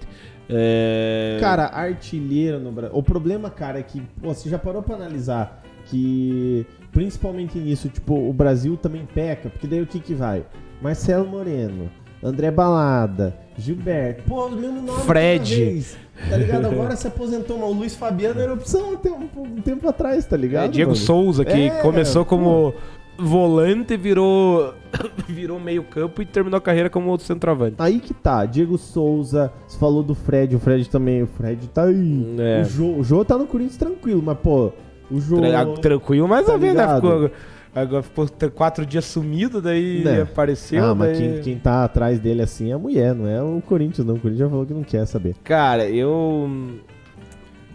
É... 0.50 1.36
Cara, 1.40 1.66
artilheiro 1.66 2.58
no 2.58 2.72
Brasil. 2.72 2.96
O 2.96 3.02
problema, 3.02 3.50
cara, 3.50 3.78
é 3.78 3.82
que, 3.82 4.00
pô, 4.20 4.32
você 4.32 4.48
já 4.48 4.58
parou 4.58 4.82
pra 4.82 4.96
analisar 4.96 5.62
que 5.86 6.66
principalmente 6.90 7.58
nisso, 7.58 7.88
tipo, 7.88 8.14
o 8.14 8.32
Brasil 8.32 8.76
também 8.76 9.06
peca, 9.14 9.50
porque 9.50 9.66
daí 9.66 9.80
o 9.82 9.86
que 9.86 10.00
que 10.00 10.14
vai? 10.14 10.44
Marcelo 10.80 11.26
Moreno, 11.28 11.90
André 12.22 12.50
Balada, 12.50 13.36
Gilberto, 13.58 14.22
pô, 14.26 14.46
o 14.46 14.52
mesmo 14.52 14.80
nome 14.82 15.02
Fred. 15.02 15.84
tá 16.30 16.36
ligado? 16.36 16.66
Agora 16.66 16.94
se 16.96 17.06
aposentou, 17.08 17.58
mas 17.58 17.68
o 17.68 17.72
Luiz 17.72 17.94
Fabiano 17.94 18.40
era 18.40 18.52
opção 18.52 18.94
até 18.94 19.10
um, 19.10 19.28
um 19.36 19.60
tempo 19.60 19.88
atrás, 19.88 20.24
tá 20.26 20.36
ligado? 20.36 20.66
É, 20.66 20.68
Diego 20.68 20.92
mano? 20.92 21.02
Souza, 21.02 21.44
que 21.44 21.52
É, 21.68 21.70
começou 21.82 22.24
pô. 22.24 22.30
como 22.36 22.74
volante, 23.18 23.96
virou 23.96 24.72
virou 25.28 25.58
meio 25.58 25.82
campo 25.82 26.22
e 26.22 26.24
terminou 26.26 26.58
a 26.58 26.60
carreira 26.60 26.88
como 26.88 27.10
outro 27.10 27.26
centroavante. 27.26 27.74
Aí 27.78 27.98
que 27.98 28.14
tá, 28.14 28.44
Diego 28.46 28.78
Souza, 28.78 29.52
você 29.66 29.76
falou 29.78 30.02
do 30.04 30.14
Fred, 30.14 30.54
o 30.54 30.58
Fred 30.60 30.88
também, 30.88 31.22
o 31.22 31.26
Fred 31.26 31.66
tá 31.68 31.84
aí. 31.84 32.36
É. 32.38 32.62
O, 32.62 32.64
Jô, 32.64 32.86
o 32.96 33.02
Jô 33.04 33.24
tá 33.24 33.36
no 33.36 33.46
Corinthians 33.46 33.76
tranquilo, 33.76 34.22
mas 34.24 34.38
pô, 34.38 34.70
o 35.10 35.20
Jô... 35.20 35.40
Tra- 35.40 35.66
Tranquilo, 35.80 36.28
mas 36.28 36.46
tá 36.46 36.54
a 36.54 36.58
ver, 36.58 36.74
né? 36.74 36.94
Ficou, 36.94 37.30
agora 37.74 38.02
ficou 38.02 38.26
quatro 38.54 38.84
dias 38.86 39.04
sumido, 39.04 39.60
daí 39.62 40.02
Né. 40.04 40.22
apareceu. 40.22 40.84
ah, 40.84 40.94
mas 40.94 41.16
daí- 41.18 41.32
quem, 41.34 41.42
quem 41.42 41.58
tá 41.58 41.84
atrás 41.84 42.18
dele 42.18 42.42
assim 42.42 42.70
é 42.70 42.74
a 42.74 42.78
mulher, 42.78 43.14
não 43.14 43.26
é 43.28 43.42
o 43.42 43.60
Corinthians 43.60 44.06
não, 44.06 44.14
o 44.14 44.20
Corinthians 44.20 44.46
já 44.46 44.48
falou 44.50 44.66
que 44.66 44.74
não 44.74 44.82
quer 44.82 45.06
saber. 45.06 45.34
Cara, 45.44 45.88
eu. 45.88 46.48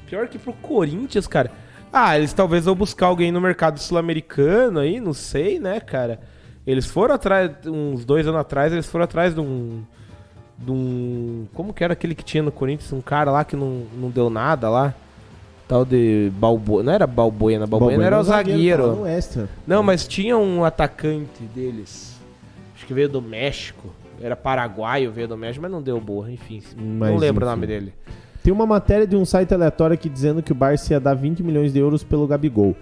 Pior 0.07 0.27
que 0.27 0.37
pro 0.37 0.53
Corinthians, 0.53 1.27
cara. 1.27 1.49
Ah, 1.91 2.17
eles 2.17 2.33
talvez 2.33 2.65
vão 2.65 2.75
buscar 2.75 3.07
alguém 3.07 3.31
no 3.31 3.39
mercado 3.39 3.79
sul-americano 3.79 4.79
aí, 4.79 4.99
não 4.99 5.13
sei, 5.13 5.59
né, 5.59 5.79
cara? 5.79 6.19
Eles 6.65 6.85
foram 6.85 7.13
atrás, 7.15 7.51
uns 7.67 8.03
dois 8.05 8.27
anos 8.27 8.39
atrás, 8.39 8.71
eles 8.73 8.85
foram 8.85 9.03
atrás 9.05 9.33
de 9.33 9.39
um. 9.41 9.83
De 10.57 10.71
um. 10.71 11.45
Como 11.53 11.73
que 11.73 11.83
era 11.83 11.93
aquele 11.93 12.15
que 12.15 12.23
tinha 12.23 12.41
no 12.41 12.51
Corinthians? 12.51 12.91
Um 12.93 13.01
cara 13.01 13.31
lá 13.31 13.43
que 13.43 13.55
não, 13.55 13.83
não 13.99 14.09
deu 14.09 14.29
nada 14.29 14.69
lá. 14.69 14.93
Tal 15.67 15.85
de 15.85 16.31
Balboa. 16.37 16.83
Não 16.83 16.91
era 16.93 17.07
Balboena, 17.07 17.65
Balboena 17.65 18.03
era 18.05 18.19
o 18.19 18.23
zagueiro. 18.23 19.05
extra. 19.07 19.47
Não, 19.65 19.81
mas 19.81 20.07
tinha 20.07 20.37
um 20.37 20.63
atacante 20.63 21.43
deles. 21.55 22.17
Acho 22.75 22.85
que 22.85 22.93
veio 22.93 23.07
do 23.09 23.21
México. 23.21 23.87
Era 24.21 24.35
paraguaio, 24.35 25.11
veio 25.11 25.27
do 25.27 25.37
México, 25.37 25.61
mas 25.61 25.71
não 25.71 25.81
deu 25.81 25.99
boa, 25.99 26.31
enfim. 26.31 26.61
Mas, 26.77 27.11
não 27.11 27.17
lembro 27.17 27.45
o 27.45 27.47
enfim. 27.49 27.55
nome 27.55 27.67
dele. 27.67 27.93
Tem 28.43 28.51
uma 28.53 28.65
matéria 28.65 29.07
de 29.07 29.15
um 29.15 29.23
site 29.25 29.53
aleatório 29.53 29.93
aqui 29.93 30.09
dizendo 30.09 30.43
que 30.43 30.51
o 30.51 30.55
Barça 30.55 30.93
ia 30.93 30.99
dar 30.99 31.13
20 31.13 31.41
milhões 31.43 31.71
de 31.73 31.79
euros 31.79 32.03
pelo 32.03 32.27
Gabigol. 32.27 32.75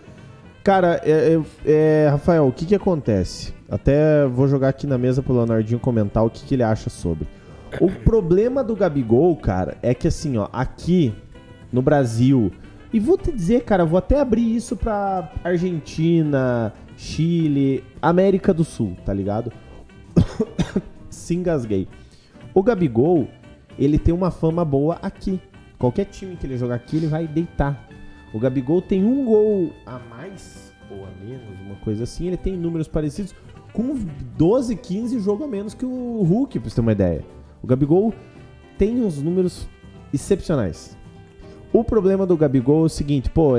Cara, 0.63 0.99
é, 1.03 1.36
é- 1.36 1.41
é, 2.05 2.07
Rafael, 2.09 2.47
o 2.47 2.51
que 2.51 2.65
que 2.65 2.75
acontece? 2.75 3.53
Até 3.69 4.25
vou 4.27 4.47
jogar 4.47 4.69
aqui 4.69 4.86
na 4.86 4.97
mesa 4.97 5.21
pro 5.23 5.34
Leonardinho 5.34 5.79
comentar 5.79 6.23
o 6.25 6.29
que, 6.29 6.43
que 6.45 6.55
ele 6.55 6.63
acha 6.63 6.89
sobre. 6.89 7.27
O 7.79 7.89
problema 7.89 8.63
do 8.63 8.75
Gabigol, 8.75 9.36
cara, 9.38 9.77
é 9.82 9.93
que 9.93 10.07
assim, 10.07 10.38
ó, 10.38 10.47
aqui 10.51 11.13
no 11.71 11.82
Brasil, 11.82 12.51
e 12.93 12.99
vou 12.99 13.17
te 13.17 13.31
dizer, 13.31 13.63
cara, 13.63 13.85
vou 13.85 13.97
até 13.97 14.19
abrir 14.19 14.55
isso 14.55 14.75
pra 14.75 15.31
Argentina, 15.43 16.73
Chile, 16.97 17.83
América 18.01 18.53
do 18.53 18.63
Sul, 18.63 18.95
tá 19.05 19.13
ligado? 19.13 19.51
Se 21.09 21.33
engasguei. 21.33 21.87
O 22.53 22.61
Gabigol, 22.61 23.27
ele 23.79 23.97
tem 23.97 24.13
uma 24.13 24.29
fama 24.29 24.65
boa 24.65 24.99
aqui. 25.01 25.39
Qualquer 25.79 26.05
time 26.05 26.35
que 26.35 26.45
ele 26.45 26.57
jogar 26.57 26.75
aqui, 26.75 26.97
ele 26.97 27.07
vai 27.07 27.25
deitar. 27.27 27.87
O 28.33 28.39
Gabigol 28.39 28.81
tem 28.81 29.03
um 29.03 29.25
gol 29.25 29.71
a 29.85 29.97
mais 29.97 30.73
ou 30.89 31.05
a 31.05 31.09
menos, 31.23 31.59
uma 31.61 31.75
coisa 31.77 32.03
assim. 32.03 32.27
Ele 32.27 32.37
tem 32.37 32.57
números 32.57 32.87
parecidos 32.87 33.33
com 33.73 33.95
12, 34.37 34.75
15 34.75 35.19
jogos 35.19 35.45
a 35.45 35.47
menos 35.47 35.73
que 35.73 35.85
o 35.85 36.21
Hulk, 36.23 36.59
pra 36.59 36.69
você 36.69 36.75
ter 36.75 36.81
uma 36.81 36.91
ideia. 36.91 37.25
O 37.63 37.67
Gabigol 37.67 38.13
tem 38.77 39.01
uns 39.01 39.21
números 39.21 39.67
excepcionais. 40.13 40.97
O 41.74 41.84
problema 41.84 42.26
do 42.26 42.36
Gabigol 42.36 42.84
é 42.84 42.86
o 42.86 42.89
seguinte, 42.89 43.30
pô, 43.30 43.53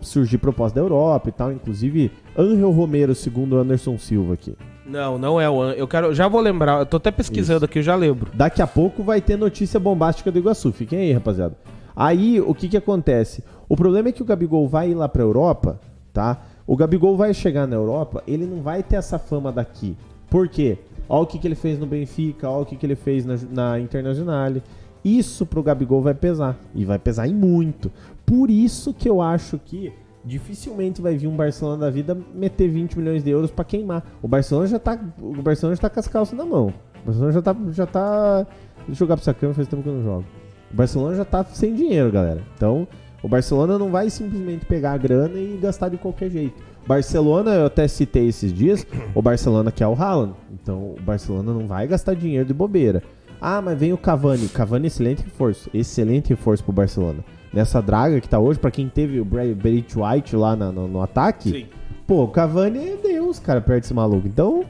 surgiu 0.00 0.38
proposta 0.38 0.78
da 0.78 0.84
Europa 0.84 1.28
e 1.28 1.32
tal, 1.32 1.52
inclusive 1.52 2.12
Angel 2.36 2.70
Romero, 2.70 3.14
segundo 3.14 3.56
Anderson 3.56 3.98
Silva 3.98 4.34
aqui. 4.34 4.54
Não, 4.86 5.16
não 5.16 5.40
é 5.40 5.48
o 5.48 5.62
An... 5.62 5.72
Eu 5.72 5.88
quero. 5.88 6.14
Já 6.14 6.28
vou 6.28 6.40
lembrar. 6.40 6.80
Eu 6.80 6.86
tô 6.86 6.98
até 6.98 7.10
pesquisando 7.10 7.64
aqui, 7.64 7.78
eu 7.78 7.82
já 7.82 7.94
lembro. 7.94 8.30
Daqui 8.34 8.60
a 8.60 8.66
pouco 8.66 9.02
vai 9.02 9.20
ter 9.20 9.36
notícia 9.36 9.80
bombástica 9.80 10.30
do 10.30 10.38
Iguaçu. 10.38 10.72
Fiquem 10.72 10.98
aí, 10.98 11.12
rapaziada. 11.12 11.56
Aí, 11.96 12.40
o 12.40 12.54
que 12.54 12.68
que 12.68 12.76
acontece? 12.76 13.42
O 13.68 13.76
problema 13.76 14.08
é 14.08 14.12
que 14.12 14.20
o 14.20 14.26
Gabigol 14.26 14.68
vai 14.68 14.90
ir 14.90 14.94
lá 14.94 15.08
pra 15.08 15.22
Europa, 15.22 15.80
tá? 16.12 16.42
O 16.66 16.76
Gabigol 16.76 17.16
vai 17.16 17.32
chegar 17.32 17.66
na 17.66 17.76
Europa, 17.76 18.22
ele 18.26 18.46
não 18.46 18.60
vai 18.60 18.82
ter 18.82 18.96
essa 18.96 19.18
fama 19.18 19.50
daqui. 19.52 19.96
Por 20.28 20.48
quê? 20.48 20.78
Olha 21.08 21.22
o 21.22 21.26
que, 21.26 21.38
que 21.38 21.46
ele 21.46 21.54
fez 21.54 21.78
no 21.78 21.86
Benfica, 21.86 22.48
olha 22.48 22.62
o 22.62 22.66
que, 22.66 22.76
que 22.76 22.84
ele 22.84 22.96
fez 22.96 23.24
na, 23.24 23.36
na 23.50 23.80
Internazionale. 23.80 24.62
Isso 25.04 25.44
pro 25.44 25.62
Gabigol 25.62 26.00
vai 26.00 26.14
pesar. 26.14 26.56
E 26.74 26.84
vai 26.84 26.98
pesar 26.98 27.28
em 27.28 27.34
muito. 27.34 27.92
Por 28.24 28.50
isso 28.50 28.94
que 28.94 29.08
eu 29.08 29.20
acho 29.20 29.58
que 29.58 29.92
dificilmente 30.24 31.02
vai 31.02 31.16
vir 31.16 31.26
um 31.26 31.36
Barcelona 31.36 31.84
da 31.84 31.90
vida 31.90 32.16
meter 32.34 32.68
20 32.68 32.98
milhões 32.98 33.22
de 33.22 33.30
euros 33.30 33.50
pra 33.50 33.64
queimar. 33.64 34.02
O 34.22 34.28
Barcelona 34.28 34.66
já 34.66 34.78
tá, 34.78 34.98
o 35.20 35.42
Barcelona 35.42 35.76
já 35.76 35.82
tá 35.82 35.90
com 35.90 36.00
as 36.00 36.08
calças 36.08 36.38
na 36.38 36.46
mão. 36.46 36.72
O 37.02 37.06
Barcelona 37.06 37.32
já 37.32 37.42
tá, 37.42 37.56
já 37.70 37.86
tá 37.86 38.46
Deixa 38.86 39.02
eu 39.02 39.06
jogar 39.06 39.16
pro 39.16 39.24
sacão, 39.24 39.54
faz 39.54 39.66
tempo 39.66 39.82
que 39.82 39.88
eu 39.88 39.94
não 39.94 40.02
jogo. 40.02 40.24
O 40.70 40.76
Barcelona 40.76 41.16
já 41.16 41.24
tá 41.24 41.44
sem 41.44 41.74
dinheiro, 41.74 42.10
galera. 42.10 42.42
Então, 42.56 42.86
o 43.22 43.28
Barcelona 43.28 43.78
não 43.78 43.90
vai 43.90 44.10
simplesmente 44.10 44.66
pegar 44.66 44.92
a 44.92 44.98
grana 44.98 45.38
e 45.38 45.58
gastar 45.60 45.88
de 45.88 45.96
qualquer 45.96 46.30
jeito. 46.30 46.62
Barcelona, 46.86 47.52
eu 47.52 47.66
até 47.66 47.88
citei 47.88 48.28
esses 48.28 48.52
dias, 48.52 48.86
o 49.14 49.22
Barcelona 49.22 49.72
quer 49.72 49.86
o 49.86 49.94
Haaland. 49.94 50.34
Então, 50.52 50.94
o 50.98 51.02
Barcelona 51.02 51.52
não 51.54 51.66
vai 51.66 51.86
gastar 51.86 52.14
dinheiro 52.14 52.46
de 52.46 52.52
bobeira. 52.52 53.02
Ah, 53.46 53.60
mas 53.60 53.78
vem 53.78 53.92
o 53.92 53.98
Cavani. 53.98 54.48
Cavani, 54.48 54.86
excelente 54.86 55.22
reforço. 55.22 55.68
Excelente 55.74 56.30
reforço 56.30 56.64
pro 56.64 56.72
Barcelona. 56.72 57.22
Nessa 57.52 57.82
draga 57.82 58.18
que 58.20 58.28
tá 58.28 58.38
hoje, 58.38 58.58
pra 58.58 58.70
quem 58.70 58.88
teve 58.88 59.20
o 59.20 59.24
Bra- 59.24 59.44
Barry 59.54 59.84
White 59.94 60.34
lá 60.34 60.56
na- 60.56 60.72
no, 60.72 60.88
no 60.88 61.02
ataque, 61.02 61.50
Sim. 61.50 61.66
Pô, 62.06 62.24
o 62.24 62.28
Cavani 62.28 62.88
é 62.88 62.96
Deus, 62.96 63.38
cara, 63.38 63.60
perto 63.60 63.82
desse 63.82 63.94
maluco. 63.94 64.26
Então, 64.26 64.64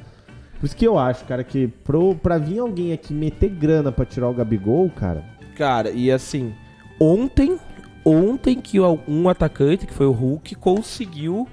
por 0.61 0.67
isso 0.67 0.77
que 0.77 0.85
eu 0.87 0.99
acho, 0.99 1.25
cara, 1.25 1.43
que 1.45 1.67
pro, 1.69 2.15
pra 2.17 2.37
vir 2.39 2.59
alguém 2.59 2.93
aqui 2.93 3.13
meter 3.15 3.49
grana 3.51 3.91
pra 3.93 4.05
tirar 4.05 4.29
o 4.29 4.35
Gabigol, 4.35 4.89
cara. 4.91 5.25
Cara, 5.57 5.91
e 5.91 6.11
assim, 6.13 6.53
ontem, 7.01 7.57
ontem 8.05 8.61
que 8.61 8.79
um 8.81 9.29
atacante, 9.29 9.87
que 9.87 9.93
foi 9.93 10.07
o 10.07 10.13
Hulk, 10.13 10.55
conseguiu 10.57 11.49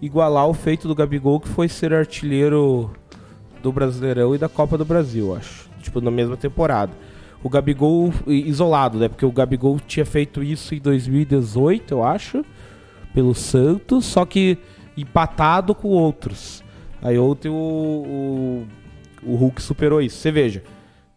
igualar 0.00 0.46
o 0.48 0.54
feito 0.54 0.86
do 0.88 0.94
Gabigol, 0.94 1.40
que 1.40 1.48
foi 1.48 1.68
ser 1.68 1.92
artilheiro 1.92 2.90
do 3.62 3.72
Brasileirão 3.72 4.34
e 4.34 4.38
da 4.38 4.48
Copa 4.48 4.78
do 4.78 4.84
Brasil, 4.84 5.34
acho. 5.34 5.67
Tipo, 5.82 6.00
na 6.00 6.10
mesma 6.10 6.36
temporada. 6.36 6.92
O 7.42 7.48
Gabigol 7.48 8.12
isolado, 8.26 8.98
né? 8.98 9.08
Porque 9.08 9.24
o 9.24 9.30
Gabigol 9.30 9.78
tinha 9.86 10.04
feito 10.04 10.42
isso 10.42 10.74
em 10.74 10.80
2018, 10.80 11.94
eu 11.94 12.02
acho, 12.02 12.44
pelo 13.14 13.34
Santos, 13.34 14.04
só 14.06 14.24
que 14.24 14.58
empatado 14.96 15.74
com 15.74 15.88
outros. 15.88 16.64
Aí 17.00 17.18
ontem 17.18 17.48
o, 17.48 17.54
o, 17.54 18.66
o 19.22 19.36
Hulk 19.36 19.62
superou 19.62 20.02
isso. 20.02 20.18
Você 20.18 20.32
veja, 20.32 20.62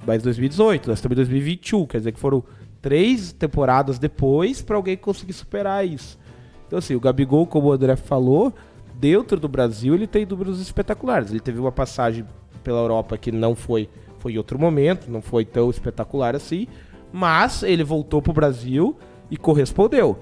mas 0.05 0.21
2018, 0.21 0.87
nós 0.87 0.99
estamos 0.99 1.15
em 1.15 1.17
2021, 1.17 1.85
quer 1.87 1.97
dizer 1.97 2.11
que 2.11 2.19
foram 2.19 2.43
três 2.81 3.31
temporadas 3.31 3.99
depois 3.99 4.61
para 4.61 4.75
alguém 4.75 4.97
conseguir 4.97 5.33
superar 5.33 5.87
isso. 5.87 6.19
Então 6.67 6.79
assim, 6.79 6.95
o 6.95 6.99
Gabigol, 6.99 7.45
como 7.47 7.67
o 7.67 7.71
André 7.71 7.95
falou, 7.95 8.53
dentro 8.95 9.39
do 9.39 9.47
Brasil 9.47 9.93
ele 9.93 10.07
tem 10.07 10.25
números 10.25 10.61
espetaculares. 10.61 11.31
Ele 11.31 11.39
teve 11.39 11.59
uma 11.59 11.71
passagem 11.71 12.25
pela 12.63 12.79
Europa 12.79 13.17
que 13.17 13.31
não 13.31 13.55
foi, 13.55 13.89
foi 14.21 14.37
outro 14.37 14.59
momento, 14.59 15.09
não 15.09 15.21
foi 15.21 15.43
tão 15.43 15.69
espetacular 15.69 16.35
assim, 16.35 16.67
mas 17.11 17.63
ele 17.63 17.83
voltou 17.83 18.21
pro 18.21 18.31
Brasil 18.31 18.95
e 19.31 19.35
correspondeu. 19.35 20.19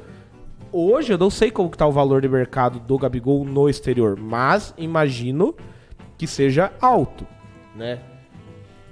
Hoje 0.71 1.11
eu 1.13 1.17
não 1.17 1.29
sei 1.29 1.51
como 1.51 1.69
que 1.69 1.77
tá 1.77 1.85
o 1.85 1.91
valor 1.91 2.21
de 2.21 2.29
mercado 2.29 2.79
do 2.79 2.97
Gabigol 2.97 3.43
no 3.43 3.67
exterior, 3.67 4.17
mas 4.17 4.73
imagino 4.77 5.53
que 6.17 6.25
seja 6.25 6.71
alto, 6.79 7.27
né? 7.75 7.99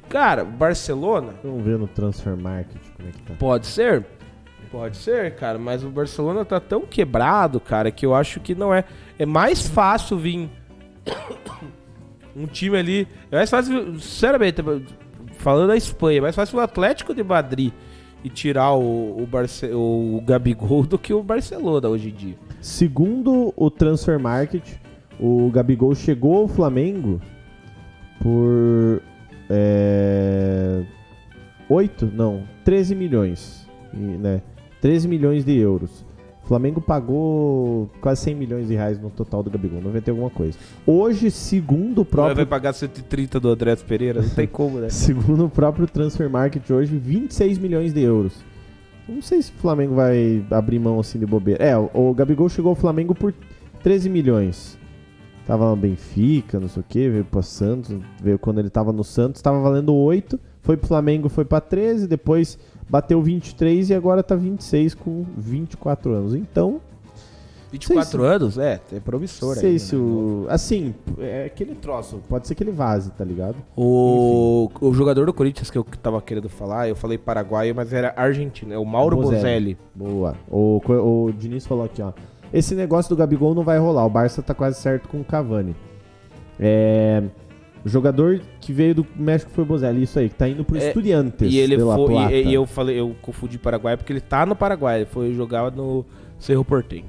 Cara, 0.09 0.43
Barcelona 0.43 1.33
Vamos 1.43 1.63
ver 1.63 1.77
no 1.77 1.87
Transfer 1.87 2.35
Market 2.35 2.81
como 2.95 3.09
é 3.09 3.11
que 3.11 3.21
tá. 3.21 3.33
Pode 3.37 3.65
ser. 3.65 4.05
Pode 4.71 4.97
ser, 4.97 5.35
cara, 5.35 5.57
mas 5.57 5.83
o 5.83 5.89
Barcelona 5.89 6.43
tá 6.43 6.59
tão 6.59 6.81
quebrado, 6.81 7.59
cara, 7.59 7.91
que 7.91 8.05
eu 8.05 8.13
acho 8.13 8.41
que 8.41 8.53
não 8.53 8.73
é. 8.73 8.83
É 9.17 9.25
mais 9.25 9.67
fácil 9.67 10.17
vir 10.17 10.49
um 12.37 12.45
time 12.45 12.77
ali. 12.77 13.07
É 13.31 13.37
mais 13.37 13.49
fácil, 13.49 13.99
sinceramente, 13.99 14.61
falando 15.37 15.67
da 15.67 15.77
Espanha, 15.77 16.19
é 16.19 16.21
mais 16.21 16.35
fácil 16.35 16.57
o 16.57 16.61
Atlético 16.61 17.13
de 17.13 17.23
Madrid 17.23 17.71
e 18.23 18.29
tirar 18.29 18.73
o, 18.73 19.21
o, 19.21 19.25
Barce 19.25 19.67
o 19.67 20.21
Gabigol 20.25 20.83
do 20.83 20.97
que 20.97 21.13
o 21.13 21.23
Barcelona 21.23 21.87
hoje 21.87 22.09
em 22.09 22.13
dia. 22.13 22.35
Segundo 22.61 23.53
o 23.55 23.69
Transfer 23.69 24.19
Market, 24.19 24.63
o 25.19 25.49
Gabigol 25.51 25.95
chegou 25.95 26.37
ao 26.37 26.47
Flamengo 26.47 27.21
por. 28.21 29.01
É, 29.49 30.83
8? 31.69 32.11
Não, 32.13 32.43
13 32.63 32.95
milhões. 32.95 33.67
Né? 33.93 34.41
13 34.81 35.07
milhões 35.07 35.43
de 35.43 35.57
euros. 35.57 36.05
O 36.47 36.55
Flamengo 36.57 36.79
pagou 36.79 37.89
quase 37.99 38.21
100 38.21 38.35
milhões 38.35 38.67
de 38.69 38.73
reais 38.73 38.97
no 38.97 39.09
total 39.09 39.43
do 39.43 39.51
Gabigol, 39.51 39.81
90 39.81 40.09
e 40.09 40.11
alguma 40.11 40.29
coisa. 40.29 40.57
Hoje, 40.85 41.29
segundo 41.29 42.03
o 42.03 42.05
próprio 42.05 42.37
Vai 42.37 42.45
pagar 42.45 42.71
130 42.71 43.37
do 43.37 43.49
Andrés 43.49 43.83
Pereira, 43.83 44.21
não 44.21 44.29
tem 44.29 44.47
como, 44.47 44.79
né? 44.79 44.87
Segundo 44.87 45.43
o 45.43 45.49
próprio 45.49 45.85
Transfer 45.85 46.29
Market 46.29 46.69
hoje, 46.69 46.95
26 46.95 47.57
milhões 47.57 47.93
de 47.93 48.01
euros. 48.01 48.45
Não 49.09 49.21
sei 49.21 49.41
se 49.41 49.51
o 49.51 49.55
Flamengo 49.55 49.93
vai 49.93 50.41
abrir 50.49 50.79
mão 50.79 51.01
assim 51.01 51.19
de 51.19 51.25
bobeira. 51.25 51.61
É, 51.61 51.75
o, 51.75 52.13
Gabigol 52.13 52.47
chegou 52.47 52.69
ao 52.69 52.75
Flamengo 52.75 53.13
por 53.13 53.33
13 53.83 54.09
milhões. 54.09 54.79
Tava 55.45 55.69
no 55.69 55.75
Benfica, 55.75 56.61
não 56.61 56.69
sei 56.69 56.79
o 56.79 56.85
que, 56.87 57.09
veio 57.09 57.25
pro 57.25 57.43
Santos, 57.43 57.93
veio 58.23 58.39
quando 58.39 58.59
ele 58.59 58.69
tava 58.69 58.93
no 58.93 59.03
Santos, 59.03 59.41
tava 59.41 59.59
valendo 59.59 59.93
8, 59.93 60.39
foi 60.61 60.77
pro 60.77 60.87
Flamengo, 60.87 61.27
foi 61.27 61.43
pra 61.43 61.59
13, 61.59 62.07
depois 62.07 62.57
bateu 62.89 63.21
23 63.21 63.89
e 63.89 63.93
agora 63.93 64.23
tá 64.23 64.35
26 64.35 64.93
com 64.95 65.25
24 65.37 66.13
anos. 66.13 66.33
Então, 66.33 66.81
24 67.71 68.09
Sei 68.21 68.29
anos? 68.29 68.57
É, 68.57 68.79
é 68.93 68.99
promissor 68.99 69.55
sei 69.55 69.71
ainda, 69.71 69.79
se 69.79 69.95
né? 69.95 70.01
o. 70.01 70.45
Assim, 70.49 70.95
é 71.19 71.45
aquele 71.45 71.75
troço, 71.75 72.21
pode 72.29 72.47
ser 72.47 72.55
que 72.55 72.63
ele 72.63 72.71
vaze, 72.71 73.11
tá 73.11 73.25
ligado? 73.25 73.57
O, 73.75 74.69
o 74.79 74.93
jogador 74.93 75.25
do 75.25 75.33
Corinthians 75.33 75.69
que 75.69 75.77
eu 75.77 75.83
tava 76.01 76.21
querendo 76.21 76.47
falar, 76.47 76.87
eu 76.87 76.95
falei 76.95 77.17
paraguaio, 77.17 77.75
mas 77.75 77.91
era 77.91 78.13
argentino, 78.15 78.73
é 78.73 78.77
o 78.77 78.85
Mauro 78.85 79.17
Bozelli. 79.17 79.77
Boa. 79.93 80.35
O, 80.49 80.81
o 80.87 81.31
Diniz 81.33 81.65
falou 81.65 81.83
aqui, 81.83 82.01
ó. 82.01 82.13
Esse 82.53 82.73
negócio 82.73 83.09
do 83.09 83.17
Gabigol 83.17 83.53
não 83.53 83.63
vai 83.63 83.77
rolar. 83.77 84.05
O 84.05 84.09
Barça 84.09 84.41
tá 84.41 84.53
quase 84.53 84.79
certo 84.79 85.09
com 85.09 85.19
o 85.19 85.23
Cavani. 85.23 85.75
É. 86.57 87.23
O 87.87 87.89
jogador 87.89 88.41
que 88.59 88.73
veio 88.73 88.93
do 88.95 89.07
México 89.15 89.49
foi 89.55 89.63
Bozelli, 89.63 90.03
isso 90.03 90.19
aí, 90.19 90.27
que 90.27 90.35
tá 90.35 90.45
indo 90.49 90.65
pro 90.65 90.77
É, 90.77 90.89
Estudiantes. 90.89 91.53
E 91.53 91.57
ele 91.57 91.77
de 91.77 91.83
La 91.83 91.95
foi. 91.95 92.07
Plata. 92.07 92.33
E, 92.33 92.47
e 92.49 92.53
eu 92.53 92.65
falei, 92.65 92.99
eu 92.99 93.15
confundi 93.21 93.57
Paraguai 93.57 93.95
porque 93.95 94.11
ele 94.11 94.19
tá 94.19 94.45
no 94.45 94.57
Paraguai, 94.57 94.97
ele 94.97 95.05
foi 95.05 95.33
jogar 95.33 95.71
no 95.71 96.05
Cerro 96.37 96.65
Porteño. 96.65 97.05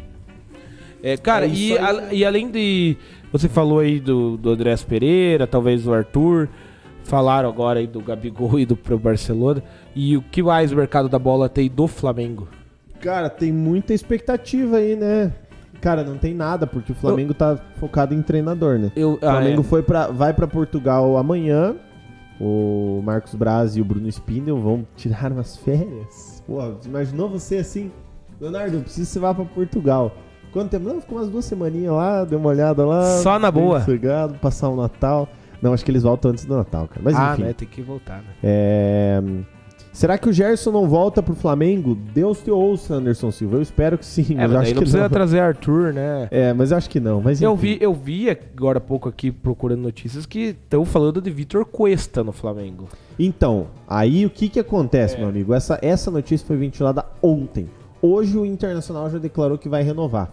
É, 1.02 1.16
cara, 1.16 1.46
É, 1.46 1.48
e, 1.48 1.76
a- 1.76 2.12
e 2.14 2.24
além 2.24 2.48
de. 2.48 2.96
Você 3.32 3.48
falou 3.48 3.80
aí 3.80 3.98
do, 3.98 4.36
do 4.36 4.50
Andrés 4.50 4.84
Pereira, 4.84 5.48
talvez 5.48 5.82
do 5.82 5.92
Arthur. 5.92 6.48
Falaram 7.02 7.48
agora 7.48 7.80
aí 7.80 7.86
do 7.88 8.00
Gabigol 8.00 8.58
e 8.60 8.64
do 8.64 8.76
pro 8.76 8.98
Barcelona. 9.00 9.60
E 9.96 10.16
o 10.16 10.22
que 10.22 10.42
mais 10.44 10.70
o 10.70 10.76
mercado 10.76 11.08
da 11.08 11.18
bola 11.18 11.48
tem 11.48 11.68
do 11.68 11.88
Flamengo? 11.88 12.46
Cara, 13.00 13.28
tem 13.28 13.50
muita 13.52 13.92
expectativa 13.92 14.76
aí, 14.76 14.94
né? 14.94 15.32
Cara, 15.80 16.02
não 16.02 16.18
tem 16.18 16.34
nada, 16.34 16.66
porque 16.66 16.92
o 16.92 16.94
Flamengo 16.94 17.32
tá 17.32 17.56
focado 17.76 18.14
em 18.14 18.22
treinador, 18.22 18.78
né? 18.78 18.90
Eu, 18.96 19.12
O 19.14 19.18
Flamengo 19.18 19.60
ah, 19.60 19.64
foi 19.64 19.82
pra, 19.82 20.08
vai 20.08 20.34
pra 20.34 20.46
Portugal 20.46 21.16
amanhã. 21.16 21.76
O 22.40 23.00
Marcos 23.04 23.34
Braz 23.34 23.76
e 23.76 23.80
o 23.80 23.84
Bruno 23.84 24.08
Spindel 24.08 24.58
vão 24.60 24.86
tirar 24.96 25.32
umas 25.32 25.56
férias. 25.56 26.42
Pô, 26.46 26.60
imaginou 26.84 27.28
você 27.28 27.56
assim? 27.56 27.90
Leonardo, 28.40 28.76
eu 28.76 28.80
preciso 28.80 29.06
que 29.06 29.12
você 29.12 29.18
vá 29.18 29.34
pra 29.34 29.44
Portugal. 29.44 30.12
Quanto 30.52 30.70
tempo? 30.70 30.88
Não, 30.88 31.00
ficou 31.00 31.18
umas 31.18 31.28
duas 31.28 31.44
semaninhas 31.44 31.92
lá, 31.92 32.24
deu 32.24 32.38
uma 32.38 32.48
olhada 32.48 32.86
lá. 32.86 33.18
Só 33.18 33.38
na 33.38 33.50
boa. 33.50 33.80
sossegado, 33.80 34.34
passar 34.38 34.68
o 34.68 34.76
Natal. 34.76 35.28
Não, 35.60 35.72
acho 35.72 35.84
que 35.84 35.90
eles 35.90 36.04
voltam 36.04 36.30
antes 36.30 36.44
do 36.44 36.56
Natal, 36.56 36.86
cara. 36.86 37.00
Mas 37.02 37.14
é, 37.14 37.18
ah, 37.18 37.32
enfim. 37.32 37.42
né? 37.42 37.52
Tem 37.52 37.68
que 37.68 37.82
voltar, 37.82 38.18
né? 38.18 38.34
É, 38.42 39.22
Será 39.98 40.16
que 40.16 40.28
o 40.28 40.32
Gerson 40.32 40.70
não 40.70 40.88
volta 40.88 41.20
pro 41.20 41.34
Flamengo? 41.34 41.92
Deus 42.14 42.38
te 42.40 42.52
ouça, 42.52 42.94
Anderson 42.94 43.32
Silva. 43.32 43.56
Eu 43.56 43.62
espero 43.62 43.98
que 43.98 44.06
sim, 44.06 44.36
É, 44.38 44.46
mas 44.46 44.52
acho 44.54 44.56
não 44.58 44.64
que 44.74 44.74
precisa 44.74 45.02
não. 45.02 45.08
trazer 45.10 45.40
Arthur, 45.40 45.92
né? 45.92 46.28
É, 46.30 46.52
mas 46.52 46.70
eu 46.70 46.76
acho 46.76 46.88
que 46.88 47.00
não. 47.00 47.20
Mas 47.20 47.42
Eu 47.42 47.52
enfim. 47.54 47.60
vi, 47.62 47.78
eu 47.80 47.92
vi 47.92 48.30
agora 48.30 48.78
há 48.78 48.80
pouco 48.80 49.08
aqui 49.08 49.32
procurando 49.32 49.80
notícias 49.82 50.24
que 50.24 50.50
estão 50.64 50.84
falando 50.84 51.20
de 51.20 51.28
Vitor 51.32 51.64
Cuesta 51.64 52.22
no 52.22 52.30
Flamengo. 52.30 52.86
Então, 53.18 53.66
aí 53.88 54.24
o 54.24 54.30
que 54.30 54.48
que 54.48 54.60
acontece, 54.60 55.16
É. 55.16 55.18
meu 55.18 55.30
amigo? 55.30 55.52
Essa, 55.52 55.80
essa 55.82 56.12
notícia 56.12 56.46
foi 56.46 56.56
ventilada 56.56 57.04
ontem. 57.20 57.68
Hoje 58.00 58.38
o 58.38 58.46
Internacional 58.46 59.10
já 59.10 59.18
declarou 59.18 59.58
que 59.58 59.68
vai 59.68 59.82
renovar. 59.82 60.30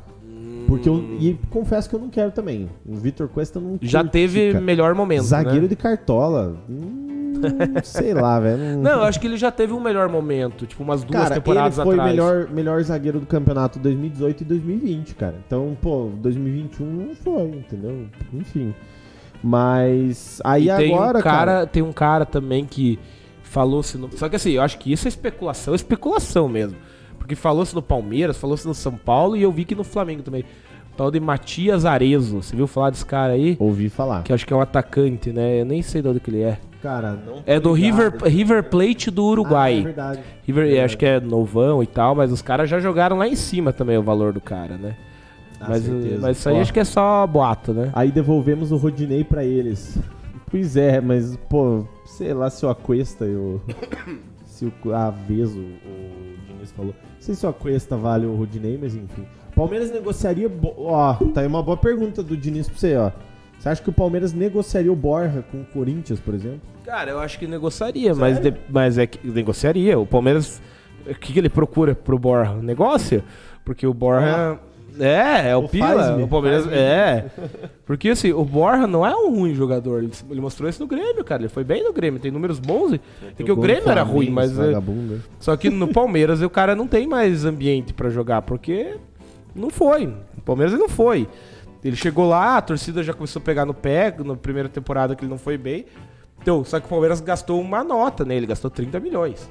Porque 0.67 0.87
eu, 0.87 0.97
e 1.19 1.39
confesso 1.49 1.89
que 1.89 1.95
eu 1.95 1.99
não 1.99 2.09
quero 2.09 2.31
também. 2.31 2.69
O 2.87 2.95
Vitor 2.95 3.27
Cuesta 3.27 3.59
não 3.59 3.79
Já 3.81 4.03
teve 4.03 4.51
cara. 4.51 4.63
melhor 4.63 4.93
momento. 4.93 5.23
Zagueiro 5.23 5.63
né? 5.63 5.67
de 5.67 5.75
cartola. 5.75 6.55
Hum, 6.69 7.04
sei 7.83 8.13
lá, 8.13 8.39
velho. 8.39 8.77
Não, 8.79 8.91
eu 8.91 9.03
acho 9.03 9.19
que 9.19 9.27
ele 9.27 9.37
já 9.37 9.51
teve 9.51 9.73
um 9.73 9.79
melhor 9.79 10.09
momento, 10.09 10.65
tipo 10.65 10.83
umas 10.83 11.03
duas 11.03 11.23
Cara, 11.23 11.35
ele 11.35 11.41
temporadas 11.41 11.75
foi 11.75 11.93
atrás. 11.93 12.11
melhor, 12.11 12.49
melhor 12.49 12.83
zagueiro 12.83 13.19
do 13.19 13.25
campeonato 13.25 13.79
2018 13.79 14.41
e 14.41 14.45
2020, 14.45 15.15
cara. 15.15 15.35
Então, 15.45 15.77
pô, 15.81 16.11
2021 16.17 16.85
não 16.85 17.15
foi, 17.15 17.47
entendeu? 17.47 18.07
Enfim. 18.33 18.73
Mas 19.43 20.41
aí 20.43 20.69
e 20.69 20.75
tem 20.75 20.93
agora, 20.93 21.19
um 21.19 21.21
cara, 21.21 21.51
cara, 21.51 21.67
tem 21.67 21.83
um 21.83 21.93
cara 21.93 22.25
também 22.25 22.65
que 22.65 22.97
falou-se 23.43 23.97
no... 23.97 24.09
Só 24.17 24.27
que 24.27 24.35
assim, 24.35 24.51
eu 24.51 24.61
acho 24.61 24.77
que 24.79 24.91
isso 24.91 25.07
é 25.07 25.09
especulação, 25.09 25.73
é 25.73 25.75
especulação 25.75 26.49
mesmo. 26.49 26.77
Porque 27.17 27.35
falou-se 27.35 27.73
no 27.73 27.81
Palmeiras, 27.81 28.37
falou-se 28.37 28.67
no 28.67 28.73
São 28.73 28.93
Paulo 28.93 29.35
e 29.35 29.41
eu 29.41 29.51
vi 29.51 29.65
que 29.65 29.73
no 29.73 29.83
Flamengo 29.83 30.21
também. 30.21 30.45
Tal 30.95 31.11
de 31.11 31.19
Matias 31.19 31.83
Arezo. 31.83 32.41
Você 32.41 32.55
viu 32.55 32.67
falar 32.67 32.89
desse 32.89 33.05
cara 33.05 33.33
aí? 33.33 33.57
ouvi 33.59 33.89
falar. 33.89 34.23
Que 34.23 34.31
eu 34.31 34.35
acho 34.35 34.45
que 34.45 34.53
é 34.53 34.55
um 34.55 34.61
atacante, 34.61 35.31
né? 35.31 35.61
Eu 35.61 35.65
nem 35.65 35.81
sei 35.81 36.01
de 36.01 36.07
onde 36.07 36.19
que 36.19 36.29
ele 36.29 36.41
é. 36.41 36.59
Cara, 36.85 37.17
não 37.25 37.41
É 37.47 37.59
do 37.59 37.71
River, 37.73 38.11
ligado. 38.13 38.29
River 38.29 38.63
Plate 38.63 39.09
do 39.09 39.21
Ah, 39.23 39.25
é 39.25 39.31
Uruguai. 39.31 39.81
verdade. 39.81 40.19
River, 40.45 40.63
Verdade. 40.65 40.85
acho 40.85 40.97
que 40.97 41.05
é 41.05 41.19
novão 41.19 41.81
e 41.81 41.87
tal, 41.87 42.13
mas 42.13 42.31
os 42.31 42.41
caras 42.43 42.69
já 42.69 42.79
jogaram 42.79 43.17
lá 43.17 43.27
em 43.27 43.35
cima 43.35 43.73
também 43.73 43.97
o 43.97 44.03
valor 44.03 44.31
do 44.31 44.39
cara, 44.39 44.77
né? 44.77 44.95
Ah, 45.59 45.65
mas, 45.69 45.83
certeza. 45.83 46.19
mas 46.21 46.37
isso 46.37 46.49
aí 46.49 46.57
Ó, 46.57 46.61
acho 46.61 46.71
que 46.73 46.79
é 46.79 46.83
só 46.83 47.25
boato, 47.25 47.73
né? 47.73 47.89
Aí 47.93 48.11
devolvemos 48.11 48.71
o 48.71 48.77
Rodinei 48.77 49.23
pra 49.23 49.43
eles. 49.43 49.97
Pois 50.51 50.77
é, 50.77 51.01
mas, 51.01 51.35
pô, 51.49 51.85
sei 52.05 52.33
lá 52.33 52.49
se 52.49 52.63
o 52.65 52.69
Acuesta 52.69 53.25
e 53.25 53.35
o. 53.35 53.59
se 54.45 54.65
o 54.85 54.93
Aveso, 54.93 55.59
o 55.59 56.37
Diniz 56.47 56.71
falou. 56.71 56.93
Não 56.93 57.19
sei 57.21 57.33
se 57.35 57.45
o 57.45 57.49
Acuesta 57.49 57.97
vale 57.97 58.25
o 58.27 58.35
Rodinei, 58.35 58.77
mas 58.79 58.93
enfim. 58.95 59.25
Palmeiras 59.55 59.91
negociaria. 59.91 60.47
bo- 60.47 60.75
Ó, 60.77 61.13
tá 61.33 61.41
aí 61.41 61.47
uma 61.47 61.63
boa 61.63 61.77
pergunta 61.77 62.21
do 62.21 62.37
Diniz 62.37 62.69
pra 62.69 62.77
você, 62.77 62.95
ó. 62.95 63.11
Você 63.65 63.69
acha 63.69 63.81
que 63.81 63.89
o 63.89 63.93
Palmeiras 63.93 64.31
negociaria 64.31 64.91
o 64.91 64.95
Borja 64.95 65.43
com 65.51 65.61
o 65.61 65.65
Corinthians, 65.65 66.19
por 66.19 66.35
exemplo? 66.35 66.61
Cara, 66.85 67.09
eu 67.09 67.19
acho 67.19 67.39
que 67.39 67.47
negociaria, 67.47 68.13
mas, 68.13 68.39
de- 68.39 68.53
mas 68.69 68.95
é 68.99 69.07
que 69.07 69.27
negociaria. 69.27 69.97
O 69.97 70.05
Palmeiras, 70.05 70.61
o 71.03 71.15
que, 71.15 71.33
que 71.33 71.39
ele 71.39 71.49
procura 71.49 71.95
pro 71.95 72.19
Borja? 72.19 72.53
Negócio? 72.61 73.23
Porque 73.63 73.87
o 73.87 73.91
Borja. 73.91 74.59
É, 74.99 75.49
é 75.49 75.57
o, 75.57 75.61
O 75.61 75.67
Pila. 75.69 76.15
O 76.23 76.27
Palmeiras. 76.27 76.67
É. 76.71 77.25
Porque 77.87 78.09
assim, 78.09 78.31
o 78.33 78.45
Borja 78.45 78.85
não 78.85 79.03
é 79.03 79.15
um 79.15 79.31
ruim 79.35 79.55
jogador. 79.55 80.03
Ele, 80.03 80.11
ele 80.29 80.41
mostrou 80.41 80.69
isso 80.69 80.79
no 80.79 80.87
Grêmio, 80.87 81.23
cara. 81.23 81.41
Ele 81.41 81.49
foi 81.49 81.63
bem 81.63 81.83
no 81.83 81.91
Grêmio. 81.91 82.19
Tem 82.19 82.29
números 82.29 82.59
bons. 82.59 82.93
e- 82.93 83.01
É 83.39 83.43
que 83.43 83.51
o 83.51 83.55
Grêmio 83.55 83.89
era 83.89 84.03
ruim, 84.03 84.29
mas. 84.29 84.51
é, 84.59 84.65
Vagabundo. 84.67 85.23
Só 85.39 85.57
que 85.57 85.71
no 85.71 85.87
Palmeiras 85.91 86.39
o 86.39 86.49
cara 86.51 86.75
não 86.75 86.85
tem 86.85 87.07
mais 87.07 87.45
ambiente 87.45 87.95
pra 87.95 88.11
jogar, 88.11 88.43
porque 88.43 88.95
não 89.55 89.71
foi. 89.71 90.05
O 90.37 90.41
Palmeiras 90.45 90.77
não 90.77 90.87
foi. 90.87 91.27
Ele 91.85 91.95
chegou 91.95 92.27
lá, 92.27 92.57
a 92.57 92.61
torcida 92.63 93.03
já 93.03 93.13
começou 93.13 93.39
a 93.39 93.45
pegar 93.45 93.63
no 93.63 93.73
pé 93.73 94.11
na 94.25 94.35
primeira 94.35 94.67
temporada 94.67 95.15
que 95.15 95.23
ele 95.23 95.29
não 95.29 95.37
foi 95.37 95.55
bem. 95.55 95.85
Então, 96.41 96.63
só 96.63 96.79
que 96.79 96.87
o 96.87 96.89
Palmeiras 96.89 97.21
gastou 97.21 97.61
uma 97.61 97.83
nota 97.83 98.25
nele, 98.25 98.47
gastou 98.47 98.71
30 98.71 98.99
milhões. 98.99 99.47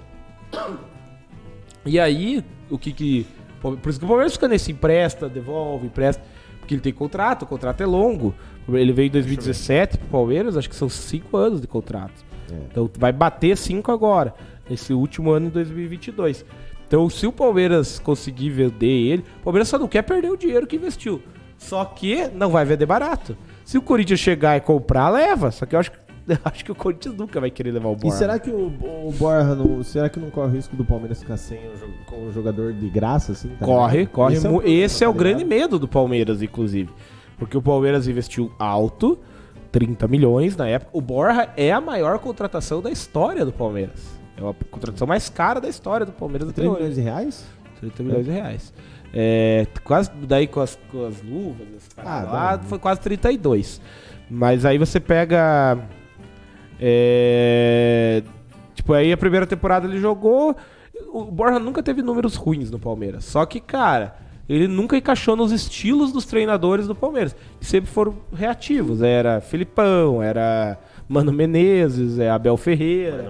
E 1.87 2.01
aí, 2.01 2.45
o 2.68 2.76
que 2.76 2.93
que. 2.93 3.24
Por 3.62 3.89
isso 3.89 4.01
que 4.01 4.05
o 4.05 4.09
Palmeiras 4.09 4.32
fica 4.32 4.49
nesse 4.49 4.72
empresta, 4.72 5.28
devolve, 5.28 5.87
empresta. 5.87 6.24
Porque 6.59 6.74
ele 6.74 6.80
tem 6.80 6.93
contrato, 6.93 7.43
o 7.43 7.47
contrato 7.47 7.82
é 7.82 7.87
longo. 7.87 8.35
Ele 8.68 8.93
veio 8.93 9.07
em 9.07 9.12
2017 9.12 9.99
pro 9.99 10.09
Palmeiras, 10.09 10.57
acho 10.57 10.68
que 10.68 10.74
são 10.74 10.89
5 10.89 11.37
anos 11.37 11.61
de 11.61 11.68
contrato. 11.68 12.25
É. 12.50 12.57
Então 12.68 12.91
vai 12.99 13.13
bater 13.13 13.57
5 13.57 13.92
agora, 13.92 14.34
nesse 14.68 14.92
último 14.92 15.30
ano 15.30 15.46
em 15.46 15.50
2022. 15.50 16.45
Então, 16.88 17.09
se 17.09 17.29
o 17.29 17.33
Palmeiras 17.33 18.00
conseguir 18.00 18.50
vender 18.50 18.87
ele, 18.87 19.25
o 19.41 19.45
Palmeiras 19.45 19.68
só 19.68 19.79
não 19.79 19.87
quer 19.87 20.03
perder 20.03 20.33
o 20.33 20.37
dinheiro 20.37 20.67
que 20.67 20.75
investiu. 20.75 21.22
Só 21.68 21.84
que 21.84 22.28
não 22.28 22.50
vai 22.50 22.64
vender 22.64 22.86
barato. 22.86 23.36
Se 23.64 23.78
o 23.78 23.82
Corinthians 23.82 24.20
chegar 24.20 24.57
e 24.57 24.61
comprar, 24.61 25.08
leva. 25.11 25.50
Só 25.50 25.64
que 25.66 25.74
eu 25.74 25.80
acho, 25.80 25.91
que- 25.92 25.99
acho 26.45 26.64
que 26.64 26.72
o 26.72 26.74
Corinthians 26.74 27.14
nunca 27.16 27.41
vai 27.41 27.50
querer 27.50 27.70
levar 27.72 27.88
o 27.88 27.92
E 27.92 27.96
Borja. 27.96 28.16
será 28.18 28.38
que 28.38 28.50
o, 28.50 28.66
o 29.08 29.12
Borja 29.18 29.54
não. 29.54 29.82
Será 29.82 30.08
que 30.08 30.20
não 30.20 30.30
corre 30.30 30.49
o 30.49 30.53
risco 30.53 30.76
do 30.76 30.84
Palmeiras 30.84 31.20
ficar 31.20 31.36
sem 31.36 31.58
o, 32.12 32.26
o 32.26 32.32
jogador 32.32 32.72
de 32.72 32.88
graça, 32.91 33.32
assim? 33.32 33.49
tá 33.58 33.64
Corre, 33.64 33.99
ligado? 34.00 34.12
corre. 34.12 34.34
Esse 34.34 34.46
é, 35.04 35.07
problema, 35.07 35.11
o 35.11 35.12
tá 35.14 35.18
grande 35.18 35.45
medo 35.45 35.78
do 35.78 35.88
Palmeiras, 35.88 36.42
inclusive. 36.42 36.91
Porque 37.38 37.57
o 37.57 37.62
Palmeiras 37.62 38.07
investiu 38.07 38.53
alto, 38.58 39.18
30 39.72 40.07
milhões 40.07 40.57
na 40.57 40.68
época. 40.68 40.91
O 40.92 41.00
Borja 41.00 41.49
é 41.57 41.72
a 41.72 41.80
maior 41.80 42.18
contratação 42.18 42.80
da 42.82 42.91
história 42.91 43.45
do 43.45 43.53
Palmeiras. 43.53 44.14
É 44.36 44.41
a 44.49 44.54
contratação 44.70 45.07
mais 45.07 45.28
cara 45.28 45.61
da 45.61 45.68
história 45.68 46.04
do 46.04 46.12
Palmeiras 46.12 46.49
até 46.49 46.57
3 46.62 46.68
hoje. 46.68 46.78
milhões 46.80 46.95
de 46.96 47.00
reais? 47.00 47.45
30 47.80 48.03
milhões 48.03 48.24
de 48.24 48.30
reais. 48.30 48.72
É, 49.16 49.66
quase, 49.84 50.11
daí 50.26 50.49
com 50.49 50.61
as, 50.61 50.76
com 50.91 51.07
as 51.07 51.22
luvas, 51.22 51.88
Ah, 51.96 52.22
lá, 52.22 52.58
foi 52.58 52.78
quase 52.80 53.00
32. 53.00 53.80
Mas 54.28 54.64
aí 54.64 54.76
você 54.76 54.99
pega. 54.99 55.78
é, 56.80 58.22
tipo, 58.74 58.92
aí 58.92 59.12
a 59.12 59.16
primeira 59.16 59.46
temporada 59.46 59.86
ele 59.86 59.99
jogou. 60.00 60.57
O 61.12 61.24
Borja 61.24 61.58
nunca 61.58 61.82
teve 61.82 62.03
números 62.03 62.34
ruins 62.34 62.70
no 62.70 62.78
Palmeiras. 62.78 63.24
Só 63.24 63.46
que, 63.46 63.61
cara, 63.61 64.16
ele 64.49 64.66
nunca 64.66 64.96
encaixou 64.96 65.36
nos 65.36 65.53
estilos 65.53 66.12
dos 66.12 66.24
treinadores 66.24 66.86
do 66.88 66.95
Palmeiras. 66.95 67.36
Que 67.61 67.66
sempre 67.66 67.91
foram 67.91 68.16
reativos. 68.32 69.00
Era 69.03 69.41
Filipão, 69.41 70.20
era 70.22 70.76
Mano 71.07 71.33
Menezes, 71.33 72.18
é 72.18 72.31
Abel 72.31 72.57
Ferreira. 72.57 73.22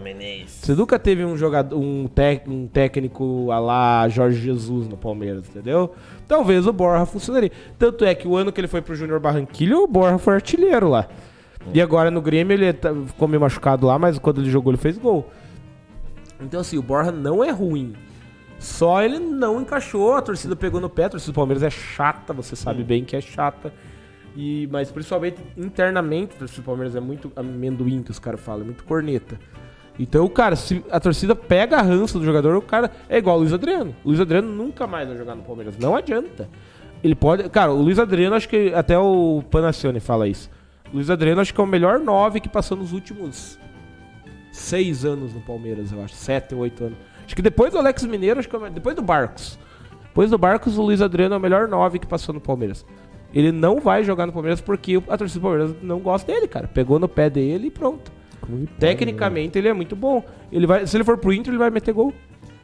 Você 0.63 0.75
nunca 0.75 0.97
teve 0.99 1.25
um 1.25 1.37
jogador, 1.37 1.77
um, 1.77 2.07
tec- 2.07 2.47
um 2.49 2.67
técnico 2.69 3.51
a 3.51 3.59
lá 3.59 4.09
Jorge 4.09 4.41
Jesus 4.41 4.87
no 4.87 4.97
Palmeiras, 4.97 5.49
entendeu? 5.49 5.93
Talvez 6.29 6.67
o 6.67 6.73
Borja 6.73 7.05
funcionaria. 7.05 7.51
Tanto 7.79 8.05
é 8.05 8.15
que 8.15 8.29
o 8.29 8.37
ano 8.37 8.53
que 8.53 8.61
ele 8.61 8.69
foi 8.69 8.81
pro 8.81 8.95
Júnior 8.95 9.19
Barranquilha, 9.19 9.77
o 9.77 9.89
Borja 9.89 10.19
foi 10.19 10.35
artilheiro 10.35 10.89
lá. 10.89 11.09
E 11.73 11.81
agora 11.81 12.11
no 12.11 12.21
Grêmio 12.23 12.55
ele 12.55 12.73
tá- 12.73 12.95
ficou 13.07 13.27
meio 13.27 13.41
machucado 13.41 13.87
lá, 13.87 13.99
mas 13.99 14.19
quando 14.19 14.41
ele 14.41 14.51
jogou 14.51 14.71
ele 14.71 14.79
fez 14.81 14.97
gol. 14.97 15.29
Então 16.41 16.61
assim, 16.61 16.79
o 16.79 16.83
Borja 16.83 17.11
não 17.11 17.43
é 17.43 17.51
ruim. 17.51 17.95
Só 18.59 19.03
ele 19.03 19.19
não 19.19 19.61
encaixou, 19.61 20.15
a 20.15 20.23
torcida 20.23 20.55
pegou 20.55 20.81
no 20.81 20.89
pé, 20.89 21.05
a 21.05 21.09
torcida 21.11 21.33
do 21.33 21.35
Palmeiras 21.35 21.63
é 21.63 21.71
chata, 21.71 22.33
você 22.33 22.55
sabe 22.55 22.85
bem 22.85 23.05
que 23.05 23.17
é 23.17 23.21
chata. 23.21 23.73
E, 24.37 24.69
mas 24.71 24.91
principalmente 24.91 25.41
internamente, 25.57 26.35
o 26.59 26.63
Palmeiras 26.63 26.97
é 26.97 27.01
muito 27.01 27.31
amendoim 27.37 28.03
que 28.03 28.11
os 28.11 28.19
caras 28.19 28.41
falam, 28.41 28.63
é 28.63 28.65
muito 28.65 28.85
corneta. 28.85 29.39
Então, 29.99 30.27
cara, 30.29 30.57
se 30.57 30.85
a 30.91 30.99
torcida 30.99 31.37
pega 31.37 31.77
a 31.77 31.83
rança 31.83 32.19
do 32.19 32.25
jogador, 32.25 32.57
o 32.57 32.63
cara 32.63 32.91
é 33.09 33.19
igual 33.19 33.37
o 33.37 33.41
Luiz 33.41 33.53
Adriano. 33.53 33.95
O 34.03 34.09
Luiz 34.09 34.21
Adriano 34.21 34.51
nunca 34.51 34.87
mais 34.87 35.07
vai 35.07 35.17
jogar 35.17 35.37
no 35.37 35.43
Palmeiras. 35.43 35.79
Não 35.79 35.95
adianta. 35.95 36.49
Ele 37.03 37.15
pode. 37.15 37.49
Cara, 37.51 37.71
o 37.73 37.81
Luiz 37.81 37.99
Adriano, 37.99 38.35
acho 38.35 38.49
que 38.49 38.73
até 38.75 38.99
o 38.99 39.43
Panacione 39.51 40.01
fala 40.01 40.27
isso. 40.27 40.51
O 40.93 40.97
Luiz 40.97 41.11
Adriano, 41.11 41.41
acho 41.41 41.55
que 41.55 41.61
é 41.61 41.65
o 41.65 41.67
melhor 41.67 42.01
nove 42.01 42.41
que 42.41 42.49
passou 42.49 42.77
nos 42.77 42.93
últimos 42.93 43.59
seis 44.51 45.05
anos 45.05 45.33
no 45.33 45.41
Palmeiras, 45.41 45.93
eu 45.93 46.03
acho. 46.03 46.15
Sete, 46.15 46.55
oito 46.57 46.85
anos. 46.85 46.99
Acho 47.25 47.37
que 47.37 47.43
depois 47.43 47.73
do 47.73 47.79
Alex 47.79 48.05
Mineiro, 48.05 48.41
acho 48.41 48.49
que 48.49 48.57
é, 48.57 48.71
depois 48.71 48.97
do 48.97 49.03
Barcos. 49.03 49.59
Depois 50.03 50.31
do 50.31 50.39
Barcos, 50.39 50.77
o 50.77 50.83
Luiz 50.83 51.01
Adriano 51.01 51.35
é 51.35 51.39
o 51.39 51.41
melhor 51.41 51.69
nove 51.69 51.99
que 51.99 52.07
passou 52.07 52.35
no 52.35 52.41
Palmeiras. 52.41 52.85
Ele 53.35 53.51
não 53.51 53.81
vai 53.81 54.05
jogar 54.05 54.27
no 54.27 54.33
Palmeiras 54.33 54.61
porque 54.61 55.03
a 55.09 55.17
torcida 55.19 55.41
do 55.41 55.43
Palmeiras 55.43 55.75
não 55.83 55.99
gosta 55.99 56.31
dele, 56.33 56.47
cara. 56.47 56.69
Pegou 56.69 56.99
no 56.99 57.09
pé 57.09 57.29
dele 57.29 57.67
e 57.67 57.71
pronto. 57.71 58.13
Tecnicamente 58.79 59.59
ele 59.59 59.69
é 59.69 59.73
muito 59.73 59.97
bom. 59.97 60.23
Ele 60.53 60.67
vai, 60.67 60.87
se 60.87 60.97
ele 60.97 61.05
for 61.05 61.19
pro 61.19 61.33
Inter, 61.33 61.51
ele 61.53 61.59
vai 61.59 61.71
meter 61.71 61.93
gol. 61.93 62.13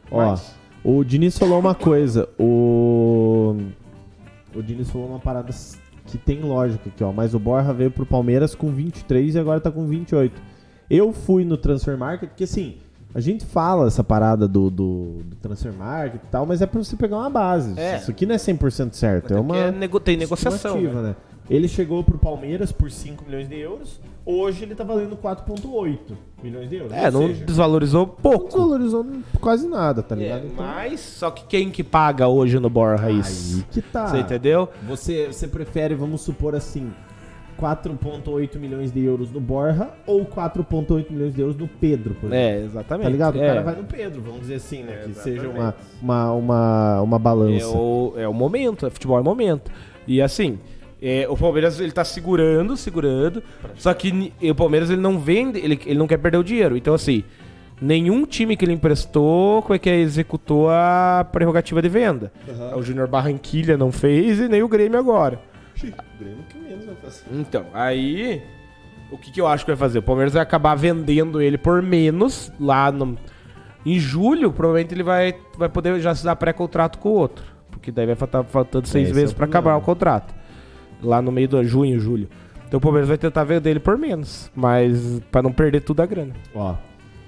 Ó, 0.09 0.17
Mas- 0.17 0.55
o 0.83 1.03
Diniz 1.03 1.37
falou 1.37 1.59
uma 1.59 1.75
coisa. 1.75 2.29
O. 2.39 3.55
O 4.55 4.61
Diniz 4.61 4.89
falou 4.89 5.07
uma 5.07 5.19
parada 5.19 5.53
que 6.05 6.17
tem 6.17 6.41
lógica 6.41 6.89
aqui, 6.89 7.03
ó. 7.03 7.11
Mas 7.11 7.33
o 7.33 7.39
Borja 7.39 7.73
veio 7.73 7.91
pro 7.91 8.05
Palmeiras 8.05 8.53
com 8.55 8.69
23 8.71 9.35
e 9.35 9.39
agora 9.39 9.59
tá 9.59 9.71
com 9.71 9.85
28. 9.85 10.41
Eu 10.89 11.13
fui 11.13 11.45
no 11.45 11.55
Transfer 11.57 11.97
Market, 11.97 12.29
porque 12.29 12.43
assim, 12.43 12.75
a 13.13 13.19
gente 13.19 13.45
fala 13.45 13.87
essa 13.87 14.03
parada 14.03 14.47
do, 14.47 14.69
do, 14.69 15.17
do 15.25 15.35
Transfer 15.41 15.73
Market 15.73 16.21
e 16.23 16.27
tal, 16.27 16.45
mas 16.45 16.61
é 16.61 16.65
pra 16.65 16.81
você 16.83 16.95
pegar 16.95 17.17
uma 17.17 17.29
base. 17.29 17.77
É. 17.79 17.97
Isso 17.97 18.11
aqui 18.11 18.25
não 18.25 18.35
é 18.35 18.37
100% 18.37 18.93
certo. 18.93 19.33
É 19.33 19.39
uma. 19.39 19.57
É 19.57 19.71
nego- 19.71 19.99
tem 19.99 20.17
negociação. 20.17 20.79
né? 20.79 21.01
né? 21.01 21.15
Ele 21.49 21.67
chegou 21.67 22.01
pro 22.03 22.17
Palmeiras 22.17 22.71
por 22.71 22.89
5 22.89 23.25
milhões 23.25 23.49
de 23.49 23.59
euros. 23.59 23.99
Hoje 24.25 24.63
ele 24.63 24.75
tá 24.75 24.83
valendo 24.83 25.17
4,8 25.17 25.97
milhões 26.41 26.69
de 26.69 26.75
euros. 26.77 26.93
É, 26.93 27.09
não 27.11 27.27
seja, 27.27 27.43
desvalorizou 27.43 28.05
não 28.05 28.13
pouco. 28.15 28.45
desvalorizou 28.45 29.05
quase 29.41 29.67
nada, 29.67 30.01
tá 30.03 30.15
É, 30.15 30.19
ligado? 30.19 30.45
Então, 30.45 30.63
mas 30.65 30.99
só 31.01 31.29
que 31.31 31.43
quem 31.47 31.69
que 31.71 31.83
paga 31.83 32.27
hoje 32.27 32.59
no 32.59 32.69
Borja 32.69 33.09
isso? 33.09 33.57
Aí 33.57 33.63
que 33.71 33.81
tá. 33.81 34.07
Você 34.07 34.19
entendeu? 34.19 34.69
Você, 34.87 35.27
você 35.27 35.47
prefere, 35.47 35.95
vamos 35.95 36.21
supor 36.21 36.55
assim, 36.55 36.93
4,8 37.61 38.57
milhões 38.57 38.91
de 38.91 39.03
euros 39.05 39.31
no 39.31 39.39
Borja 39.39 39.89
ou 40.07 40.25
4,8 40.25 41.11
milhões 41.11 41.33
de 41.33 41.41
euros 41.41 41.55
no 41.55 41.67
Pedro, 41.67 42.15
por 42.15 42.27
exemplo? 42.33 42.35
É, 42.35 42.63
exatamente. 42.63 43.03
Tá 43.05 43.09
ligado? 43.09 43.35
O 43.37 43.41
É. 43.43 43.47
cara 43.47 43.61
vai 43.61 43.75
no 43.75 43.83
Pedro, 43.83 44.21
vamos 44.21 44.41
dizer 44.41 44.55
assim, 44.55 44.83
né? 44.83 45.01
É, 45.03 45.07
que 45.07 45.13
seja 45.15 45.47
uma, 45.47 45.75
uma, 46.01 46.31
uma, 46.33 47.01
uma 47.01 47.19
balança. 47.19 47.65
É 47.65 47.67
o, 47.67 48.13
é 48.17 48.27
o 48.27 48.33
momento, 48.33 48.85
é 48.85 48.89
futebol 48.89 49.19
é 49.19 49.23
momento. 49.23 49.71
E 50.07 50.21
assim, 50.21 50.57
é, 51.01 51.27
o 51.29 51.37
Palmeiras 51.37 51.79
ele 51.79 51.91
tá 51.91 52.03
segurando, 52.03 52.75
segurando. 52.75 53.43
Só 53.75 53.93
que 53.93 54.33
o 54.41 54.55
Palmeiras 54.55 54.89
ele 54.89 55.01
não 55.01 55.19
vende, 55.19 55.59
ele, 55.59 55.79
ele 55.85 55.99
não 55.99 56.07
quer 56.07 56.17
perder 56.17 56.37
o 56.37 56.43
dinheiro. 56.43 56.75
Então, 56.75 56.93
assim, 56.93 57.23
nenhum 57.81 58.25
time 58.25 58.55
que 58.57 58.65
ele 58.65 58.73
emprestou, 58.73 59.61
como 59.61 59.75
é 59.75 59.79
que 59.79 59.89
é, 59.89 59.99
executou 59.99 60.69
a 60.69 61.25
prerrogativa 61.31 61.81
de 61.81 61.89
venda. 61.89 62.31
O 62.75 62.81
Júnior 62.81 63.07
Barranquilha 63.07 63.77
não 63.77 63.91
fez 63.91 64.39
e 64.39 64.47
nem 64.47 64.63
o 64.63 64.67
Grêmio 64.67 64.97
agora. 64.99 65.39
Grêmio 66.19 66.43
que 66.49 66.57
menos 66.57 66.85
vai 66.85 66.95
fazer. 66.95 67.23
Então, 67.31 67.65
aí. 67.73 68.41
O 69.11 69.17
que, 69.17 69.29
que 69.29 69.41
eu 69.41 69.47
acho 69.47 69.65
que 69.65 69.71
vai 69.71 69.77
fazer? 69.77 69.99
O 69.99 70.03
Palmeiras 70.03 70.33
vai 70.33 70.41
acabar 70.41 70.73
vendendo 70.75 71.41
ele 71.41 71.57
por 71.57 71.81
menos 71.81 72.51
lá 72.59 72.91
no. 72.91 73.17
Em 73.85 73.99
julho, 73.99 74.51
provavelmente 74.51 74.93
ele 74.93 75.03
vai, 75.03 75.35
vai 75.57 75.67
poder 75.67 75.99
já 75.99 76.15
se 76.15 76.23
dar 76.23 76.35
pré-contrato 76.35 76.97
com 76.99 77.09
o 77.09 77.13
outro. 77.13 77.43
Porque 77.69 77.91
daí 77.91 78.05
vai 78.05 78.15
faltar 78.15 78.43
faltando 78.45 78.87
seis 78.87 79.07
esse 79.07 79.15
meses 79.15 79.31
é 79.31 79.35
problema. 79.35 79.59
acabar 79.59 79.75
o 79.77 79.81
contrato. 79.81 80.33
Lá 81.01 81.21
no 81.21 81.31
meio 81.31 81.47
do 81.47 81.63
junho, 81.63 81.99
julho. 81.99 82.29
Então 82.67 82.77
o 82.77 82.81
Palmeiras 82.81 83.09
vai 83.09 83.17
tentar 83.17 83.43
vender 83.43 83.71
ele 83.71 83.79
por 83.79 83.97
menos. 83.97 84.49
Mas 84.55 85.19
pra 85.31 85.41
não 85.41 85.51
perder 85.51 85.81
tudo 85.81 86.01
a 86.01 86.05
grana. 86.05 86.33
Ó, 86.53 86.75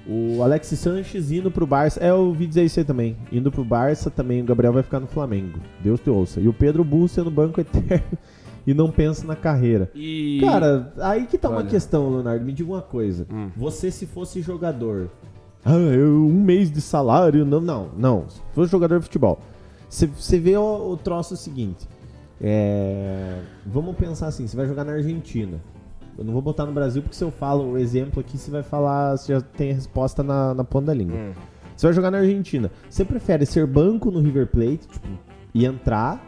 o 0.06 0.44
Alex 0.44 0.68
Sanches 0.68 1.32
indo 1.32 1.50
pro 1.50 1.66
Barça. 1.66 2.00
É, 2.02 2.12
eu 2.12 2.18
ouvi 2.18 2.46
dizer 2.46 2.64
isso 2.64 2.80
aí 2.80 2.86
também. 2.86 3.18
Indo 3.32 3.52
pro 3.52 3.64
Barça 3.64 4.10
também, 4.10 4.42
o 4.42 4.46
Gabriel 4.46 4.74
vai 4.74 4.84
ficar 4.84 5.00
no 5.00 5.08
Flamengo. 5.08 5.60
Deus 5.82 6.00
te 6.00 6.10
ouça. 6.10 6.40
E 6.40 6.48
o 6.48 6.54
Pedro 6.54 6.84
Búcia 6.84 7.24
no 7.24 7.32
banco 7.32 7.60
eterno 7.62 8.18
e 8.66 8.74
não 8.74 8.90
pensa 8.92 9.26
na 9.28 9.36
carreira. 9.36 9.90
E. 9.96 10.40
Cara, 10.42 10.94
aí 11.02 11.26
que 11.26 11.38
tá 11.38 11.50
uma 11.50 11.60
Olha. 11.60 11.68
questão, 11.68 12.10
Leonardo. 12.10 12.46
Me 12.46 12.52
diga 12.54 12.72
uma 12.72 12.82
coisa. 12.82 13.26
Hum. 13.32 13.50
Você, 13.58 13.90
se 13.92 14.06
fosse 14.06 14.42
jogador. 14.42 15.10
Ah, 15.66 15.74
eu, 15.78 16.26
um 16.26 16.42
mês 16.44 16.72
de 16.72 16.82
salário. 16.82 17.46
Não, 17.46 17.62
não, 17.62 17.90
não. 17.98 18.26
Se 18.30 18.42
fosse 18.54 18.72
jogador 18.72 19.00
de 19.00 19.06
futebol. 19.06 19.40
Você- 19.90 20.08
Você 20.08 20.40
vê 20.40 20.58
o, 20.58 20.92
o 20.92 20.98
troço 20.98 21.36
seguinte. 21.38 21.88
É, 22.42 23.40
vamos 23.66 23.96
pensar 23.96 24.28
assim: 24.28 24.46
você 24.48 24.56
vai 24.58 24.68
jogar 24.68 24.84
na 24.84 24.94
Argentina. 24.94 25.60
Eu 26.18 26.24
não 26.24 26.34
vou 26.34 26.42
botar 26.42 26.66
no 26.66 26.72
Brasil 26.74 27.02
porque 27.02 27.16
se 27.16 27.24
eu 27.24 27.32
falo 27.32 27.72
o 27.72 27.78
exemplo 27.78 28.20
aqui, 28.20 28.38
você 28.38 28.52
vai 28.52 28.62
falar. 28.64 29.16
Você 29.18 29.34
já 29.34 29.42
tem 29.42 29.72
a 29.72 29.76
resposta 29.76 30.22
na, 30.22 30.54
na 30.54 30.64
ponta 30.64 30.88
da 30.88 30.94
língua. 30.94 31.18
Hum. 31.18 31.32
Você 31.76 31.88
vai 31.88 31.94
jogar 31.94 32.12
na 32.12 32.20
Argentina. 32.20 32.70
Você 32.90 33.04
prefere 33.04 33.46
ser 33.46 33.66
banco 33.66 34.12
no 34.12 34.20
River 34.20 34.48
Plate, 34.48 34.88
tipo, 34.88 35.08
e 35.56 35.66
entrar, 35.66 36.24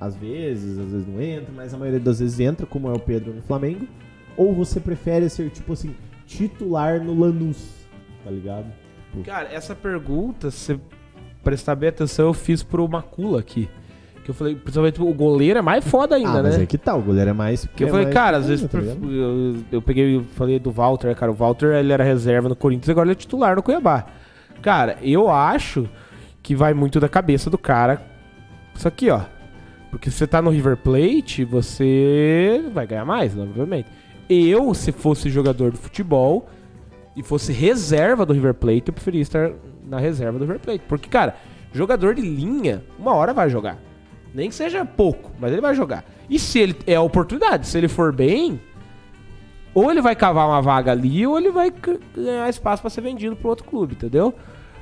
às 0.00 0.16
vezes, 0.16 0.78
às 0.78 0.92
vezes 0.92 1.06
não 1.06 1.20
entra, 1.20 1.52
mas 1.54 1.74
a 1.74 1.78
maioria 1.78 2.00
das 2.00 2.20
vezes 2.20 2.38
entra, 2.40 2.66
como 2.66 2.88
é 2.88 2.92
o 2.92 2.98
Pedro 2.98 3.34
no 3.34 3.42
Flamengo? 3.42 3.86
Ou 4.36 4.54
você 4.54 4.78
prefere 4.78 5.28
ser, 5.28 5.50
tipo 5.50 5.72
assim, 5.72 5.94
titular 6.26 7.02
no 7.02 7.18
Lanús, 7.18 7.86
tá 8.24 8.30
ligado? 8.30 8.66
Cara, 9.24 9.48
essa 9.52 9.74
pergunta, 9.74 10.50
se 10.50 10.78
prestar 11.42 11.74
bem 11.74 11.88
atenção, 11.88 12.26
eu 12.26 12.34
fiz 12.34 12.62
pro 12.62 12.86
Macula 12.86 13.40
aqui. 13.40 13.68
Que 14.22 14.30
eu 14.30 14.34
falei, 14.34 14.54
principalmente 14.54 15.00
o 15.02 15.12
goleiro 15.14 15.58
é 15.58 15.62
mais 15.62 15.84
foda 15.84 16.14
ainda, 16.14 16.30
ah, 16.30 16.42
né? 16.42 16.50
mas 16.50 16.60
é 16.60 16.66
que 16.66 16.76
tal, 16.76 17.00
o 17.00 17.02
goleiro 17.02 17.30
é 17.30 17.32
mais... 17.32 17.64
Porque 17.64 17.82
eu 17.82 17.88
é 17.88 17.90
falei, 17.90 18.04
mais 18.04 18.14
cara, 18.14 18.36
às 18.36 18.46
vezes 18.46 18.70
tá 18.70 18.78
eu, 18.78 19.56
eu 19.72 19.82
peguei 19.82 20.18
e 20.18 20.22
falei 20.22 20.58
do 20.58 20.70
Walter, 20.70 21.16
cara. 21.16 21.32
O 21.32 21.34
Walter 21.34 21.74
ele 21.74 21.92
era 21.92 22.04
reserva 22.04 22.48
no 22.48 22.54
Corinthians, 22.54 22.90
agora 22.90 23.06
ele 23.06 23.12
é 23.12 23.16
titular 23.16 23.56
no 23.56 23.62
Cuiabá. 23.62 24.06
Cara, 24.60 24.98
eu 25.02 25.30
acho 25.30 25.88
que 26.42 26.54
vai 26.54 26.74
muito 26.74 27.00
da 27.00 27.08
cabeça 27.08 27.48
do 27.48 27.56
cara. 27.56 28.02
Isso 28.74 28.86
aqui, 28.86 29.10
ó. 29.10 29.22
Porque 29.90 30.10
se 30.10 30.18
você 30.18 30.26
tá 30.26 30.42
no 30.42 30.50
River 30.50 30.76
Plate, 30.76 31.44
você 31.44 32.62
vai 32.72 32.86
ganhar 32.86 33.04
mais, 33.04 33.36
obviamente. 33.36 33.88
Eu, 34.28 34.74
se 34.74 34.92
fosse 34.92 35.30
jogador 35.30 35.72
de 35.72 35.78
futebol 35.78 36.48
e 37.16 37.22
fosse 37.22 37.52
reserva 37.52 38.26
do 38.26 38.32
River 38.32 38.54
Plate, 38.54 38.84
eu 38.88 38.92
preferia 38.92 39.22
estar 39.22 39.50
na 39.88 39.98
reserva 39.98 40.38
do 40.38 40.44
River 40.44 40.60
Plate. 40.60 40.84
Porque, 40.86 41.08
cara, 41.08 41.36
jogador 41.72 42.14
de 42.14 42.22
linha, 42.22 42.82
uma 42.98 43.14
hora 43.14 43.32
vai 43.32 43.48
jogar. 43.48 43.78
Nem 44.34 44.50
que 44.50 44.54
seja 44.54 44.84
pouco, 44.84 45.30
mas 45.40 45.52
ele 45.52 45.62
vai 45.62 45.74
jogar. 45.74 46.04
E 46.28 46.38
se 46.38 46.58
ele 46.58 46.76
é 46.86 46.96
a 46.96 47.00
oportunidade, 47.00 47.66
se 47.66 47.78
ele 47.78 47.88
for 47.88 48.12
bem, 48.12 48.60
ou 49.72 49.90
ele 49.90 50.02
vai 50.02 50.14
cavar 50.14 50.46
uma 50.46 50.60
vaga 50.60 50.92
ali, 50.92 51.26
ou 51.26 51.38
ele 51.38 51.50
vai 51.50 51.72
ganhar 52.14 52.48
espaço 52.48 52.82
pra 52.82 52.90
ser 52.90 53.00
vendido 53.00 53.36
pro 53.36 53.48
outro 53.48 53.64
clube, 53.64 53.94
entendeu? 53.94 54.34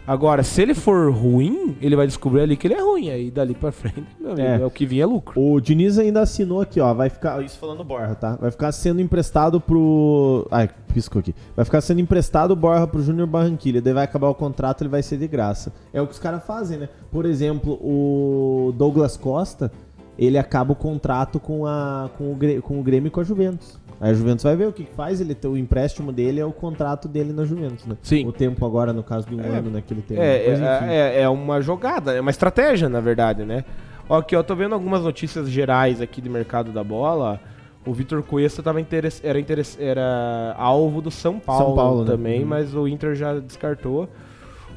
Agora, 0.07 0.43
se 0.45 0.63
ele 0.63 0.73
for 0.73 1.13
ruim, 1.13 1.77
ele 1.81 1.97
vai 1.97 2.07
descobrir 2.07 2.43
ali 2.43 2.57
que 2.57 2.67
ele 2.69 2.75
é 2.75 2.81
ruim. 2.81 3.11
Aí 3.11 3.31
dali 3.31 3.55
pra 3.55 3.73
frente, 3.73 4.07
meu 4.21 4.33
amigo, 4.33 4.47
É. 4.47 4.61
é. 4.61 4.65
o 4.67 4.71
que 4.71 4.87
vinha 4.87 5.03
é 5.03 5.07
lucro. 5.07 5.41
O 5.41 5.61
Diniz 5.61 5.99
ainda 5.99 6.21
assinou 6.21 6.61
aqui, 6.61 6.81
ó. 6.81 6.95
Vai 6.95 7.11
ficar. 7.11 7.43
Isso 7.45 7.59
falando 7.59 7.83
Borja, 7.83 8.15
tá? 8.15 8.37
Vai 8.37 8.51
ficar 8.51 8.71
sendo 8.71 9.01
emprestado 9.01 9.61
pro. 9.61 10.47
Ai, 10.51 10.71
piscou 10.95 11.19
aqui. 11.21 11.35
Vai 11.57 11.65
ficar 11.65 11.81
sendo 11.81 12.01
emprestado 12.01 12.53
o 12.53 12.57
Borja 12.57 12.87
pro 12.87 13.03
Júnior 13.03 13.27
Barranquilha. 13.27 13.83
Daí 13.83 13.93
vai 13.93 14.05
acabar 14.05 14.29
o 14.29 14.35
contrato, 14.35 14.83
ele 14.83 14.91
vai 14.91 15.03
ser 15.03 15.17
de 15.19 15.27
graça. 15.27 15.73
É 15.93 16.01
o 16.01 16.07
que 16.07 16.13
os 16.13 16.19
caras 16.21 16.45
fazem, 16.45 16.79
né? 16.79 16.89
Por 17.11 17.27
exemplo, 17.27 17.73
o 17.83 18.73
Douglas 18.77 19.17
Costa, 19.17 19.73
ele 20.17 20.39
acaba 20.39 20.73
o 20.73 20.77
contrato 20.77 21.41
com, 21.41 21.67
a, 21.67 22.09
com, 22.17 22.33
o, 22.33 22.63
com 22.63 22.79
o 22.81 22.83
Grêmio 22.83 23.09
e 23.09 23.11
com 23.11 23.21
a 23.21 23.25
Juventus. 23.25 23.79
Aí 24.01 24.11
a 24.11 24.15
Juventus 24.15 24.43
vai 24.45 24.55
ver 24.57 24.69
o 24.69 24.73
que, 24.73 24.85
faz. 24.85 25.21
Ele, 25.21 25.37
o 25.45 25.57
empréstimo 25.57 26.13
dele 26.13 26.39
é 26.41 26.45
o 26.45 26.53
contrato 26.53 27.09
dele 27.09 27.33
na 27.33 27.45
Juventus, 27.45 27.87
né? 27.87 27.97
Sim. 28.03 28.27
O 28.27 28.33
tempo 28.33 28.65
agora, 28.67 28.93
no 28.93 29.03
caso 29.03 29.27
de 29.29 29.35
um 29.35 29.41
É. 29.41 29.49
ano, 29.59 29.71
naquele 29.71 30.03
tempo. 30.03 30.21
É, 30.21 30.49
Mas, 30.51 30.61
é, 30.61 31.19
é, 31.19 31.23
é 31.23 31.29
uma 31.29 31.61
jogada, 31.63 32.13
é 32.13 32.21
uma 32.21 32.31
estratégia, 32.31 32.89
na 32.89 33.01
verdade, 33.01 33.45
né? 33.45 33.65
Ó, 34.09 34.19
aqui, 34.19 34.37
ó, 34.37 34.43
tô 34.43 34.55
vendo 34.55 34.75
algumas 34.75 35.03
notícias 35.03 35.49
gerais 35.49 36.01
aqui 36.01 36.21
do 36.21 36.29
mercado 36.31 36.71
da 36.73 36.85
bola. 36.85 37.41
O 37.87 37.93
Vitor 37.95 38.23
Cuesta 38.23 38.63
tava 38.63 38.81
interess- 38.81 39.21
era, 39.25 39.39
interess- 39.41 39.79
era 39.81 40.55
alvo 40.59 41.01
do 41.01 41.11
São 41.11 41.39
Paulo, 41.39 41.75
Paulo, 41.77 42.05
né? 42.05 42.11
também, 42.11 42.41
Uhum. 42.43 42.47
mas 42.49 42.75
o 42.75 42.87
Inter 42.87 43.15
já 43.15 43.39
descartou. 43.39 44.09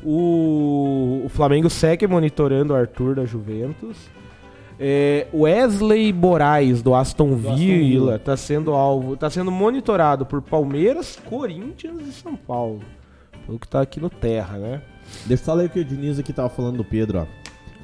O, 0.04 1.24
o 1.26 1.30
Flamengo 1.30 1.70
segue 1.70 2.08
monitorando 2.08 2.74
o 2.74 2.76
Arthur 2.76 3.16
da 3.16 3.26
Juventus. 3.26 3.98
É, 4.80 5.28
Wesley 5.34 6.14
Moraes, 6.14 6.82
do 6.82 6.96
Aston, 6.96 7.36
Villa, 7.36 7.56
Villa. 7.58 8.20
tá 8.20 8.38
sendo 8.38 8.72
alvo, 8.72 9.18
tá 9.18 9.30
sendo 9.30 9.52
monitorado 9.52 10.26
por 10.26 10.42
Palmeiras, 10.42 11.18
Corinthians 11.26 12.02
e 12.08 12.12
São 12.14 12.36
Paulo. 12.36 12.80
Pelo 13.46 13.60
que 13.60 13.68
tá 13.68 13.82
aqui 13.82 14.00
no 14.00 14.10
Terra, 14.10 14.58
né? 14.58 14.82
Deixa 15.26 15.52
eu 15.52 15.56
ler 15.56 15.66
o 15.66 15.70
que 15.70 15.80
o 15.80 15.86
Diniz 15.86 16.18
aqui 16.20 16.32
tava 16.32 16.50
falando 16.50 16.78
do 16.78 16.86
Pedro, 16.86 17.20
ó. 17.20 17.26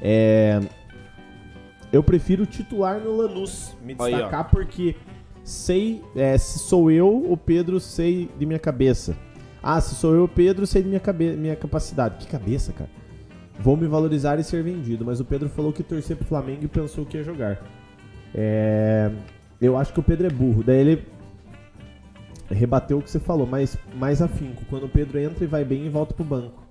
É, 0.02 0.62
Eu 1.92 2.02
prefiro 2.04 2.46
titular 2.46 3.00
no 3.00 3.16
Lanús. 3.18 3.76
Me 3.84 3.96
Aí, 4.00 4.14
destacar 4.14 4.50
porque 4.50 4.96
sei. 5.44 6.02
é, 6.16 6.38
se 6.38 6.60
sou 6.60 6.90
eu, 6.92 7.26
o 7.30 7.36
Pedro, 7.36 7.80
sei 7.80 8.30
de 8.38 8.46
minha 8.46 8.60
cabeça. 8.60 9.16
Ah, 9.62 9.82
se 9.82 9.96
sou 9.96 10.14
eu, 10.14 10.26
o 10.26 10.28
Pedro, 10.28 10.66
sei 10.68 10.84
de 10.84 10.88
minha, 10.88 11.00
cabe... 11.00 11.36
minha 11.36 11.56
capacidade. 11.56 12.18
Que 12.20 12.28
cabeça, 12.28 12.72
cara. 12.72 12.90
Vou 13.60 13.76
me 13.78 13.88
valorizar 13.88 14.40
e 14.40 14.44
ser 14.44 14.64
vendido. 14.64 15.06
Mas 15.06 15.20
o 15.20 15.26
Pedro 15.26 15.50
falou 15.50 15.72
que 15.72 15.84
torcer 15.84 16.16
pro 16.18 16.26
Flamengo 16.26 16.66
e 16.66 16.68
pensou 16.68 17.06
que 17.06 17.18
ia 17.18 17.24
jogar. 17.24 17.62
É, 18.34 19.10
Eu 19.62 19.78
acho 19.78 19.94
que 19.94 20.00
o 20.00 20.04
Pedro 20.04 20.28
é 20.28 20.30
burro. 20.30 20.64
Daí 20.64 20.78
ele 20.78 21.06
rebateu 22.50 23.00
o 23.00 23.02
que 23.02 23.10
você 23.10 23.20
falou, 23.20 23.48
mas 23.48 23.78
mais 23.96 24.22
afinco. 24.22 24.64
Quando 24.70 24.86
o 24.86 24.90
Pedro 24.90 25.18
entra 25.20 25.44
e 25.44 25.48
vai 25.48 25.64
bem 25.64 25.86
e 25.86 25.90
volta 25.90 26.14
pro 26.14 26.24
banco. 26.24 26.64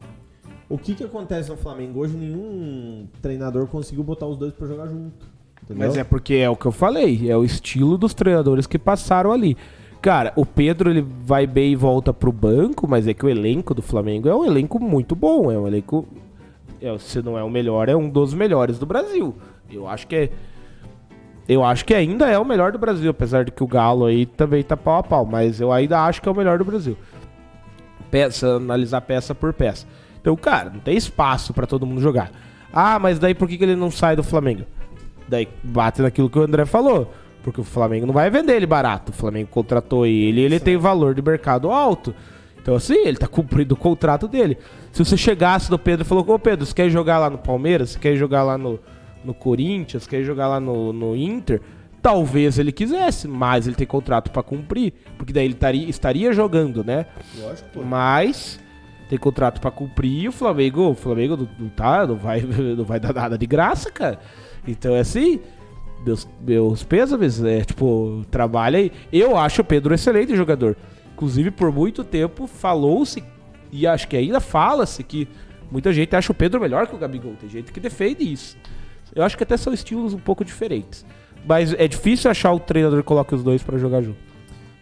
O 0.68 0.78
que 0.78 0.94
que 0.94 1.04
acontece 1.04 1.50
no 1.50 1.56
Flamengo? 1.56 2.00
Hoje 2.00 2.16
nenhum 2.16 3.06
treinador 3.20 3.66
conseguiu 3.66 4.02
botar 4.02 4.26
os 4.26 4.36
dois 4.36 4.52
pra 4.52 4.66
jogar 4.66 4.86
junto. 4.86 5.26
Entendeu? 5.62 5.88
Mas 5.88 5.96
é 5.96 6.04
porque 6.04 6.34
é 6.34 6.48
o 6.48 6.56
que 6.56 6.66
eu 6.66 6.72
falei, 6.72 7.30
é 7.30 7.36
o 7.36 7.44
estilo 7.44 7.96
dos 7.96 8.14
treinadores 8.14 8.66
que 8.66 8.78
passaram 8.78 9.32
ali. 9.32 9.56
Cara, 10.00 10.32
o 10.36 10.44
Pedro 10.44 10.90
ele 10.90 11.00
vai 11.00 11.46
bem 11.46 11.72
e 11.72 11.76
volta 11.76 12.12
pro 12.12 12.30
banco, 12.30 12.86
mas 12.86 13.06
é 13.06 13.14
que 13.14 13.24
o 13.24 13.28
elenco 13.28 13.72
do 13.74 13.80
Flamengo 13.80 14.28
é 14.28 14.34
um 14.34 14.44
elenco 14.44 14.78
muito 14.78 15.16
bom, 15.16 15.50
é 15.50 15.58
um 15.58 15.66
elenco 15.66 16.06
é, 16.80 16.96
se 16.98 17.22
não 17.22 17.38
é 17.38 17.42
o 17.42 17.50
melhor, 17.50 17.88
é 17.88 17.96
um 17.96 18.08
dos 18.08 18.34
melhores 18.34 18.78
do 18.78 18.86
Brasil. 18.86 19.34
Eu 19.70 19.88
acho 19.88 20.06
que 20.06 20.16
é 20.16 20.30
eu 21.46 21.62
acho 21.62 21.84
que 21.84 21.94
ainda 21.94 22.26
é 22.26 22.38
o 22.38 22.44
melhor 22.44 22.72
do 22.72 22.78
Brasil, 22.78 23.10
apesar 23.10 23.44
de 23.44 23.50
que 23.50 23.62
o 23.62 23.66
Galo 23.66 24.06
aí 24.06 24.24
também 24.24 24.62
tá 24.62 24.76
pau 24.76 24.98
a 24.98 25.02
pau, 25.02 25.26
mas 25.26 25.60
eu 25.60 25.70
ainda 25.70 26.00
acho 26.00 26.22
que 26.22 26.28
é 26.28 26.32
o 26.32 26.34
melhor 26.34 26.58
do 26.58 26.64
Brasil. 26.64 26.96
Peça, 28.10 28.56
analisar 28.56 29.02
peça 29.02 29.34
por 29.34 29.52
peça. 29.52 29.86
Então, 30.20 30.34
cara, 30.36 30.70
não 30.70 30.80
tem 30.80 30.96
espaço 30.96 31.52
pra 31.52 31.66
todo 31.66 31.84
mundo 31.84 32.00
jogar. 32.00 32.30
Ah, 32.72 32.98
mas 32.98 33.18
daí 33.18 33.34
por 33.34 33.46
que, 33.46 33.58
que 33.58 33.64
ele 33.64 33.76
não 33.76 33.90
sai 33.90 34.16
do 34.16 34.22
Flamengo? 34.22 34.64
Daí 35.28 35.46
bate 35.62 36.00
naquilo 36.00 36.30
que 36.30 36.38
o 36.38 36.42
André 36.42 36.64
falou. 36.64 37.12
Porque 37.42 37.60
o 37.60 37.64
Flamengo 37.64 38.06
não 38.06 38.14
vai 38.14 38.30
vender 38.30 38.56
ele 38.56 38.66
barato. 38.66 39.12
O 39.12 39.14
Flamengo 39.14 39.50
contratou 39.50 40.06
ele 40.06 40.40
ele 40.40 40.58
tem 40.58 40.78
valor 40.78 41.14
de 41.14 41.20
mercado 41.20 41.70
alto. 41.70 42.14
Então, 42.64 42.74
assim, 42.74 43.06
ele 43.06 43.18
tá 43.18 43.28
cumprindo 43.28 43.74
o 43.74 43.76
contrato 43.76 44.26
dele. 44.26 44.56
Se 44.90 45.04
você 45.04 45.18
chegasse 45.18 45.70
no 45.70 45.78
Pedro 45.78 46.02
e 46.02 46.08
falou, 46.08 46.24
ô 46.26 46.38
Pedro, 46.38 46.64
você 46.64 46.72
quer 46.72 46.88
jogar 46.88 47.18
lá 47.18 47.28
no 47.28 47.36
Palmeiras? 47.36 47.90
Você 47.90 47.98
quer 47.98 48.16
jogar 48.16 48.42
lá 48.42 48.56
no, 48.56 48.80
no 49.22 49.34
Corinthians? 49.34 50.06
Quer 50.06 50.22
jogar 50.22 50.48
lá 50.48 50.58
no, 50.58 50.90
no 50.90 51.14
Inter? 51.14 51.60
Talvez 52.00 52.58
ele 52.58 52.72
quisesse, 52.72 53.28
mas 53.28 53.66
ele 53.66 53.76
tem 53.76 53.86
contrato 53.86 54.30
pra 54.30 54.42
cumprir. 54.42 54.94
Porque 55.18 55.30
daí 55.30 55.44
ele 55.44 55.52
taria, 55.52 55.86
estaria 55.90 56.32
jogando, 56.32 56.82
né? 56.82 57.04
Lógico, 57.38 57.68
pô. 57.68 57.82
Mas 57.82 58.58
tem 59.10 59.18
contrato 59.18 59.60
pra 59.60 59.70
cumprir 59.70 60.22
e 60.22 60.28
o 60.28 60.32
Flamengo, 60.32 60.88
o 60.88 60.94
Flamengo 60.94 61.36
não, 61.36 61.48
não 61.58 61.68
tá, 61.68 62.06
não 62.06 62.16
vai, 62.16 62.40
não 62.78 62.84
vai 62.84 62.98
dar 62.98 63.12
nada 63.12 63.36
de 63.36 63.46
graça, 63.46 63.90
cara. 63.90 64.18
Então 64.66 64.96
é 64.96 65.00
assim, 65.00 65.38
meus, 66.02 66.26
meus 66.40 66.82
pêsames, 66.82 67.44
é 67.44 67.60
tipo, 67.60 68.24
trabalha 68.30 68.78
aí. 68.78 68.90
Eu 69.12 69.36
acho 69.36 69.60
o 69.60 69.64
Pedro 69.64 69.92
um 69.92 69.94
excelente 69.94 70.34
jogador. 70.34 70.74
Inclusive, 71.14 71.50
por 71.50 71.72
muito 71.72 72.02
tempo 72.04 72.46
falou-se, 72.46 73.22
e 73.72 73.86
acho 73.86 74.06
que 74.08 74.16
ainda 74.16 74.40
fala-se, 74.40 75.02
que 75.02 75.28
muita 75.70 75.92
gente 75.92 76.14
acha 76.14 76.30
o 76.32 76.34
Pedro 76.34 76.60
melhor 76.60 76.86
que 76.86 76.94
o 76.94 76.98
Gabigol. 76.98 77.34
Tem 77.40 77.48
gente 77.48 77.72
que 77.72 77.80
defende 77.80 78.30
isso. 78.30 78.56
Eu 79.14 79.22
acho 79.22 79.36
que 79.36 79.42
até 79.44 79.56
são 79.56 79.72
estilos 79.72 80.12
um 80.12 80.18
pouco 80.18 80.44
diferentes. 80.44 81.04
Mas 81.46 81.72
é 81.74 81.86
difícil 81.86 82.30
achar 82.30 82.52
o 82.52 82.58
treinador 82.58 83.00
que 83.00 83.06
coloque 83.06 83.34
os 83.34 83.42
dois 83.42 83.62
pra 83.62 83.78
jogar 83.78 84.02
junto. 84.02 84.18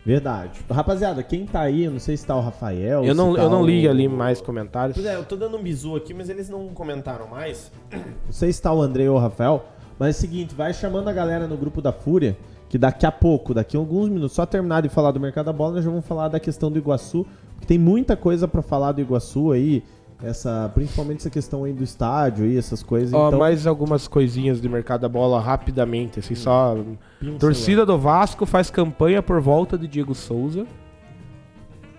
Verdade. 0.05 0.59
Rapaziada, 0.71 1.23
quem 1.23 1.47
tá 1.47 1.61
aí, 1.61 1.89
não 1.89 2.01
sei 2.01 2.17
se 2.17 2.27
tá 2.27 2.35
o 2.35 2.41
Rafael. 2.41 3.05
Eu 3.05 3.15
não, 3.15 3.35
tá 3.35 3.43
eu 3.43 3.51
não 3.51 3.65
li 3.65 3.87
o- 3.87 3.91
ali 3.91 4.09
mais 4.09 4.41
comentários. 4.41 4.97
Pois 4.97 5.07
é, 5.07 5.15
eu 5.17 5.25
tô 5.25 5.37
dando 5.37 5.57
um 5.57 5.63
bizu 5.63 5.95
aqui, 5.97 6.13
mas 6.13 6.29
eles 6.29 6.49
não 6.49 6.69
comentaram 6.69 7.29
mais. 7.29 7.71
Não 7.93 8.33
sei 8.33 8.53
se 8.53 8.61
tá 8.61 8.73
o 8.73 8.83
André 8.83 9.09
ou 9.09 9.17
o 9.17 9.21
Rafael, 9.21 9.65
mas 9.99 10.17
é 10.17 10.19
o 10.19 10.21
seguinte, 10.21 10.55
vai 10.55 10.73
chamando 10.75 11.09
a 11.09 11.13
galera 11.13 11.47
no 11.47 11.57
grupo 11.57 11.81
da 11.81 11.93
Fúria, 11.93 12.37
que 12.73 12.79
daqui 12.79 13.05
a 13.05 13.13
pouco, 13.13 13.53
daqui 13.53 13.77
a 13.77 13.79
alguns 13.81 14.09
minutos, 14.09 14.33
só 14.33 14.47
terminar 14.47 14.81
de 14.81 14.89
falar 14.89 15.11
do 15.11 15.21
mercado 15.21 15.45
da 15.45 15.53
bola, 15.53 15.75
nós 15.75 15.85
já 15.85 15.91
vamos 15.91 16.07
falar 16.07 16.29
da 16.29 16.41
questão 16.41 16.73
do 16.73 16.79
Iguaçu, 16.79 17.27
porque 17.55 17.67
tem 17.67 17.79
muita 17.79 18.17
coisa 18.17 18.49
pra 18.49 18.63
falar 18.63 18.93
do 18.93 19.01
Iguaçu 19.03 19.53
aí, 19.53 19.85
essa, 20.23 20.71
principalmente 20.75 21.19
essa 21.19 21.29
questão 21.29 21.65
aí 21.65 21.73
do 21.75 21.85
estádio 21.85 22.47
e 22.47 22.57
essas 22.57 22.83
coisas. 22.83 23.13
Ó, 23.13 23.27
então, 23.29 23.39
mais 23.39 23.67
algumas 23.67 24.09
coisinhas 24.09 24.59
de 24.59 24.71
mercado 24.71 25.03
da 25.03 25.09
bola 25.11 25.39
rapidamente, 25.39 26.19
assim, 26.19 26.35
só. 26.35 26.75
Torcida 27.39 27.85
do 27.85 27.99
Vasco 27.99 28.47
faz 28.47 28.71
campanha 28.71 29.23
por 29.23 29.39
volta 29.39 29.77
de 29.77 29.87
Diego 29.87 30.15
Souza. 30.15 30.67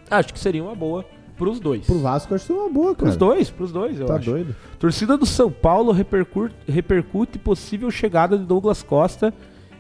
Acho 0.10 0.34
que 0.34 0.40
seria 0.40 0.64
uma 0.64 0.74
boa 0.74 1.06
pros 1.38 1.60
dois. 1.60 1.86
Pro 1.86 2.00
Vasco, 2.00 2.34
acho 2.34 2.48
que 2.48 2.52
é 2.52 2.56
uma 2.56 2.70
boa, 2.70 2.95
cara. 2.95 2.98
Pros 2.98 3.16
dois, 3.16 3.52
pros 3.52 3.72
dois, 3.72 4.00
eu 4.00 4.08
Tá 4.08 4.16
acho. 4.16 4.26
doido? 4.32 4.56
Torcida 4.80 5.16
do 5.18 5.26
São 5.28 5.52
Paulo 5.52 5.91
repercute, 5.91 6.56
repercute 6.68 7.38
possível 7.38 7.91
chegada 7.91 8.36
de 8.40 8.44
Douglas 8.44 8.82
Costa 8.82 9.32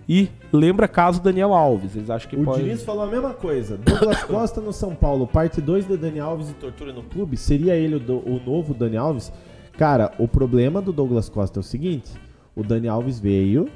e 0.07 0.29
lembra 0.51 0.87
caso 0.87 1.21
Daniel 1.21 1.53
Alves. 1.53 1.95
Eles 1.95 2.09
acham 2.09 2.29
que 2.29 2.35
O 2.35 2.43
pode. 2.43 2.63
Diniz 2.63 2.83
falou 2.83 3.03
a 3.03 3.07
mesma 3.07 3.33
coisa. 3.33 3.77
Douglas 3.77 4.23
Costa 4.25 4.59
no 4.61 4.73
São 4.73 4.93
Paulo, 4.95 5.25
parte 5.27 5.61
2 5.61 5.87
de 5.87 5.97
Dani 5.97 6.19
Alves 6.19 6.49
e 6.49 6.53
tortura 6.53 6.91
no 6.91 7.03
clube. 7.03 7.37
Seria 7.37 7.75
ele 7.75 7.95
o, 7.95 7.99
do- 7.99 8.19
o 8.19 8.41
novo 8.45 8.73
Dani 8.73 8.97
Alves? 8.97 9.31
Cara, 9.77 10.11
o 10.19 10.27
problema 10.27 10.81
do 10.81 10.91
Douglas 10.91 11.29
Costa 11.29 11.59
é 11.59 11.61
o 11.61 11.63
seguinte: 11.63 12.11
o 12.55 12.63
Dani 12.63 12.87
Alves 12.87 13.19
veio, 13.19 13.67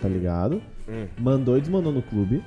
tá 0.00 0.08
ligado? 0.08 0.62
Hum. 0.88 1.06
Mandou 1.18 1.56
e 1.58 1.60
desmandou 1.60 1.92
no 1.92 2.02
clube. 2.02 2.42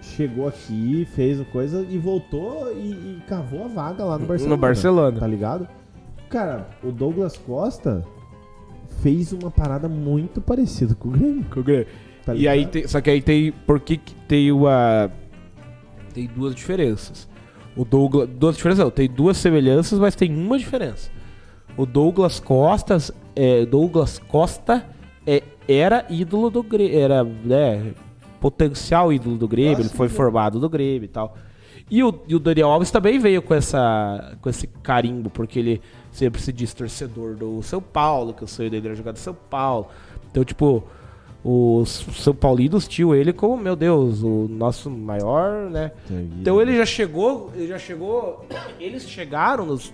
Chegou 0.00 0.48
aqui, 0.48 1.06
fez 1.14 1.40
a 1.40 1.44
coisa 1.44 1.86
e 1.88 1.96
voltou 1.96 2.72
e, 2.72 2.90
e 2.90 3.22
cavou 3.28 3.64
a 3.64 3.68
vaga 3.68 4.04
lá 4.04 4.18
no 4.18 4.26
Barcelona. 4.26 4.56
No 4.56 4.60
Barcelona. 4.60 5.20
Tá 5.20 5.26
ligado? 5.28 5.68
Cara, 6.28 6.66
o 6.82 6.90
Douglas 6.90 7.36
Costa 7.36 8.04
fez 9.00 9.32
uma 9.32 9.50
parada 9.50 9.88
muito 9.88 10.40
parecida 10.40 10.94
com 10.94 11.08
o 11.08 11.12
Grêmio. 11.12 11.44
Tá 12.24 12.34
e 12.34 12.46
aí 12.46 12.66
tem, 12.66 12.86
só 12.86 13.00
que 13.00 13.10
aí 13.10 13.20
tem 13.20 13.52
por 13.52 13.80
que 13.80 13.98
tem 14.28 14.52
uma 14.52 15.10
tem 16.14 16.26
duas 16.26 16.54
diferenças. 16.54 17.28
O 17.74 17.84
Douglas, 17.84 18.28
duas 18.28 18.56
diferenças, 18.56 18.84
não, 18.84 18.90
tem 18.90 19.08
duas 19.08 19.36
semelhanças, 19.38 19.98
mas 19.98 20.14
tem 20.14 20.34
uma 20.34 20.58
diferença. 20.58 21.10
O 21.76 21.86
Douglas 21.86 22.38
Costa 22.38 22.98
é, 23.34 23.64
Douglas 23.64 24.18
Costa 24.18 24.86
é, 25.26 25.42
era 25.66 26.04
ídolo 26.08 26.50
do 26.50 26.62
Grêmio, 26.62 26.98
era, 26.98 27.24
né, 27.24 27.94
potencial 28.40 29.12
ídolo 29.12 29.36
do 29.36 29.48
Grêmio, 29.48 29.78
Nossa, 29.78 29.82
ele 29.82 29.88
foi 29.90 30.08
formado 30.08 30.60
do 30.60 30.68
Grêmio 30.68 31.04
e 31.04 31.08
tal. 31.08 31.36
E 31.90 32.02
o, 32.02 32.14
e 32.26 32.34
o 32.34 32.38
Daniel 32.38 32.70
Alves 32.70 32.90
também 32.90 33.18
veio 33.18 33.42
com 33.42 33.54
essa 33.54 34.36
com 34.40 34.48
esse 34.48 34.66
carimbo, 34.66 35.28
porque 35.28 35.58
ele 35.58 35.82
sempre 36.10 36.40
se 36.40 36.52
diz 36.52 36.72
torcedor 36.72 37.34
do 37.34 37.62
São 37.62 37.82
Paulo, 37.82 38.32
que 38.32 38.44
o 38.44 38.48
sonho 38.48 38.70
dele 38.70 38.88
era 38.88 38.96
jogar 38.96 39.12
do 39.12 39.18
São 39.18 39.34
Paulo. 39.34 39.88
Então, 40.30 40.44
tipo, 40.44 40.84
os 41.44 42.06
São 42.12 42.34
Paulinos 42.34 42.86
tinham 42.86 43.14
ele 43.14 43.32
como, 43.32 43.56
meu 43.56 43.74
Deus, 43.74 44.22
o 44.22 44.46
nosso 44.48 44.88
maior, 44.88 45.68
né? 45.70 45.90
Então 46.40 46.60
ele 46.60 46.76
já 46.76 46.86
chegou, 46.86 47.50
ele 47.54 47.66
já 47.66 47.78
chegou, 47.78 48.46
eles 48.78 49.08
chegaram, 49.08 49.66
os, 49.68 49.92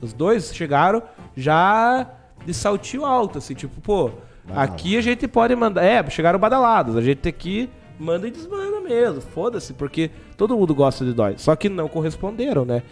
os 0.00 0.12
dois 0.12 0.54
chegaram 0.54 1.02
já 1.36 2.08
de 2.46 2.54
saltinho 2.54 3.04
alto, 3.04 3.38
assim, 3.38 3.54
tipo, 3.54 3.80
pô, 3.80 4.10
aqui 4.54 4.96
a 4.96 5.00
gente 5.00 5.26
pode 5.26 5.56
mandar, 5.56 5.82
é, 5.82 6.08
chegaram 6.10 6.38
badalados, 6.38 6.96
a 6.96 7.00
gente 7.00 7.28
aqui 7.28 7.68
manda 7.98 8.28
e 8.28 8.30
desmanda 8.30 8.80
mesmo, 8.80 9.20
foda-se, 9.20 9.72
porque 9.72 10.10
todo 10.36 10.56
mundo 10.56 10.74
gosta 10.74 11.04
de 11.04 11.14
nós, 11.14 11.40
só 11.40 11.56
que 11.56 11.68
não 11.68 11.88
corresponderam, 11.88 12.64
né? 12.64 12.82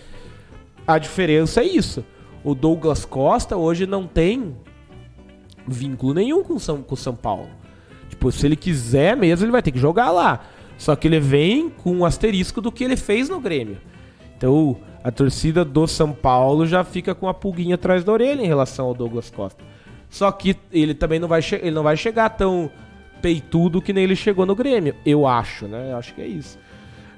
A 0.84 0.98
diferença 0.98 1.60
é 1.60 1.64
isso, 1.64 2.04
o 2.42 2.52
Douglas 2.52 3.04
Costa 3.04 3.56
hoje 3.56 3.86
não 3.86 4.08
tem 4.08 4.56
vínculo 5.68 6.14
nenhum 6.14 6.42
com 6.42 6.58
São, 6.58 6.82
com 6.82 6.96
São 6.96 7.14
Paulo. 7.14 7.61
Tipo, 8.22 8.30
se 8.30 8.46
ele 8.46 8.54
quiser 8.54 9.16
mesmo, 9.16 9.44
ele 9.44 9.50
vai 9.50 9.62
ter 9.62 9.72
que 9.72 9.80
jogar 9.80 10.12
lá. 10.12 10.44
Só 10.78 10.94
que 10.94 11.08
ele 11.08 11.18
vem 11.18 11.68
com 11.68 11.92
um 11.92 12.04
asterisco 12.04 12.60
do 12.60 12.70
que 12.70 12.84
ele 12.84 12.96
fez 12.96 13.28
no 13.28 13.40
Grêmio. 13.40 13.78
Então, 14.36 14.76
a 15.02 15.10
torcida 15.10 15.64
do 15.64 15.88
São 15.88 16.12
Paulo 16.12 16.64
já 16.64 16.84
fica 16.84 17.16
com 17.16 17.28
a 17.28 17.34
pulguinha 17.34 17.74
atrás 17.74 18.04
da 18.04 18.12
orelha 18.12 18.40
em 18.40 18.46
relação 18.46 18.86
ao 18.86 18.94
Douglas 18.94 19.28
Costa. 19.28 19.64
Só 20.08 20.30
que 20.30 20.56
ele 20.70 20.94
também 20.94 21.18
não 21.18 21.26
vai, 21.26 21.40
ele 21.50 21.72
não 21.72 21.82
vai 21.82 21.96
chegar 21.96 22.28
tão 22.30 22.70
peitudo 23.20 23.82
que 23.82 23.92
nem 23.92 24.04
ele 24.04 24.14
chegou 24.14 24.46
no 24.46 24.54
Grêmio. 24.54 24.94
Eu 25.04 25.26
acho, 25.26 25.66
né? 25.66 25.90
Eu 25.90 25.96
acho 25.96 26.14
que 26.14 26.22
é 26.22 26.26
isso. 26.26 26.56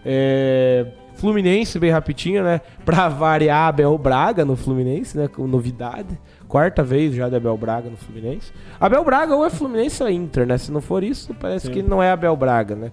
É, 0.06 0.86
Fluminense, 1.16 1.78
bem 1.78 1.90
rapidinho, 1.90 2.43
né? 2.43 2.62
Pra 2.82 3.10
variar, 3.10 3.68
Abel 3.68 3.98
Braga 3.98 4.43
no 4.43 4.56
Fluminense, 4.56 5.18
né? 5.18 5.28
Com 5.28 5.47
novidade. 5.47 6.18
Quarta 6.49 6.83
vez 6.83 7.15
já 7.15 7.29
de 7.29 7.37
Abel 7.37 7.57
Braga 7.57 7.89
no 7.91 7.97
Fluminense. 7.97 8.53
Abel 8.79 9.05
Braga 9.05 9.35
ou 9.35 9.45
é 9.45 9.51
Fluminense 9.51 10.03
ou 10.03 10.09
é 10.09 10.12
Inter, 10.12 10.47
né? 10.47 10.59
Se 10.59 10.71
não 10.71 10.81
for 10.81 11.03
isso, 11.03 11.35
parece 11.35 11.66
Sim. 11.66 11.73
que 11.73 11.83
não 11.83 12.03
é 12.03 12.11
Abel 12.11 12.37
Braga, 12.37 12.75
né? 12.75 12.93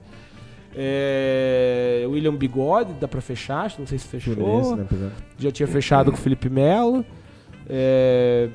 É, 0.74 2.06
William 2.08 2.36
Bigode, 2.36 2.94
dá 2.94 3.08
pra 3.08 3.20
fechar, 3.20 3.72
não 3.78 3.86
sei 3.86 3.98
se 3.98 4.08
fechou. 4.08 4.34
Fluminense, 4.34 4.76
né, 4.76 5.12
Já 5.38 5.52
tinha 5.52 5.68
fechado 5.68 6.12
com 6.12 6.18
o 6.18 6.20
Felipe 6.20 6.50
Melo. 6.50 7.06
É... 7.68 8.50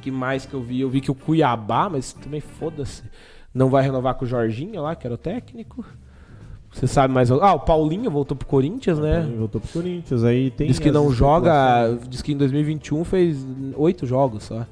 que 0.00 0.10
mais 0.10 0.46
que 0.46 0.54
eu 0.54 0.62
vi? 0.62 0.80
Eu 0.80 0.90
vi 0.90 1.00
que 1.00 1.10
o 1.10 1.14
Cuiabá, 1.14 1.88
mas 1.88 2.12
também 2.12 2.40
foda-se, 2.40 3.02
não 3.54 3.68
vai 3.68 3.82
renovar 3.82 4.14
com 4.14 4.24
o 4.24 4.28
Jorginho 4.28 4.82
lá, 4.82 4.94
que 4.94 5.06
era 5.06 5.14
o 5.14 5.18
técnico. 5.18 5.84
Você 6.72 6.86
sabe 6.86 7.12
mais. 7.12 7.30
Ah, 7.30 7.52
o 7.54 7.60
Paulinho 7.60 8.10
voltou 8.10 8.36
pro 8.36 8.46
Corinthians, 8.48 8.98
né? 8.98 9.28
Voltou 9.38 9.60
pro 9.60 9.70
Corinthians, 9.70 10.24
aí 10.24 10.50
tem. 10.50 10.66
Diz 10.66 10.78
que 10.78 10.90
não 10.90 11.12
joga. 11.12 11.98
Diz 12.08 12.22
que 12.22 12.32
em 12.32 12.36
2021 12.36 13.04
fez 13.04 13.46
oito 13.76 14.06
jogos 14.06 14.44
só. 14.44 14.66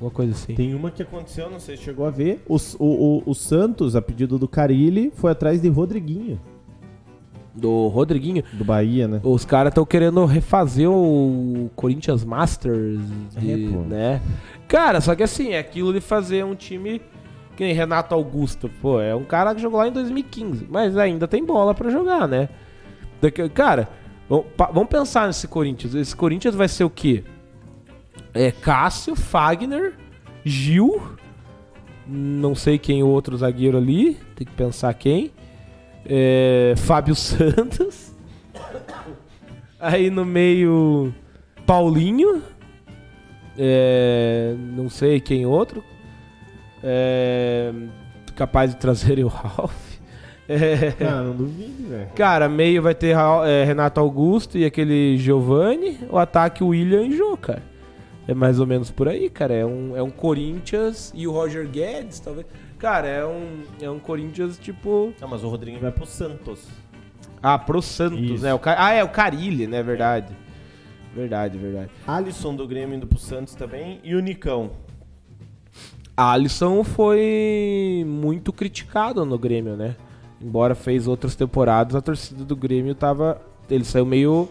Uma 0.00 0.10
coisa 0.10 0.32
assim. 0.32 0.54
Tem 0.54 0.74
uma 0.74 0.90
que 0.90 1.02
aconteceu, 1.02 1.48
não 1.50 1.60
sei 1.60 1.76
se 1.76 1.84
chegou 1.84 2.04
a 2.06 2.10
ver. 2.10 2.42
O, 2.48 2.56
o, 2.78 2.86
o, 2.86 3.22
o 3.26 3.34
Santos, 3.34 3.94
a 3.94 4.02
pedido 4.02 4.38
do 4.38 4.48
Carilli, 4.48 5.12
foi 5.14 5.30
atrás 5.30 5.62
de 5.62 5.68
Rodriguinho, 5.68 6.40
Do 7.54 7.86
Rodriguinho. 7.88 8.42
do 8.54 8.64
Bahia, 8.64 9.06
né? 9.06 9.20
Os 9.22 9.44
caras 9.44 9.70
estão 9.70 9.84
querendo 9.84 10.24
refazer 10.24 10.90
o 10.90 11.70
Corinthians 11.76 12.24
Masters, 12.24 12.98
de- 13.38 13.52
É, 13.52 13.56
né? 13.86 14.22
Cara, 14.66 15.00
só 15.02 15.14
que 15.14 15.22
assim, 15.22 15.50
é 15.50 15.58
aquilo 15.58 15.92
de 15.92 16.00
fazer 16.00 16.44
um 16.44 16.54
time 16.56 17.00
Que 17.56 17.64
nem 17.64 17.74
Renato 17.74 18.14
Augusto, 18.14 18.70
pô, 18.80 19.00
é 19.00 19.14
um 19.14 19.24
cara 19.24 19.54
que 19.54 19.60
jogou 19.60 19.78
lá 19.78 19.88
em 19.88 19.92
2015, 19.92 20.66
mas 20.70 20.96
ainda 20.96 21.28
tem 21.28 21.44
bola 21.44 21.74
pra 21.74 21.90
jogar, 21.90 22.26
né? 22.26 22.48
Cara, 23.54 23.88
vamos 24.72 24.88
pensar 24.88 25.26
nesse 25.26 25.46
Corinthians. 25.46 25.94
Esse 25.94 26.16
Corinthians 26.16 26.54
vai 26.54 26.68
ser 26.68 26.84
o 26.84 26.90
quê? 26.90 27.22
É 28.32 28.50
Cássio, 28.50 29.14
Fagner, 29.14 29.92
Gil, 30.44 31.02
não 32.06 32.54
sei 32.54 32.78
quem 32.78 33.02
o 33.02 33.08
outro 33.08 33.36
zagueiro 33.36 33.76
ali, 33.76 34.14
tem 34.34 34.46
que 34.46 34.52
pensar 34.54 34.92
quem. 34.94 35.30
É, 36.06 36.74
Fábio 36.76 37.14
Santos. 37.16 38.12
Aí 39.78 40.10
no 40.10 40.24
meio, 40.24 41.12
Paulinho. 41.66 42.42
É, 43.58 44.54
não 44.74 44.88
sei 44.88 45.20
quem 45.20 45.44
outro. 45.44 45.84
É, 46.82 47.72
capaz 48.34 48.70
de 48.70 48.76
trazer 48.76 49.18
o 49.24 49.28
Ralph. 49.28 49.92
É, 50.48 50.92
Ah, 51.06 51.22
não 51.22 51.36
duvide, 51.36 51.84
velho. 51.84 52.08
cara, 52.14 52.48
meio 52.48 52.82
vai 52.82 52.94
ter 52.94 53.16
é, 53.46 53.64
Renato 53.64 54.00
Augusto 54.00 54.58
e 54.58 54.64
aquele 54.64 55.16
Giovanni. 55.16 55.98
O 56.10 56.18
ataque 56.18 56.64
William 56.64 57.02
e 57.06 57.16
Jô, 57.16 57.36
cara. 57.36 57.62
É 58.26 58.34
mais 58.34 58.60
ou 58.60 58.66
menos 58.66 58.90
por 58.90 59.08
aí, 59.08 59.30
cara. 59.30 59.54
É 59.54 59.64
um, 59.64 59.96
é 59.96 60.02
um 60.02 60.10
Corinthians 60.10 61.12
e 61.14 61.26
o 61.26 61.32
Roger 61.32 61.66
Guedes, 61.68 62.20
talvez. 62.20 62.46
Cara, 62.78 63.06
é 63.06 63.24
um, 63.24 63.62
é 63.80 63.90
um 63.90 63.98
Corinthians 63.98 64.58
tipo. 64.58 65.12
Não, 65.20 65.28
mas 65.28 65.44
o 65.44 65.48
Rodrigo 65.48 65.78
vai 65.78 65.92
pro 65.92 66.06
Santos. 66.06 66.66
Ah, 67.42 67.58
pro 67.58 67.80
Santos, 67.80 68.20
Isso. 68.20 68.42
né? 68.44 68.54
O, 68.54 68.60
ah, 68.64 68.92
é 68.92 69.02
o 69.02 69.08
Carilli, 69.08 69.66
né? 69.66 69.82
Verdade. 69.82 70.32
Verdade, 71.14 71.58
verdade. 71.58 71.90
Alisson 72.06 72.54
do 72.54 72.66
Grêmio 72.66 72.96
indo 72.96 73.06
pro 73.06 73.18
Santos 73.18 73.54
também. 73.54 74.00
E 74.02 74.14
o 74.14 74.20
Nicão. 74.20 74.70
Alisson 76.16 76.84
foi 76.84 78.04
muito 78.06 78.52
criticado 78.52 79.24
no 79.24 79.38
Grêmio, 79.38 79.76
né? 79.76 79.96
Embora 80.40 80.74
fez 80.74 81.06
outras 81.06 81.34
temporadas, 81.34 81.94
a 81.94 82.00
torcida 82.00 82.44
do 82.44 82.56
Grêmio 82.56 82.94
tava. 82.94 83.40
Ele 83.70 83.84
saiu 83.84 84.04
meio 84.04 84.48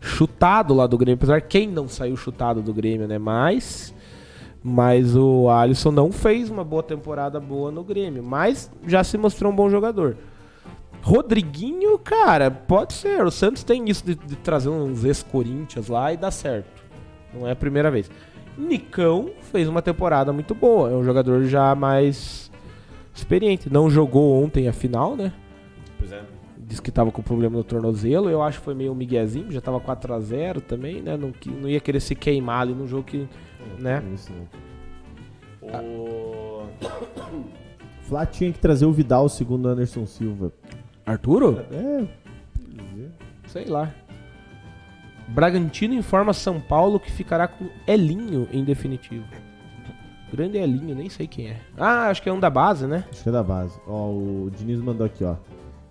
chutado 0.00 0.74
lá 0.74 0.86
do 0.86 0.98
Grêmio, 0.98 1.16
apesar 1.16 1.40
que 1.40 1.48
quem 1.48 1.68
não 1.68 1.88
saiu 1.88 2.16
chutado 2.16 2.62
do 2.62 2.72
Grêmio, 2.72 3.06
né? 3.06 3.18
Mas. 3.18 3.94
Mas 4.62 5.14
o 5.14 5.48
Alisson 5.48 5.92
não 5.92 6.10
fez 6.10 6.50
uma 6.50 6.64
boa 6.64 6.82
temporada 6.82 7.38
boa 7.38 7.70
no 7.70 7.84
Grêmio. 7.84 8.22
Mas 8.22 8.68
já 8.84 9.04
se 9.04 9.16
mostrou 9.16 9.52
um 9.52 9.54
bom 9.54 9.70
jogador. 9.70 10.16
Rodriguinho, 11.02 11.96
cara, 12.00 12.50
pode 12.50 12.94
ser. 12.94 13.24
O 13.24 13.30
Santos 13.30 13.62
tem 13.62 13.88
isso 13.88 14.04
de, 14.04 14.16
de 14.16 14.34
trazer 14.34 14.68
uns 14.68 15.04
ex-Corinthians 15.04 15.86
lá 15.86 16.12
e 16.12 16.16
dá 16.16 16.32
certo. 16.32 16.82
Não 17.32 17.46
é 17.46 17.52
a 17.52 17.56
primeira 17.56 17.92
vez. 17.92 18.10
Nicão 18.56 19.30
fez 19.52 19.68
uma 19.68 19.82
temporada 19.82 20.32
muito 20.32 20.54
boa. 20.54 20.90
É 20.90 20.94
um 20.94 21.04
jogador 21.04 21.44
já 21.44 21.74
mais 21.74 22.50
experiente. 23.14 23.72
Não 23.72 23.90
jogou 23.90 24.42
ontem 24.42 24.68
a 24.68 24.72
final, 24.72 25.16
né? 25.16 25.32
Pois 25.98 26.12
é. 26.12 26.22
Diz 26.58 26.80
que 26.80 26.90
tava 26.90 27.12
com 27.12 27.22
problema 27.22 27.56
no 27.56 27.64
tornozelo. 27.64 28.28
Eu 28.28 28.42
acho 28.42 28.58
que 28.58 28.64
foi 28.64 28.74
meio 28.74 28.92
um 28.92 28.94
miguezinho. 28.94 29.52
Já 29.52 29.60
tava 29.60 29.80
4x0 29.80 30.60
também, 30.62 31.00
né? 31.00 31.16
Não, 31.16 31.32
não 31.60 31.68
ia 31.68 31.80
querer 31.80 32.00
se 32.00 32.14
queimar 32.14 32.62
ali 32.62 32.74
no 32.74 32.86
jogo 32.86 33.04
que. 33.04 33.28
Né? 33.78 34.02
Isso, 34.14 34.32
né? 34.32 34.46
O... 35.82 36.64
Flá 38.02 38.24
tinha 38.24 38.52
que 38.52 38.58
trazer 38.58 38.86
o 38.86 38.92
Vidal, 38.92 39.28
segundo 39.28 39.68
Anderson 39.68 40.06
Silva. 40.06 40.52
Arturo? 41.04 41.60
É, 41.72 42.04
Sei 43.48 43.64
lá. 43.64 43.92
Bragantino 45.28 45.94
informa 45.94 46.32
São 46.32 46.60
Paulo 46.60 47.00
que 47.00 47.10
ficará 47.10 47.48
com 47.48 47.66
Elinho 47.86 48.48
em 48.52 48.62
definitivo. 48.64 49.24
Grande 50.32 50.58
Elinho, 50.58 50.94
nem 50.94 51.08
sei 51.08 51.26
quem 51.26 51.48
é. 51.48 51.56
Ah, 51.76 52.08
acho 52.08 52.22
que 52.22 52.28
é 52.28 52.32
um 52.32 52.40
da 52.40 52.50
base, 52.50 52.86
né? 52.86 53.04
acho 53.10 53.22
que 53.22 53.28
é 53.28 53.32
da 53.32 53.42
base. 53.42 53.78
Ó, 53.86 54.08
o 54.10 54.50
Diniz 54.56 54.80
mandou 54.80 55.06
aqui, 55.06 55.24
ó. 55.24 55.36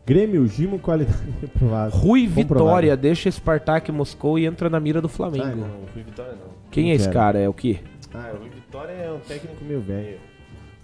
Grêmio, 0.06 0.46
Gimo, 0.48 0.78
qualidade 0.78 1.18
reprovada. 1.42 1.90
Rui 1.96 2.28
Comprovado. 2.28 2.66
Vitória 2.68 2.98
deixa 2.98 3.32
Spartak 3.32 3.92
Moscou 3.92 4.38
e 4.38 4.46
entra 4.46 4.70
na 4.70 4.80
mira 4.80 5.02
do 5.02 5.10
Flamengo. 5.10 5.44
Ah, 5.46 5.56
não, 5.56 5.68
Rui 5.94 6.04
Vitória 6.04 6.34
não. 6.34 6.50
Quem 6.70 6.86
Não 6.86 6.92
é 6.92 6.96
esse 6.96 7.06
quero. 7.06 7.14
cara? 7.20 7.40
É 7.40 7.50
o 7.50 7.54
quê? 7.54 7.80
Ah, 8.14 8.32
o 8.36 8.38
Rui 8.40 8.50
Vitória 8.50 8.92
é 8.92 9.12
um 9.12 9.20
técnico 9.20 9.64
meio 9.66 9.82
velho. 9.82 10.18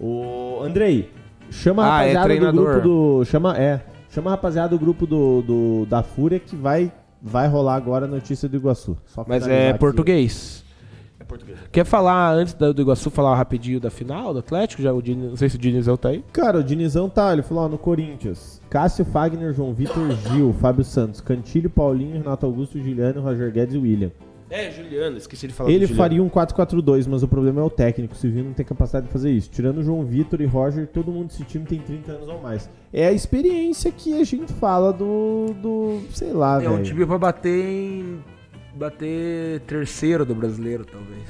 O 0.00 0.60
Andrei, 0.62 1.10
chama 1.50 1.84
a 1.84 1.98
Ah, 1.98 2.04
é 2.04 2.12
rapaziada 2.14 2.20
do 2.20 2.24
treinador. 2.40 2.64
grupo 2.80 2.88
do. 2.88 3.24
Chama, 3.26 3.56
é. 3.56 3.80
Chama 4.10 4.30
a 4.30 4.34
rapaziada 4.34 4.68
do 4.70 4.78
grupo 4.78 5.06
do, 5.06 5.42
do- 5.42 5.86
da 5.86 6.02
Fúria 6.02 6.40
que 6.40 6.56
vai, 6.56 6.90
vai 7.22 7.46
rolar 7.46 7.76
agora 7.76 8.06
a 8.06 8.08
notícia 8.08 8.48
do 8.48 8.56
Iguaçu. 8.56 8.96
Só 9.06 9.24
Mas 9.26 9.46
é 9.46 9.70
aqui. 9.70 9.78
português. 9.78 10.64
É 11.20 11.24
português. 11.24 11.58
Quer 11.70 11.84
falar 11.84 12.32
antes 12.32 12.52
do 12.52 12.82
Iguaçu, 12.82 13.08
falar 13.10 13.36
rapidinho 13.36 13.78
da 13.78 13.90
final 13.90 14.32
do 14.32 14.40
Atlético? 14.40 14.82
Já, 14.82 14.92
o 14.92 15.00
Diniz, 15.00 15.30
não 15.30 15.36
sei 15.36 15.48
se 15.48 15.54
o 15.56 15.58
Dinizão 15.58 15.96
tá 15.96 16.08
aí. 16.08 16.24
Cara, 16.32 16.58
o 16.58 16.64
Dinizão 16.64 17.08
tá, 17.08 17.32
ele 17.32 17.42
falou, 17.42 17.64
ó, 17.64 17.68
no 17.68 17.78
Corinthians. 17.78 18.60
Cássio, 18.68 19.04
Fagner, 19.04 19.52
João 19.52 19.72
Vitor, 19.72 20.10
Gil, 20.30 20.52
Fábio 20.54 20.84
Santos, 20.84 21.20
Cantilho, 21.20 21.70
Paulinho, 21.70 22.14
Renato 22.14 22.44
Augusto, 22.44 22.80
Juliano, 22.80 23.20
Roger 23.22 23.52
Guedes 23.52 23.74
e 23.74 23.78
William. 23.78 24.10
É, 24.54 24.70
Juliano, 24.70 25.16
esqueci 25.16 25.48
de 25.48 25.54
falar 25.54 25.70
Ele 25.70 25.86
faria 25.86 26.22
um 26.22 26.28
4-4-2, 26.28 27.06
mas 27.08 27.22
o 27.22 27.28
problema 27.28 27.62
é 27.62 27.64
o 27.64 27.70
técnico. 27.70 28.12
O 28.12 28.16
Silvinho 28.18 28.44
não 28.44 28.52
tem 28.52 28.66
capacidade 28.66 29.06
de 29.06 29.12
fazer 29.12 29.30
isso. 29.30 29.48
Tirando 29.48 29.78
o 29.78 29.82
João 29.82 30.04
Vitor 30.04 30.42
e 30.42 30.44
Roger, 30.44 30.86
todo 30.86 31.10
mundo 31.10 31.28
desse 31.28 31.42
time 31.44 31.64
tem 31.64 31.78
30 31.78 32.12
anos 32.12 32.28
ou 32.28 32.38
mais. 32.38 32.68
É 32.92 33.06
a 33.06 33.12
experiência 33.12 33.90
que 33.90 34.20
a 34.20 34.22
gente 34.24 34.52
fala 34.52 34.92
do. 34.92 35.54
do 35.62 36.02
sei 36.12 36.34
lá, 36.34 36.62
É 36.62 36.68
um 36.68 36.72
velho. 36.74 36.84
time 36.84 37.06
pra 37.06 37.16
bater 37.16 37.64
em. 37.64 38.22
bater 38.74 39.60
terceiro 39.60 40.26
do 40.26 40.34
brasileiro, 40.34 40.84
talvez. 40.84 41.22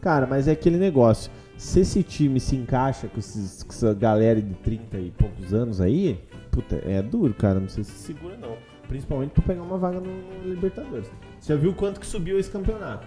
Cara, 0.00 0.26
mas 0.26 0.48
é 0.48 0.50
aquele 0.50 0.78
negócio. 0.78 1.30
Se 1.56 1.78
esse 1.78 2.02
time 2.02 2.40
se 2.40 2.56
encaixa 2.56 3.06
com, 3.06 3.20
esses, 3.20 3.62
com 3.62 3.72
essa 3.72 3.94
galera 3.94 4.42
de 4.42 4.52
30 4.54 4.98
e 4.98 5.12
poucos 5.12 5.54
anos 5.54 5.80
aí, 5.80 6.18
puta, 6.50 6.82
é 6.84 7.00
duro, 7.00 7.32
cara. 7.34 7.60
Não 7.60 7.68
sei 7.68 7.84
se 7.84 7.92
segura, 7.92 8.36
não. 8.36 8.56
Principalmente 8.88 9.30
pra 9.30 9.42
pegar 9.44 9.62
uma 9.62 9.78
vaga 9.78 10.00
no, 10.00 10.10
no 10.42 10.50
Libertadores. 10.50 11.08
Você 11.44 11.52
já 11.52 11.60
viu 11.60 11.74
quanto 11.74 12.00
que 12.00 12.06
subiu 12.06 12.38
esse 12.38 12.50
campeonato? 12.50 13.06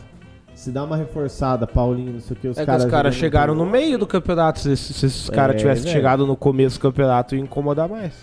Se 0.54 0.70
dá 0.70 0.84
uma 0.84 0.96
reforçada, 0.96 1.66
Paulinho, 1.66 2.14
não 2.14 2.20
sei 2.20 2.38
o 2.38 2.40
que, 2.40 2.48
os 2.48 2.56
é 2.58 2.62
que 2.62 2.66
caras. 2.68 2.86
os 2.86 2.92
caras 2.92 3.16
chegaram 3.16 3.56
no 3.56 3.66
meio 3.66 3.98
do 3.98 4.06
campeonato. 4.06 4.60
Se, 4.60 4.78
se 4.78 5.08
esses 5.08 5.28
caras 5.28 5.56
É, 5.56 5.58
tivessem 5.60 5.86
velho. 5.86 5.96
chegado 5.96 6.28
no 6.28 6.36
começo 6.36 6.78
do 6.78 6.82
campeonato, 6.84 7.36
ia 7.36 7.42
incomodar 7.42 7.90
mais. 7.90 8.14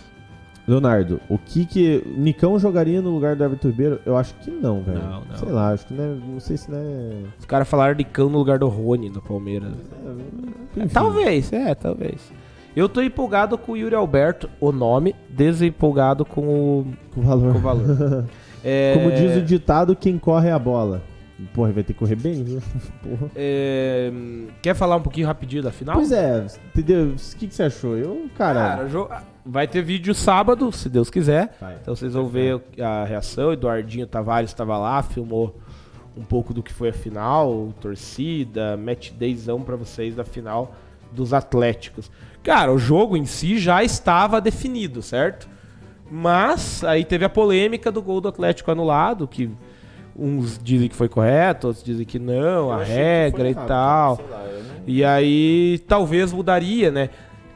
Leonardo, 0.69 1.21
o 1.29 1.37
que 1.37 1.67
que. 1.67 2.05
Nicão 2.17 2.57
jogaria 2.61 3.03
no 3.03 3.11
lugar 3.11 3.35
do 3.35 3.43
Everton 3.43 3.67
Ribeiro? 3.69 4.01
Eu 4.07 4.17
acho 4.17 4.35
que 4.37 4.53
não, 4.53 4.83
velho. 4.85 5.01
Não, 5.01 5.23
não. 5.25 5.37
Sei 5.37 5.49
lá, 5.51 5.73
acho 5.73 5.85
que 5.85 5.95
não 5.95 6.05
é. 6.05 6.17
Não 6.35 6.39
sei 6.41 6.57
se 6.59 6.71
não 6.71 6.79
é. 6.79 7.11
Os 7.37 7.45
caras 7.45 7.67
falaram 7.67 7.97
de 7.97 8.05
cão 8.05 8.29
no 8.31 8.39
lugar 8.39 8.61
do 8.61 8.69
Rony 8.69 9.11
no 9.11 9.21
Palmeiras. 9.21 9.73
Enfim. 10.77 10.89
Talvez, 10.95 11.53
é, 11.53 11.75
talvez. 11.75 12.33
Eu 12.77 12.89
tô 12.89 13.03
empolgado 13.03 13.59
com 13.59 13.73
o 13.73 13.77
Yuri 13.77 13.97
Alberto, 13.97 14.49
o 14.61 14.71
nome, 14.71 15.15
desempolgado 15.29 16.25
com 16.25 16.43
o, 16.47 16.87
Com 17.13 17.21
valor. 17.23 17.53
com 17.53 17.59
o 17.59 17.63
valor. 17.63 18.25
É, 18.65 18.95
Como 18.95 19.13
diz 19.13 19.37
o 19.37 19.43
ditado, 19.43 19.95
quem 19.95 20.19
corre 20.19 20.49
é 20.49 20.53
a 20.53 20.59
bola. 20.59 21.03
Porra, 21.53 21.73
vai 21.73 21.83
ter 21.83 21.93
que 21.93 21.99
correr 21.99 22.17
bem, 22.17 22.43
viu? 22.43 22.63
É, 23.37 24.11
quer 24.63 24.75
falar 24.75 24.97
um 24.97 25.03
pouquinho 25.03 25.27
rapidinho 25.27 25.63
da 25.63 25.71
final? 25.73 25.97
Pois 25.97 26.13
é, 26.13 26.47
entendeu? 26.67 27.09
O 27.09 27.37
que, 27.37 27.49
que 27.49 27.55
você 27.55 27.65
achou? 27.65 27.97
Eu, 27.97 28.29
cara. 28.39 28.87
Cara, 28.87 29.25
vai 29.45 29.67
ter 29.67 29.83
vídeo 29.83 30.15
sábado, 30.15 30.71
se 30.73 30.89
Deus 30.89 31.11
quiser. 31.11 31.57
Vai. 31.61 31.77
Então 31.81 31.95
vocês 31.95 32.15
vão 32.15 32.27
ver 32.27 32.63
a 32.81 33.05
reação. 33.05 33.53
Eduardinho 33.53 34.07
Tavares 34.07 34.51
estava 34.51 34.79
lá, 34.79 35.03
filmou 35.03 35.59
um 36.17 36.23
pouco 36.23 36.55
do 36.55 36.63
que 36.63 36.73
foi 36.73 36.91
a 36.91 36.93
final, 36.93 37.75
torcida, 37.81 38.77
match 38.77 39.11
dayzão 39.13 39.61
pra 39.61 39.75
vocês 39.77 40.15
da 40.15 40.25
final 40.25 40.75
dos 41.13 41.35
Atléticos. 41.35 42.11
Cara, 42.43 42.73
o 42.73 42.79
jogo 42.79 43.17
em 43.17 43.25
si 43.25 43.59
já 43.59 43.83
estava 43.83 44.41
definido, 44.41 45.03
certo? 45.03 45.49
Mas 46.17 46.85
aí 46.85 47.05
teve 47.05 47.25
a 47.25 47.29
polêmica 47.29 47.91
do 47.91 48.01
gol 48.01 48.21
do 48.21 48.29
Atlético 48.29 48.71
anulado, 48.71 49.27
que 49.27 49.51
uns 50.17 50.61
dizem 50.63 50.89
que 50.89 50.95
foi 50.95 51.09
correto, 51.09 51.67
outros 51.67 51.85
dizem 51.85 52.07
que 52.07 52.21
não, 52.21 52.71
a 52.71 52.77
regra 52.85 53.51
e 53.51 53.55
tal. 53.67 54.17
E 54.87 55.05
aí 55.05 55.81
talvez 55.89 56.33
mudaria, 56.33 56.89
né? 56.93 57.11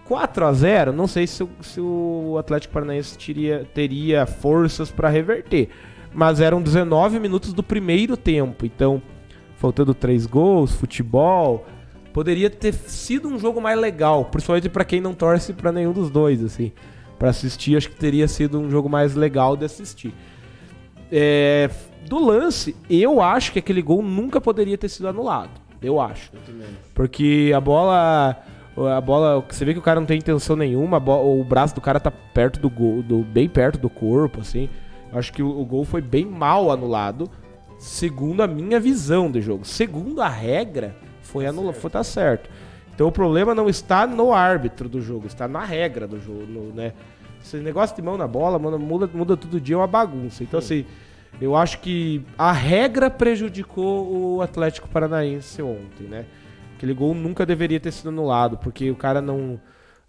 4 0.07 0.45
a 0.45 0.53
0 0.53 0.93
não 0.93 1.07
sei 1.07 1.25
se, 1.29 1.45
o- 1.45 1.51
se 1.61 1.81
o 1.81 2.35
Atlético 2.37 2.75
Paranaense 2.75 3.17
teria, 3.17 3.65
teria 3.73 4.27
forças 4.27 4.91
para 4.91 5.09
reverter. 5.09 5.69
Mas 6.13 6.41
eram 6.41 6.61
19 6.61 7.21
minutos 7.21 7.53
do 7.53 7.63
primeiro 7.63 8.17
tempo, 8.17 8.67
então 8.67 9.01
faltando 9.55 9.95
três 9.95 10.27
gols, 10.27 10.73
futebol, 10.73 11.65
poderia 12.13 12.51
ter 12.51 12.73
sido 12.75 13.29
um 13.29 13.39
jogo 13.39 13.61
mais 13.61 13.79
legal, 13.79 14.25
principalmente 14.25 14.69
para 14.69 14.85
quem 14.85 15.01
não 15.01 15.15
torce 15.15 15.53
para 15.53 15.71
nenhum 15.71 15.93
dos 15.93 16.11
dois, 16.11 16.43
assim. 16.43 16.73
Para 17.19 17.31
assistir, 17.31 17.77
acho 17.77 17.91
que 17.91 17.97
teria 17.97 18.29
sido 18.29 18.61
um 18.61 18.71
jogo 18.71 18.89
mais 18.89 19.15
legal 19.15 19.57
de 19.57 19.65
assistir. 19.65 20.15
É, 21.11 21.69
do 22.07 22.19
lance, 22.25 22.77
eu 22.89 23.21
acho 23.21 23.53
que 23.53 23.59
aquele 23.59 23.83
gol 23.83 24.03
nunca 24.03 24.41
poderia 24.41 24.77
ter 24.79 24.89
sido 24.89 25.09
anulado. 25.09 25.51
Eu 25.83 26.01
acho. 26.01 26.31
Porque 26.95 27.53
a 27.55 27.61
bola. 27.61 28.37
A 28.97 29.01
bola. 29.01 29.45
Você 29.49 29.65
vê 29.65 29.73
que 29.73 29.79
o 29.79 29.83
cara 29.83 29.99
não 30.01 30.07
tem 30.07 30.19
intenção 30.19 30.55
nenhuma. 30.57 30.97
a 30.99 31.01
bo- 31.01 31.41
o 31.41 31.45
braço 31.45 31.75
do 31.75 31.81
cara 31.81 31.99
tá 32.01 32.11
perto 32.11 32.61
do 32.61 32.69
gol. 32.71 33.03
Do, 33.03 33.19
bem 33.23 33.49
perto 33.49 33.79
do 33.79 33.89
corpo, 33.91 34.41
assim. 34.41 34.69
Acho 35.13 35.33
que 35.33 35.43
o, 35.43 35.61
o 35.61 35.65
gol 35.65 35.85
foi 35.85 36.01
bem 36.01 36.25
mal 36.25 36.71
anulado. 36.71 37.31
Segundo 37.79 38.43
a 38.43 38.47
minha 38.47 38.79
visão 38.81 39.31
de 39.31 39.41
jogo. 39.41 39.65
Segundo 39.65 40.21
a 40.21 40.29
regra, 40.29 40.97
foi 41.23 41.47
anulado. 41.47 41.75
Foi, 41.75 41.91
tá 41.91 42.03
certo. 42.03 42.51
Então 42.99 43.07
o 43.07 43.13
problema 43.13 43.55
não 43.55 43.69
está 43.69 44.09
no 44.09 44.33
árbitro 44.33 44.89
do 44.89 45.01
jogo, 45.01 45.29
está 45.29 45.47
na 45.47 45.65
regra 45.65 46.05
do 46.05 46.21
jogo, 46.21 46.45
no, 46.49 46.73
né? 46.75 46.95
Esse 47.41 47.59
negócio 47.59 47.95
de 47.95 48.03
mão 48.03 48.19
na 48.19 48.27
bola, 48.27 48.59
mano, 48.59 48.77
muda, 48.77 49.09
muda 49.15 49.37
todo 49.37 49.61
dia, 49.61 49.77
é 49.77 49.79
uma 49.79 49.87
bagunça. 49.87 50.43
Então, 50.43 50.59
assim, 50.59 50.85
eu 51.41 51.55
acho 51.55 51.79
que 51.79 52.25
a 52.37 52.51
regra 52.51 53.09
prejudicou 53.09 54.35
o 54.37 54.43
Atlético 54.43 54.89
Paranaense 54.89 55.63
ontem, 55.63 56.09
né? 56.09 56.25
Aquele 56.77 56.93
gol 56.93 57.15
nunca 57.15 57.47
deveria 57.47 57.79
ter 57.79 57.93
sido 57.93 58.09
anulado, 58.09 58.59
porque 58.59 58.91
o 58.91 58.97
cara 58.97 59.23
não. 59.23 59.61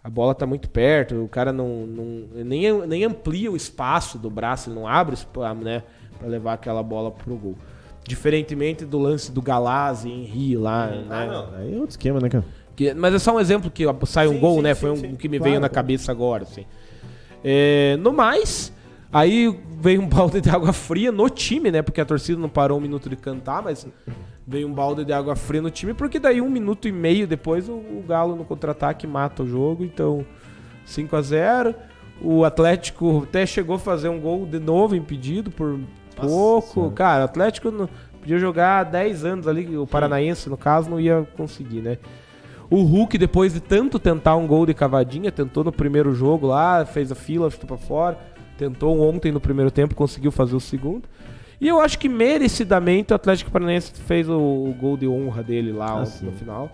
A 0.04 0.10
bola 0.10 0.34
tá 0.34 0.48
muito 0.48 0.68
perto, 0.68 1.24
o 1.24 1.28
cara 1.28 1.54
não, 1.54 1.86
não 1.86 2.44
nem, 2.44 2.88
nem 2.88 3.04
amplia 3.04 3.52
o 3.52 3.56
espaço 3.56 4.18
do 4.18 4.32
braço, 4.32 4.68
ele 4.68 4.80
não 4.80 4.88
abre 4.88 5.16
né, 5.62 5.84
para 6.18 6.28
levar 6.28 6.54
aquela 6.54 6.82
bola 6.82 7.12
pro 7.12 7.36
gol. 7.36 7.56
Diferentemente 8.04 8.84
do 8.84 8.98
lance 8.98 9.32
do 9.32 9.44
Galaz 9.44 10.06
e 10.06 10.10
Henry 10.10 10.58
lá, 10.58 10.86
ah, 10.86 10.90
né? 10.90 11.28
Não, 11.28 11.56
aí 11.56 11.76
é 11.76 11.76
outro 11.76 11.92
esquema, 11.92 12.20
né, 12.20 12.30
cara? 12.30 12.44
Que, 12.80 12.94
mas 12.94 13.14
é 13.14 13.20
só 13.20 13.36
um 13.36 13.42
exemplo 13.42 13.70
que 13.70 13.84
sai 14.06 14.30
um 14.30 14.36
sim, 14.36 14.40
gol, 14.40 14.56
sim, 14.56 14.62
né? 14.62 14.74
Sim, 14.74 14.80
Foi 14.80 14.92
um 14.92 15.16
que 15.18 15.28
me 15.28 15.38
claro, 15.38 15.52
veio 15.52 15.60
na 15.60 15.68
cabeça 15.68 16.14
agora, 16.14 16.44
assim. 16.44 16.64
É, 17.44 17.98
no 18.00 18.14
mais, 18.14 18.72
aí 19.12 19.54
veio 19.82 20.02
um 20.02 20.08
balde 20.08 20.40
de 20.40 20.50
água 20.50 20.72
fria 20.72 21.12
no 21.12 21.30
time, 21.30 21.72
né? 21.72 21.82
Porque 21.82 22.00
a 22.00 22.06
torcida 22.06 22.40
não 22.40 22.48
parou 22.48 22.78
um 22.78 22.82
minuto 22.82 23.10
de 23.10 23.18
cantar, 23.18 23.62
mas 23.62 23.86
veio 24.48 24.66
um 24.66 24.72
balde 24.72 25.04
de 25.04 25.12
água 25.12 25.36
fria 25.36 25.62
no 25.62 25.70
time, 25.70 25.94
porque 25.94 26.20
daí 26.20 26.40
um 26.40 26.50
minuto 26.50 26.88
e 26.88 26.92
meio 26.94 27.28
depois 27.28 27.68
o, 27.68 27.74
o 27.74 28.02
Galo 28.08 28.34
no 28.34 28.46
contra-ataque 28.46 29.06
mata 29.06 29.44
o 29.44 29.46
jogo, 29.46 29.84
então 29.84 30.26
5 30.86 31.18
a 31.18 31.22
0 31.22 31.76
O 32.22 32.46
Atlético 32.46 33.24
até 33.28 33.46
chegou 33.46 33.76
a 33.76 33.80
fazer 33.80 34.08
um 34.08 34.22
gol 34.22 34.46
de 34.46 34.58
novo 34.58 34.96
impedido 34.96 35.52
por 35.52 35.78
pouco. 36.16 36.90
Cara, 36.92 37.24
o 37.24 37.26
Atlético 37.26 37.72
não, 37.72 37.90
podia 38.22 38.40
jogar 38.40 38.84
10 38.84 39.26
anos 39.26 39.48
ali, 39.50 39.78
o 39.78 39.86
Paranaense, 39.86 40.50
no 40.50 40.56
caso, 40.56 40.90
não 40.90 40.98
ia 40.98 41.28
conseguir, 41.36 41.82
né? 41.82 41.98
O 42.70 42.84
Hulk, 42.84 43.18
depois 43.18 43.54
de 43.54 43.60
tanto 43.60 43.98
tentar 43.98 44.36
um 44.36 44.46
gol 44.46 44.66
de 44.66 44.74
cavadinha, 44.74 45.32
tentou 45.32 45.64
no 45.64 45.72
primeiro 45.72 46.14
jogo 46.14 46.48
lá, 46.48 46.86
fez 46.86 47.12
a 47.12 47.16
fila, 47.16 47.50
chutou 47.50 47.68
pra 47.68 47.78
fora. 47.78 48.18
Tentou 48.58 49.00
ontem 49.02 49.32
no 49.32 49.40
primeiro 49.40 49.72
tempo, 49.72 49.96
conseguiu 49.96 50.32
fazer 50.32 50.56
o 50.56 50.60
segundo. 50.60 51.08
E 51.60 51.68
eu 51.68 51.80
acho 51.80 51.98
que 51.98 52.08
merecidamente 52.08 53.12
o 53.12 53.16
Atlético 53.16 53.50
Paranaense 53.52 53.92
fez 53.94 54.30
o, 54.30 54.38
o 54.38 54.76
gol 54.80 54.96
de 54.96 55.08
honra 55.08 55.42
dele 55.42 55.72
lá 55.72 55.92
ah, 55.92 56.06
no 56.22 56.32
final. 56.32 56.70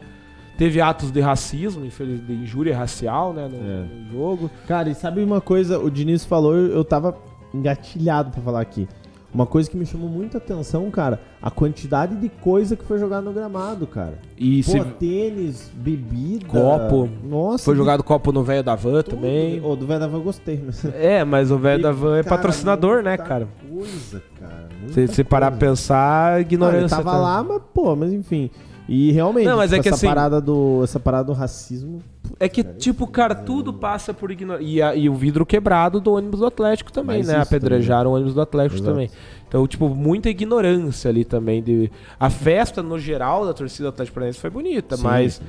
Teve 0.58 0.80
atos 0.80 1.12
de 1.12 1.20
racismo, 1.20 1.86
de 1.86 2.34
injúria 2.34 2.78
racial, 2.78 3.34
né, 3.34 3.48
no, 3.48 3.58
é. 3.58 3.84
no, 3.84 4.12
jogo. 4.12 4.52
Cara, 4.68 4.90
e 4.90 4.96
sabe 4.96 5.24
uma 5.24 5.42
coisa? 5.42 5.80
O 5.80 5.90
Diniz 5.90 6.24
falou, 6.24 6.56
eu 6.56 6.84
tava 6.84 7.18
engatilhado 7.54 8.32
para 8.32 8.42
falar 8.42 8.62
aqui. 8.62 8.88
Uma 9.36 9.46
coisa 9.46 9.70
que 9.70 9.76
me 9.76 9.86
chamou 9.86 10.08
muita 10.08 10.38
atenção, 10.38 10.90
cara, 10.90 11.20
a 11.42 11.52
quantidade 11.52 12.16
de 12.16 12.30
coisa 12.30 12.74
que 12.74 12.86
foi 12.86 12.98
jogada 12.98 13.22
no 13.22 13.34
gramado, 13.34 13.86
cara. 13.86 14.18
E 14.38 14.64
Pô, 14.64 14.72
se... 14.72 14.80
tênis, 14.98 15.70
bebida. 15.76 16.46
Copo. 16.48 17.10
Nossa. 17.22 17.66
Foi 17.66 17.76
jogado 17.76 18.02
copo 18.02 18.32
no 18.32 18.46
velho 18.46 18.64
da 18.64 18.76
van 18.76 19.02
tudo. 19.02 19.18
também. 19.18 19.60
O 19.62 19.76
do 19.76 19.86
velho 19.86 20.00
da 20.00 20.08
van 20.08 20.20
eu 20.20 20.24
gostei. 20.24 20.64
Mas... 20.66 20.86
É, 20.96 21.26
mas 21.26 21.52
o 21.52 21.58
velho 21.58 21.84
da 21.84 21.92
van 21.92 22.18
é 22.18 22.24
cara, 22.24 22.38
patrocinador, 22.38 23.04
né, 23.04 23.18
cara? 23.18 23.50
Coisa, 23.70 24.24
cara. 24.40 24.70
Se, 24.94 25.06
se 25.10 25.24
parar 25.26 25.52
pra 25.52 25.60
pensar, 25.60 26.40
ignorância. 26.40 26.96
Ah, 26.96 27.04
tava 27.04 27.12
tá... 27.12 27.18
lá, 27.18 27.44
mas, 27.44 27.62
pô, 27.74 27.94
mas 27.94 28.14
enfim. 28.14 28.50
E 28.88 29.12
realmente, 29.12 29.48
não, 29.48 29.58
mas 29.58 29.72
tipo, 29.72 29.80
é 29.80 29.84
que 29.84 29.90
essa, 29.90 29.98
assim, 29.98 30.08
parada 30.08 30.40
do, 30.40 30.82
essa 30.82 31.00
parada 31.00 31.26
do 31.26 31.34
racismo. 31.34 32.02
É 32.40 32.50
que, 32.50 32.64
tipo, 32.64 33.08
cara, 33.08 33.34
tudo 33.34 33.74
passa 33.74 34.14
por 34.14 34.30
ignorância. 34.30 34.66
E, 34.66 34.80
e, 35.00 35.10
o 35.10 35.14
vidro 35.14 35.46
quebrado 35.46 36.02
do 36.02 36.14
ônibus 36.14 36.42
do 36.42 36.46
Atlético 36.46 36.92
também, 36.92 37.20
mas 37.20 37.28
né? 37.28 37.38
Apedrejaram 37.38 38.12
o 38.12 38.16
ônibus 38.16 38.34
do 38.34 38.42
Atlético 38.42 38.76
Exato. 38.76 38.92
também. 38.92 39.10
Então, 39.48 39.66
tipo, 39.66 39.88
muita 39.88 40.30
ignorância 40.30 41.10
ali 41.10 41.24
também. 41.24 41.64
De... 41.64 41.90
A 42.20 42.30
festa, 42.30 42.84
no 42.84 43.00
geral, 43.00 43.46
da 43.46 43.54
torcida 43.54 43.86
do 43.86 43.90
Atlético 43.90 44.16
Paranaense 44.16 44.40
foi 44.40 44.50
bonita, 44.50 44.98
Sim, 44.98 45.04
mas, 45.04 45.42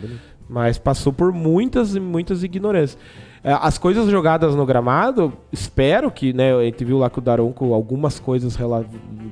mas 0.48 0.78
passou 0.78 1.12
por 1.12 1.32
muitas 1.32 1.96
e 1.96 2.00
muitas 2.00 2.44
ignorâncias. 2.44 2.98
É, 3.42 3.52
as 3.52 3.78
coisas 3.78 4.08
jogadas 4.08 4.54
no 4.54 4.64
gramado, 4.64 5.32
espero 5.50 6.10
que, 6.10 6.32
né? 6.32 6.54
A 6.54 6.62
gente 6.62 6.84
viu 6.84 6.98
lá 6.98 7.10
que 7.10 7.18
o 7.18 7.22
Daronco 7.22 7.74
algumas 7.74 8.20
coisas 8.20 8.56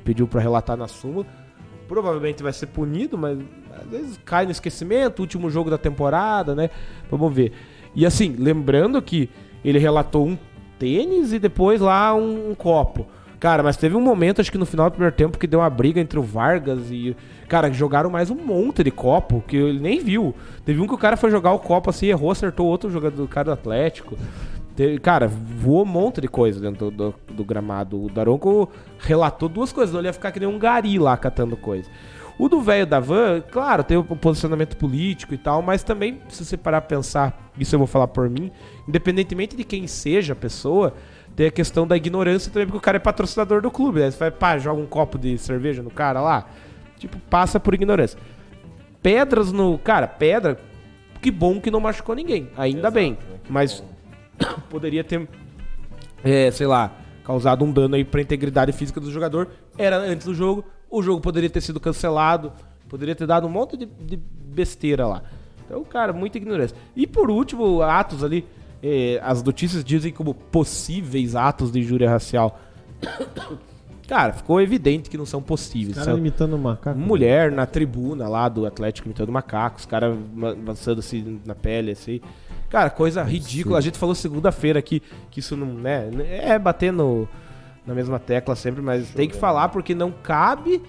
pediu 0.03 0.27
para 0.27 0.41
relatar 0.41 0.75
na 0.75 0.87
súmula 0.87 1.25
provavelmente 1.87 2.43
vai 2.43 2.53
ser 2.53 2.67
punido, 2.67 3.17
mas 3.17 3.37
às 3.81 3.89
vezes 3.89 4.19
cai 4.23 4.45
no 4.45 4.51
esquecimento, 4.51 5.19
último 5.19 5.49
jogo 5.49 5.69
da 5.69 5.77
temporada, 5.77 6.55
né? 6.55 6.69
Vamos 7.09 7.33
ver. 7.33 7.51
E 7.95 8.05
assim, 8.05 8.35
lembrando 8.37 9.01
que 9.01 9.29
ele 9.63 9.79
relatou 9.79 10.27
um 10.27 10.37
tênis 10.77 11.33
e 11.33 11.39
depois 11.39 11.81
lá 11.81 12.13
um, 12.13 12.51
um 12.51 12.55
copo. 12.55 13.07
Cara, 13.39 13.61
mas 13.61 13.77
teve 13.77 13.95
um 13.95 14.01
momento, 14.01 14.41
acho 14.41 14.51
que 14.51 14.57
no 14.57 14.65
final 14.65 14.89
do 14.89 14.93
primeiro 14.93 15.15
tempo, 15.15 15.37
que 15.37 15.45
deu 15.45 15.59
uma 15.59 15.69
briga 15.69 15.99
entre 15.99 16.17
o 16.17 16.23
Vargas 16.23 16.89
e. 16.89 17.15
Cara, 17.47 17.71
jogaram 17.71 18.09
mais 18.09 18.31
um 18.31 18.35
monte 18.35 18.83
de 18.83 18.89
copo 18.89 19.43
que 19.47 19.55
ele 19.55 19.79
nem 19.79 19.99
viu. 19.99 20.33
Teve 20.65 20.81
um 20.81 20.87
que 20.87 20.95
o 20.95 20.97
cara 20.97 21.15
foi 21.15 21.29
jogar 21.29 21.51
o 21.51 21.59
copo 21.59 21.89
assim, 21.89 22.07
errou, 22.07 22.31
acertou 22.31 22.65
outro 22.65 22.89
jogador 22.89 23.15
do 23.15 23.27
cara 23.27 23.45
do 23.45 23.51
Atlético. 23.51 24.17
Teve, 24.75 24.97
cara, 24.97 25.27
voou 25.27 25.83
um 25.83 25.85
monte 25.85 26.19
de 26.21 26.27
coisa 26.27 26.59
dentro 26.59 26.89
do, 26.89 27.11
do, 27.11 27.33
do 27.33 27.45
gramado. 27.45 28.03
O 28.05 28.09
Daronco 28.09 28.69
relatou 28.97 29.47
duas 29.47 29.71
coisas. 29.71 29.93
Ele 29.95 30.07
ia 30.07 30.13
ficar 30.13 30.31
que 30.31 30.39
nem 30.39 30.49
um 30.49 30.57
gari 30.57 30.97
lá 30.97 31.15
catando 31.15 31.55
coisa. 31.55 31.89
O 32.37 32.49
do 32.49 32.61
velho 32.61 32.85
da 32.85 32.99
van, 32.99 33.41
claro, 33.41 33.83
tem 33.83 33.95
o 33.95 34.03
posicionamento 34.03 34.75
político 34.75 35.33
e 35.33 35.37
tal, 35.37 35.61
mas 35.61 35.83
também, 35.83 36.21
se 36.27 36.43
você 36.43 36.57
parar 36.57 36.81
pra 36.81 36.97
pensar, 36.97 37.51
isso 37.57 37.73
eu 37.73 37.79
vou 37.79 37.87
falar 37.87 38.09
por 38.09 38.29
mim, 38.29 38.51
independentemente 38.87 39.55
de 39.55 39.63
quem 39.63 39.87
seja 39.87 40.33
a 40.33 40.35
pessoa, 40.35 40.93
tem 41.35 41.47
a 41.47 41.51
questão 41.51 41.85
da 41.85 41.97
ignorância 41.97 42.51
também, 42.51 42.65
porque 42.65 42.77
o 42.77 42.81
cara 42.81 42.97
é 42.97 42.99
patrocinador 42.99 43.61
do 43.61 43.69
clube. 43.69 43.99
Né? 43.99 44.09
Você 44.09 44.17
vai, 44.17 44.31
pá, 44.31 44.57
joga 44.57 44.81
um 44.81 44.85
copo 44.85 45.17
de 45.17 45.37
cerveja 45.37 45.83
no 45.83 45.89
cara 45.89 46.21
lá. 46.21 46.47
Tipo, 46.97 47.19
passa 47.29 47.59
por 47.59 47.73
ignorância. 47.73 48.17
Pedras 49.01 49.51
no. 49.51 49.77
Cara, 49.77 50.07
pedra, 50.07 50.57
que 51.21 51.29
bom 51.29 51.59
que 51.59 51.69
não 51.69 51.81
machucou 51.81 52.15
ninguém. 52.15 52.49
Ainda 52.55 52.79
Exato, 52.79 52.93
bem. 52.93 53.11
Né? 53.11 53.39
Mas 53.49 53.83
poderia 54.69 55.03
ter, 55.03 55.27
é, 56.23 56.49
sei 56.51 56.67
lá, 56.67 56.91
causado 57.23 57.65
um 57.65 57.71
dano 57.71 57.95
aí 57.95 58.05
pra 58.05 58.21
integridade 58.21 58.71
física 58.71 59.01
do 59.01 59.11
jogador. 59.11 59.49
Era 59.77 59.97
antes 59.97 60.25
do 60.25 60.33
jogo, 60.33 60.63
o 60.97 61.03
jogo 61.03 61.21
poderia 61.21 61.49
ter 61.49 61.61
sido 61.61 61.79
cancelado, 61.79 62.51
poderia 62.87 63.15
ter 63.15 63.27
dado 63.27 63.47
um 63.47 63.49
monte 63.49 63.75
de, 63.75 63.85
de 63.85 64.17
besteira 64.17 65.05
lá. 65.05 65.23
Então, 65.65 65.83
cara, 65.83 66.13
muita 66.13 66.37
ignorância. 66.37 66.75
E 66.95 67.05
por 67.05 67.29
último, 67.29 67.81
atos 67.81 68.23
ali, 68.23 68.45
é, 68.81 69.19
as 69.23 69.41
notícias 69.43 69.83
dizem 69.83 70.11
como 70.11 70.33
possíveis 70.33 71.35
atos 71.35 71.71
de 71.71 71.79
injúria 71.79 72.09
racial. 72.09 72.59
Cara, 74.07 74.33
ficou 74.33 74.61
evidente 74.61 75.09
que 75.09 75.17
não 75.17 75.25
são 75.25 75.41
possíveis. 75.41 75.97
Os 75.97 76.03
caras 76.03 76.19
imitando 76.19 76.55
macaco. 76.59 76.95
Mulher 76.95 77.51
na 77.51 77.65
tribuna 77.65 78.27
lá 78.27 78.47
do 78.47 78.63
Atlético 78.63 79.07
imitando 79.07 79.31
macaco, 79.31 79.79
os 79.79 79.87
caras 79.87 80.15
avançando 80.61 80.99
assim 80.99 81.41
na 81.43 81.55
pele, 81.55 81.93
assim. 81.93 82.21
Cara, 82.69 82.91
coisa 82.91 83.23
ridícula. 83.23 83.79
A 83.79 83.81
gente 83.81 83.97
falou 83.97 84.13
segunda-feira 84.13 84.77
aqui 84.77 85.01
que 85.31 85.39
isso 85.39 85.57
não 85.57 85.65
né, 85.65 86.07
é 86.39 86.59
bater 86.59 86.93
no, 86.93 87.27
na 87.85 87.93
mesma 87.93 88.19
tecla 88.19 88.55
sempre, 88.55 88.81
mas 88.81 89.09
tem 89.09 89.29
que 89.29 89.35
falar 89.35 89.69
porque 89.69 89.93
não 89.93 90.11
cabe. 90.11 90.81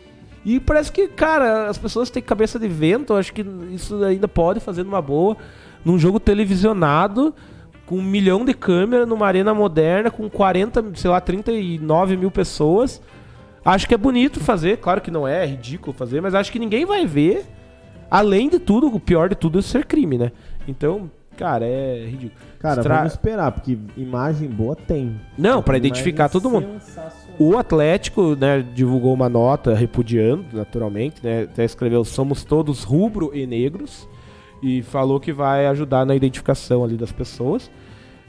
E 0.44 0.60
parece 0.60 0.93
que, 0.93 1.09
cara, 1.09 1.68
as 1.68 1.77
pessoas 1.77 2.09
têm 2.09 2.23
cabeça 2.23 2.59
de 2.59 2.68
vento. 2.68 3.12
Eu 3.12 3.16
acho 3.16 3.32
que 3.32 3.44
isso 3.73 4.02
ainda 4.05 4.28
pode 4.28 4.60
fazer 4.60 4.85
numa 4.85 5.02
boa. 5.02 5.36
Num 5.85 5.98
jogo 5.98 6.20
televisionado, 6.20 7.35
com 7.85 7.97
um 7.98 8.02
milhão 8.02 8.44
de 8.44 8.55
câmeras, 8.55 9.09
numa 9.09 9.27
arena 9.27 9.52
moderna, 9.52 10.10
com 10.10 10.28
40, 10.31 10.85
sei 10.94 11.10
lá, 11.10 11.20
39 11.20 12.16
mil 12.16 12.31
pessoas. 12.31 13.02
Acho 13.64 13.89
que 13.89 13.94
é 13.94 13.98
bonito 13.98 14.39
fazer, 14.39 14.77
claro 14.78 15.01
que 15.01 15.10
não 15.10 15.27
é, 15.27 15.43
é 15.43 15.47
ridículo 15.47 15.93
fazer, 15.93 16.20
mas 16.20 16.35
acho 16.35 16.52
que 16.52 16.59
ninguém 16.59 16.85
vai 16.86 17.05
ver. 17.05 17.44
Além 18.09 18.48
de 18.48 18.60
tudo, 18.60 18.86
o 18.86 19.01
pior 19.01 19.28
de 19.28 19.35
tudo 19.35 19.59
é 19.59 19.62
ser 19.62 19.85
crime, 19.85 20.16
né? 20.16 20.31
Então, 20.68 21.10
Cara, 21.36 21.66
é 21.66 22.06
ridículo. 22.06 22.32
Cara, 22.58 22.80
Estra... 22.80 22.96
vamos 22.96 23.12
esperar, 23.12 23.52
porque 23.52 23.78
imagem 23.96 24.48
boa 24.48 24.74
tem. 24.74 25.20
Não, 25.36 25.62
para 25.62 25.76
identificar 25.76 26.28
todo 26.28 26.50
mundo. 26.50 26.80
O 27.38 27.56
Atlético, 27.56 28.34
né, 28.34 28.64
divulgou 28.74 29.12
uma 29.12 29.28
nota 29.28 29.74
repudiando, 29.74 30.44
naturalmente, 30.52 31.22
né, 31.22 31.42
até 31.42 31.64
escreveu 31.64 32.04
somos 32.04 32.44
todos 32.44 32.82
rubro 32.82 33.30
e 33.34 33.46
negros 33.46 34.08
e 34.62 34.82
falou 34.82 35.20
que 35.20 35.32
vai 35.32 35.66
ajudar 35.66 36.06
na 36.06 36.14
identificação 36.16 36.82
ali 36.82 36.96
das 36.96 37.12
pessoas. 37.12 37.70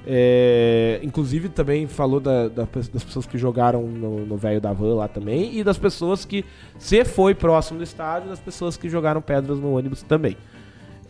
É, 0.09 1.01
inclusive 1.03 1.49
também 1.49 1.85
falou 1.85 2.21
da, 2.21 2.47
da, 2.47 2.63
das 2.63 3.03
pessoas 3.03 3.25
que 3.25 3.37
jogaram 3.37 3.81
no 3.83 4.37
velho 4.37 4.61
da 4.61 4.71
van 4.71 4.95
lá 4.95 5.07
também 5.09 5.57
e 5.57 5.65
das 5.65 5.77
pessoas 5.77 6.23
que 6.23 6.45
se 6.77 7.03
foi 7.03 7.35
próximo 7.35 7.79
do 7.79 7.83
estádio, 7.83 8.29
das 8.29 8.39
pessoas 8.39 8.77
que 8.77 8.87
jogaram 8.87 9.21
pedras 9.21 9.59
no 9.59 9.75
ônibus 9.75 10.03
também. 10.03 10.37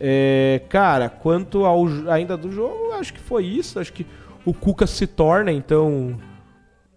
É, 0.00 0.62
cara, 0.68 1.08
quanto 1.08 1.64
ao 1.64 1.86
ainda 2.08 2.36
do 2.36 2.50
jogo, 2.52 2.92
acho 2.92 3.12
que 3.12 3.20
foi 3.20 3.44
isso. 3.44 3.78
Acho 3.80 3.92
que 3.92 4.06
o 4.44 4.54
Cuca 4.54 4.86
se 4.86 5.06
torna, 5.06 5.50
então, 5.52 6.16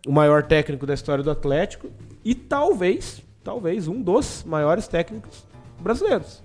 o 0.06 0.12
maior 0.12 0.44
técnico 0.44 0.86
da 0.86 0.94
história 0.94 1.24
do 1.24 1.32
Atlético 1.32 1.90
e 2.24 2.36
talvez, 2.36 3.22
talvez, 3.44 3.88
um 3.88 4.02
dos 4.02 4.44
maiores 4.46 4.88
técnicos 4.88 5.46
brasileiros. 5.80 6.44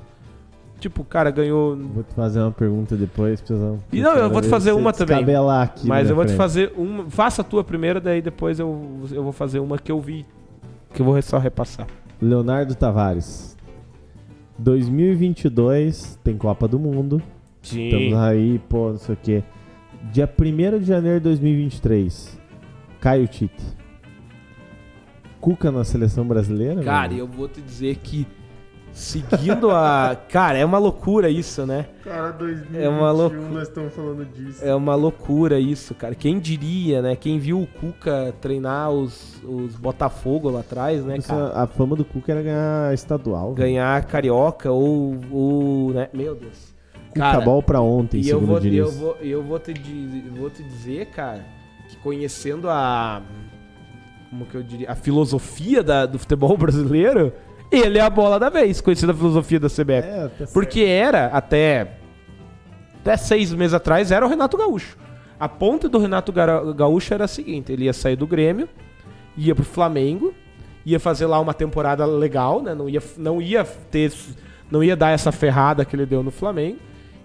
Tipo, 0.78 1.02
o 1.02 1.04
cara 1.04 1.30
ganhou. 1.30 1.74
Vou 1.76 2.02
te 2.02 2.14
fazer 2.14 2.40
uma 2.40 2.52
pergunta 2.52 2.96
depois, 2.96 3.40
precisamos. 3.40 3.80
E 3.90 4.00
não, 4.00 4.14
eu 4.14 4.30
vou 4.30 4.42
te 4.42 4.48
fazer 4.48 4.72
uma 4.72 4.92
também. 4.92 5.24
Aqui 5.62 5.86
mas 5.86 6.10
eu 6.10 6.14
vou 6.14 6.24
frente. 6.24 6.34
te 6.34 6.38
fazer 6.38 6.72
uma. 6.76 7.08
Faça 7.10 7.40
a 7.40 7.44
tua 7.44 7.64
primeira, 7.64 7.98
daí 7.98 8.20
depois 8.20 8.58
eu, 8.58 9.00
eu 9.10 9.22
vou 9.22 9.32
fazer 9.32 9.58
uma 9.58 9.78
que 9.78 9.90
eu 9.90 9.98
vi. 9.98 10.26
Que 10.92 11.00
eu 11.00 11.06
vou 11.06 11.20
só 11.22 11.38
repassar. 11.38 11.86
Leonardo 12.20 12.74
Tavares. 12.74 13.55
2022 14.58 16.18
tem 16.22 16.36
Copa 16.36 16.66
do 16.66 16.78
Mundo. 16.78 17.22
Sim. 17.62 17.86
Estamos 17.86 18.14
aí, 18.14 18.60
pô, 18.68 18.90
não 18.90 18.98
sei 18.98 19.14
o 19.14 19.18
quê. 19.22 19.44
Dia 20.12 20.28
1 20.28 20.78
de 20.78 20.84
janeiro 20.84 21.18
de 21.18 21.24
2023. 21.24 22.38
Caio 23.00 23.26
Tite. 23.26 23.76
Cuca 25.40 25.70
na 25.70 25.84
seleção 25.84 26.26
brasileira? 26.26 26.82
Cara, 26.82 27.10
meu? 27.10 27.18
eu 27.18 27.26
vou 27.26 27.48
te 27.48 27.60
dizer 27.60 27.96
que 27.96 28.26
seguindo 28.96 29.70
a. 29.70 30.16
Cara, 30.28 30.58
é 30.58 30.64
uma 30.64 30.78
loucura 30.78 31.28
isso, 31.28 31.66
né? 31.66 31.86
Cara, 32.02 32.30
2021 32.32 32.80
É 32.82 32.88
uma 32.88 33.10
loucura. 33.12 33.42
nós 33.42 33.68
estamos 33.68 33.92
falando 33.94 34.24
disso. 34.24 34.64
É 34.64 34.74
uma 34.74 34.94
loucura 34.94 35.60
isso, 35.60 35.94
cara. 35.94 36.14
Quem 36.14 36.38
diria, 36.40 37.02
né? 37.02 37.14
Quem 37.14 37.38
viu 37.38 37.60
o 37.60 37.66
Cuca 37.66 38.34
treinar 38.40 38.90
os, 38.90 39.40
os 39.44 39.76
Botafogo 39.76 40.48
lá 40.50 40.60
atrás, 40.60 41.04
né, 41.04 41.18
cara? 41.18 41.52
a 41.54 41.66
fama 41.66 41.94
do 41.94 42.04
Cuca 42.04 42.32
era 42.32 42.42
ganhar 42.42 42.94
estadual. 42.94 43.52
Ganhar 43.54 44.02
carioca 44.04 44.70
ou. 44.72 45.16
ou 45.30 45.90
né? 45.92 46.08
Meu 46.12 46.34
Deus. 46.34 46.74
Cuca 47.10 47.40
ball 47.40 47.62
pra 47.62 47.80
ontem, 47.80 48.20
E 48.20 48.28
eu 48.28 48.40
vou, 48.40 48.58
eu, 48.58 48.90
vou, 48.92 49.16
eu 49.22 49.42
vou, 49.42 49.58
te, 49.58 49.72
vou 50.36 50.50
te 50.50 50.62
dizer, 50.62 51.06
cara, 51.06 51.44
que 51.88 51.96
conhecendo 51.98 52.68
a. 52.68 53.22
Como 54.30 54.44
que 54.44 54.54
eu 54.54 54.62
diria? 54.62 54.90
A 54.90 54.94
filosofia 54.94 55.82
da- 55.82 56.04
do 56.04 56.18
futebol 56.18 56.56
brasileiro, 56.58 57.32
ele 57.70 57.98
é 57.98 58.02
a 58.02 58.10
bola 58.10 58.38
da 58.38 58.48
vez, 58.48 58.80
conhecendo 58.80 59.10
a 59.10 59.14
filosofia 59.14 59.60
da 59.60 59.68
CBF. 59.68 60.08
É, 60.08 60.28
tá. 60.28 60.46
Porque 60.52 60.80
era, 60.80 61.26
até. 61.26 61.98
Até 63.00 63.16
seis 63.16 63.52
meses 63.52 63.74
atrás, 63.74 64.10
era 64.10 64.26
o 64.26 64.28
Renato 64.28 64.56
Gaúcho. 64.56 64.96
A 65.38 65.48
ponta 65.48 65.88
do 65.88 65.98
Renato 65.98 66.32
Gaúcho 66.32 67.14
era 67.14 67.24
a 67.24 67.28
seguinte: 67.28 67.72
ele 67.72 67.84
ia 67.84 67.92
sair 67.92 68.16
do 68.16 68.26
Grêmio, 68.26 68.68
ia 69.36 69.54
pro 69.54 69.64
Flamengo, 69.64 70.34
ia 70.84 70.98
fazer 70.98 71.26
lá 71.26 71.38
uma 71.38 71.54
temporada 71.54 72.04
legal, 72.04 72.62
né? 72.62 72.74
Não 72.74 72.88
ia, 72.88 73.02
não 73.16 73.40
ia 73.40 73.64
ter. 73.64 74.12
Não 74.70 74.82
ia 74.82 74.96
dar 74.96 75.10
essa 75.10 75.30
ferrada 75.30 75.84
que 75.84 75.94
ele 75.94 76.06
deu 76.06 76.22
no 76.22 76.30
Flamengo. 76.30 76.78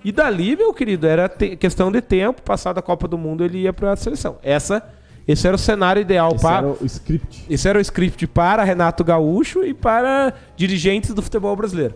E 0.04 0.12
dali, 0.12 0.56
meu 0.56 0.74
querido, 0.74 1.08
era 1.08 1.30
questão 1.30 1.92
de 1.92 2.02
tempo, 2.02 2.42
passada 2.42 2.80
a 2.80 2.84
Copa 2.84 3.08
do 3.08 3.18
Mundo, 3.18 3.44
ele 3.44 3.60
ia 3.60 3.74
pra 3.74 3.96
seleção. 3.96 4.38
Essa, 4.42 4.84
esse 5.32 5.48
era 5.48 5.56
o 5.56 5.60
cenário 5.60 6.02
ideal 6.02 6.34
Esse 6.36 6.42
para. 6.44 6.68
era 6.68 6.78
o 6.80 6.86
script. 6.86 7.46
Esse 7.50 7.68
era 7.68 7.78
o 7.78 7.82
script 7.82 8.28
para 8.28 8.64
Renato 8.64 9.04
Gaúcho 9.04 9.64
e 9.64 9.74
para 9.74 10.34
dirigentes 10.56 11.14
do 11.14 11.22
futebol 11.22 11.56
brasileiro. 11.56 11.96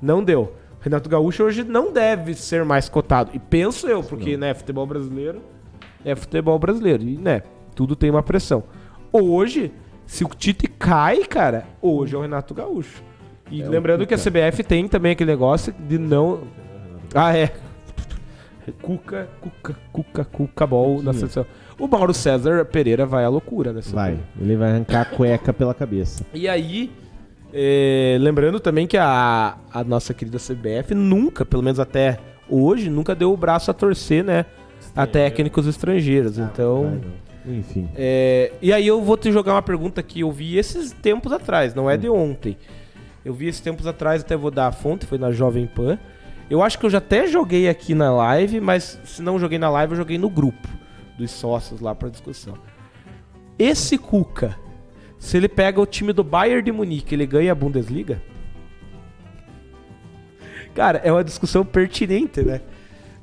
Não 0.00 0.22
deu. 0.22 0.54
Renato 0.80 1.08
Gaúcho 1.08 1.44
hoje 1.44 1.62
não 1.62 1.92
deve 1.92 2.34
ser 2.34 2.64
mais 2.64 2.88
cotado. 2.88 3.30
E 3.32 3.38
penso 3.38 3.86
eu, 3.86 4.02
porque, 4.02 4.36
né, 4.36 4.52
futebol 4.52 4.86
brasileiro 4.86 5.40
é 6.04 6.14
futebol 6.16 6.58
brasileiro. 6.58 7.02
E, 7.04 7.16
né, 7.16 7.42
tudo 7.74 7.94
tem 7.94 8.10
uma 8.10 8.22
pressão. 8.22 8.64
Hoje, 9.12 9.72
se 10.06 10.24
o 10.24 10.28
Tite 10.28 10.66
cai, 10.66 11.18
cara, 11.24 11.64
hoje 11.80 12.14
é 12.14 12.18
o 12.18 12.22
Renato 12.22 12.52
Gaúcho. 12.52 13.02
E 13.50 13.62
É 13.62 13.68
lembrando 13.68 14.06
que 14.06 14.14
a 14.14 14.18
CBF 14.18 14.64
tem 14.64 14.88
também 14.88 15.12
aquele 15.12 15.30
negócio 15.30 15.72
de 15.72 15.98
não. 15.98 16.42
Ah, 17.14 17.36
é. 17.36 17.52
Cuca, 18.80 19.28
Cuca, 19.40 19.76
Cuca, 19.92 20.24
Cuca 20.24 20.66
Ball 20.66 21.02
na 21.02 21.12
seleção. 21.12 21.44
O 21.82 21.88
Mauro 21.88 22.14
César 22.14 22.64
Pereira 22.64 23.04
vai 23.04 23.24
à 23.24 23.28
loucura 23.28 23.72
nessa 23.72 23.92
Vai, 23.92 24.16
ele 24.40 24.54
vai 24.54 24.70
arrancar 24.70 25.00
a 25.00 25.04
cueca 25.04 25.52
pela 25.52 25.74
cabeça. 25.74 26.24
e 26.32 26.48
aí, 26.48 26.92
é, 27.52 28.16
lembrando 28.20 28.60
também 28.60 28.86
que 28.86 28.96
a, 28.96 29.56
a 29.68 29.82
nossa 29.82 30.14
querida 30.14 30.38
CBF 30.38 30.94
nunca, 30.94 31.44
pelo 31.44 31.60
menos 31.60 31.80
até 31.80 32.20
hoje, 32.48 32.88
nunca 32.88 33.16
deu 33.16 33.32
o 33.32 33.36
braço 33.36 33.68
a 33.68 33.74
torcer, 33.74 34.22
né? 34.22 34.46
A 34.94 35.08
técnicos 35.08 35.66
estrangeiros. 35.66 36.38
Então. 36.38 36.84
Vai, 36.84 37.00
não. 37.44 37.58
Enfim. 37.58 37.88
é, 37.96 38.52
e 38.62 38.72
aí 38.72 38.86
eu 38.86 39.02
vou 39.02 39.16
te 39.16 39.32
jogar 39.32 39.54
uma 39.54 39.62
pergunta 39.62 40.00
que 40.04 40.20
eu 40.20 40.30
vi 40.30 40.56
esses 40.56 40.92
tempos 40.92 41.32
atrás, 41.32 41.74
não 41.74 41.90
é 41.90 41.96
de 41.96 42.08
ontem. 42.08 42.56
Eu 43.24 43.34
vi 43.34 43.48
esses 43.48 43.60
tempos 43.60 43.88
atrás, 43.88 44.22
até 44.22 44.36
vou 44.36 44.52
dar 44.52 44.68
a 44.68 44.72
fonte, 44.72 45.04
foi 45.04 45.18
na 45.18 45.32
Jovem 45.32 45.66
Pan. 45.66 45.98
Eu 46.48 46.62
acho 46.62 46.78
que 46.78 46.86
eu 46.86 46.90
já 46.90 46.98
até 46.98 47.26
joguei 47.26 47.68
aqui 47.68 47.92
na 47.92 48.12
live, 48.12 48.60
mas 48.60 49.00
se 49.02 49.20
não 49.20 49.36
joguei 49.36 49.58
na 49.58 49.68
live, 49.68 49.94
eu 49.94 49.96
joguei 49.96 50.16
no 50.16 50.30
grupo 50.30 50.81
dos 51.22 51.30
sócios 51.30 51.80
lá 51.80 51.94
pra 51.94 52.08
discussão. 52.08 52.54
Esse 53.58 53.96
Cuca, 53.96 54.58
se 55.18 55.36
ele 55.36 55.48
pega 55.48 55.80
o 55.80 55.86
time 55.86 56.12
do 56.12 56.24
Bayern 56.24 56.62
de 56.62 56.72
Munique, 56.72 57.14
ele 57.14 57.26
ganha 57.26 57.52
a 57.52 57.54
Bundesliga? 57.54 58.20
Cara, 60.74 61.00
é 61.04 61.12
uma 61.12 61.22
discussão 61.22 61.64
pertinente, 61.64 62.42
né? 62.42 62.60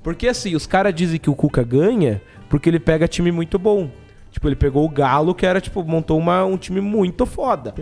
Porque 0.02 0.28
assim, 0.28 0.56
os 0.56 0.66
caras 0.66 0.94
dizem 0.94 1.20
que 1.20 1.30
o 1.30 1.36
Cuca 1.36 1.64
ganha 1.64 2.22
porque 2.48 2.70
ele 2.70 2.80
pega 2.80 3.08
time 3.08 3.32
muito 3.32 3.60
bom. 3.60 3.90
Tipo, 4.32 4.48
ele 4.48 4.56
pegou 4.56 4.86
o 4.86 4.90
Galo, 4.90 5.36
que 5.36 5.46
era, 5.46 5.60
tipo, 5.60 5.84
montou 5.84 6.18
uma, 6.18 6.46
um 6.46 6.56
time 6.56 6.80
muito 6.80 7.26
foda. 7.26 7.74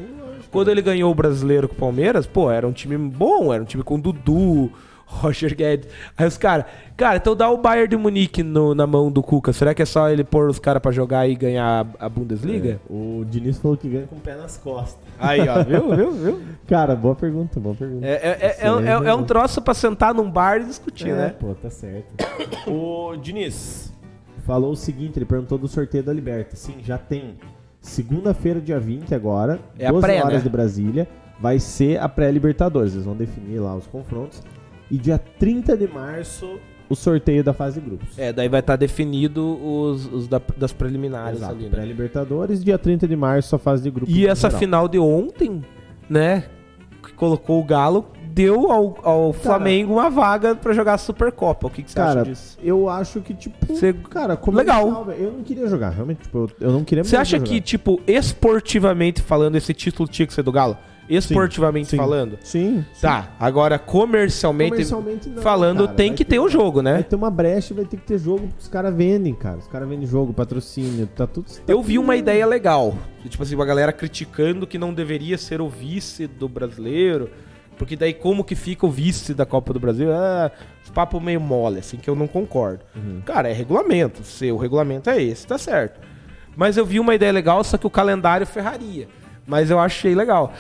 Quando 0.50 0.72
ele 0.72 0.82
ganhou 0.82 1.12
o 1.12 1.16
brasileiro 1.16 1.68
com 1.68 1.76
o 1.76 1.78
Palmeiras, 1.78 2.26
pô, 2.26 2.50
era 2.50 2.66
um 2.66 2.72
time 2.72 2.98
bom, 2.98 3.54
era 3.54 3.62
um 3.62 3.66
time 3.66 3.84
com 3.84 4.00
Dudu, 4.00 4.72
Roger 5.22 5.56
Guedes. 5.56 5.88
Aí 6.18 6.28
os 6.28 6.38
caras, 6.38 6.66
cara, 6.98 7.18
então 7.18 7.34
dá 7.36 7.50
o 7.50 7.58
Bayern 7.58 7.88
de 7.88 7.96
Munique 7.98 8.44
no- 8.44 8.76
na 8.76 8.86
mão 8.86 9.10
do 9.10 9.24
Cuca. 9.24 9.54
Será 9.54 9.74
que 9.74 9.82
é 9.82 9.86
só 9.86 10.10
ele 10.10 10.24
pôr 10.24 10.50
os 10.50 10.60
caras 10.60 10.82
pra 10.82 10.92
jogar 10.92 11.28
e 11.30 11.34
ganhar 11.36 11.88
a, 12.00 12.06
a 12.06 12.10
Bundesliga? 12.10 12.80
O 12.90 13.24
Diniz 13.30 13.58
falou 13.58 13.78
que 13.78 13.88
ganha 13.88 14.06
com 14.06 14.18
o 14.18 14.20
pé 14.20 14.36
nas 14.36 14.58
costas. 14.58 15.00
Aí, 15.18 15.48
ó, 15.48 15.64
viu, 15.64 15.90
viu, 15.96 16.12
viu? 16.12 16.42
Cara, 16.68 16.94
boa 16.96 17.16
pergunta, 17.16 17.60
boa 17.60 17.74
pergunta. 17.74 18.06
É, 18.06 18.12
é, 18.12 18.38
é, 18.42 18.58
é, 18.68 18.72
um- 18.72 18.80
é- 18.82 19.10
é 19.10 19.16
um 19.16 19.24
troço 19.24 19.62
pra 19.62 19.74
sentar 19.74 20.14
num 20.14 20.30
bar 20.30 20.62
e 20.62 20.66
discutir, 20.66 21.10
É, 21.10 21.14
né? 21.16 21.30
pô, 21.40 21.56
tá 21.56 21.70
certo. 21.70 22.08
o 22.70 23.16
Diniz 23.16 23.94
falou 24.46 24.72
o 24.72 24.76
seguinte, 24.76 25.18
ele 25.18 25.26
perguntou 25.26 25.58
do 25.58 25.68
sorteio 25.68 26.04
da 26.04 26.12
Liberta. 26.14 26.56
Sim, 26.56 26.76
já 26.84 26.98
tem. 26.98 27.36
Segunda-feira, 27.82 28.60
dia 28.60 28.80
20 28.80 29.16
agora, 29.16 29.60
É 29.80 29.88
a 29.88 29.92
12 29.92 30.02
pré, 30.06 30.20
horas 30.22 30.38
né? 30.38 30.44
de 30.44 30.50
Brasília, 30.50 31.08
vai 31.40 31.60
ser 31.60 32.00
a 32.02 32.10
pré-Libertadores. 32.10 32.94
Eles 32.94 33.06
vão 33.06 33.16
definir 33.16 33.60
lá 33.60 33.76
os 33.76 33.88
confrontos. 33.88 34.44
E 34.90 34.98
dia 34.98 35.18
30 35.18 35.76
de 35.76 35.88
março, 35.88 36.60
o 36.90 36.96
sorteio 36.96 37.44
da 37.44 37.54
fase 37.54 37.80
de 37.82 37.86
grupos. 37.86 38.18
É, 38.18 38.32
daí 38.32 38.48
vai 38.48 38.62
estar 38.62 38.76
definido 38.78 39.44
os, 39.62 40.06
os 40.12 40.28
da- 40.28 40.42
das 40.56 40.72
preliminares 40.72 41.40
Exato, 41.40 41.54
ali, 41.56 41.64
né? 41.66 41.70
pré-Libertadores, 41.72 42.64
dia 42.64 42.78
30 42.78 43.08
de 43.08 43.16
março, 43.16 43.56
a 43.56 43.60
fase 43.60 43.84
de 43.84 43.92
grupos. 43.92 44.16
E 44.16 44.26
essa 44.26 44.48
geral. 44.50 44.60
final 44.60 44.88
de 44.88 44.98
ontem, 45.00 45.62
né? 46.10 46.46
Que 47.04 47.12
colocou 47.14 47.60
o 47.60 47.64
Galo, 47.66 48.06
deu 48.34 48.72
ao, 48.72 48.98
ao 49.04 49.34
Flamengo 49.34 49.94
uma 49.94 50.10
vaga 50.10 50.56
pra 50.56 50.72
jogar 50.72 50.94
a 50.94 50.98
Supercopa. 50.98 51.68
O 51.68 51.70
que, 51.70 51.84
que 51.84 51.92
você 51.92 51.98
Cara, 51.98 52.22
acha 52.22 52.30
disso? 52.32 52.58
eu 52.64 52.88
acho 52.88 53.20
que, 53.20 53.34
tipo, 53.34 53.66
Você- 53.74 53.92
cara, 53.94 54.34
Legal. 54.34 54.38
comercial, 54.86 55.06
velho, 55.06 55.24
Eu 55.24 55.32
não 55.34 55.44
queria 55.44 55.68
jogar, 55.68 55.90
realmente, 55.90 56.20
tipo, 56.22 56.38
eu, 56.38 56.52
eu 56.62 56.72
não 56.72 56.84
queria 56.86 57.04
Você 57.04 57.18
acha 57.18 57.38
jogar. 57.38 57.50
que, 57.50 57.60
tipo, 57.60 58.00
esportivamente 58.08 59.22
falando, 59.22 59.56
esse 59.56 59.74
título 59.74 60.08
tinha 60.08 60.26
que 60.26 60.34
ser 60.34 60.44
do 60.44 60.52
Galo? 60.52 60.78
Esportivamente 61.10 61.90
sim. 61.90 61.98
falando? 61.98 62.38
Sim. 62.44 62.86
Tá, 63.02 63.32
agora 63.40 63.80
comercialmente, 63.80 64.72
Comercialmente 64.72 65.30
não, 65.30 65.42
falando, 65.42 65.86
cara, 65.86 65.96
tem 65.96 66.10
vai 66.10 66.18
que 66.18 66.26
ter 66.26 66.40
o 66.40 66.50
jogo, 66.50 66.84
Vai 66.84 66.94
né? 66.94 67.04
ter 67.04 67.16
uma 67.16 67.32
brecha, 67.32 67.74
vai 67.74 67.86
ter 67.86 67.98
que 67.98 68.06
ter 68.06 68.18
jogo, 68.18 68.48
porque 68.48 68.62
os 68.62 68.68
caras 68.68 68.94
vendem, 68.94 69.34
cara. 69.34 69.58
Os 69.58 69.68
caras 69.68 69.88
vendem 69.88 70.06
jogo, 70.06 70.34
patrocínio, 70.34 71.08
tá 71.08 71.26
tudo. 71.26 71.46
tá 71.48 71.62
Eu 71.68 71.82
vi 71.82 71.98
uma 71.98 72.16
ideia 72.16 72.46
legal. 72.46 72.96
Tipo 73.28 73.44
assim, 73.44 73.56
uma 73.56 73.66
galera 73.66 73.92
criticando 73.92 74.66
que 74.66 74.78
não 74.78 74.94
deveria 74.94 75.38
ser 75.38 75.62
o 75.62 75.68
vice 75.68 76.28
do 76.28 76.48
brasileiro. 76.48 77.30
Porque 77.78 77.96
daí 77.96 78.14
como 78.14 78.44
que 78.44 78.56
fica 78.56 78.88
o 78.88 78.90
vice 78.90 79.36
da 79.36 79.46
Copa 79.46 79.72
do 79.72 79.80
Brasil? 79.80 80.12
Ah, 80.12 80.52
papo 80.98 81.20
meio 81.22 81.40
mole, 81.40 81.78
assim, 81.78 81.98
que 81.98 82.10
eu 82.10 82.16
não 82.16 82.26
concordo. 82.26 82.84
Uhum. 82.96 83.22
Cara, 83.24 83.50
é 83.50 83.54
regulamento. 83.54 84.24
Se 84.24 84.52
o 84.52 84.58
regulamento 84.58 85.12
é 85.12 85.22
esse, 85.22 85.46
tá 85.46 85.56
certo. 85.56 86.02
Mas 86.56 86.76
eu 86.76 86.84
vi 86.84 87.00
uma 87.00 87.14
ideia 87.14 87.32
legal, 87.32 87.64
só 87.64 87.78
que 87.78 87.86
o 87.86 87.90
calendário 87.90 88.48
ferraria. 88.48 89.08
Mas 89.46 89.70
eu 89.70 89.80
achei 89.80 90.16
legal. 90.16 90.52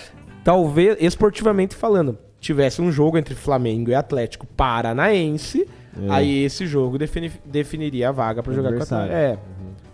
Talvez, 0.48 0.96
esportivamente 1.02 1.76
falando, 1.76 2.18
tivesse 2.40 2.82
um 2.82 2.90
jogo 2.90 3.18
entre 3.18 3.36
Flamengo 3.36 3.90
e 3.90 3.94
Atlético 3.96 4.48
Paranaense, 4.48 5.68
É. 6.02 6.10
aí 6.10 6.44
esse 6.46 6.66
jogo 6.66 6.98
defini- 6.98 7.34
definiria 7.44 8.08
a 8.08 8.12
vaga 8.14 8.42
pra 8.42 8.54
jogar 8.54 8.70
com 8.72 8.80
o. 8.80 8.82
Atlético. 8.82 9.14
É. 9.14 9.38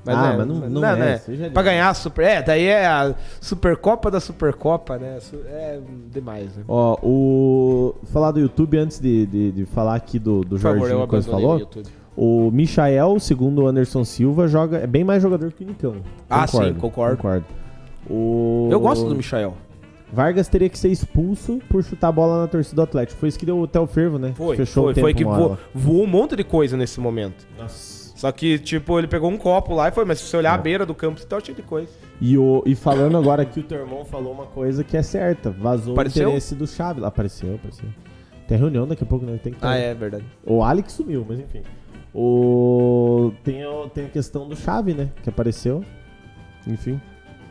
Mas, 0.06 0.16
Ah, 0.16 0.22
né, 0.22 0.36
mas 0.38 0.48
não- 0.48 0.70
não 0.70 0.86
é, 0.88 0.96
né? 0.96 1.18
seja 1.18 1.50
Pra 1.50 1.64
ganhar 1.64 1.90
a 1.90 1.94
Super. 1.96 2.24
É, 2.28 2.42
daí 2.44 2.66
é 2.68 2.86
a 2.86 3.16
Supercopa 3.42 4.12
da 4.12 4.20
Supercopa, 4.20 5.00
né? 5.00 5.18
É 5.48 5.80
demais, 6.12 6.56
né? 6.56 6.64
Ó, 6.68 6.98
o. 7.02 7.96
Falar 8.12 8.30
do 8.30 8.40
YouTube 8.40 8.78
antes 8.78 9.00
de, 9.00 9.26
de, 9.26 9.52
de 9.54 9.66
falar 9.66 9.96
aqui 9.96 10.20
do, 10.20 10.42
do 10.42 10.50
Por 10.58 10.60
favor, 10.60 10.80
Jorginho 10.88 11.08
Coisa 11.08 11.30
abandonei 11.32 11.64
o 11.64 11.68
falou. 11.68 11.84
O 12.16 12.52
Michael, 12.52 13.20
segundo 13.20 13.64
o 13.64 13.68
Anderson 13.68 14.04
Silva, 14.06 14.48
joga. 14.48 14.78
É 14.78 14.86
bem 14.86 15.04
mais 15.04 15.24
jogador 15.24 15.52
que 15.52 15.64
o 15.64 15.68
Nicão. 15.68 15.96
Ah, 16.30 16.46
sim, 16.46 16.76
concordo. 16.76 17.16
Concordo. 17.18 17.46
O... 18.08 18.70
Eu 18.72 18.80
gosto 18.80 19.08
do 19.10 19.16
Michael. 19.16 19.56
Vargas 20.14 20.48
teria 20.48 20.70
que 20.70 20.78
ser 20.78 20.90
expulso 20.90 21.60
por 21.70 21.84
chutar 21.84 22.10
a 22.10 22.12
bola 22.12 22.42
na 22.42 22.48
torcida 22.48 22.76
do 22.76 22.82
Atlético. 22.84 23.20
Foi 23.20 23.30
isso 23.30 23.40
que 23.40 23.46
deu 23.46 23.64
até 23.64 23.80
o 23.80 23.88
fervo, 23.88 24.20
né? 24.20 24.32
Foi, 24.36 24.56
Fechou 24.56 24.84
foi, 24.84 24.92
o 24.92 24.96
tempo 24.96 25.06
foi 25.06 25.14
que 25.14 25.24
voou, 25.26 25.58
voou 25.74 26.04
um 26.04 26.08
monte 26.08 26.36
de 26.36 26.44
coisa 26.44 26.78
nesse 26.78 27.00
momento. 27.00 27.48
Nossa. 27.58 28.04
Só 28.16 28.32
que, 28.32 28.58
tipo, 28.60 28.98
ele 29.00 29.08
pegou 29.08 29.30
um 29.30 29.38
copo 29.38 29.74
lá 29.74 29.90
e 29.90 29.92
foi, 29.92 30.06
mas 30.06 30.20
se 30.20 30.26
você 30.30 30.38
olhar 30.38 30.54
a 30.54 30.58
beira 30.58 30.86
do 30.86 30.94
campo, 30.96 31.20
tá 31.26 31.40
cheio 31.42 31.56
de 31.58 31.64
coisa. 31.64 31.90
E, 32.22 32.38
o, 32.38 32.64
e 32.66 32.74
falando 32.76 33.18
agora 33.18 33.42
aqui, 33.42 33.60
o 33.60 33.64
teu 33.64 33.80
irmão 33.80 34.06
falou 34.06 34.32
uma 34.32 34.46
coisa 34.46 34.84
que 34.84 34.96
é 34.96 35.02
certa. 35.02 35.50
Vazou 35.50 35.94
Apareceu? 35.94 36.28
o 36.28 36.30
interesse 36.30 36.56
do 36.56 36.66
Chaves. 36.68 37.02
lá. 37.02 37.10
Apareceu, 37.10 37.56
apareceu. 37.56 37.90
Tem 38.48 38.58
reunião 38.58 38.88
daqui 38.88 39.04
a 39.04 39.08
pouco, 39.08 39.26
né? 39.26 39.38
Tem 39.44 39.52
que 39.52 39.60
ter. 39.60 39.66
Ah, 39.66 39.76
é 39.76 39.94
verdade. 39.94 40.24
O 40.46 40.64
Alex 40.64 40.94
sumiu, 40.94 41.26
mas 41.28 41.40
enfim. 41.40 41.64
O... 42.14 43.34
Tem, 43.44 43.66
o- 43.66 43.90
tem 43.90 44.06
a 44.06 44.10
questão 44.10 44.48
do 44.48 44.56
Chave, 44.56 44.94
né? 44.94 45.10
Que 45.24 45.30
apareceu. 45.30 45.84
Enfim. 46.68 47.02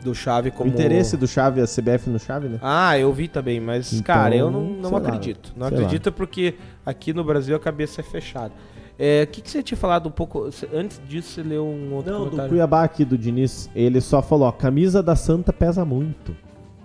Do 0.03 0.13
Chave 0.13 0.49
O 0.49 0.51
como... 0.51 0.69
interesse 0.69 1.15
do 1.15 1.27
Chave, 1.27 1.61
a 1.61 1.65
CBF 1.65 2.09
no 2.09 2.19
Chave, 2.19 2.47
né? 2.49 2.59
Ah, 2.61 2.97
eu 2.97 3.11
vi 3.13 3.27
também, 3.27 3.59
mas, 3.59 3.93
Então, 3.93 4.03
cara, 4.15 4.35
eu 4.35 4.51
não, 4.51 4.61
não 4.63 4.89
sei 4.89 4.91
lá, 4.91 4.97
acredito. 5.07 5.53
não 5.55 5.67
acredito 5.67 6.11
porque 6.11 6.55
aqui 6.85 7.13
no 7.13 7.23
Brasil 7.23 7.55
a 7.55 7.59
cabeça 7.59 8.01
é 8.01 8.03
fechada. 8.03 8.51
É, 8.99 9.23
O 9.23 9.27
que, 9.27 9.41
que 9.41 9.49
você 9.49 9.63
tinha 9.63 9.77
falado 9.77 10.07
um 10.07 10.11
pouco... 10.11 10.49
Antes 10.73 11.01
disso, 11.07 11.29
você 11.29 11.43
leu 11.43 11.65
um 11.65 11.93
outro 11.93 12.11
Não, 12.11 12.19
do 12.19 12.25
comentário. 12.25 12.49
Cuiabá 12.49 12.83
aqui, 12.83 13.03
do 13.05 13.17
Diniz, 13.17 13.69
ele 13.75 13.99
só 14.01 14.21
falou, 14.21 14.47
ó, 14.47 14.51
camisa 14.51 15.01
da 15.01 15.15
Santa 15.15 15.51
pesa 15.53 15.83
muito. 15.85 16.35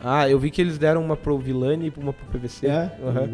Ah, 0.03 0.29
eu 0.29 0.39
vi 0.39 0.51
que 0.51 0.61
eles 0.61 0.79
deram 0.79 1.05
uma 1.05 1.17
pro 1.17 1.37
Vilani 1.39 1.93
e 1.95 2.01
uma 2.01 2.13
pro 2.13 2.27
PVC. 2.27 2.69
Aham. 2.69 3.31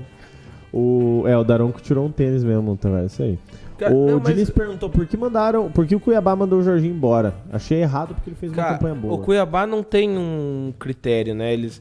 O, 0.76 1.22
é, 1.28 1.36
o 1.36 1.44
Daronco 1.44 1.80
tirou 1.80 2.04
um 2.04 2.10
tênis 2.10 2.42
mesmo, 2.42 2.76
tá 2.76 2.88
vendo? 2.88 3.06
Isso 3.06 3.22
aí. 3.22 3.38
Cara, 3.78 3.94
o 3.94 4.06
não, 4.06 4.18
mas- 4.18 4.28
Diniz 4.34 4.50
perguntou 4.50 4.90
por 4.90 5.06
que 5.06 5.16
mandaram, 5.16 5.70
por 5.70 5.86
que 5.86 5.94
o 5.94 6.00
Cuiabá 6.00 6.34
mandou 6.34 6.58
o 6.58 6.62
Jorginho 6.64 6.94
embora. 6.94 7.34
Achei 7.52 7.80
errado 7.80 8.14
porque 8.14 8.30
ele 8.30 8.36
fez 8.36 8.50
uma 8.50 8.56
Cara, 8.62 8.74
campanha 8.74 8.94
boa. 8.96 9.14
o 9.14 9.18
Cuiabá 9.18 9.66
não 9.66 9.82
tem 9.84 10.10
um 10.18 10.72
critério, 10.78 11.34
né? 11.34 11.52
Eles. 11.52 11.80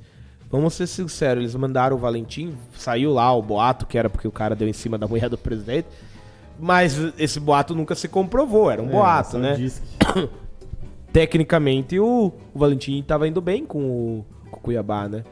Vamos 0.51 0.75
ser 0.75 0.85
sinceros, 0.85 1.41
eles 1.41 1.55
mandaram 1.55 1.95
o 1.95 1.99
Valentim, 1.99 2.53
saiu 2.77 3.11
lá 3.11 3.33
o 3.35 3.41
boato, 3.41 3.87
que 3.87 3.97
era 3.97 4.07
porque 4.07 4.27
o 4.27 4.31
cara 4.31 4.55
deu 4.55 4.67
em 4.67 4.73
cima 4.73 4.99
da 4.99 5.07
mulher 5.07 5.27
do 5.27 5.37
presidente. 5.39 5.87
Mas 6.59 6.95
esse 7.17 7.39
boato 7.39 7.73
nunca 7.73 7.95
se 7.95 8.07
comprovou, 8.07 8.69
era 8.69 8.79
um 8.79 8.87
É, 8.87 8.91
boato, 8.91 9.39
né? 9.39 9.57
Tecnicamente 11.11 11.99
o, 11.99 12.31
o 12.53 12.59
Valentim 12.59 13.01
tava 13.03 13.27
indo 13.27 13.41
bem 13.41 13.65
com 13.65 13.79
o, 13.83 14.25
com 14.49 14.57
o 14.57 14.59
Cuiabá, 14.61 15.07
né? 15.07 15.23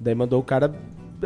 Daí 0.00 0.14
mandou 0.14 0.40
o 0.40 0.42
cara, 0.42 0.74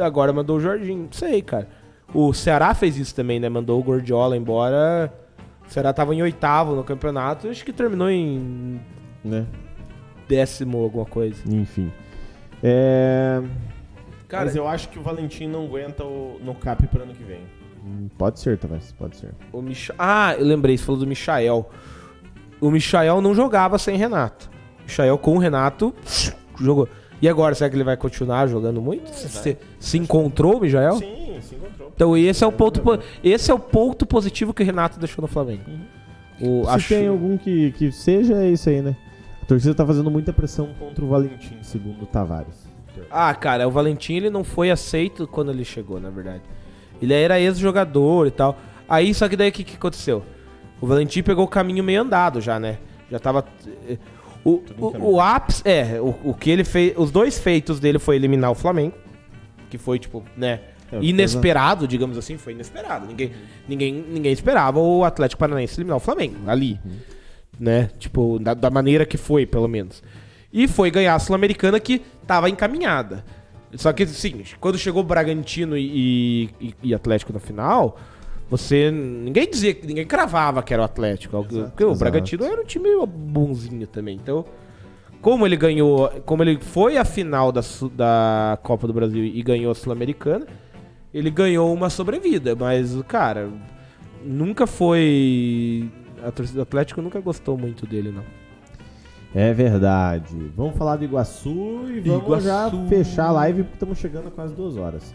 agora 0.03 0.33
mandou 0.33 0.57
o 0.57 0.61
Jorginho. 0.61 1.05
Não 1.05 1.13
sei, 1.13 1.43
cara. 1.43 1.69
O 2.15 2.33
Ceará 2.33 2.75
fez 2.75 2.97
isso 2.97 3.15
também, 3.15 3.41
né? 3.41 3.49
Mandou 3.49 3.81
o 3.81 3.83
Gordiola 3.83 4.37
embora. 4.37 5.13
O 5.67 5.71
Ceará 5.71 5.93
tava 5.93 6.15
em 6.15 6.23
oitavo 6.23 6.75
no 6.75 6.85
campeonato, 6.85 7.49
acho 7.49 7.65
que 7.65 7.73
terminou 7.73 8.09
em 8.09 8.81
né? 9.25 9.47
décimo 10.29 10.83
alguma 10.83 11.05
coisa. 11.05 11.43
Enfim. 11.47 11.93
É... 12.63 13.43
Cara, 14.29 14.47
Mas 14.47 14.57
eu 14.57 14.67
acho 14.67 14.89
que 14.89 14.99
o 14.99 15.03
Valentim 15.03 15.47
não 15.47 15.65
aguenta 15.65 16.05
o, 16.05 16.41
no 16.43 16.55
cap 16.55 16.87
para 16.87 17.03
ano 17.03 17.15
que 17.15 17.23
vem. 17.23 17.41
Hum, 17.85 18.09
Pode 18.19 18.41
ser, 18.41 18.59
Tavares, 18.59 18.93
pode 18.93 19.17
ser. 19.17 19.33
O 19.53 19.63
Micha... 19.63 19.95
Ah, 19.99 20.35
eu 20.37 20.45
lembrei, 20.45 20.77
você 20.77 20.85
falou 20.85 21.01
do 21.01 21.07
Michael. 21.07 21.69
O 22.61 22.71
Michael 22.71 23.21
não 23.21 23.35
jogava 23.35 23.79
sem 23.79 23.97
Renato. 23.97 24.51
O 24.81 24.83
Michael 24.85 25.19
com 25.19 25.37
o 25.37 25.39
Renato 25.39 25.95
jogou. 26.59 26.89
E 27.21 27.29
agora, 27.29 27.55
será 27.55 27.71
que 27.71 27.77
ele 27.77 27.85
vai 27.85 27.97
continuar 27.97 28.47
jogando 28.47 28.81
muito? 28.83 29.09
Se, 29.15 29.29
se- 29.29 29.57
se 29.79 29.99
encontrou 29.99 30.59
o 30.59 30.61
Michael? 30.61 30.97
Sim, 30.97 31.39
se 31.41 31.55
encontrou. 31.55 31.93
Então 31.95 32.17
esse 32.17 32.45
é 32.45 32.47
o 32.47 32.53
ponto 32.53 32.81
po- 32.81 32.99
esse 33.25 33.51
é 33.51 33.55
o 33.55 33.59
ponto 33.59 34.05
positivo 34.05 34.53
que 34.53 34.63
o 34.63 34.67
Renato 34.67 34.99
deixou 34.99 35.23
no 35.23 35.29
Flamengo. 35.29 35.63
O, 36.41 36.65
Se 36.65 36.71
acho- 36.71 36.89
tem 36.89 37.09
algum 37.09 37.39
que, 37.39 37.73
que 37.73 37.91
seja, 37.91 38.35
é 38.43 38.51
isso 38.51 38.69
aí, 38.69 38.83
né? 38.83 38.95
A 39.43 39.47
torcida 39.47 39.75
tá 39.75 39.87
fazendo 39.87 40.11
muita 40.11 40.33
pressão 40.33 40.69
contra 40.79 41.05
o 41.05 41.09
Valentim, 41.09 41.57
segundo 41.63 42.03
o 42.03 42.07
Tavares. 42.07 42.67
Ah, 43.11 43.35
cara, 43.35 43.67
o 43.67 43.71
Valentim 43.71 44.15
ele 44.15 44.29
não 44.31 44.43
foi 44.45 44.71
aceito 44.71 45.27
quando 45.27 45.51
ele 45.53 45.65
chegou, 45.65 46.01
na 46.01 46.11
verdade. 46.11 46.43
Ele 47.01 47.15
era 47.15 47.39
ex-jogador 47.41 48.27
e 48.27 48.31
tal. 48.31 48.57
Aí, 48.89 49.13
só 49.15 49.29
que 49.29 49.37
daí 49.37 49.51
o 49.51 49.53
que, 49.53 49.65
que 49.65 49.77
aconteceu? 49.77 50.23
O 50.81 50.87
Valentim 50.87 51.23
pegou 51.23 51.45
o 51.45 51.49
caminho 51.49 51.83
meio 51.85 52.03
andado 52.03 52.41
já, 52.41 52.59
né? 52.59 52.79
Já 53.11 53.19
tava. 53.19 53.45
eh, 53.89 53.97
O, 54.49 54.63
o, 54.79 55.13
o 55.15 55.21
ápice. 55.21 55.63
É, 55.65 56.01
o, 56.01 56.15
o 56.25 56.35
que 56.35 56.51
ele 56.51 56.65
fez. 56.65 56.95
Os 56.97 57.11
dois 57.11 57.39
feitos 57.39 57.81
dele 57.81 57.99
foi 57.99 58.17
eliminar 58.17 58.51
o 58.51 58.55
Flamengo. 58.55 58.95
Que 59.69 59.79
foi, 59.79 59.99
tipo, 59.99 60.23
né? 60.37 60.61
É, 60.93 60.99
Inesperado, 61.03 61.89
digamos 61.89 62.17
assim, 62.17 62.39
foi 62.39 62.53
inesperado. 62.53 63.07
Ninguém, 63.09 63.33
ninguém, 63.69 63.93
ninguém 64.09 64.33
esperava 64.33 64.79
o 64.79 65.05
Atlético 65.05 65.41
Paranaense 65.41 65.77
eliminar 65.79 65.97
o 65.97 66.01
Flamengo 66.01 66.37
ali. 66.47 66.79
Né? 67.59 67.91
Tipo, 67.99 68.39
da, 68.39 68.55
da 68.55 68.71
maneira 68.71 69.05
que 69.05 69.17
foi, 69.17 69.45
pelo 69.47 69.67
menos. 69.67 70.03
E 70.53 70.69
foi 70.69 70.91
ganhar 70.91 71.15
a 71.15 71.19
Sul-Americana 71.19 71.81
que 71.81 72.01
tava 72.27 72.49
encaminhada. 72.49 73.25
Só 73.75 73.93
que, 73.93 74.05
assim, 74.05 74.43
quando 74.61 74.79
chegou 74.79 75.03
Bragantino 75.03 75.77
e, 75.77 76.45
e- 76.61 76.75
e 76.85 76.95
Atlético 76.95 77.33
na 77.33 77.41
final, 77.41 77.99
você. 78.49 78.91
Ninguém 78.91 79.49
dizia, 79.51 79.75
que- 79.75 79.87
ninguém 79.87 80.07
cravava 80.07 80.63
que 80.63 80.73
era 80.73 80.83
o 80.83 80.85
Atlético. 80.85 81.37
porque 81.45 81.85
o 81.85 81.89
exato. 81.89 81.99
Bragantino 81.99 82.45
era 82.45 82.61
um 82.61 82.65
time 82.65 82.89
bonzinho 83.07 83.87
também. 83.87 84.17
Então, 84.17 84.45
como 85.21 85.47
ele 85.47 85.57
ganhou. 85.57 86.09
Como 86.25 86.43
ele 86.43 86.59
foi 86.61 86.97
à 86.97 87.05
final 87.05 87.51
da, 87.53 87.61
da 87.95 88.59
Copa 88.63 88.87
do 88.87 88.93
Brasil 88.93 89.25
e 89.25 89.43
ganhou 89.43 89.73
a 89.73 89.75
Sul-Americana, 89.75 90.47
ele 91.13 91.31
ganhou 91.31 91.73
uma 91.73 91.91
sobrevida. 91.91 92.55
Mas, 92.55 92.95
cara, 93.09 93.49
nunca 94.25 94.67
foi. 94.67 95.91
A 96.25 96.31
torcida 96.31 96.59
do 96.59 96.63
Atlético 96.63 97.03
nunca 97.03 97.21
gostou 97.21 97.57
muito 97.59 97.87
dele, 97.87 98.11
não. 98.11 98.23
É 99.35 99.53
verdade. 99.53 100.35
Vamos 100.57 100.77
falar 100.77 100.97
do 100.97 101.05
Iguaçu 101.05 101.51
e 101.91 102.01
vamos 102.01 102.25
Iguaçu. 102.25 102.47
já 102.47 102.71
fechar 102.89 103.27
a 103.27 103.31
live 103.33 103.63
porque 103.65 103.75
estamos 103.75 103.99
chegando 103.99 104.29
a 104.29 104.31
quase 104.31 104.55
duas 104.55 104.77
horas. 104.79 105.15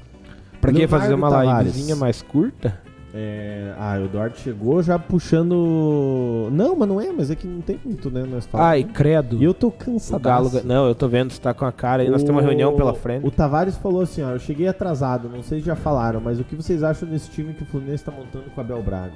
Pra 0.60 0.72
que 0.72 0.78
Leonardo 0.78 1.02
fazer 1.04 1.14
uma 1.16 1.30
Tavares. 1.30 1.66
livezinha 1.74 1.96
mais 1.96 2.22
curta? 2.22 2.80
É, 3.14 3.74
ah, 3.78 3.98
o 4.02 4.06
Eduardo 4.06 4.38
chegou 4.38 4.82
já 4.82 4.98
puxando. 4.98 6.50
Não, 6.52 6.76
mas 6.78 6.88
não 6.88 7.02
é, 7.02 7.12
mas 7.12 7.30
é 7.30 7.36
que 7.36 7.46
não 7.46 7.60
tem 7.62 7.78
muito, 7.84 8.10
né? 8.10 8.24
Nós 8.24 8.46
falamos. 8.46 8.72
Ai, 8.72 8.84
credo. 8.86 9.38
E 9.38 9.44
eu 9.44 9.54
tô 9.54 9.70
cansado. 9.70 10.22
Galo. 10.22 10.50
Não, 10.64 10.88
eu 10.88 10.96
tô 10.96 11.08
vendo, 11.08 11.32
você 11.32 11.42
tá 11.42 11.54
com 11.54 11.66
a 11.66 11.72
cara 11.72 12.04
aí. 12.04 12.10
Nós 12.10 12.24
temos 12.24 12.42
uma 12.42 12.48
reunião 12.48 12.74
pela 12.76 12.94
frente. 12.94 13.26
O 13.28 13.32
Tavares 13.32 13.76
falou 13.76 14.02
assim: 14.02 14.22
ó, 14.24 14.30
eu 14.32 14.40
cheguei 14.40 14.68
atrasado, 14.68 15.28
não 15.30 15.44
sei 15.44 15.60
se 15.60 15.66
já 15.66 15.76
falaram, 15.76 16.22
mas 16.22 16.40
o 16.40 16.44
que 16.44 16.56
vocês 16.56 16.84
acham 16.84 17.08
desse 17.10 17.30
time 17.30 17.54
que 17.54 17.64
o 17.64 17.66
Fluminense 17.66 18.04
tá 18.04 18.12
montando 18.12 18.46
com 18.54 18.62
o 18.62 18.64
Abel 18.64 18.82
Braga? 18.82 19.14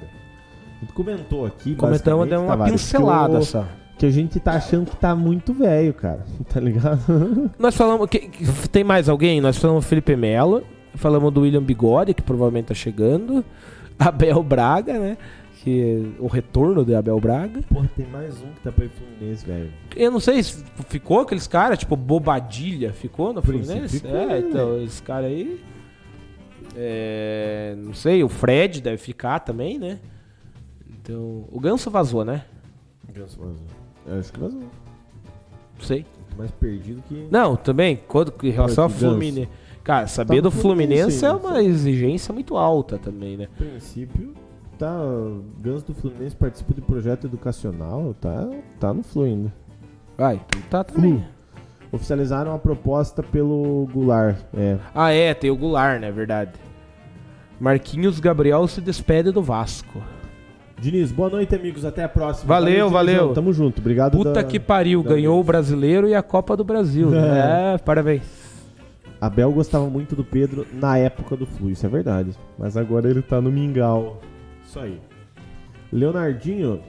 A 0.76 0.80
gente 0.80 0.92
comentou 0.92 1.46
aqui, 1.46 1.74
Comentamos, 1.74 2.28
deu 2.28 2.40
uma 2.40 2.48
Tavares, 2.48 2.72
pincelada 2.74 3.32
que, 3.38 3.38
o- 3.38 3.46
só. 3.46 3.64
que 3.96 4.04
a 4.04 4.10
gente 4.10 4.38
tá 4.38 4.52
achando 4.52 4.90
que 4.90 4.96
tá 4.96 5.16
muito 5.16 5.54
velho, 5.54 5.94
cara. 5.94 6.20
Tá 6.52 6.60
ligado? 6.60 7.50
Nós 7.58 7.74
falamos. 7.74 8.06
que- 8.10 8.28
tem 8.70 8.84
mais 8.84 9.08
alguém? 9.08 9.40
Nós 9.40 9.56
falamos 9.56 9.86
Felipe 9.86 10.14
Melo. 10.14 10.62
Falamos 10.96 11.30
do 11.32 11.42
William 11.42 11.62
Bigode, 11.62 12.14
que 12.14 12.22
provavelmente 12.22 12.66
tá 12.66 12.74
chegando. 12.74 13.44
Abel 14.06 14.42
Braga, 14.42 14.98
né? 14.98 15.18
Que 15.62 16.14
o 16.18 16.26
retorno 16.26 16.84
de 16.84 16.94
Abel 16.94 17.18
Braga. 17.18 17.60
Pô, 17.68 17.82
tem 17.96 18.06
mais 18.06 18.40
um 18.40 18.52
que 18.52 18.60
tá 18.60 18.70
pra 18.70 18.88
Fluminense, 18.88 19.44
velho. 19.44 19.72
Eu 19.96 20.10
não 20.10 20.20
sei 20.20 20.42
se 20.42 20.64
ficou 20.88 21.20
aqueles 21.20 21.46
caras, 21.46 21.78
tipo 21.78 21.96
Bobadilha, 21.96 22.92
ficou 22.92 23.32
no 23.32 23.42
Fluminense? 23.42 24.00
ficou, 24.00 24.16
é, 24.16 24.26
né, 24.26 24.38
então, 24.40 24.80
esse 24.82 25.02
cara 25.02 25.26
aí. 25.26 25.60
É, 26.76 27.74
não 27.78 27.94
sei, 27.94 28.22
o 28.22 28.28
Fred 28.28 28.80
deve 28.80 28.98
ficar 28.98 29.40
também, 29.40 29.78
né? 29.78 29.98
Então. 30.88 31.44
O 31.50 31.58
Ganso 31.58 31.90
vazou, 31.90 32.24
né? 32.24 32.44
Ganso 33.12 33.38
vazou. 33.40 33.66
Eu 34.06 34.18
acho 34.18 34.32
que 34.32 34.38
vazou. 34.38 34.60
Não 34.60 35.80
sei. 35.80 36.04
Mais 36.36 36.50
perdido 36.50 37.02
que. 37.08 37.26
Não, 37.30 37.56
também, 37.56 37.96
quando, 38.06 38.32
em 38.42 38.50
relação 38.50 38.84
ao. 38.84 38.90
Fluminense. 38.90 39.48
Cara, 39.86 40.08
saber 40.08 40.34
Tá 40.34 40.40
do 40.40 40.44
no 40.46 40.50
Fluminense 40.50 41.20
Fluminense 41.20 41.24
é 41.24 41.32
uma 41.32 41.62
exigência 41.62 42.34
muito 42.34 42.56
alta 42.56 42.98
também, 42.98 43.36
né? 43.36 43.44
A 43.54 43.56
princípio, 43.56 44.34
tá. 44.76 44.92
O 45.00 45.44
Ganso 45.60 45.86
do 45.86 45.94
Fluminense 45.94 46.34
participa 46.34 46.74
de 46.74 46.80
projeto 46.80 47.28
educacional, 47.28 48.12
tá, 48.20 48.50
tá 48.80 48.92
no 48.92 49.04
Flu 49.04 49.22
ainda. 49.22 49.52
Vai, 50.18 50.40
tu 50.50 50.58
tá 50.68 50.82
também. 50.82 51.18
Flu. 51.18 51.24
Oficializaram 51.92 52.52
a 52.52 52.58
proposta 52.58 53.22
pelo 53.22 53.88
Goulart. 53.92 54.36
É. 54.56 54.76
Ah, 54.92 55.12
é, 55.12 55.32
tem 55.32 55.52
o 55.52 55.56
Goulart, 55.56 56.00
né? 56.00 56.10
Verdade. 56.10 56.50
Marquinhos 57.60 58.18
Gabriel 58.18 58.66
se 58.66 58.80
despede 58.80 59.30
do 59.30 59.40
Vasco. 59.40 60.02
Diniz, 60.80 61.12
boa 61.12 61.30
noite, 61.30 61.54
amigos. 61.54 61.84
Até 61.84 62.02
a 62.02 62.08
próxima. 62.08 62.48
Valeu, 62.48 62.70
Dinizão. 62.72 62.90
valeu. 62.90 63.32
Tamo 63.34 63.52
junto. 63.52 63.80
Obrigado. 63.80 64.16
Puta 64.18 64.32
da- 64.32 64.42
que 64.44 64.58
pariu, 64.58 65.00
ganhou 65.04 65.34
o 65.36 65.42
vez. 65.42 65.46
brasileiro 65.46 66.08
e 66.08 66.14
a 66.14 66.22
Copa 66.22 66.56
do 66.56 66.64
Brasil. 66.64 67.08
né? 67.08 67.18
É, 67.76 67.78
parabéns. 67.78 68.45
Abel 69.26 69.52
gostava 69.52 69.88
muito 69.88 70.14
do 70.14 70.24
Pedro 70.24 70.66
na 70.72 70.96
época 70.98 71.36
do 71.36 71.46
Flu, 71.46 71.70
isso 71.70 71.84
é 71.84 71.88
verdade. 71.88 72.30
Mas 72.58 72.76
agora 72.76 73.08
ele 73.10 73.22
tá 73.22 73.40
no 73.40 73.50
Mingau. 73.50 74.20
Isso 74.64 74.78
aí. 74.78 75.00
Leonardinho, 75.92 76.80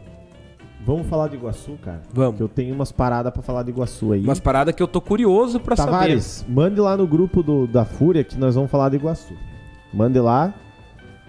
vamos 0.85 1.07
falar 1.07 1.27
de 1.27 1.35
Iguaçu, 1.35 1.77
cara? 1.84 2.01
Que 2.09 2.15
Vamos. 2.15 2.39
eu 2.39 2.47
tenho 2.47 2.73
umas 2.73 2.91
paradas 2.91 3.31
pra 3.31 3.41
falar 3.41 3.64
de 3.64 3.72
Iguaçu 3.72 4.14
aí. 4.14 4.23
Umas 4.23 4.39
paradas 4.39 4.73
que 4.73 4.81
eu 4.81 4.88
tô 4.88 4.99
curioso 4.99 5.59
pra 5.59 5.76
Tavares, 5.76 6.45
mande 6.47 6.80
lá 6.80 6.97
no 6.97 7.07
grupo 7.07 7.43
do, 7.43 7.68
da 7.68 7.85
Fúria 7.85 8.23
que 8.23 8.38
nós 8.38 8.55
vamos 8.55 8.72
falar 8.72 8.89
de 8.89 8.95
Iguaçu. 8.95 9.34
Mande 9.93 10.19
lá, 10.19 10.53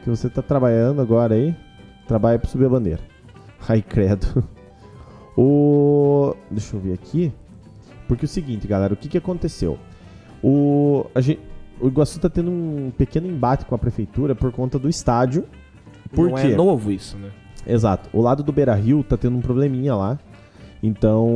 que 0.02 0.10
você 0.10 0.28
tá 0.28 0.42
trabalhando 0.42 1.00
agora 1.00 1.34
aí. 1.34 1.54
Trabalha 2.06 2.38
pra 2.38 2.48
subir 2.48 2.64
a 2.66 2.70
bandeira. 2.70 3.00
Ai, 3.68 3.82
credo. 3.82 4.42
O... 5.36 6.34
Deixa 6.50 6.74
eu 6.74 6.80
ver 6.80 6.94
aqui. 6.94 7.32
Porque 8.08 8.24
é 8.24 8.26
o 8.26 8.28
seguinte, 8.28 8.66
galera, 8.66 8.94
o 8.94 8.96
que, 8.96 9.08
que 9.08 9.18
aconteceu? 9.18 9.78
O, 10.42 11.06
a 11.14 11.20
gente, 11.20 11.40
o 11.80 11.86
Iguaçu 11.88 12.20
tá 12.20 12.28
tendo 12.28 12.50
um 12.50 12.90
pequeno 12.96 13.26
embate 13.26 13.64
com 13.64 13.74
a 13.74 13.78
prefeitura 13.78 14.34
por 14.34 14.52
conta 14.52 14.78
do 14.78 14.88
estádio. 14.88 15.44
Por 16.12 16.30
Não 16.30 16.36
quê? 16.36 16.48
é 16.52 16.56
novo 16.56 16.90
isso, 16.90 17.16
né? 17.16 17.30
Exato. 17.66 18.08
O 18.12 18.20
lado 18.22 18.42
do 18.42 18.52
Beira 18.52 18.74
Rio 18.74 19.02
tá 19.04 19.16
tendo 19.16 19.36
um 19.36 19.40
probleminha 19.40 19.94
lá. 19.94 20.18
Então, 20.82 21.26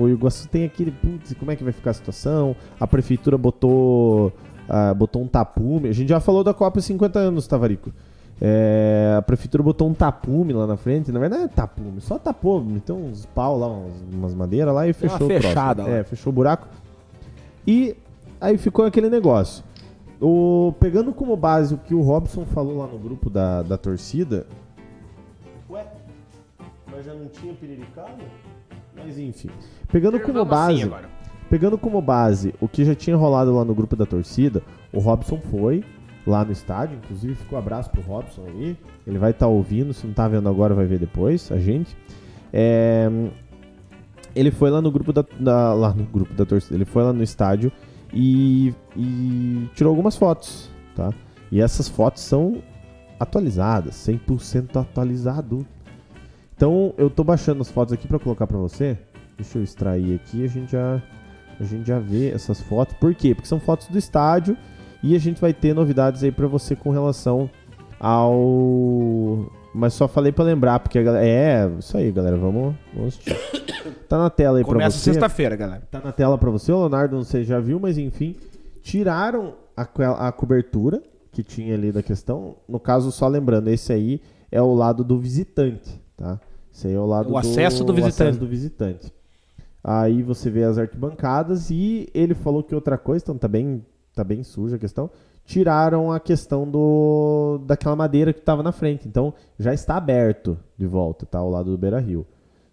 o 0.00 0.08
Iguaçu 0.08 0.48
tem 0.48 0.64
aquele. 0.64 0.90
Putz, 0.92 1.34
como 1.34 1.50
é 1.50 1.56
que 1.56 1.64
vai 1.64 1.72
ficar 1.72 1.90
a 1.90 1.94
situação? 1.94 2.54
A 2.78 2.86
prefeitura 2.86 3.36
botou. 3.36 4.32
ah, 4.68 4.94
botou 4.94 5.20
um 5.22 5.26
tapume. 5.26 5.88
A 5.88 5.92
gente 5.92 6.08
já 6.08 6.20
falou 6.20 6.44
da 6.44 6.54
Copa 6.54 6.80
50 6.80 7.18
anos, 7.18 7.46
Tavarico. 7.46 7.92
É, 8.40 9.14
a 9.18 9.22
prefeitura 9.22 9.62
botou 9.62 9.88
um 9.88 9.94
tapume 9.94 10.52
lá 10.52 10.66
na 10.66 10.76
frente. 10.76 11.10
Na 11.12 11.18
verdade, 11.20 11.42
não 11.42 11.48
é 11.48 11.52
tapume, 11.52 12.00
só 12.00 12.18
tapou. 12.18 12.62
Meteu 12.64 12.96
uns 12.96 13.26
pau 13.26 13.58
lá, 13.58 13.68
umas 14.12 14.34
madeiras 14.34 14.72
lá 14.74 14.86
e 14.88 14.92
Deu 14.92 15.02
uma 15.02 15.18
fechou 15.18 15.26
o 15.26 15.40
fechada 15.40 15.82
lá. 15.82 15.88
É, 15.90 16.04
fechou 16.04 16.30
o 16.30 16.34
buraco. 16.34 16.68
E 17.66 17.96
aí 18.44 18.58
ficou 18.58 18.84
aquele 18.84 19.08
negócio. 19.08 19.64
O, 20.20 20.72
pegando 20.78 21.12
como 21.12 21.36
base 21.36 21.74
o 21.74 21.78
que 21.78 21.94
o 21.94 22.00
Robson 22.00 22.44
falou 22.46 22.78
lá 22.78 22.86
no 22.86 22.98
grupo 22.98 23.28
da, 23.28 23.62
da 23.62 23.76
torcida. 23.76 24.46
Ué, 25.68 25.84
mas 26.90 27.04
já 27.04 27.14
não 27.14 27.26
tinha 27.28 27.52
piriricado? 27.54 28.22
Mas 28.96 29.18
enfim. 29.18 29.50
Pegando 29.88 30.20
como 30.20 30.40
assim 30.40 30.48
base. 30.50 30.82
agora. 30.84 31.08
Pegando 31.50 31.76
como 31.76 32.00
base 32.00 32.54
o 32.60 32.68
que 32.68 32.84
já 32.84 32.94
tinha 32.94 33.16
rolado 33.16 33.54
lá 33.54 33.64
no 33.64 33.74
grupo 33.74 33.94
da 33.96 34.06
torcida, 34.06 34.62
o 34.92 34.98
Robson 34.98 35.38
foi 35.50 35.84
lá 36.26 36.44
no 36.44 36.52
estádio, 36.52 36.96
inclusive 37.02 37.34
ficou 37.34 37.58
um 37.58 37.62
abraço 37.62 37.90
pro 37.90 38.00
Robson 38.00 38.44
aí. 38.46 38.76
Ele 39.06 39.18
vai 39.18 39.30
estar 39.32 39.46
ouvindo, 39.46 39.92
se 39.92 40.06
não 40.06 40.14
tá 40.14 40.26
vendo 40.26 40.48
agora, 40.48 40.74
vai 40.74 40.86
ver 40.86 40.98
depois, 40.98 41.50
a 41.52 41.58
gente. 41.58 41.94
É, 42.52 43.10
ele 44.34 44.50
foi 44.50 44.70
lá 44.70 44.80
no 44.80 44.90
grupo 44.90 45.12
da, 45.12 45.24
da- 45.38 45.74
lá 45.74 45.92
no 45.92 46.04
grupo 46.04 46.32
da 46.34 46.46
torcida, 46.46 46.76
ele 46.76 46.84
foi 46.84 47.02
lá 47.02 47.12
no 47.12 47.22
estádio 47.22 47.70
e, 48.12 48.74
e 48.96 49.68
tirou 49.74 49.90
algumas 49.90 50.16
fotos, 50.16 50.70
tá? 50.94 51.12
E 51.50 51.60
essas 51.60 51.88
fotos 51.88 52.22
são 52.22 52.62
atualizadas, 53.18 53.94
100% 53.94 54.76
atualizado. 54.80 55.66
Então, 56.56 56.94
eu 56.96 57.10
tô 57.10 57.24
baixando 57.24 57.62
as 57.62 57.70
fotos 57.70 57.92
aqui 57.92 58.06
pra 58.06 58.18
colocar 58.18 58.46
pra 58.46 58.58
você. 58.58 58.98
Deixa 59.36 59.58
eu 59.58 59.64
extrair 59.64 60.14
aqui, 60.14 60.44
a 60.44 60.48
gente 60.48 60.72
já 60.72 61.02
a 61.58 61.64
gente 61.64 61.86
já 61.86 61.98
vê 61.98 62.30
essas 62.30 62.60
fotos. 62.60 62.96
Por 62.96 63.14
quê? 63.14 63.34
Porque 63.34 63.48
são 63.48 63.60
fotos 63.60 63.88
do 63.88 63.98
estádio 63.98 64.56
e 65.02 65.14
a 65.14 65.18
gente 65.18 65.40
vai 65.40 65.52
ter 65.52 65.74
novidades 65.74 66.22
aí 66.24 66.32
pra 66.32 66.46
você 66.46 66.74
com 66.74 66.90
relação 66.90 67.48
ao 68.00 69.50
mas 69.74 69.92
só 69.94 70.06
falei 70.08 70.30
pra 70.32 70.44
lembrar 70.44 70.78
porque 70.80 70.98
a 70.98 71.02
galera 71.02 71.26
é, 71.26 71.70
isso 71.78 71.96
aí, 71.96 72.10
galera, 72.12 72.36
vamos, 72.36 72.74
vamos 72.94 73.08
assistir. 73.14 73.36
Tá 74.08 74.16
na 74.18 74.30
tela 74.30 74.58
aí 74.58 74.64
pra 74.64 74.72
Começa 74.72 74.96
você. 74.96 75.12
sexta-feira, 75.12 75.56
galera. 75.56 75.82
Tá 75.90 76.00
na 76.00 76.12
tela 76.12 76.38
pra 76.38 76.50
você, 76.50 76.70
o 76.72 76.78
Leonardo, 76.80 77.16
não 77.16 77.24
sei 77.24 77.42
se 77.42 77.48
já 77.48 77.58
viu, 77.60 77.78
mas 77.80 77.98
enfim, 77.98 78.34
tiraram 78.82 79.54
a, 79.76 79.82
a 80.28 80.32
cobertura 80.32 81.02
que 81.32 81.42
tinha 81.42 81.74
ali 81.74 81.90
da 81.92 82.02
questão. 82.02 82.56
No 82.68 82.78
caso, 82.78 83.10
só 83.12 83.26
lembrando, 83.28 83.68
esse 83.68 83.92
aí 83.92 84.20
é 84.50 84.62
o 84.62 84.72
lado 84.74 85.02
do 85.04 85.18
visitante, 85.18 86.00
tá? 86.16 86.38
Esse 86.72 86.86
aí 86.88 86.94
é 86.94 86.98
o 86.98 87.06
lado 87.06 87.30
O 87.32 87.36
acesso 87.36 87.84
do 87.84 87.92
o 87.92 87.94
visitante. 87.96 88.22
acesso 88.22 88.38
do 88.38 88.46
visitante. 88.46 89.12
Aí 89.82 90.22
você 90.22 90.48
vê 90.48 90.64
as 90.64 90.78
arquibancadas 90.78 91.70
e 91.70 92.08
ele 92.14 92.34
falou 92.34 92.62
que 92.62 92.74
outra 92.74 92.96
coisa, 92.96 93.22
então 93.22 93.36
tá 93.36 93.48
bem, 93.48 93.84
tá 94.14 94.24
bem 94.24 94.42
suja 94.42 94.76
a 94.76 94.78
questão. 94.78 95.10
Tiraram 95.44 96.10
a 96.10 96.18
questão 96.18 96.66
do 96.68 97.60
daquela 97.66 97.94
madeira 97.94 98.32
que 98.32 98.40
tava 98.40 98.62
na 98.62 98.72
frente, 98.72 99.06
então 99.06 99.34
já 99.58 99.74
está 99.74 99.96
aberto 99.96 100.58
de 100.76 100.86
volta, 100.86 101.26
tá? 101.26 101.38
Ao 101.38 101.50
lado 101.50 101.70
do 101.70 101.78
Beira 101.78 102.00
Rio. 102.00 102.26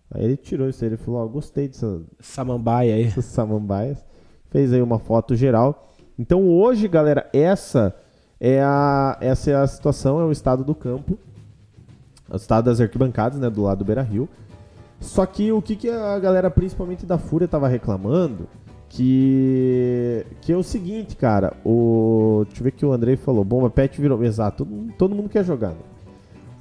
Aí 0.09 0.23
ele 0.23 0.37
tirou 0.37 0.69
isso 0.69 0.83
aí, 0.83 0.89
ele 0.89 0.97
falou: 0.97 1.21
Ó, 1.21 1.27
gostei 1.27 1.67
dessa, 1.67 2.01
Samambaia 2.19 2.95
aí. 2.95 3.11
samambaias. 3.21 4.05
Fez 4.49 4.71
aí 4.71 4.81
uma 4.81 4.99
foto 4.99 5.35
geral. 5.35 5.91
Então 6.17 6.47
hoje, 6.47 6.87
galera, 6.87 7.29
essa 7.33 7.95
é 8.39 8.61
a, 8.61 9.17
essa 9.21 9.51
é 9.51 9.55
a 9.55 9.67
situação, 9.67 10.19
é 10.19 10.25
o 10.25 10.31
estado 10.31 10.63
do 10.63 10.73
campo. 10.73 11.17
O 12.29 12.35
estado 12.35 12.65
das 12.65 12.79
arquibancadas, 12.79 13.37
né, 13.39 13.49
do 13.49 13.63
lado 13.63 13.79
do 13.79 13.85
Beira 13.85 14.01
Rio. 14.01 14.27
Só 14.99 15.25
que 15.25 15.51
o 15.51 15.61
que, 15.61 15.75
que 15.75 15.89
a 15.89 16.17
galera, 16.19 16.49
principalmente 16.49 17.05
da 17.05 17.17
Fúria, 17.17 17.47
tava 17.47 17.67
reclamando, 17.67 18.47
que, 18.91 20.25
que 20.41 20.51
é 20.51 20.57
o 20.57 20.63
seguinte, 20.63 21.15
cara, 21.15 21.53
o, 21.65 22.43
deixa 22.45 22.59
eu 22.59 22.63
ver 22.65 22.69
o 22.69 22.73
que 22.73 22.85
o 22.85 22.91
Andrei 22.91 23.15
falou, 23.15 23.43
Bomba 23.45 23.69
Pet 23.69 23.99
virou, 24.01 24.21
exato, 24.21 24.65
todo, 24.65 24.93
todo 24.97 25.15
mundo 25.15 25.29
quer 25.29 25.45
jogar, 25.45 25.69
né? 25.69 25.77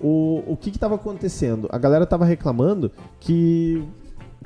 O, 0.00 0.42
o 0.46 0.56
que 0.56 0.70
que 0.70 0.78
tava 0.78 0.94
acontecendo? 0.94 1.68
A 1.70 1.76
galera 1.76 2.06
tava 2.06 2.24
reclamando 2.24 2.90
que 3.18 3.84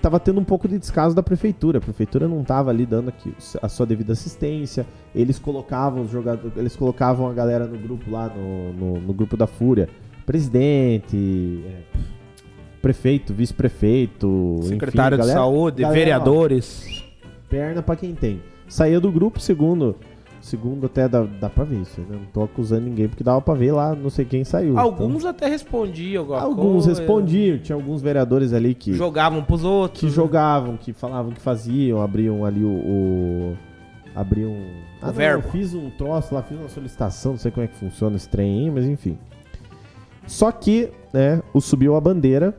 tava 0.02 0.18
tendo 0.18 0.40
um 0.40 0.44
pouco 0.44 0.66
de 0.66 0.78
descaso 0.78 1.14
da 1.14 1.22
prefeitura. 1.22 1.78
A 1.78 1.80
prefeitura 1.80 2.26
não 2.26 2.42
tava 2.42 2.70
ali 2.70 2.84
dando 2.84 3.10
aqui 3.10 3.32
a 3.62 3.68
sua 3.68 3.86
devida 3.86 4.14
assistência. 4.14 4.84
Eles 5.14 5.38
colocavam 5.38 6.02
os 6.02 6.10
jogadores, 6.10 6.56
eles 6.56 6.74
colocavam 6.74 7.28
a 7.28 7.32
galera 7.32 7.66
no 7.66 7.78
grupo 7.78 8.10
lá 8.10 8.28
no, 8.34 8.72
no, 8.72 9.00
no 9.00 9.12
grupo 9.12 9.36
da 9.36 9.46
Fúria, 9.46 9.88
presidente, 10.26 11.62
é, 11.68 11.82
prefeito, 12.82 13.32
vice-prefeito, 13.32 14.56
enfim, 14.58 14.68
Secretário 14.70 15.16
de 15.16 15.22
galera- 15.22 15.38
Saúde, 15.38 15.82
galera, 15.82 15.92
ó, 15.92 16.04
vereadores. 16.04 17.03
Perna 17.54 17.82
pra 17.82 17.94
quem 17.94 18.14
tem. 18.14 18.42
Saía 18.66 18.98
do 18.98 19.12
grupo, 19.12 19.38
segundo, 19.38 19.94
segundo 20.40 20.86
até 20.86 21.08
dá, 21.08 21.22
dá 21.22 21.48
pra 21.48 21.62
ver 21.62 21.82
isso, 21.82 22.00
né? 22.00 22.06
Não 22.18 22.24
tô 22.32 22.42
acusando 22.42 22.82
ninguém 22.82 23.06
porque 23.08 23.22
dava 23.22 23.40
pra 23.40 23.54
ver 23.54 23.70
lá, 23.72 23.94
não 23.94 24.10
sei 24.10 24.24
quem 24.24 24.42
saiu. 24.42 24.76
Alguns 24.76 25.24
até 25.24 25.46
respondiam 25.46 26.22
alguma 26.22 26.38
Então, 26.38 26.48
alguns 26.50 26.84
coisa. 26.86 27.00
respondiam, 27.00 27.58
tinha 27.58 27.76
alguns 27.76 28.02
vereadores 28.02 28.52
ali 28.52 28.74
que 28.74 28.92
Jogavam 28.94 29.44
pros 29.44 29.62
outros. 29.62 30.00
que 30.00 30.08
jogavam, 30.08 30.76
que 30.76 30.92
falavam 30.92 31.30
que 31.30 31.40
faziam, 31.40 32.02
abriam 32.02 32.44
ali 32.44 32.64
o. 32.64 32.68
o 32.68 33.56
abriam. 34.16 34.52
Ah, 35.00 35.06
não, 35.08 35.12
verbo. 35.12 35.44
eu 35.46 35.50
fiz 35.52 35.74
um 35.74 35.90
troço 35.90 36.34
lá, 36.34 36.42
fiz 36.42 36.58
uma 36.58 36.68
solicitação, 36.68 37.32
não 37.32 37.38
sei 37.38 37.52
como 37.52 37.64
é 37.64 37.68
que 37.68 37.76
funciona 37.76 38.16
esse 38.16 38.28
trem 38.28 38.64
aí, 38.64 38.70
mas 38.70 38.84
enfim. 38.84 39.16
Só 40.26 40.50
que, 40.50 40.90
né, 41.12 41.40
o 41.52 41.60
subiu 41.60 41.94
a 41.94 42.00
bandeira. 42.00 42.56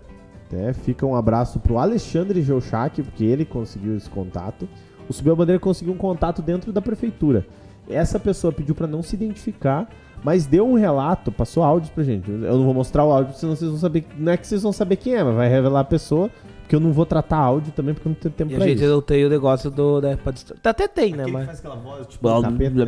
Né, 0.51 0.73
fica 0.73 1.05
um 1.05 1.15
abraço 1.15 1.59
pro 1.59 1.77
Alexandre 1.77 2.41
Geuchac, 2.41 3.01
porque 3.01 3.23
ele 3.23 3.45
conseguiu 3.45 3.95
esse 3.97 4.09
contato. 4.09 4.69
O 5.09 5.13
Subiu 5.13 5.35
Bandeira 5.35 5.59
conseguiu 5.59 5.93
um 5.93 5.97
contato 5.97 6.41
dentro 6.41 6.71
da 6.71 6.81
prefeitura. 6.81 7.45
Essa 7.89 8.19
pessoa 8.19 8.53
pediu 8.53 8.73
pra 8.73 8.87
não 8.87 9.03
se 9.03 9.15
identificar, 9.15 9.87
mas 10.23 10.45
deu 10.45 10.67
um 10.67 10.73
relato, 10.73 11.31
passou 11.31 11.63
áudios 11.63 11.91
pra 11.91 12.03
gente. 12.03 12.29
Eu 12.29 12.57
não 12.57 12.65
vou 12.65 12.73
mostrar 12.73 13.05
o 13.05 13.11
áudio, 13.11 13.35
senão 13.35 13.55
vocês 13.55 13.69
vão 13.69 13.79
saber. 13.79 14.05
Não 14.17 14.31
é 14.31 14.37
que 14.37 14.47
vocês 14.47 14.63
vão 14.63 14.71
saber 14.71 14.95
quem 14.95 15.15
é, 15.15 15.23
mas 15.23 15.35
vai 15.35 15.49
revelar 15.49 15.81
a 15.81 15.85
pessoa, 15.85 16.31
porque 16.65 16.75
eu 16.75 16.79
não 16.79 16.91
vou 16.91 17.05
tratar 17.05 17.37
áudio 17.37 17.71
também, 17.73 17.93
porque 17.93 18.07
eu 18.07 18.09
não 18.11 18.15
tenho 18.19 18.33
tempo 18.33 18.51
E 18.51 18.55
a 18.55 18.57
pra 18.57 18.67
gente 18.67 18.81
isso. 18.83 18.89
não 18.91 19.01
tem 19.01 19.23
o 19.23 19.29
negócio 19.29 19.69
do. 19.69 20.01
Né, 20.01 20.15
pra 20.15 20.31
dist- 20.31 20.51
Até 20.63 20.87
tem, 20.87 21.11
né? 21.13 21.23
Aquele 21.23 21.25
que 21.27 21.31
Mas. 21.33 21.45
faz 21.45 21.59
aquela 21.59 21.75
voz, 21.75 22.07
tipo, 22.07 22.23
tapete, 22.41 22.73
né? 22.73 22.85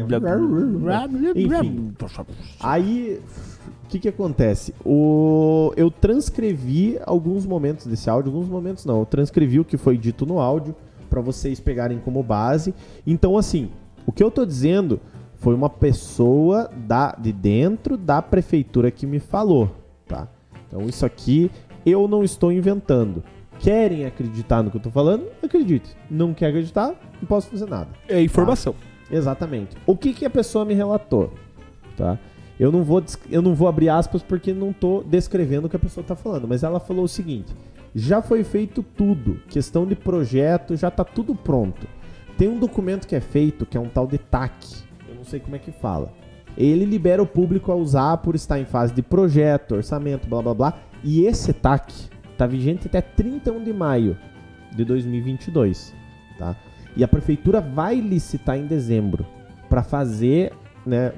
Enfim. 1.59 1.93
Aí, 2.59 3.21
o 3.83 3.87
que 3.87 3.99
que 3.99 4.09
acontece? 4.09 4.73
O... 4.83 5.71
Eu 5.77 5.91
transcrevi 5.91 6.97
alguns 7.05 7.45
momentos 7.45 7.85
desse 7.85 8.09
áudio, 8.09 8.31
alguns 8.33 8.49
momentos 8.49 8.83
não, 8.83 8.99
eu 8.99 9.05
transcrevi 9.05 9.59
o 9.59 9.65
que 9.65 9.77
foi 9.77 9.95
dito 9.97 10.25
no 10.25 10.39
áudio 10.39 10.75
pra 11.09 11.21
vocês 11.21 11.59
pegarem 11.59 11.99
como 11.99 12.23
base. 12.23 12.73
Então, 13.05 13.37
assim, 13.37 13.69
o 14.07 14.11
que 14.11 14.23
eu 14.23 14.31
tô 14.31 14.43
dizendo 14.45 14.99
foi 15.35 15.53
uma 15.53 15.69
pessoa 15.69 16.67
da, 16.87 17.11
de 17.15 17.31
dentro 17.31 17.95
da 17.95 18.21
prefeitura 18.23 18.89
que 18.89 19.05
me 19.05 19.19
falou, 19.19 19.69
tá? 20.07 20.27
Então, 20.67 20.81
isso 20.87 21.05
aqui 21.05 21.51
eu 21.85 22.07
não 22.07 22.23
estou 22.23 22.51
inventando. 22.51 23.23
Querem 23.59 24.05
acreditar 24.05 24.61
no 24.61 24.69
que 24.69 24.77
eu 24.77 24.81
tô 24.81 24.91
falando? 24.91 25.25
Acredite. 25.43 25.95
Não 26.09 26.33
quer 26.33 26.47
acreditar? 26.47 26.95
Não 27.19 27.27
posso 27.27 27.49
fazer 27.49 27.67
nada. 27.67 27.89
É 28.07 28.21
informação. 28.21 28.75
Exatamente. 29.09 29.75
O 29.85 29.95
que, 29.95 30.13
que 30.13 30.25
a 30.25 30.29
pessoa 30.29 30.65
me 30.65 30.73
relatou? 30.73 31.33
Tá? 31.95 32.19
Eu 32.59 32.71
não 32.71 32.83
vou, 32.83 33.03
eu 33.29 33.41
não 33.41 33.53
vou 33.53 33.67
abrir 33.67 33.89
aspas 33.89 34.23
porque 34.23 34.53
não 34.53 34.73
tô 34.73 35.03
descrevendo 35.03 35.65
o 35.65 35.69
que 35.69 35.75
a 35.75 35.79
pessoa 35.79 36.03
tá 36.03 36.15
falando, 36.15 36.47
mas 36.47 36.63
ela 36.63 36.79
falou 36.79 37.05
o 37.05 37.07
seguinte: 37.07 37.55
já 37.93 38.21
foi 38.21 38.43
feito 38.43 38.83
tudo, 38.83 39.39
questão 39.47 39.85
de 39.85 39.95
projeto, 39.95 40.75
já 40.75 40.89
tá 40.89 41.03
tudo 41.03 41.35
pronto. 41.35 41.87
Tem 42.37 42.47
um 42.47 42.59
documento 42.59 43.07
que 43.07 43.15
é 43.15 43.21
feito, 43.21 43.65
que 43.65 43.77
é 43.77 43.79
um 43.79 43.89
tal 43.89 44.07
de 44.07 44.17
TAC, 44.17 44.53
eu 45.07 45.15
não 45.15 45.23
sei 45.23 45.39
como 45.39 45.55
é 45.55 45.59
que 45.59 45.71
fala. 45.71 46.11
Ele 46.57 46.85
libera 46.85 47.21
o 47.21 47.27
público 47.27 47.71
a 47.71 47.75
usar 47.75 48.17
por 48.17 48.33
estar 48.33 48.59
em 48.59 48.65
fase 48.65 48.93
de 48.93 49.03
projeto, 49.03 49.75
orçamento, 49.75 50.27
blá 50.27 50.41
blá 50.41 50.53
blá. 50.53 50.73
E 51.03 51.25
esse 51.25 51.53
TAC 51.53 51.93
tá 52.37 52.47
vigente 52.47 52.87
até 52.87 53.01
31 53.01 53.63
de 53.63 53.73
maio 53.73 54.17
de 54.75 54.85
2022, 54.85 55.93
tá? 56.37 56.55
E 56.95 57.03
a 57.03 57.07
prefeitura 57.07 57.59
vai 57.59 57.99
licitar 57.99 58.57
em 58.57 58.65
dezembro 58.65 59.25
para 59.69 59.83
fazer, 59.83 60.53
né? 60.85 61.13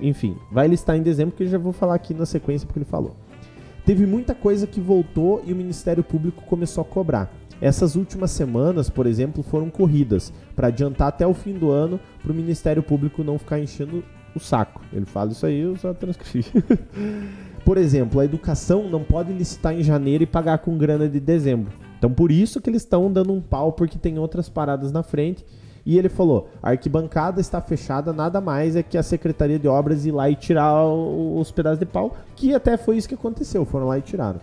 Enfim, 0.00 0.36
vai 0.50 0.66
listar 0.66 0.96
em 0.96 1.02
dezembro 1.02 1.36
que 1.36 1.44
eu 1.44 1.48
já 1.48 1.58
vou 1.58 1.72
falar 1.72 1.94
aqui 1.94 2.14
na 2.14 2.26
sequência 2.26 2.66
porque 2.66 2.78
ele 2.78 2.86
falou. 2.86 3.16
Teve 3.84 4.06
muita 4.06 4.34
coisa 4.34 4.66
que 4.66 4.80
voltou 4.80 5.42
e 5.44 5.52
o 5.52 5.56
Ministério 5.56 6.02
Público 6.02 6.44
começou 6.44 6.82
a 6.82 6.84
cobrar. 6.84 7.32
Essas 7.60 7.94
últimas 7.94 8.32
semanas, 8.32 8.90
por 8.90 9.06
exemplo, 9.06 9.42
foram 9.42 9.70
corridas 9.70 10.32
para 10.56 10.68
adiantar 10.68 11.08
até 11.08 11.26
o 11.26 11.34
fim 11.34 11.54
do 11.54 11.70
ano 11.70 12.00
para 12.20 12.32
o 12.32 12.34
Ministério 12.34 12.82
Público 12.82 13.22
não 13.22 13.38
ficar 13.38 13.60
enchendo 13.60 14.04
o 14.34 14.40
saco. 14.40 14.82
Ele 14.92 15.04
fala 15.04 15.30
isso 15.30 15.46
aí, 15.46 15.60
eu 15.60 15.76
só 15.76 15.94
transcrevi. 15.94 16.44
por 17.64 17.78
exemplo, 17.78 18.20
a 18.20 18.24
educação 18.24 18.88
não 18.88 19.02
pode 19.02 19.32
licitar 19.32 19.74
em 19.74 19.82
janeiro 19.82 20.24
e 20.24 20.26
pagar 20.26 20.58
com 20.58 20.76
grana 20.76 21.08
de 21.08 21.20
dezembro. 21.20 21.72
Então 21.98 22.12
por 22.12 22.32
isso 22.32 22.60
que 22.60 22.68
eles 22.68 22.82
estão 22.82 23.12
dando 23.12 23.32
um 23.32 23.40
pau 23.40 23.72
porque 23.72 23.96
tem 23.96 24.18
outras 24.18 24.48
paradas 24.48 24.90
na 24.90 25.02
frente. 25.02 25.44
E 25.84 25.98
ele 25.98 26.08
falou: 26.08 26.48
a 26.62 26.70
arquibancada 26.70 27.40
está 27.40 27.60
fechada, 27.60 28.12
nada 28.12 28.40
mais 28.40 28.76
é 28.76 28.82
que 28.82 28.98
a 28.98 29.02
Secretaria 29.02 29.58
de 29.58 29.68
Obras 29.68 30.06
ir 30.06 30.12
lá 30.12 30.30
e 30.30 30.36
tirar 30.36 30.84
os 30.86 31.50
pedaços 31.50 31.78
de 31.78 31.86
pau, 31.86 32.16
que 32.36 32.54
até 32.54 32.76
foi 32.76 32.96
isso 32.96 33.08
que 33.08 33.14
aconteceu, 33.14 33.64
foram 33.64 33.86
lá 33.86 33.98
e 33.98 34.02
tiraram. 34.02 34.40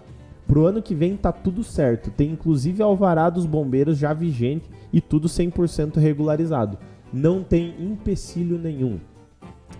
Pro 0.47 0.65
ano 0.65 0.81
que 0.81 0.95
vem 0.95 1.15
tá 1.15 1.31
tudo 1.31 1.63
certo, 1.63 2.09
tem 2.09 2.31
inclusive 2.31 2.81
alvará 2.81 3.29
dos 3.29 3.45
bombeiros 3.45 3.97
já 3.97 4.13
vigente 4.13 4.69
e 4.91 4.99
tudo 4.99 5.27
100% 5.27 5.97
regularizado. 5.97 6.77
Não 7.13 7.43
tem 7.43 7.75
empecilho 7.79 8.57
nenhum. 8.57 8.99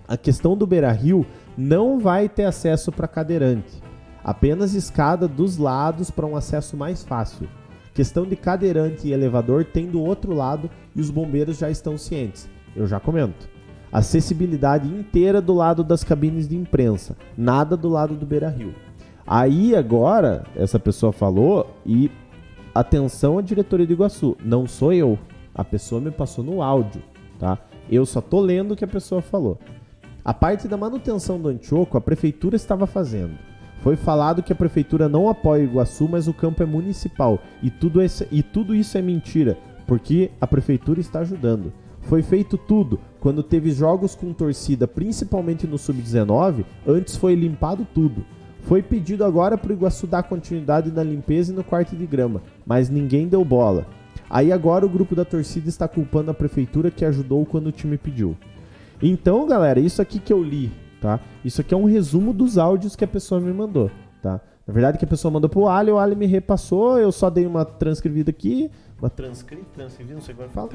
A 0.07 0.15
questão 0.15 0.55
do 0.55 0.67
Beira 0.67 0.91
Rio 0.91 1.25
não 1.59 1.99
vai 1.99 2.29
ter 2.29 2.45
acesso 2.45 2.89
para 2.89 3.05
cadeirante. 3.05 3.83
Apenas 4.23 4.73
escada 4.73 5.27
dos 5.27 5.57
lados 5.57 6.09
para 6.09 6.25
um 6.25 6.37
acesso 6.37 6.77
mais 6.77 7.03
fácil. 7.03 7.49
Questão 7.93 8.25
de 8.25 8.37
cadeirante 8.37 9.05
e 9.05 9.11
elevador 9.11 9.65
tem 9.65 9.85
do 9.85 10.01
outro 10.01 10.33
lado 10.33 10.69
e 10.95 11.01
os 11.01 11.11
bombeiros 11.11 11.57
já 11.57 11.69
estão 11.69 11.97
cientes. 11.97 12.49
Eu 12.73 12.87
já 12.87 12.97
comento. 12.97 13.49
Acessibilidade 13.91 14.87
inteira 14.87 15.41
do 15.41 15.53
lado 15.53 15.83
das 15.83 16.01
cabines 16.01 16.47
de 16.47 16.55
imprensa, 16.55 17.17
nada 17.37 17.75
do 17.75 17.89
lado 17.89 18.15
do 18.15 18.25
Beira 18.25 18.47
Rio. 18.47 18.73
Aí 19.27 19.75
agora, 19.75 20.45
essa 20.55 20.79
pessoa 20.79 21.11
falou 21.11 21.75
e 21.85 22.09
atenção 22.73 23.37
à 23.37 23.41
diretoria 23.41 23.85
do 23.85 23.91
Iguaçu, 23.91 24.37
não 24.45 24.65
sou 24.65 24.93
eu. 24.93 25.19
A 25.53 25.65
pessoa 25.65 25.99
me 25.99 26.09
passou 26.09 26.41
no 26.41 26.61
áudio, 26.61 27.01
tá? 27.37 27.57
Eu 27.91 28.05
só 28.05 28.21
tô 28.21 28.39
lendo 28.39 28.71
o 28.71 28.75
que 28.77 28.85
a 28.85 28.87
pessoa 28.87 29.21
falou. 29.21 29.59
A 30.23 30.33
parte 30.33 30.67
da 30.67 30.75
manutenção 30.75 31.39
do 31.39 31.47
Antioco, 31.47 31.97
a 31.97 32.01
prefeitura 32.01 32.55
estava 32.55 32.85
fazendo. 32.85 33.37
Foi 33.81 33.95
falado 33.95 34.43
que 34.43 34.51
a 34.51 34.55
prefeitura 34.55 35.07
não 35.07 35.29
apoia 35.29 35.63
o 35.63 35.65
Iguaçu, 35.65 36.07
mas 36.09 36.27
o 36.27 36.33
campo 36.33 36.61
é 36.61 36.65
municipal. 36.65 37.39
E 37.63 37.69
tudo, 37.69 38.01
esse, 38.01 38.27
e 38.29 38.43
tudo 38.43 38.75
isso 38.75 38.97
é 38.97 39.01
mentira, 39.01 39.57
porque 39.87 40.31
a 40.41 40.45
prefeitura 40.45 40.99
está 40.99 41.19
ajudando. 41.19 41.71
Foi 42.01 42.21
feito 42.21 42.57
tudo. 42.57 42.99
Quando 43.21 43.41
teve 43.41 43.71
jogos 43.71 44.15
com 44.15 44.33
torcida, 44.33 44.87
principalmente 44.87 45.65
no 45.65 45.77
Sub-19, 45.77 46.65
antes 46.85 47.15
foi 47.15 47.35
limpado 47.35 47.87
tudo. 47.93 48.25
Foi 48.63 48.83
pedido 48.83 49.23
agora 49.23 49.57
para 49.57 49.71
o 49.71 49.73
Iguaçu 49.73 50.05
dar 50.05 50.23
continuidade 50.23 50.91
na 50.91 51.01
limpeza 51.01 51.53
e 51.53 51.55
no 51.55 51.63
quarto 51.63 51.95
de 51.95 52.05
grama, 52.05 52.41
mas 52.65 52.89
ninguém 52.89 53.27
deu 53.27 53.43
bola. 53.45 53.87
Aí 54.29 54.51
agora 54.51 54.85
o 54.85 54.89
grupo 54.89 55.15
da 55.15 55.25
torcida 55.25 55.69
está 55.69 55.87
culpando 55.87 56.29
a 56.29 56.33
prefeitura 56.33 56.91
que 56.91 57.05
ajudou 57.05 57.45
quando 57.45 57.67
o 57.67 57.71
time 57.71 57.97
pediu. 57.97 58.35
Então, 59.01 59.47
galera, 59.47 59.79
isso 59.79 60.01
aqui 60.01 60.19
que 60.19 60.31
eu 60.31 60.43
li, 60.43 60.71
tá? 61.01 61.19
Isso 61.43 61.61
aqui 61.61 61.73
é 61.73 61.77
um 61.77 61.85
resumo 61.85 62.33
dos 62.33 62.57
áudios 62.57 62.95
que 62.95 63.03
a 63.03 63.07
pessoa 63.07 63.39
me 63.39 63.53
mandou, 63.53 63.89
tá? 64.21 64.41
Na 64.67 64.73
verdade, 64.73 64.97
que 64.97 65.05
a 65.05 65.07
pessoa 65.07 65.31
mandou 65.31 65.49
pro 65.49 65.67
Ali, 65.67 65.89
o 65.89 65.97
Ali 65.97 66.15
me 66.15 66.25
repassou, 66.25 66.99
eu 66.99 67.11
só 67.11 67.29
dei 67.29 67.47
uma 67.47 67.65
transcrevida 67.65 68.29
aqui, 68.29 68.69
uma 68.99 69.09
transcrita, 69.09 69.65
transcrevida, 69.73 70.15
não 70.15 70.21
sei 70.21 70.35
como 70.35 70.45
é 70.45 70.47
que 70.49 70.53
fala, 70.53 70.69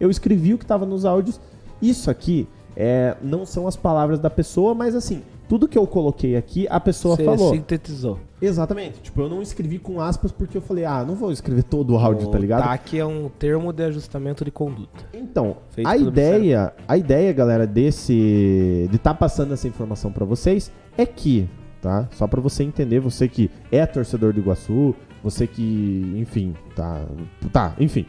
eu 0.00 0.10
escrevi 0.10 0.54
o 0.54 0.58
que 0.58 0.64
estava 0.64 0.86
nos 0.86 1.04
áudios. 1.04 1.40
Isso 1.80 2.10
aqui 2.10 2.48
é, 2.76 3.16
não 3.22 3.46
são 3.46 3.66
as 3.66 3.76
palavras 3.76 4.18
da 4.18 4.28
pessoa, 4.28 4.74
mas 4.74 4.94
assim, 4.94 5.22
tudo 5.48 5.66
que 5.66 5.78
eu 5.78 5.86
coloquei 5.86 6.36
aqui, 6.36 6.66
a 6.68 6.78
pessoa 6.78 7.16
Você 7.16 7.24
falou. 7.24 7.52
sintetizou. 7.52 8.18
Exatamente. 8.40 9.00
Tipo, 9.00 9.22
eu 9.22 9.28
não 9.28 9.40
escrevi 9.40 9.78
com 9.78 10.00
aspas 10.00 10.30
porque 10.30 10.58
eu 10.58 10.60
falei, 10.60 10.84
ah, 10.84 11.04
não 11.06 11.14
vou 11.14 11.32
escrever 11.32 11.62
todo 11.62 11.94
o 11.94 11.98
áudio, 11.98 12.28
tá 12.28 12.38
ligado? 12.38 12.64
TAC 12.64 12.98
é 12.98 13.06
um 13.06 13.30
termo 13.30 13.72
de 13.72 13.82
ajustamento 13.84 14.44
de 14.44 14.50
conduta. 14.50 15.04
Então, 15.14 15.56
Feito 15.70 15.88
a 15.88 15.96
ideia, 15.96 16.72
a 16.86 16.96
ideia, 16.96 17.32
galera, 17.32 17.66
desse 17.66 18.88
de 18.90 18.96
estar 18.96 19.14
passando 19.14 19.54
essa 19.54 19.66
informação 19.66 20.12
pra 20.12 20.26
vocês 20.26 20.70
é 20.98 21.06
que, 21.06 21.48
tá? 21.80 22.08
Só 22.12 22.26
pra 22.26 22.40
você 22.40 22.62
entender, 22.62 23.00
você 23.00 23.26
que 23.26 23.50
é 23.72 23.86
torcedor 23.86 24.34
do 24.34 24.40
Iguaçu, 24.40 24.94
você 25.22 25.46
que, 25.46 26.14
enfim, 26.16 26.54
tá, 26.74 27.06
tá, 27.52 27.74
enfim. 27.78 28.04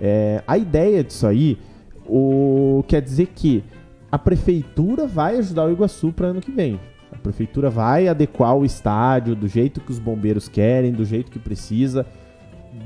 É, 0.00 0.42
a 0.46 0.56
ideia 0.56 1.04
disso 1.04 1.26
aí, 1.26 1.58
o 2.06 2.82
quer 2.88 3.02
dizer 3.02 3.26
que 3.26 3.62
a 4.10 4.18
prefeitura 4.18 5.06
vai 5.06 5.36
ajudar 5.38 5.66
o 5.66 5.72
Iguaçu 5.72 6.12
para 6.12 6.28
ano 6.28 6.40
que 6.40 6.50
vem. 6.50 6.80
A 7.12 7.16
prefeitura 7.16 7.68
vai 7.70 8.08
adequar 8.08 8.56
o 8.56 8.64
estádio 8.64 9.34
do 9.34 9.48
jeito 9.48 9.80
que 9.80 9.90
os 9.90 9.98
bombeiros 9.98 10.48
querem, 10.48 10.92
do 10.92 11.04
jeito 11.04 11.30
que 11.30 11.38
precisa. 11.38 12.06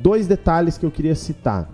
Dois 0.02 0.26
detalhes 0.26 0.78
que 0.78 0.84
eu 0.86 0.90
queria 0.90 1.14
citar. 1.14 1.68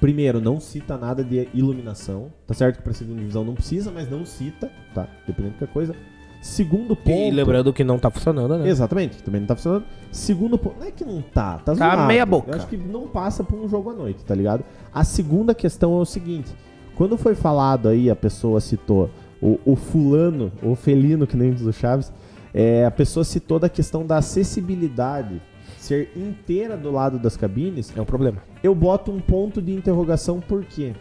Primeiro, 0.00 0.40
não 0.40 0.60
cita 0.60 0.96
nada 0.96 1.24
de 1.24 1.48
iluminação. 1.52 2.32
Tá 2.46 2.54
certo 2.54 2.76
que 2.76 2.82
para 2.82 2.92
segunda 2.92 3.18
divisão 3.18 3.44
não 3.44 3.54
precisa, 3.54 3.90
mas 3.90 4.08
não 4.08 4.24
cita, 4.24 4.70
tá? 4.94 5.08
Dependendo 5.26 5.54
de 5.54 5.58
qualquer 5.58 5.72
coisa. 5.72 5.94
Segundo 6.40 6.94
ponto. 6.94 7.10
E 7.10 7.30
lembrando 7.32 7.72
que 7.72 7.82
não 7.82 7.98
tá 7.98 8.08
funcionando, 8.10 8.56
né? 8.58 8.68
Exatamente, 8.68 9.20
também 9.24 9.40
não 9.40 9.48
tá 9.48 9.56
funcionando. 9.56 9.84
Segundo 10.12 10.56
ponto, 10.56 10.78
não 10.78 10.86
é 10.86 10.92
que 10.92 11.04
não 11.04 11.20
tá, 11.20 11.54
tá, 11.58 11.74
Tá 11.74 11.74
zoado. 11.74 12.02
meia 12.06 12.24
boca. 12.24 12.52
Eu 12.52 12.56
acho 12.56 12.68
que 12.68 12.76
não 12.76 13.08
passa 13.08 13.42
por 13.42 13.58
um 13.58 13.68
jogo 13.68 13.90
à 13.90 13.92
noite, 13.92 14.24
tá 14.24 14.36
ligado? 14.36 14.62
A 14.94 15.02
segunda 15.02 15.52
questão 15.52 15.98
é 15.98 16.00
o 16.00 16.04
seguinte: 16.04 16.54
quando 16.98 17.16
foi 17.16 17.36
falado 17.36 17.88
aí, 17.88 18.10
a 18.10 18.16
pessoa 18.16 18.60
citou 18.60 19.08
o, 19.40 19.56
o 19.64 19.76
fulano, 19.76 20.50
o 20.60 20.74
felino, 20.74 21.28
que 21.28 21.36
nem 21.36 21.52
diz 21.52 21.62
o 21.62 21.72
Chaves, 21.72 22.12
é, 22.52 22.84
a 22.84 22.90
pessoa 22.90 23.22
citou 23.22 23.60
da 23.60 23.68
questão 23.68 24.04
da 24.04 24.16
acessibilidade 24.16 25.40
ser 25.78 26.10
inteira 26.16 26.76
do 26.76 26.90
lado 26.90 27.16
das 27.16 27.36
cabines. 27.36 27.92
É 27.96 28.00
um 28.00 28.04
problema. 28.04 28.42
Eu 28.64 28.74
boto 28.74 29.12
um 29.12 29.20
ponto 29.20 29.62
de 29.62 29.72
interrogação, 29.72 30.40
por 30.40 30.64
quê? 30.64 30.92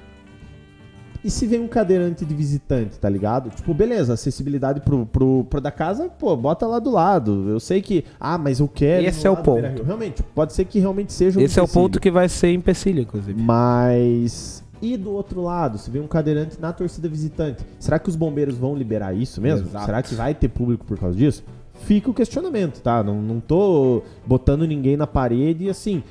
E 1.23 1.31
se 1.31 1.47
vem 1.47 1.59
um 1.59 1.67
cadeirante 1.67 2.23
de 2.23 2.35
visitante, 2.35 2.99
tá 2.99 3.09
ligado? 3.09 3.49
Tipo, 3.49 3.73
beleza, 3.73 4.13
acessibilidade 4.13 4.81
pro, 4.81 5.03
pro, 5.07 5.45
pro 5.49 5.59
da 5.59 5.71
casa, 5.71 6.07
pô, 6.09 6.37
bota 6.37 6.67
lá 6.67 6.77
do 6.77 6.91
lado. 6.91 7.49
Eu 7.49 7.59
sei 7.59 7.81
que, 7.81 8.05
ah, 8.19 8.37
mas 8.37 8.59
eu 8.59 8.67
quero. 8.67 9.03
Esse 9.03 9.25
é 9.25 9.29
o 9.29 9.37
ponto. 9.37 9.83
Realmente, 9.83 10.21
pode 10.21 10.53
ser 10.53 10.65
que 10.65 10.79
realmente 10.79 11.11
seja 11.11 11.39
um 11.39 11.41
Esse 11.41 11.57
é 11.57 11.61
o 11.61 11.65
empecilho. 11.65 11.83
ponto 11.83 11.99
que 11.99 12.11
vai 12.11 12.29
ser 12.29 12.53
empecilho, 12.53 13.01
inclusive. 13.01 13.41
Mas. 13.41 14.63
E 14.81 14.95
do 14.95 15.11
outro 15.11 15.41
lado, 15.41 15.77
se 15.77 15.89
vem 15.89 16.01
um 16.01 16.07
cadeirante 16.07 16.59
na 16.59 16.71
torcida 16.71 17.07
visitante, 17.07 17.65
será 17.79 17.97
que 17.97 18.09
os 18.09 18.15
bombeiros 18.15 18.57
vão 18.57 18.75
liberar 18.75 19.13
isso 19.13 19.41
mesmo? 19.41 19.67
Exato. 19.67 19.85
Será 19.85 20.03
que 20.03 20.15
vai 20.15 20.35
ter 20.35 20.49
público 20.49 20.85
por 20.85 20.97
causa 20.99 21.17
disso? 21.17 21.43
Fica 21.81 22.09
o 22.09 22.13
questionamento, 22.13 22.81
tá? 22.81 23.03
Não, 23.03 23.21
não 23.21 23.39
tô 23.39 24.01
botando 24.25 24.65
ninguém 24.65 24.97
na 24.97 25.05
parede 25.05 25.65
e 25.65 25.69
assim. 25.69 26.03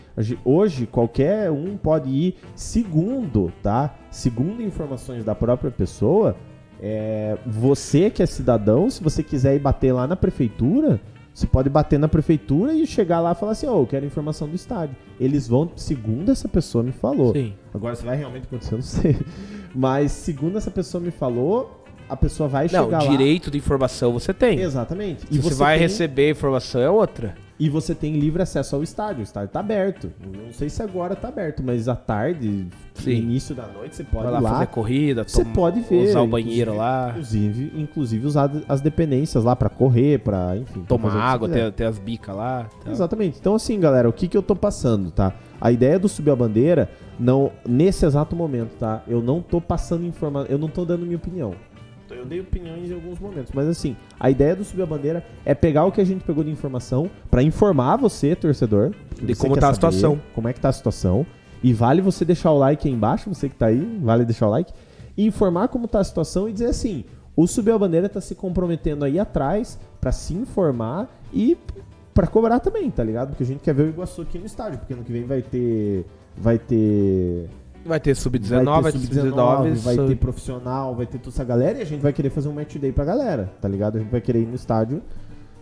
Hoje, 0.45 0.87
qualquer 0.87 1.51
um 1.51 1.77
pode 1.77 2.09
ir, 2.09 2.37
segundo, 2.55 3.53
tá? 3.63 3.95
Segundo 4.11 4.63
informações 4.63 5.25
da 5.25 5.35
própria 5.35 5.71
pessoa, 5.71 6.37
é, 6.81 7.37
você 7.47 8.11
que 8.11 8.23
é 8.23 8.27
cidadão, 8.27 8.89
se 8.89 9.03
você 9.03 9.23
quiser 9.23 9.57
ir 9.57 9.59
bater 9.59 9.93
lá 9.93 10.07
na 10.07 10.17
prefeitura, 10.17 11.01
você 11.37 11.47
pode 11.47 11.69
bater 11.69 11.99
na 11.99 12.09
prefeitura 12.09 12.73
e 12.73 12.87
chegar 12.87 13.21
lá 13.21 13.33
e 13.33 13.35
falar 13.35 13.53
assim: 13.53 13.67
Ô, 13.67 13.81
eu 13.83 13.87
quero 13.87 14.07
informação 14.07 14.49
do 14.49 14.57
estádio. 14.57 14.97
Eles 15.21 15.47
vão, 15.47 15.71
segundo 15.77 16.33
essa 16.33 16.49
pessoa 16.49 16.83
me 16.83 16.93
falou. 16.93 17.35
Sim. 17.35 17.53
Agora, 17.75 17.95
se 17.95 18.03
vai 18.07 18.17
realmente 18.17 18.45
acontecer, 18.45 18.73
eu 18.73 18.79
não 18.79 18.83
sei. 18.83 19.19
Mas, 19.75 20.13
segundo 20.13 20.57
essa 20.57 20.71
pessoa 20.71 20.99
me 20.99 21.11
falou, 21.11 21.85
a 22.09 22.17
pessoa 22.17 22.49
vai 22.49 22.69
Não, 22.73 22.85
chegar 22.87 23.01
direito 23.01 23.51
de 23.51 23.59
informação 23.59 24.15
você 24.15 24.33
tem. 24.33 24.57
lá. 24.61 24.65
Exatamente. 24.65 25.27
Se 25.31 25.39
você 25.39 25.55
vai 25.57 25.75
tem- 25.77 25.87
receber 25.87 26.31
informação 26.31 26.81
é 26.81 26.89
outra. 26.89 27.37
E 27.59 27.71
você 27.71 27.95
tem 27.95 28.19
livre 28.19 28.43
acesso 28.43 28.77
ao 28.77 28.83
estádio. 28.83 29.21
O 29.21 29.23
estádio 29.23 29.49
tá 29.49 29.61
aberto. 29.61 30.13
Não 30.23 30.53
sei 30.53 30.69
se 30.69 30.83
agora 30.83 31.17
tá 31.17 31.29
aberto, 31.29 31.63
mas 31.65 31.89
à 31.89 31.97
tarde, 31.97 32.67
Sim. 32.95 33.13
início 33.13 33.55
da 33.55 33.67
noite, 33.67 33.97
você 33.97 34.05
pode 34.05 34.25
Vai 34.25 34.33
ir 34.33 34.35
lá, 34.35 34.41
lá. 34.41 34.51
fazer 34.51 34.67
corrida, 34.67 35.25
Você 35.27 35.43
tom- 35.43 35.53
pode 35.53 35.81
ver. 35.81 36.09
usar 36.11 36.21
o 36.21 36.25
inclusive- 36.27 36.51
banheiro 36.51 36.77
lá, 36.77 37.09
Inclusive, 37.13 37.73
inclusive 37.81 38.27
usar 38.27 38.51
as 38.69 38.83
dependências 38.83 39.43
lá 39.43 39.57
pra 39.57 39.71
correr, 39.71 40.19
pra, 40.21 40.55
enfim. 40.59 40.83
tomar 40.87 41.15
água, 41.15 41.49
ter, 41.49 41.73
ter 41.73 41.85
as 41.85 41.99
bicas 41.99 42.37
lá. 42.37 42.67
tal. 42.85 42.93
Exatamente. 42.93 43.39
Então, 43.41 43.55
assim, 43.55 43.81
galera, 43.81 44.07
o 44.07 44.13
que, 44.13 44.29
que 44.29 44.37
eu 44.37 44.43
tô 44.43 44.55
passando, 44.55 45.11
tá? 45.11 45.33
A 45.59 45.73
ideia 45.73 45.99
do 45.99 46.11
subir 46.11 46.33
a 46.33 46.37
bandeira, 46.37 46.91
não, 47.19 47.51
nesse 47.67 48.05
exato 48.05 48.37
momento, 48.37 48.73
tá? 48.79 49.03
Eu 49.09 49.23
não 49.23 49.41
tô 49.41 49.63
passando 49.63 50.05
informação, 50.05 50.47
eu 50.51 50.59
não 50.59 50.69
tô 50.69 50.85
dando 50.85 51.07
minha 51.07 51.17
opinião. 51.17 51.55
Eu 52.11 52.25
dei 52.25 52.41
opiniões 52.41 52.91
em 52.91 52.95
alguns 52.95 53.19
momentos, 53.19 53.53
mas 53.55 53.67
assim, 53.67 53.97
a 54.19 54.31
ideia 54.31 54.55
do 54.55 54.65
subir 54.65 54.83
a 54.83 54.87
bandeira 54.87 55.25
é 55.45 55.55
pegar 55.55 55.85
o 55.85 55.93
que 55.93 56.01
a 56.01 56.05
gente 56.05 56.25
pegou 56.25 56.45
de 56.45 56.51
informação 56.51 57.11
pra 57.31 57.43
informar 57.43 57.97
você, 57.97 58.37
torcedor, 58.37 58.93
De 59.21 59.35
você 59.35 59.43
como 59.43 59.57
tá 59.57 59.69
a 59.69 59.75
saber 59.75 59.75
situação. 59.75 60.21
Como 60.35 60.49
é 60.49 60.53
que 60.53 60.61
tá 60.61 60.69
a 60.69 60.73
situação? 60.73 61.27
E 61.63 61.73
vale 61.73 62.01
você 62.01 62.25
deixar 62.25 62.53
o 62.53 62.59
like 62.59 62.87
aí 62.87 62.95
embaixo, 62.95 63.33
você 63.33 63.49
que 63.49 63.57
tá 63.57 63.67
aí, 63.67 63.99
vale 64.03 64.25
deixar 64.25 64.47
o 64.47 64.51
like, 64.51 64.73
e 65.17 65.27
informar 65.27 65.69
como 65.69 65.89
tá 65.89 66.01
a 66.01 66.05
situação 66.05 66.49
e 66.49 66.53
dizer 66.53 66.67
assim: 66.67 67.05
o 67.35 67.47
subir 67.47 67.73
a 67.73 67.79
bandeira 67.79 68.09
tá 68.09 68.21
se 68.21 68.35
comprometendo 68.35 69.05
aí 69.05 69.19
atrás 69.19 69.79
pra 70.01 70.13
se 70.13 70.35
informar 70.35 71.09
e 71.33 71.57
pra 72.15 72.27
cobrar 72.27 72.61
também, 72.61 72.91
tá 72.91 73.05
ligado? 73.05 73.29
Porque 73.29 73.43
a 73.43 73.47
gente 73.47 73.61
quer 73.61 73.75
ver 73.75 73.83
o 73.83 73.89
Iguaçu 73.89 74.23
aqui 74.23 74.39
no 74.39 74.47
estádio, 74.47 74.79
porque 74.79 74.95
ano 74.95 75.05
que 75.05 75.13
vem 75.13 75.25
vai 75.25 75.43
ter 75.43 76.07
vai 76.37 76.59
ter 76.59 77.49
Vai 77.87 78.01
ter 78.01 78.15
sub-19, 78.15 78.83
vai 78.83 78.93
ter 78.93 78.99
sub-19. 78.99 79.75
vai 79.77 79.97
ter 79.97 80.17
profissional, 80.17 80.95
vai 80.95 81.07
ter 81.07 81.19
toda 81.19 81.31
essa 81.31 81.45
galera 81.45 81.79
e 81.79 81.83
a 81.83 81.87
gente 81.87 82.01
vai 82.01 82.13
querer 82.13 82.31
fazer 82.31 82.49
um 82.49 82.53
match 82.53 82.77
day 82.77 82.93
pra 82.93 83.05
galera, 83.05 83.53
tá 83.61 83.69
ligado? 83.69 83.97
A 83.97 84.01
gente 84.01 84.11
vai 84.11 84.21
querer 84.21 84.43
ir 84.43 84.47
no 84.47 84.55
estádio. 84.55 85.03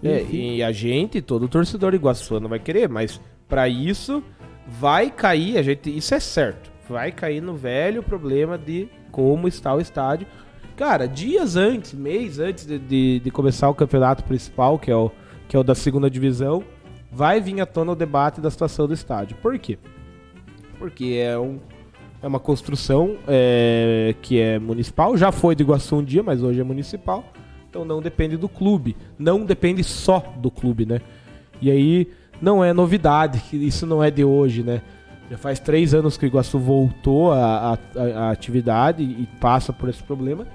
É, 0.02 0.20
enfim. 0.20 0.56
e 0.56 0.62
a 0.62 0.70
gente, 0.70 1.22
todo 1.22 1.48
torcedor 1.48 1.94
iguaçuano 1.94 2.48
vai 2.48 2.58
querer, 2.58 2.88
mas 2.88 3.20
pra 3.48 3.68
isso 3.68 4.22
vai 4.68 5.10
cair, 5.10 5.56
a 5.56 5.62
gente, 5.62 5.96
isso 5.96 6.14
é 6.14 6.20
certo, 6.20 6.70
vai 6.88 7.10
cair 7.10 7.40
no 7.40 7.54
velho 7.54 8.02
problema 8.02 8.58
de 8.58 8.88
como 9.10 9.48
está 9.48 9.74
o 9.74 9.80
estádio. 9.80 10.26
Cara, 10.76 11.06
dias 11.06 11.56
antes, 11.56 11.94
mês 11.94 12.38
antes 12.38 12.66
de, 12.66 12.78
de, 12.78 13.20
de 13.20 13.30
começar 13.30 13.68
o 13.70 13.74
campeonato 13.74 14.24
principal, 14.24 14.78
que 14.78 14.90
é, 14.90 14.96
o, 14.96 15.10
que 15.48 15.56
é 15.56 15.58
o 15.58 15.62
da 15.62 15.74
segunda 15.74 16.10
divisão, 16.10 16.64
vai 17.10 17.40
vir 17.40 17.60
à 17.60 17.66
tona 17.66 17.92
o 17.92 17.96
debate 17.96 18.40
da 18.40 18.50
situação 18.50 18.88
do 18.88 18.92
estádio. 18.92 19.36
Por 19.40 19.56
quê? 19.58 19.78
Porque 20.78 21.20
é, 21.24 21.38
um, 21.38 21.60
é 22.24 22.26
uma 22.26 22.40
construção 22.40 23.18
é, 23.28 24.14
que 24.22 24.40
é 24.40 24.58
municipal, 24.58 25.14
já 25.14 25.30
foi 25.30 25.54
do 25.54 25.62
Iguaçu 25.62 25.96
um 25.96 26.02
dia, 26.02 26.22
mas 26.22 26.42
hoje 26.42 26.58
é 26.58 26.64
municipal. 26.64 27.22
Então 27.68 27.84
não 27.84 28.00
depende 28.00 28.38
do 28.38 28.48
clube. 28.48 28.96
Não 29.18 29.44
depende 29.44 29.84
só 29.84 30.32
do 30.38 30.50
clube, 30.50 30.86
né? 30.86 31.02
E 31.60 31.70
aí 31.70 32.08
não 32.40 32.64
é 32.64 32.72
novidade, 32.72 33.42
isso 33.52 33.84
não 33.84 34.02
é 34.02 34.10
de 34.10 34.24
hoje, 34.24 34.62
né? 34.62 34.80
Já 35.30 35.36
faz 35.36 35.60
três 35.60 35.92
anos 35.92 36.16
que 36.16 36.24
o 36.24 36.26
Iguaçu 36.26 36.58
voltou 36.58 37.30
à 37.30 37.78
atividade 38.30 39.02
e 39.02 39.28
passa 39.38 39.70
por 39.70 39.90
esse 39.90 40.02
problema. 40.02 40.46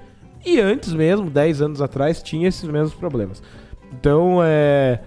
E 0.44 0.58
antes 0.58 0.92
mesmo, 0.92 1.30
10 1.30 1.62
anos 1.62 1.80
atrás, 1.80 2.20
tinha 2.20 2.48
esses 2.48 2.68
mesmos 2.68 2.94
problemas. 2.94 3.40
Então, 3.92 4.40
é, 4.42 4.98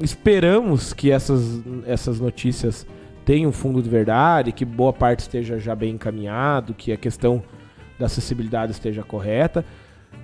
esperamos 0.00 0.92
que 0.92 1.12
essas, 1.12 1.60
essas 1.86 2.18
notícias 2.18 2.86
tenham 3.26 3.50
fundo 3.50 3.82
de 3.82 3.90
verdade, 3.90 4.52
que 4.52 4.64
boa 4.64 4.92
parte 4.92 5.18
esteja 5.18 5.58
já 5.58 5.74
bem 5.74 5.94
encaminhado, 5.94 6.72
que 6.72 6.92
a 6.92 6.96
questão 6.96 7.42
da 7.98 8.06
acessibilidade 8.06 8.70
esteja 8.70 9.02
correta. 9.02 9.64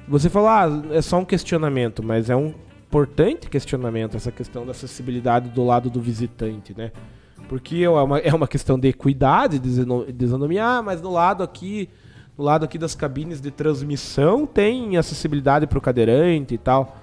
Você 0.06 0.30
falou, 0.30 0.48
ah, 0.48 0.68
é 0.92 1.02
só 1.02 1.18
um 1.18 1.24
questionamento, 1.24 2.00
mas 2.00 2.30
é 2.30 2.36
um 2.36 2.54
importante 2.86 3.50
questionamento 3.50 4.16
essa 4.16 4.30
questão 4.30 4.64
da 4.64 4.70
acessibilidade 4.70 5.48
do 5.48 5.64
lado 5.64 5.90
do 5.90 6.00
visitante, 6.00 6.72
né? 6.78 6.92
Porque 7.48 7.82
é 7.82 7.90
uma, 7.90 8.18
é 8.18 8.32
uma 8.32 8.46
questão 8.46 8.78
de 8.78 8.88
equidade, 8.88 9.60
ah, 10.60 10.82
mas 10.82 11.02
no 11.02 11.10
lado 11.10 11.42
aqui, 11.42 11.90
no 12.38 12.44
lado 12.44 12.64
aqui 12.64 12.78
das 12.78 12.94
cabines 12.94 13.40
de 13.40 13.50
transmissão 13.50 14.46
tem 14.46 14.96
acessibilidade 14.96 15.66
para 15.66 15.78
o 15.78 15.80
cadeirante 15.80 16.54
e 16.54 16.58
tal. 16.58 16.96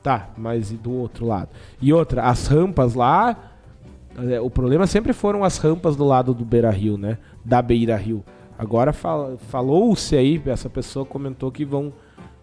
Tá, 0.00 0.28
mas 0.36 0.70
e 0.70 0.76
do 0.76 0.92
outro 0.92 1.26
lado? 1.26 1.48
E 1.80 1.92
outra, 1.92 2.22
as 2.22 2.46
rampas 2.46 2.94
lá, 2.94 3.53
o 4.42 4.50
problema 4.50 4.86
sempre 4.86 5.12
foram 5.12 5.42
as 5.42 5.58
rampas 5.58 5.96
do 5.96 6.04
lado 6.04 6.32
do 6.34 6.44
Beira 6.44 6.70
Rio, 6.70 6.96
né? 6.96 7.18
Da 7.44 7.60
Beira 7.60 7.96
Rio. 7.96 8.24
Agora 8.58 8.92
fal 8.92 9.36
falou-se 9.48 10.16
aí, 10.16 10.40
essa 10.46 10.70
pessoa 10.70 11.04
comentou 11.04 11.50
que 11.50 11.64
vão 11.64 11.92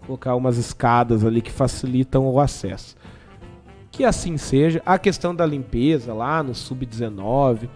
colocar 0.06 0.36
umas 0.36 0.58
escadas 0.58 1.24
ali 1.26 1.42
que 1.42 1.52
facilitam 1.52 2.28
o 2.28 2.40
acesso. 2.40 2.96
Que 3.90 4.04
assim 4.04 4.38
seja. 4.38 4.82
A 4.86 4.98
questão 4.98 5.34
da 5.34 5.46
limpeza 5.46 6.14
lá 6.14 6.44
no 6.44 6.54
sub-19, 6.54 7.70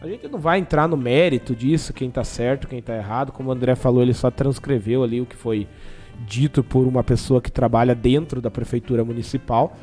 a 0.00 0.06
gente 0.06 0.28
não 0.28 0.38
vai 0.38 0.58
entrar 0.58 0.86
no 0.86 0.96
mérito 0.96 1.54
disso, 1.56 1.92
quem 1.92 2.10
tá 2.10 2.24
certo, 2.24 2.68
quem 2.68 2.82
tá 2.82 2.96
errado. 2.96 3.32
Como 3.32 3.48
o 3.48 3.52
André 3.52 3.74
falou, 3.74 4.02
ele 4.02 4.14
só 4.14 4.30
transcreveu 4.30 5.02
ali 5.02 5.20
o 5.20 5.26
que 5.26 5.36
foi 5.36 5.66
dito 6.26 6.62
por 6.62 6.86
uma 6.86 7.02
pessoa 7.02 7.40
que 7.40 7.50
trabalha 7.50 7.94
dentro 7.94 8.40
da 8.40 8.50
prefeitura 8.50 9.04
municipal. 9.04 9.76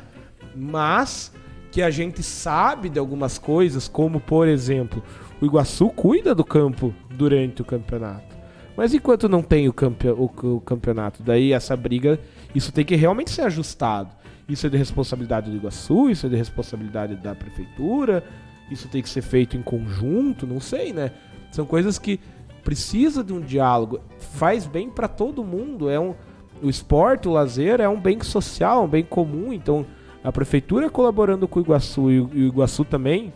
Mas 0.54 1.32
que 1.76 1.82
a 1.82 1.90
gente 1.90 2.22
sabe 2.22 2.88
de 2.88 2.98
algumas 2.98 3.36
coisas, 3.36 3.86
como 3.86 4.18
por 4.18 4.48
exemplo, 4.48 5.02
o 5.38 5.44
Iguaçu 5.44 5.90
cuida 5.90 6.34
do 6.34 6.42
campo 6.42 6.94
durante 7.10 7.60
o 7.60 7.66
campeonato. 7.66 8.34
Mas 8.74 8.94
enquanto 8.94 9.28
não 9.28 9.42
tem 9.42 9.68
o, 9.68 9.74
campe 9.74 10.08
o, 10.08 10.24
o, 10.24 10.60
campeonato, 10.62 11.22
daí 11.22 11.52
essa 11.52 11.76
briga, 11.76 12.18
isso 12.54 12.72
tem 12.72 12.82
que 12.82 12.96
realmente 12.96 13.30
ser 13.30 13.42
ajustado. 13.42 14.08
Isso 14.48 14.66
é 14.66 14.70
de 14.70 14.78
responsabilidade 14.78 15.50
do 15.50 15.56
Iguaçu, 15.58 16.08
isso 16.08 16.24
é 16.24 16.30
de 16.30 16.36
responsabilidade 16.36 17.14
da 17.16 17.34
prefeitura, 17.34 18.24
isso 18.70 18.88
tem 18.88 19.02
que 19.02 19.08
ser 19.10 19.20
feito 19.20 19.54
em 19.54 19.60
conjunto, 19.60 20.46
não 20.46 20.60
sei, 20.60 20.94
né? 20.94 21.10
São 21.50 21.66
coisas 21.66 21.98
que 21.98 22.18
precisa 22.64 23.22
de 23.22 23.34
um 23.34 23.40
diálogo, 23.42 24.00
faz 24.18 24.64
bem 24.64 24.88
para 24.88 25.08
todo 25.08 25.44
mundo, 25.44 25.90
é 25.90 26.00
um 26.00 26.14
o 26.62 26.70
esporte, 26.70 27.28
o 27.28 27.32
lazer 27.32 27.82
é 27.82 27.88
um 27.88 28.00
bem 28.00 28.18
social, 28.22 28.84
um 28.84 28.88
bem 28.88 29.04
comum, 29.04 29.52
então 29.52 29.84
a 30.26 30.32
prefeitura 30.32 30.90
colaborando 30.90 31.46
com 31.46 31.60
o 31.60 31.62
Iguaçu 31.62 32.10
e 32.10 32.20
o 32.20 32.48
Iguaçu 32.48 32.84
também 32.84 33.32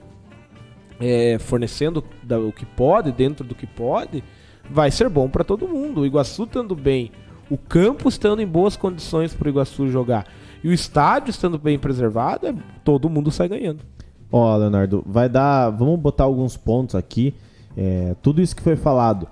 é, 0.98 1.38
fornecendo 1.38 2.04
o 2.48 2.52
que 2.52 2.66
pode, 2.66 3.12
dentro 3.12 3.46
do 3.46 3.54
que 3.54 3.64
pode, 3.64 4.24
vai 4.68 4.90
ser 4.90 5.08
bom 5.08 5.28
para 5.28 5.44
todo 5.44 5.68
mundo. 5.68 6.00
O 6.00 6.06
Iguaçu 6.06 6.42
estando 6.42 6.74
bem, 6.74 7.12
o 7.48 7.56
campo 7.56 8.08
estando 8.08 8.42
em 8.42 8.46
boas 8.46 8.76
condições 8.76 9.32
para 9.32 9.46
o 9.46 9.50
Iguaçu 9.50 9.88
jogar 9.88 10.26
e 10.64 10.68
o 10.68 10.72
estádio 10.72 11.30
estando 11.30 11.60
bem 11.60 11.78
preservado, 11.78 12.48
é, 12.48 12.54
todo 12.82 13.08
mundo 13.08 13.30
sai 13.30 13.48
ganhando. 13.48 13.84
Ó, 14.32 14.52
oh, 14.52 14.56
Leonardo, 14.56 15.04
vai 15.06 15.28
dar. 15.28 15.70
Vamos 15.70 15.98
botar 16.00 16.24
alguns 16.24 16.56
pontos 16.56 16.96
aqui. 16.96 17.32
É, 17.76 18.16
tudo 18.20 18.42
isso 18.42 18.56
que 18.56 18.62
foi 18.62 18.74
falado. 18.74 19.28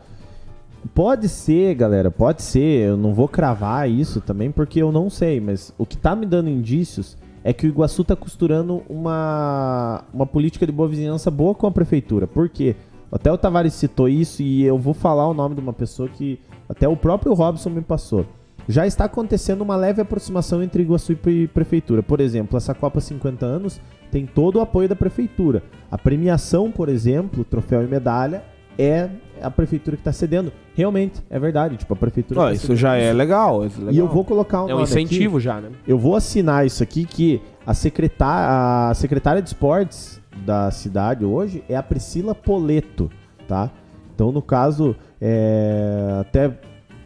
Pode 0.95 1.29
ser, 1.29 1.75
galera, 1.75 2.09
pode 2.09 2.41
ser. 2.41 2.91
Eu 2.91 2.97
não 2.97 3.13
vou 3.13 3.27
cravar 3.27 3.91
isso 3.91 4.21
também 4.21 4.53
porque 4.53 4.81
eu 4.81 4.93
não 4.93 5.11
sei, 5.11 5.41
mas 5.41 5.75
o 5.77 5.85
que 5.85 5.97
tá 5.97 6.15
me 6.15 6.25
dando 6.25 6.49
indícios 6.49 7.17
é 7.43 7.53
que 7.53 7.67
o 7.67 7.69
Iguaçu 7.69 8.05
tá 8.05 8.17
costurando 8.17 8.83
uma, 8.89 10.05
uma 10.13 10.27
política 10.27 10.67
de 10.67 10.73
boa 10.73 10.89
vizinhança 10.89 11.31
boa 11.31 11.55
com 11.55 11.67
a 11.67 11.71
prefeitura. 11.71 12.27
Por 12.27 12.49
quê? 12.49 12.77
Até 13.11 13.33
o 13.33 13.39
Tavares 13.39 13.75
citou 13.75 14.09
isso 14.09 14.43
e 14.43 14.65
eu 14.65 14.79
vou 14.79 14.93
falar 14.93 15.27
o 15.27 15.35
nome 15.35 15.55
de 15.55 15.61
uma 15.61 15.73
pessoa 15.73 16.09
que 16.09 16.39
até 16.69 16.87
o 16.87 16.97
próprio 16.97 17.33
Robson 17.33 17.71
me 17.71 17.81
passou. 17.81 18.27
Já 18.69 18.87
está 18.87 19.05
acontecendo 19.07 19.63
uma 19.63 19.77
leve 19.77 20.03
aproximação 20.03 20.63
entre 20.63 20.83
Iguaçu 20.83 21.17
e 21.27 21.49
prefeitura. 21.49 22.03
Por 22.03 22.21
exemplo, 22.21 22.59
essa 22.59 22.75
Copa 22.75 23.01
50 23.01 23.47
anos 23.47 23.81
tem 24.11 24.27
todo 24.27 24.57
o 24.57 24.61
apoio 24.61 24.87
da 24.87 24.95
prefeitura. 24.95 25.63
A 25.91 25.97
premiação, 25.97 26.71
por 26.71 26.91
exemplo, 26.91 27.45
troféu 27.45 27.83
e 27.83 27.87
medalha, 27.87 28.45
é 28.79 29.11
a 29.43 29.51
prefeitura 29.51 29.97
que 29.97 30.01
está 30.01 30.13
cedendo. 30.13 30.53
Realmente, 30.75 31.21
é 31.29 31.39
verdade. 31.39 31.77
Tipo, 31.77 31.95
a 31.95 31.97
prefeitura. 31.97 32.41
Oh, 32.41 32.45
tá 32.45 32.53
isso 32.53 32.77
já 32.77 32.97
é 32.97 33.13
legal, 33.13 33.65
é 33.65 33.69
legal, 33.69 33.93
E 33.93 33.99
eu 33.99 34.07
vou 34.07 34.25
colocar 34.25 34.65
um. 34.65 34.71
É 34.71 34.75
um 34.75 34.83
incentivo 34.83 35.37
aqui. 35.37 35.45
já, 35.45 35.61
né? 35.61 35.71
Eu 35.87 35.99
vou 35.99 36.15
assinar 36.15 36.65
isso 36.65 36.83
aqui 36.83 37.05
que 37.05 37.43
a 37.67 37.75
secretária, 37.75 38.91
a 38.91 38.95
secretária 38.95 39.43
de 39.43 39.49
esportes 39.49 40.21
da 40.45 40.71
cidade 40.71 41.25
hoje 41.25 41.65
é 41.69 41.77
a 41.77 41.83
Priscila 41.83 42.35
Poleto, 42.35 43.11
tá? 43.47 43.71
Então, 44.15 44.33
no 44.33 44.43
caso, 44.43 44.97
é, 45.21 46.19
até 46.21 46.53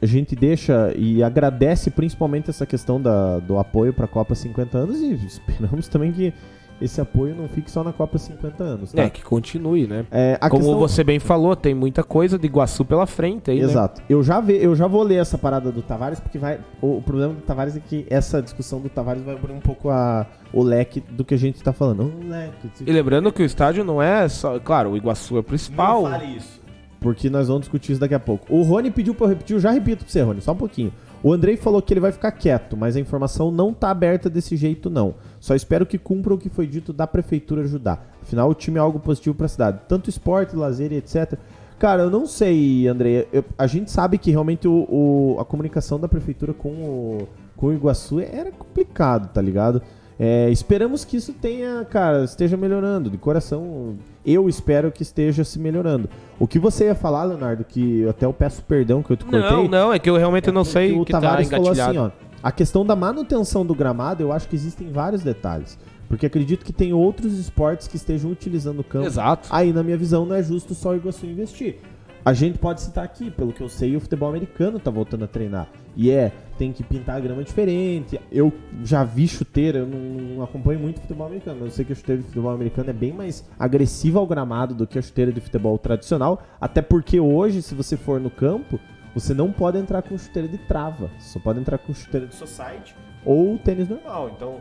a 0.01 0.07
gente 0.07 0.35
deixa 0.35 0.93
e 0.97 1.23
agradece 1.23 1.91
principalmente 1.91 2.51
essa 2.51 2.67
questão 2.67 3.01
da, 3.01 3.39
do 3.39 3.59
apoio 3.59 3.93
para 3.93 4.07
a 4.07 4.09
Copa 4.09 4.35
50 4.35 4.77
anos 4.77 5.01
e 5.01 5.15
esperamos 5.15 5.89
também 5.89 6.11
que 6.11 6.35
esse 6.83 7.01
apoio 7.01 7.35
não 7.35 7.49
fique 7.49 7.71
só 7.71 7.85
na 7.85 7.93
Copa 7.93 8.19
50 8.19 8.63
anos. 8.63 8.93
Tá? 8.93 9.03
É, 9.03 9.11
que 9.11 9.23
continue, 9.23 9.87
né? 9.87 10.05
É, 10.11 10.37
Como 10.49 10.63
questão... 10.63 10.79
você 10.79 11.05
bem 11.05 11.19
falou, 11.19 11.55
tem 11.55 11.75
muita 11.75 12.03
coisa 12.03 12.39
de 12.39 12.47
Iguaçu 12.47 12.85
pela 12.85 13.07
frente 13.07 13.51
aí, 13.51 13.61
né? 13.61 13.65
Exato. 13.65 14.01
Né? 14.01 14.07
Eu, 14.09 14.23
já 14.23 14.41
ve, 14.41 14.55
eu 14.63 14.75
já 14.75 14.87
vou 14.87 15.03
ler 15.03 15.17
essa 15.17 15.39
parada 15.39 15.71
do 15.71 15.83
Tavares, 15.83 16.19
porque 16.19 16.39
vai. 16.39 16.61
O, 16.81 16.99
o, 16.99 17.03
problema 17.03 17.35
do 17.35 17.41
Tavares 17.41 17.77
é 17.77 17.81
que 17.81 18.07
essa 18.11 18.43
discussão 18.43 18.81
do 18.81 18.89
Tavares 18.89 19.23
vai 19.23 19.35
abrir 19.35 19.53
um 19.53 19.61
pouco 19.61 19.89
a, 19.91 20.27
o 20.53 20.63
leque 20.63 21.01
do 21.01 21.25
que 21.25 21.35
a 21.35 21.39
gente 21.39 21.57
está 21.57 21.73
falando. 21.73 22.03
Um 22.03 22.29
leque. 22.29 22.71
E 22.85 22.93
lembrando 22.93 23.33
que 23.33 23.43
o 23.43 23.47
estádio 23.47 23.85
não 23.85 24.03
é 24.03 24.29
só. 24.29 24.59
Claro, 24.59 24.91
o 24.91 24.97
Iguaçu 24.97 25.37
é 25.37 25.41
o 25.41 25.45
principal. 25.45 26.03
Não 26.03 26.11
fale 26.11 26.37
isso. 26.37 26.61
Porque 27.01 27.29
nós 27.29 27.49
vamos 27.49 27.63
discutir 27.63 27.93
isso 27.93 28.01
daqui 28.01 28.15
a 28.15 28.21
pouco. 28.21 28.47
O 28.49 28.63
Rony 28.63 28.91
pediu 28.91 29.15
pra 29.15 29.25
eu 29.27 29.31
repetir, 29.31 29.57
eu 29.57 29.61
já 29.61 29.71
repito 29.71 30.05
pra 30.05 30.13
você, 30.13 30.23
Rony, 30.23 30.41
só 30.41 30.53
um 30.53 30.57
pouquinho. 30.57 30.93
O 31.23 31.33
Andrei 31.33 31.57
falou 31.57 31.81
que 31.81 31.93
ele 31.93 32.01
vai 32.01 32.11
ficar 32.11 32.33
quieto, 32.33 32.77
mas 32.77 32.97
a 32.97 33.01
informação 33.01 33.53
não 33.53 33.73
tá 33.73 33.91
aberta 33.91 34.29
desse 34.29 34.57
jeito, 34.57 34.91
não. 34.91 35.15
Só 35.39 35.55
espero 35.55 35.87
que 35.87 35.97
cumpra 35.97 36.35
o 36.35 36.39
que 36.39 36.49
foi 36.49 36.67
dito 36.67 36.93
da 36.93 37.07
prefeitura 37.07 37.63
ajudar. 37.63 38.17
Afinal, 38.21 38.51
o 38.51 38.55
time 38.55 38.79
é 38.79 38.81
algo 38.81 38.99
positivo 38.99 39.37
para 39.37 39.47
a 39.47 39.49
cidade. 39.49 39.81
Tanto 39.89 40.11
esporte, 40.11 40.57
lazer 40.57 40.91
e 40.93 40.97
etc. 40.97 41.39
Cara, 41.79 42.03
eu 42.03 42.11
não 42.11 42.27
sei, 42.27 42.89
Andrei. 42.89 43.29
Eu, 43.33 43.45
a 43.57 43.69
gente 43.69 43.91
sabe 43.91 44.19
que 44.19 44.31
realmente 44.31 44.67
o, 44.67 44.87
o, 44.89 45.37
a 45.41 45.45
comunicação 45.45 45.99
da 45.99 46.09
prefeitura 46.09 46.53
com 46.53 46.69
o, 46.69 47.29
com 47.57 47.67
o 47.67 47.73
Iguaçu 47.73 48.19
era 48.19 48.51
complicado, 48.51 49.33
tá 49.33 49.41
ligado? 49.41 49.81
É, 50.19 50.51
esperamos 50.51 51.05
que 51.05 51.17
isso 51.17 51.33
tenha, 51.33 51.85
cara, 51.85 52.25
esteja 52.25 52.57
melhorando. 52.57 53.11
De 53.11 53.19
coração, 53.19 53.97
eu 54.25 54.49
espero 54.49 54.91
que 54.91 55.03
esteja 55.03 55.45
se 55.45 55.59
melhorando. 55.59 56.09
O 56.39 56.47
que 56.47 56.59
você 56.59 56.87
ia 56.87 56.95
falar, 56.95 57.25
Leonardo, 57.25 57.65
que 57.65 58.07
até 58.09 58.27
eu 58.27 58.33
peço 58.33 58.63
perdão 58.63 59.03
que 59.03 59.11
eu 59.11 59.17
te 59.17 59.25
cortei. 59.25 59.51
Não, 59.51 59.69
não, 59.69 59.93
é 59.93 59.99
que 59.99 60.09
eu 60.09 60.17
realmente 60.17 60.49
é 60.49 60.53
não 60.53 60.65
sei 60.65 60.93
o 60.93 61.05
que 61.05 61.13
tá 61.13 61.21
Tavares 61.21 61.49
tá 61.49 61.57
falou 61.57 61.73
assim, 61.73 61.99
ó. 61.99 62.11
A 62.43 62.51
questão 62.51 62.85
da 62.85 62.97
manutenção 62.97 63.65
do 63.65 63.75
gramado, 63.75 64.23
eu 64.23 64.33
acho 64.33 64.49
que 64.49 64.57
existem 64.57 64.91
vários 64.91 65.23
detalhes. 65.23 65.79
Porque 66.09 66.27
acredito 66.27 66.65
que 66.65 66.73
tem 66.73 66.93
outros 66.93 67.39
esportes 67.39 67.89
que 67.89 67.97
estejam 67.97 68.31
utilizando 68.31 68.81
o 68.81 68.85
campo. 68.85 69.07
Exato. 69.07 69.49
Aí, 69.51 69.73
na 69.73 69.83
minha 69.83 69.97
visão, 69.97 70.27
não 70.27 70.37
é 70.37 70.43
justo 70.43 70.75
só 70.75 70.91
o 70.91 70.97
Iguaçu 70.97 71.25
investir. 71.25 71.79
A 72.25 72.33
gente 72.33 72.57
pode 72.57 72.81
citar 72.81 73.05
aqui, 73.05 73.33
pelo 73.33 73.53
que 73.53 73.61
eu 73.61 73.69
sei, 73.69 73.97
o 73.97 74.01
futebol 74.01 74.29
americano 74.29 74.79
tá 74.79 74.93
voltando 74.93 75.25
a 75.25 75.27
treinar. 75.27 75.67
E 75.97 76.09
é, 76.09 76.31
tem 76.57 76.73
que 76.73 76.85
pintar 76.85 77.17
a 77.17 77.21
grama 77.21 77.43
diferente. 77.43 78.21
Eu 78.31 78.53
já 78.85 79.03
vi 79.03 79.27
chuteira, 79.27 79.81
eu 79.81 79.87
não, 79.87 79.99
não 79.99 80.43
acompanho 80.45 80.79
muito 80.79 81.01
futebol 81.01 81.27
americano, 81.27 81.59
mas 81.61 81.71
eu 81.71 81.75
sei 81.75 81.85
que 81.85 81.93
a 81.93 81.97
chuteira 81.97 82.23
de 82.23 82.29
futebol 82.29 82.53
americano 82.53 82.91
é 82.91 82.93
bem 82.93 83.13
mais 83.13 83.45
agressiva 83.59 84.21
ao 84.21 84.27
gramado 84.27 84.73
do 84.73 84.87
que 84.87 85.01
a 85.01 85.03
chuteira 85.03 85.33
de 85.33 85.41
futebol 85.41 85.77
tradicional. 85.79 86.41
Até 86.61 86.81
porque 86.81 87.19
hoje, 87.19 87.61
se 87.61 87.75
você 87.75 87.97
for 87.97 88.21
no 88.21 88.31
campo, 88.31 88.79
você 89.13 89.35
não 89.35 89.51
pode 89.51 89.79
entrar 89.79 90.01
com 90.03 90.17
chuteira 90.17 90.47
de 90.47 90.59
trava. 90.59 91.11
Só 91.19 91.41
pode 91.41 91.59
entrar 91.59 91.79
com 91.79 91.93
chuteira 91.93 92.29
de 92.29 92.37
society 92.37 92.95
ou 93.25 93.59
tênis 93.59 93.89
normal. 93.89 94.31
Então, 94.37 94.61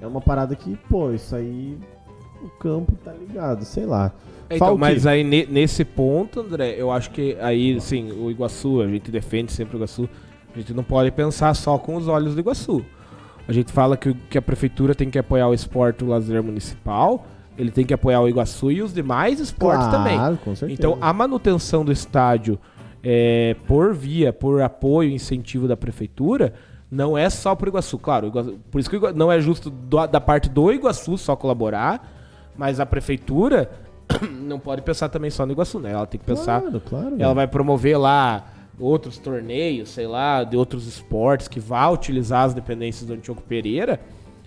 é 0.00 0.06
uma 0.06 0.22
parada 0.22 0.56
que, 0.56 0.76
pô, 0.88 1.12
isso 1.12 1.36
aí 1.36 1.78
o 2.42 2.48
campo 2.58 2.92
tá 3.04 3.12
ligado, 3.12 3.66
sei 3.66 3.84
lá. 3.84 4.12
Então, 4.56 4.76
mas 4.76 5.06
aí 5.06 5.22
nesse 5.22 5.84
ponto, 5.84 6.40
André, 6.40 6.74
eu 6.76 6.90
acho 6.90 7.10
que 7.10 7.36
aí, 7.40 7.80
sim, 7.80 8.10
o 8.12 8.30
Iguaçu, 8.30 8.80
a 8.80 8.88
gente 8.88 9.10
defende 9.10 9.52
sempre 9.52 9.76
o 9.76 9.78
Iguaçu, 9.78 10.08
a 10.54 10.58
gente 10.58 10.74
não 10.74 10.84
pode 10.84 11.10
pensar 11.10 11.54
só 11.54 11.78
com 11.78 11.96
os 11.96 12.08
olhos 12.08 12.34
do 12.34 12.40
Iguaçu. 12.40 12.84
A 13.48 13.52
gente 13.52 13.72
fala 13.72 13.96
que, 13.96 14.14
que 14.14 14.38
a 14.38 14.42
prefeitura 14.42 14.94
tem 14.94 15.10
que 15.10 15.18
apoiar 15.18 15.48
o 15.48 15.54
esporte, 15.54 16.04
o 16.04 16.08
lazer 16.08 16.42
municipal, 16.42 17.26
ele 17.58 17.70
tem 17.70 17.84
que 17.84 17.92
apoiar 17.92 18.20
o 18.20 18.28
Iguaçu 18.28 18.70
e 18.70 18.82
os 18.82 18.94
demais 18.94 19.40
esportes 19.40 19.86
claro, 19.86 19.98
também. 19.98 20.36
Com 20.36 20.54
certeza. 20.54 20.72
Então, 20.72 20.98
a 21.00 21.12
manutenção 21.12 21.84
do 21.84 21.92
estádio 21.92 22.58
é, 23.02 23.56
por 23.66 23.92
via, 23.94 24.32
por 24.32 24.62
apoio 24.62 25.10
e 25.10 25.14
incentivo 25.14 25.66
da 25.66 25.76
prefeitura, 25.76 26.54
não 26.90 27.16
é 27.16 27.28
só 27.28 27.54
para 27.54 27.66
o 27.66 27.68
Iguaçu. 27.70 27.98
Claro, 27.98 28.28
Iguaçu, 28.28 28.58
por 28.70 28.80
isso 28.80 28.88
que 28.88 28.98
não 29.12 29.30
é 29.30 29.40
justo 29.40 29.70
do, 29.70 30.06
da 30.06 30.20
parte 30.20 30.48
do 30.48 30.72
Iguaçu 30.72 31.18
só 31.18 31.34
colaborar, 31.34 32.08
mas 32.56 32.78
a 32.78 32.86
prefeitura 32.86 33.70
não 34.42 34.58
pode 34.58 34.82
pensar 34.82 35.08
também 35.08 35.30
só 35.30 35.46
no 35.46 35.52
Iguaçu, 35.52 35.78
né? 35.78 35.92
Ela 35.92 36.06
tem 36.06 36.18
que 36.18 36.26
pensar. 36.26 36.60
Claro, 36.60 36.80
claro. 36.80 37.16
Ela 37.18 37.34
vai 37.34 37.46
promover 37.46 37.98
lá 37.98 38.44
outros 38.78 39.18
torneios, 39.18 39.90
sei 39.90 40.06
lá, 40.06 40.44
de 40.44 40.56
outros 40.56 40.86
esportes 40.86 41.48
que 41.48 41.60
vá 41.60 41.88
utilizar 41.88 42.44
as 42.44 42.54
dependências 42.54 43.06
do 43.06 43.14
Antioco 43.14 43.42
Pereira. 43.42 44.00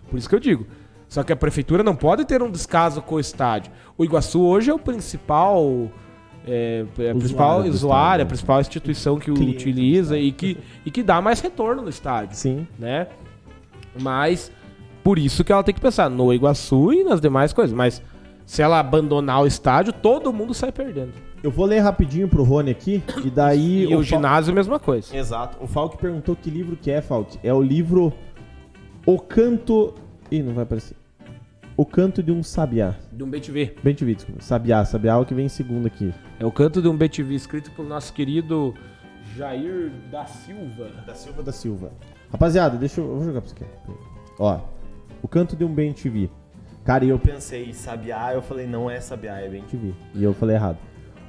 Por 0.09 0.17
isso 0.17 0.27
que 0.27 0.35
eu 0.35 0.39
digo. 0.39 0.65
Só 1.07 1.23
que 1.23 1.31
a 1.31 1.35
prefeitura 1.35 1.83
não 1.83 1.95
pode 1.95 2.25
ter 2.25 2.41
um 2.41 2.49
descaso 2.49 3.01
com 3.01 3.15
o 3.15 3.19
estádio. 3.19 3.71
O 3.97 4.03
Iguaçu 4.03 4.41
hoje 4.41 4.71
é 4.71 4.73
o 4.73 4.79
principal. 4.79 5.89
É, 6.47 6.85
é 6.99 7.11
a 7.11 7.15
principal 7.15 7.63
do 7.63 7.69
usuário, 7.69 8.23
a 8.23 8.25
principal 8.25 8.61
instituição 8.61 9.17
que 9.17 9.31
o 9.31 9.33
Cliente 9.33 9.67
utiliza 9.67 10.17
e 10.17 10.31
que, 10.31 10.57
e 10.85 10.91
que 10.91 11.01
dá 11.01 11.19
mais 11.19 11.39
retorno 11.39 11.81
no 11.81 11.89
estádio 11.89 12.37
Sim. 12.37 12.67
né? 12.77 13.07
Mas 13.99 14.51
por 15.03 15.17
isso 15.17 15.43
que 15.43 15.51
ela 15.51 15.63
tem 15.63 15.73
que 15.73 15.81
pensar 15.81 16.07
no 16.07 16.31
Iguaçu 16.31 16.93
e 16.93 17.03
nas 17.03 17.19
demais 17.19 17.51
coisas. 17.51 17.75
Mas 17.75 18.01
se 18.45 18.61
ela 18.61 18.79
abandonar 18.79 19.41
o 19.41 19.47
estádio, 19.47 19.91
todo 19.91 20.31
mundo 20.31 20.53
sai 20.53 20.71
perdendo. 20.71 21.13
Eu 21.43 21.51
vou 21.51 21.65
ler 21.65 21.79
rapidinho 21.79 22.27
pro 22.27 22.43
Rony 22.43 22.71
aqui, 22.71 23.03
e 23.23 23.29
daí... 23.29 23.83
E, 23.83 23.87
o, 23.87 23.89
Fal- 23.91 24.03
ginásio, 24.03 24.51
a 24.51 24.55
mesma 24.55 24.79
coisa. 24.79 25.15
Exato. 25.15 25.57
O 25.63 25.67
Falk 25.67 25.97
perguntou 25.97 26.35
que 26.35 26.49
livro 26.49 26.75
que 26.75 26.89
é, 26.89 27.01
Falk. 27.01 27.37
É 27.43 27.53
o 27.53 27.61
livro 27.61 28.11
O 29.05 29.19
Canto... 29.19 29.93
Ih, 30.31 30.41
não 30.41 30.53
vai 30.53 30.63
aparecer. 30.63 30.97
O 31.77 31.85
Canto 31.85 32.23
de 32.23 32.31
um 32.31 32.41
Sabiá. 32.41 32.95
De 33.11 33.23
um 33.23 33.29
BTV. 33.29 33.75
Vi, 33.83 34.15
desculpa. 34.15 34.41
Sabiá. 34.41 34.85
Sabiá 34.85 35.13
é 35.13 35.17
o 35.17 35.25
que 35.25 35.33
vem 35.33 35.45
em 35.45 35.49
segundo 35.49 35.85
aqui. 35.85 36.13
É 36.39 36.45
o 36.45 36.51
canto 36.51 36.81
de 36.81 36.87
um 36.87 36.95
BTV 36.95 37.35
escrito 37.35 37.69
pelo 37.71 37.87
nosso 37.87 38.13
querido 38.13 38.73
Jair 39.35 39.91
da 40.09 40.25
Silva. 40.25 40.89
Da 41.05 41.13
Silva 41.13 41.43
da 41.43 41.51
Silva. 41.51 41.91
Rapaziada, 42.31 42.77
deixa 42.77 43.01
eu... 43.01 43.05
eu 43.05 43.15
vou 43.17 43.25
jogar 43.25 43.41
pra 43.41 43.49
você 43.49 43.55
aqui. 43.63 43.93
Ó. 44.39 44.59
O 45.21 45.27
Canto 45.27 45.55
de 45.55 45.65
um 45.65 45.73
Bem 45.73 45.91
TV. 45.91 46.29
Cara, 46.85 47.03
e 47.03 47.09
eu 47.09 47.17
pensei 47.19 47.73
Sabiá, 47.73 48.31
eu 48.33 48.41
falei, 48.41 48.67
não 48.67 48.89
é 48.89 48.99
Sabiá, 49.01 49.39
é 49.39 49.49
Bem 49.49 49.63
TV. 49.63 49.93
E 50.13 50.23
eu 50.23 50.33
falei 50.33 50.55
errado. 50.55 50.77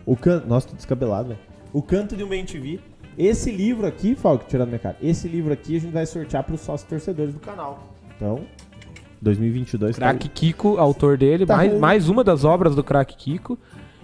O 0.04 0.14
canto... 0.14 0.46
Nossa, 0.46 0.68
tô 0.68 0.76
descabelado, 0.76 1.28
velho. 1.30 1.40
O 1.72 1.82
Canto 1.82 2.14
de 2.16 2.22
um 2.22 2.28
Bem 2.28 2.44
TV. 2.44 2.78
Esse 3.18 3.50
livro 3.50 3.86
aqui, 3.86 4.14
Falk, 4.14 4.46
tirando 4.46 4.68
minha 4.68 4.78
cara. 4.78 4.96
Esse 5.02 5.26
livro 5.26 5.52
aqui 5.52 5.76
a 5.76 5.80
gente 5.80 5.92
vai 5.92 6.04
sortear 6.06 6.44
pros 6.44 6.60
sócios 6.60 6.88
torcedores 6.88 7.32
do 7.34 7.40
canal. 7.40 7.82
Então, 8.14 8.42
2022 9.22 9.96
tá- 9.96 10.10
Crack 10.10 10.28
Kiko, 10.28 10.76
autor 10.78 11.16
dele. 11.16 11.46
Tá 11.46 11.56
mais, 11.56 11.74
mais 11.78 12.08
uma 12.08 12.22
das 12.22 12.44
obras 12.44 12.74
do 12.74 12.84
Crack 12.84 13.16
Kiko. 13.16 13.58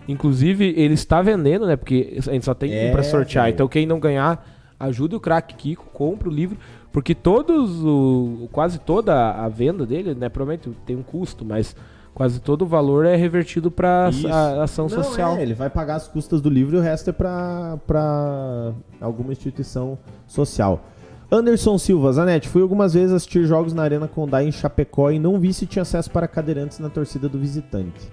Inclusive, 0.09 0.75
ele 0.77 0.95
está 0.95 1.23
vendendo, 1.23 1.67
né? 1.67 1.77
Porque 1.77 2.19
a 2.27 2.33
gente 2.33 2.45
só 2.45 2.55
tem 2.55 2.73
É, 2.75 2.89
um 2.89 2.93
pra 2.93 3.03
sortear. 3.03 3.49
Então, 3.51 3.69
quem 3.69 3.87
não 3.87 4.01
ganhar, 4.01 4.45
ajude 4.81 5.15
o 5.15 5.21
Crack 5.21 5.55
Kiko, 5.55 5.85
compra 5.93 6.29
o 6.29 6.33
livro. 6.33 6.57
Porque 6.93 7.15
todos, 7.15 7.83
o, 7.83 8.49
quase 8.53 8.79
toda 8.79 9.31
a 9.33 9.49
venda 9.49 9.87
dele, 9.87 10.15
né? 10.15 10.29
Provavelmente 10.29 10.71
tem 10.85 10.95
um 10.95 11.03
custo, 11.03 11.43
mas 11.45 11.75
quase 12.15 12.39
todo 12.41 12.63
o 12.63 12.67
valor 12.67 13.07
é 13.07 13.17
revertido 13.17 13.71
pra 13.71 14.11
Isso. 14.11 14.29
a- 14.29 14.63
ação 14.65 14.85
Não, 14.89 15.03
social. 15.03 15.37
é, 15.37 15.43
ele 15.43 15.55
vai 15.55 15.71
pagar 15.71 15.95
as 15.97 16.07
custas 16.07 16.41
do 16.43 16.51
livro 16.51 16.77
e 16.77 16.79
o 16.79 16.83
resto 16.83 17.09
é 17.09 17.13
pra, 17.13 17.79
pra 17.87 18.73
alguma 19.01 19.33
instituição 19.33 19.99
social. 20.27 20.85
Anderson 21.31 21.79
Silva, 21.79 22.13
Zanetti, 22.13 22.47
fui 22.47 22.61
algumas 22.61 22.93
vezes 22.93 23.11
assistir 23.15 23.47
jogos 23.47 23.73
na 23.73 23.83
Arena 23.83 24.07
Condá 24.07 24.45
em 24.45 24.53
Chapecó 24.53 25.11
e 25.11 25.19
não 25.19 25.41
vi 25.41 25.55
se 25.55 25.65
tinha 25.65 25.81
acesso 25.81 26.11
para 26.11 26.29
cadeirantes 26.29 26.79
na 26.79 26.91
torcida 26.91 27.27
do 27.27 27.39
visitante. 27.39 28.13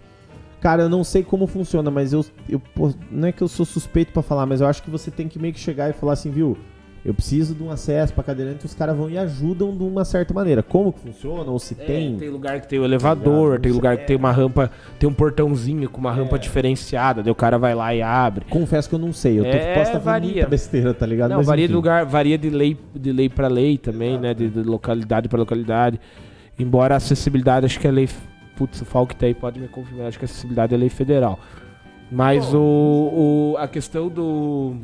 Cara, 0.62 0.84
eu 0.84 0.90
não 0.90 1.04
sei 1.04 1.22
como 1.22 1.46
funciona, 1.46 1.92
mas 1.92 2.14
eu, 2.14 2.24
eu 2.48 2.62
não 3.12 3.28
é 3.28 3.34
que 3.34 3.42
eu 3.42 3.48
sou 3.50 3.66
suspeito 3.66 4.14
pra 4.14 4.22
falar, 4.22 4.46
mas 4.46 4.62
eu 4.62 4.68
acho 4.68 4.82
que 4.82 4.90
você 4.90 5.12
tem 5.12 5.28
que 5.28 5.38
meio 5.38 5.54
que 5.54 5.60
chegar 5.60 5.90
e 5.90 5.94
falar 5.94 6.14
assim, 6.14 6.30
viu? 6.32 6.58
Eu 7.06 7.14
preciso 7.14 7.56
de 7.56 7.64
um 7.64 7.72
acesso 7.72 8.14
pra 8.14 8.24
cadeirante, 8.24 8.66
os 8.66 8.74
caras 8.74 8.96
vão 8.96 9.10
e 9.10 9.18
ajudam 9.18 9.76
de 9.76 9.84
uma 9.84 10.04
certa 10.04 10.34
maneira. 10.34 10.62
Como 10.62 10.92
que 10.92 11.00
funciona 11.00 11.50
ou 11.50 11.58
se 11.58 11.74
É, 11.80 11.86
tem? 11.86 12.18
tem 12.18 12.30
lugar 12.30 12.60
que 12.60 12.68
tem 12.68 12.78
o 12.78 12.84
elevador, 12.84 13.52
ligado? 13.52 13.62
tem 13.62 13.72
lugar 13.72 13.96
que 13.98 14.04
É. 14.04 14.06
tem 14.06 14.16
uma 14.18 14.32
rampa, 14.34 14.70
tem 15.00 15.08
um 15.10 15.14
portãozinho 15.14 15.90
com 15.90 16.00
uma 16.02 16.12
rampa 16.12 16.38
diferenciada, 16.38 17.24
daí 17.24 17.32
o 17.32 17.36
cara 17.36 17.58
vai 17.58 17.74
lá 17.74 17.96
e 17.96 18.02
abre. 18.02 18.46
Confesso 18.50 18.90
que 18.90 18.96
eu 18.96 19.00
não 19.00 19.14
sei. 19.14 19.40
Eu 19.40 19.44
tô, 19.46 19.50
É, 19.50 19.74
posso 19.76 19.88
estar 19.92 20.00
varia. 20.00 20.46
besteira, 20.46 20.94
tá 20.94 21.06
ligado? 21.06 21.30
Não, 21.32 21.38
Mas, 21.38 21.48
varia 21.48 21.68
de 21.68 21.72
enfim. 21.72 21.76
lugar, 21.78 22.06
varia 22.06 22.38
de 22.38 22.50
lei, 22.50 22.78
de 22.94 23.12
lei 23.14 23.30
para 23.30 23.48
lei 23.48 23.78
também, 23.78 24.20
né? 24.20 24.34
De, 24.34 24.50
de 24.50 24.62
localidade 24.62 25.30
para 25.30 25.40
localidade. 25.40 26.00
Embora 26.60 26.96
a 26.96 26.98
acessibilidade, 26.98 27.66
acho 27.66 27.80
que 27.80 27.88
é 27.88 27.92
lei. 27.92 28.10
Putz, 28.58 28.82
o 28.82 28.86
Falk 28.86 29.16
tá 29.16 29.26
aí, 29.26 29.34
pode 29.34 29.58
me 29.58 29.70
confirmar, 29.70 30.08
acho 30.08 30.20
que 30.20 30.26
a 30.26 30.28
acessibilidade 30.28 30.76
é 30.76 30.78
lei 30.78 30.90
federal. 30.90 31.40
Mas 32.12 32.54
o, 32.54 32.60
o- 32.60 33.56
a 33.58 33.70
questão 33.70 34.10
do. 34.10 34.76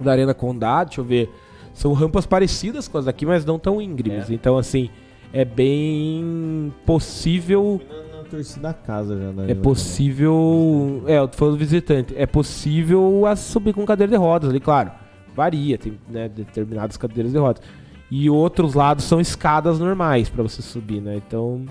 Da 0.00 0.12
Arena 0.12 0.34
Condá, 0.34 0.84
deixa 0.84 1.00
eu 1.00 1.04
ver. 1.04 1.30
São 1.72 1.92
rampas 1.92 2.24
parecidas 2.24 2.88
com 2.88 2.96
as 2.98 3.04
daqui, 3.04 3.26
mas 3.26 3.44
não 3.44 3.58
tão 3.58 3.80
íngremes. 3.80 4.30
Então, 4.30 4.56
assim, 4.56 4.88
é 5.32 5.44
bem 5.44 6.72
possível. 6.86 7.80
Na, 7.88 8.18
na 8.18 8.24
torcida 8.24 8.68
da 8.68 8.74
casa 8.74 9.14
já, 9.14 9.32
né? 9.32 9.50
É 9.50 9.54
possível. 9.54 11.02
É, 11.06 11.18
eu 11.18 11.28
tô 11.28 11.36
falando 11.36 11.54
do 11.54 11.58
visitante. 11.58 12.14
É 12.16 12.24
possível 12.24 13.26
a 13.26 13.36
subir 13.36 13.74
com 13.74 13.84
cadeira 13.84 14.10
de 14.10 14.16
rodas 14.16 14.48
ali, 14.48 14.60
claro. 14.60 14.90
Varia, 15.34 15.76
tem 15.76 15.98
né, 16.08 16.28
determinadas 16.28 16.96
cadeiras 16.96 17.32
de 17.32 17.38
rodas. 17.38 17.62
E 18.10 18.30
outros 18.30 18.72
lados 18.72 19.04
são 19.04 19.20
escadas 19.20 19.78
normais 19.78 20.30
pra 20.30 20.42
você 20.42 20.62
subir, 20.62 21.02
né? 21.02 21.16
Então. 21.16 21.66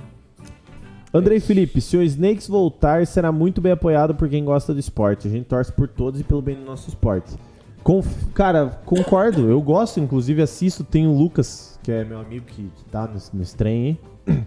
Andrei 1.11 1.39
Felipe, 1.39 1.79
se 1.79 1.95
o 1.95 2.03
Snakes 2.03 2.47
voltar, 2.47 3.07
será 3.07 3.31
muito 3.31 3.61
bem 3.61 3.71
apoiado 3.71 4.13
por 4.13 4.29
quem 4.29 4.43
gosta 4.43 4.73
do 4.73 4.79
esporte. 4.79 5.27
A 5.27 5.31
gente 5.31 5.45
torce 5.45 5.71
por 5.71 5.87
todos 5.87 6.19
e 6.19 6.23
pelo 6.23 6.41
bem 6.41 6.55
do 6.55 6.65
nosso 6.65 6.89
esporte. 6.89 7.33
Conf- 7.85 8.31
Cara, 8.33 8.79
concordo. 8.83 9.47
Eu 9.47 9.61
gosto, 9.61 9.99
inclusive 9.99 10.41
assisto. 10.41 10.83
Tem 10.83 11.05
o 11.05 11.13
Lucas, 11.13 11.79
que 11.83 11.91
é 11.91 12.03
meu 12.03 12.19
amigo 12.19 12.43
que, 12.47 12.67
tá 12.91 13.07
no, 13.07 13.39
no 13.39 13.45
trem 13.45 13.99
aí. 14.27 14.43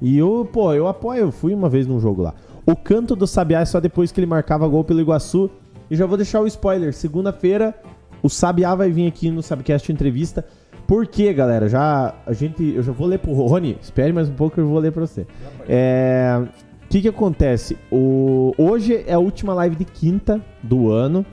E 0.00 0.18
eu, 0.18 0.46
pô, 0.52 0.74
eu 0.74 0.88
apoio. 0.88 1.20
Eu 1.20 1.30
fui 1.32 1.54
uma 1.54 1.68
vez 1.68 1.86
num 1.86 2.00
jogo 2.00 2.22
lá. 2.22 2.34
O 2.66 2.74
canto 2.74 3.14
do 3.14 3.24
Sabiá 3.24 3.60
é 3.60 3.64
só 3.64 3.78
depois 3.78 4.10
que 4.10 4.18
ele 4.18 4.26
marcava 4.26 4.66
gol 4.66 4.82
pelo 4.82 5.00
Iguaçu. 5.00 5.48
E 5.88 5.94
já 5.94 6.06
vou 6.06 6.16
deixar 6.16 6.40
o 6.40 6.46
spoiler. 6.48 6.92
Segunda-feira, 6.92 7.72
o 8.20 8.28
Sabiá 8.28 8.74
vai 8.74 8.90
vir 8.90 9.06
aqui 9.06 9.30
no 9.30 9.44
Sabcast 9.44 9.92
Entrevista. 9.92 10.44
Por 10.84 11.06
quê, 11.06 11.32
galera? 11.32 11.68
Já 11.68 12.12
a 12.26 12.32
gente, 12.32 12.64
eu 12.74 12.82
já 12.82 12.90
vou 12.90 13.06
ler 13.06 13.20
pro 13.20 13.32
Rony. 13.32 13.78
Espere 13.80 14.12
mais 14.12 14.28
um 14.28 14.34
pouco 14.34 14.54
que 14.56 14.60
eu 14.60 14.66
vou 14.66 14.80
ler 14.80 14.90
pra 14.90 15.06
você. 15.06 15.24
É, 15.68 16.36
o 16.84 16.88
que 16.88 17.00
que 17.00 17.08
acontece? 17.08 17.78
O, 17.92 18.52
hoje 18.58 19.04
é 19.06 19.12
a 19.12 19.20
última 19.20 19.54
live 19.54 19.76
de 19.76 19.84
quinta 19.84 20.40
do 20.64 20.90
ano. 20.90 21.24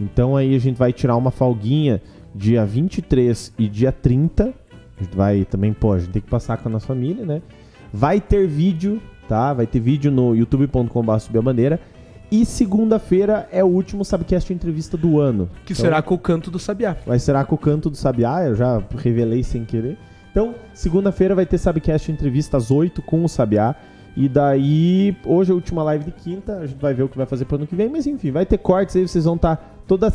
Então 0.00 0.36
aí 0.36 0.54
a 0.54 0.58
gente 0.58 0.76
vai 0.76 0.92
tirar 0.92 1.16
uma 1.16 1.30
folguinha 1.30 2.00
dia 2.34 2.64
23 2.64 3.52
e 3.58 3.68
dia 3.68 3.92
30. 3.92 4.44
A 4.44 5.02
gente 5.02 5.16
vai 5.16 5.44
também, 5.44 5.72
pô, 5.72 5.92
a 5.92 5.98
gente 5.98 6.10
tem 6.10 6.22
que 6.22 6.30
passar 6.30 6.56
com 6.56 6.68
a 6.68 6.72
nossa 6.72 6.86
família, 6.86 7.24
né? 7.24 7.42
Vai 7.92 8.20
ter 8.20 8.46
vídeo, 8.46 9.00
tá? 9.28 9.52
Vai 9.52 9.66
ter 9.66 9.80
vídeo 9.80 10.10
no 10.10 10.34
youtube.com.br 10.34 11.18
subir 11.18 11.38
a 11.38 11.42
bandeira. 11.42 11.80
E 12.30 12.44
segunda-feira 12.44 13.48
é 13.50 13.64
o 13.64 13.68
último 13.68 14.04
Sabcast 14.04 14.52
entrevista 14.52 14.96
do 14.96 15.18
ano. 15.18 15.48
Que 15.64 15.72
Então, 15.72 15.84
será 15.84 16.02
com 16.02 16.14
o 16.14 16.18
canto 16.18 16.50
do 16.50 16.58
Sabiá. 16.58 16.96
Vai 17.06 17.18
ser 17.18 17.42
com 17.46 17.54
o 17.54 17.58
canto 17.58 17.88
do 17.88 17.96
Sabiá, 17.96 18.44
eu 18.44 18.54
já 18.54 18.82
revelei 18.96 19.42
sem 19.42 19.64
querer. 19.64 19.96
Então, 20.30 20.54
segunda-feira 20.74 21.34
vai 21.34 21.46
ter 21.46 21.56
Sabcast 21.56 22.12
entrevista 22.12 22.58
às 22.58 22.70
8 22.70 23.00
com 23.00 23.24
o 23.24 23.28
Sabiá. 23.28 23.74
E 24.18 24.28
daí, 24.28 25.16
hoje 25.24 25.52
é 25.52 25.52
a 25.52 25.54
última 25.54 25.80
live 25.84 26.06
de 26.06 26.10
quinta, 26.10 26.56
a 26.58 26.66
gente 26.66 26.80
vai 26.80 26.92
ver 26.92 27.04
o 27.04 27.08
que 27.08 27.16
vai 27.16 27.24
fazer 27.24 27.44
pro 27.44 27.54
ano 27.54 27.68
que 27.68 27.76
vem, 27.76 27.88
mas 27.88 28.04
enfim, 28.04 28.32
vai 28.32 28.44
ter 28.44 28.58
cortes 28.58 28.96
aí, 28.96 29.06
vocês 29.06 29.24
vão 29.24 29.36
estar 29.36 29.80
toda, 29.86 30.12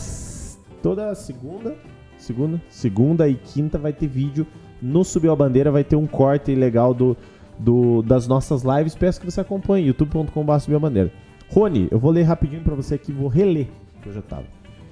toda 0.82 1.16
segunda, 1.16 1.74
segunda, 2.18 2.62
segunda 2.68 3.30
e 3.30 3.36
quinta 3.36 3.78
vai 3.78 3.94
ter 3.94 4.08
vídeo 4.08 4.46
no 4.82 5.06
Subiu 5.06 5.32
a 5.32 5.36
Bandeira, 5.38 5.72
vai 5.72 5.86
ter 5.86 5.96
um 5.96 6.06
corte 6.06 6.54
legal 6.54 6.94
do, 6.94 7.16
do, 7.58 8.02
das 8.02 8.28
nossas 8.28 8.64
lives, 8.64 8.94
peço 8.94 9.22
que 9.22 9.32
você 9.32 9.40
acompanhe, 9.40 9.88
youtube.com.br 9.88 10.60
Subiu 10.60 10.76
a 10.76 10.82
Bandeira. 10.82 11.10
Rony, 11.50 11.88
eu 11.90 11.98
vou 11.98 12.12
ler 12.12 12.24
rapidinho 12.24 12.62
pra 12.62 12.76
você 12.76 12.96
aqui, 12.96 13.14
vou 13.14 13.30
reler, 13.30 13.70
que 14.02 14.10
eu 14.10 14.14
já 14.14 14.22
tava. 14.22 14.44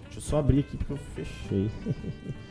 Deixa 0.06 0.20
eu 0.20 0.22
só 0.22 0.40
abrir 0.40 0.60
aqui 0.60 0.78
porque 0.78 0.94
eu 0.94 0.98
fechei. 1.14 1.70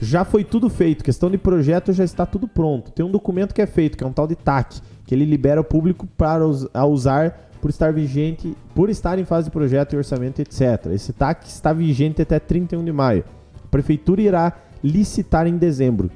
já 0.00 0.24
foi 0.24 0.44
tudo 0.44 0.68
feito. 0.68 1.02
Questão 1.04 1.30
de 1.30 1.38
projeto 1.38 1.92
já 1.92 2.04
está 2.04 2.24
tudo 2.26 2.46
pronto. 2.46 2.90
Tem 2.92 3.04
um 3.04 3.10
documento 3.10 3.54
que 3.54 3.62
é 3.62 3.66
feito, 3.66 3.96
que 3.96 4.04
é 4.04 4.06
um 4.06 4.12
tal 4.12 4.26
de 4.26 4.36
TAC, 4.36 4.80
que 5.06 5.14
ele 5.14 5.24
libera 5.24 5.60
o 5.60 5.64
público 5.64 6.06
para 6.16 6.46
us- 6.46 6.68
a 6.72 6.84
usar 6.86 7.48
por 7.60 7.70
estar 7.70 7.92
vigente, 7.92 8.56
por 8.74 8.88
estar 8.88 9.18
em 9.18 9.24
fase 9.24 9.46
de 9.46 9.50
projeto 9.50 9.94
e 9.94 9.96
orçamento, 9.96 10.40
etc. 10.40 10.86
Esse 10.92 11.12
TAC 11.12 11.46
está 11.46 11.72
vigente 11.72 12.22
até 12.22 12.38
31 12.38 12.84
de 12.84 12.92
maio. 12.92 13.24
A 13.64 13.68
prefeitura 13.68 14.22
irá 14.22 14.52
licitar 14.82 15.46
em 15.46 15.56
dezembro. 15.56 16.10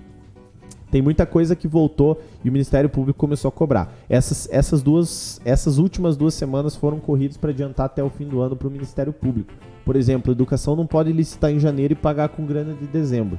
Tem 0.91 1.01
muita 1.01 1.25
coisa 1.25 1.57
que 1.57 1.67
voltou 1.67 2.21
e 2.45 2.51
o 2.51 2.53
Ministério 2.53 2.89
Público 2.89 3.19
começou 3.19 3.49
a 3.49 3.53
cobrar. 3.53 3.93
Essas, 4.11 4.47
essas 4.53 4.83
duas, 4.83 5.41
essas 5.43 5.79
últimas 5.79 6.17
duas 6.19 6.35
semanas 6.35 6.77
foram 6.77 7.01
corridas 7.01 7.39
para 7.39 7.51
adiantar 7.51 7.87
até 7.87 8.05
o 8.05 8.11
fim 8.11 8.29
do 8.29 8.41
ano 8.43 8.55
para 8.55 8.69
o 8.69 8.71
Ministério 8.71 9.13
Público. 9.13 9.51
Por 9.87 9.97
exemplo, 9.97 10.31
educação 10.31 10.77
não 10.77 10.87
pode 10.87 11.11
licitar 11.11 11.51
em 11.51 11.59
janeiro 11.59 11.95
e 11.95 11.97
pagar 11.97 12.29
com 12.29 12.45
grana 12.45 12.75
de 12.75 12.87
dezembro. 12.87 13.39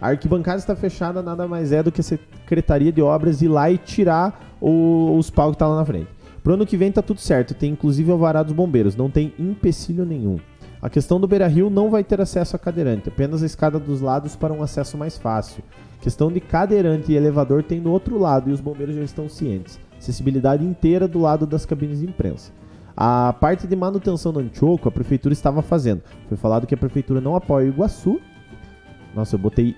A 0.00 0.08
arquibancada 0.08 0.58
está 0.58 0.76
fechada, 0.76 1.22
nada 1.22 1.48
mais 1.48 1.72
é 1.72 1.82
do 1.82 1.90
que 1.90 2.00
a 2.00 2.04
Secretaria 2.04 2.92
de 2.92 3.02
Obras 3.02 3.42
ir 3.42 3.48
lá 3.48 3.70
e 3.70 3.76
tirar 3.78 4.56
o- 4.60 5.16
os 5.18 5.28
pau 5.30 5.50
que 5.50 5.58
tá 5.58 5.66
lá 5.66 5.76
na 5.76 5.84
frente. 5.84 6.08
Pro 6.42 6.54
ano 6.54 6.64
que 6.64 6.76
vem 6.76 6.92
tá 6.92 7.02
tudo 7.02 7.20
certo, 7.20 7.52
tem 7.52 7.72
inclusive 7.72 8.10
alvará 8.10 8.42
dos 8.42 8.52
bombeiros, 8.54 8.94
não 8.96 9.10
tem 9.10 9.34
empecilho 9.38 10.04
nenhum. 10.04 10.38
A 10.80 10.88
questão 10.88 11.18
do 11.18 11.26
Beira 11.26 11.48
Rio 11.48 11.68
não 11.68 11.90
vai 11.90 12.04
ter 12.04 12.20
acesso 12.20 12.54
a 12.54 12.58
cadeirante, 12.58 13.08
apenas 13.08 13.42
a 13.42 13.46
escada 13.46 13.80
dos 13.80 14.00
lados 14.00 14.36
para 14.36 14.54
um 14.54 14.62
acesso 14.62 14.96
mais 14.96 15.18
fácil. 15.18 15.64
Questão 16.00 16.30
de 16.30 16.38
cadeirante 16.40 17.10
e 17.10 17.16
elevador 17.16 17.64
tem 17.64 17.80
do 17.80 17.90
outro 17.90 18.16
lado 18.16 18.48
e 18.48 18.52
os 18.52 18.60
bombeiros 18.60 18.94
já 18.94 19.02
estão 19.02 19.28
cientes. 19.28 19.80
Acessibilidade 19.98 20.64
inteira 20.64 21.08
do 21.08 21.18
lado 21.18 21.44
das 21.44 21.66
cabines 21.66 21.98
de 21.98 22.06
imprensa. 22.06 22.52
A 22.96 23.32
parte 23.32 23.66
de 23.66 23.74
manutenção 23.74 24.32
do 24.32 24.38
Antioco, 24.38 24.88
a 24.88 24.92
prefeitura 24.92 25.32
estava 25.32 25.60
fazendo. 25.60 26.02
Foi 26.28 26.36
falado 26.36 26.68
que 26.68 26.74
a 26.74 26.78
prefeitura 26.78 27.20
não 27.20 27.34
apoia 27.34 27.66
o 27.66 27.68
Iguaçu. 27.68 28.20
Nossa, 29.14 29.36
eu 29.36 29.38
botei 29.38 29.76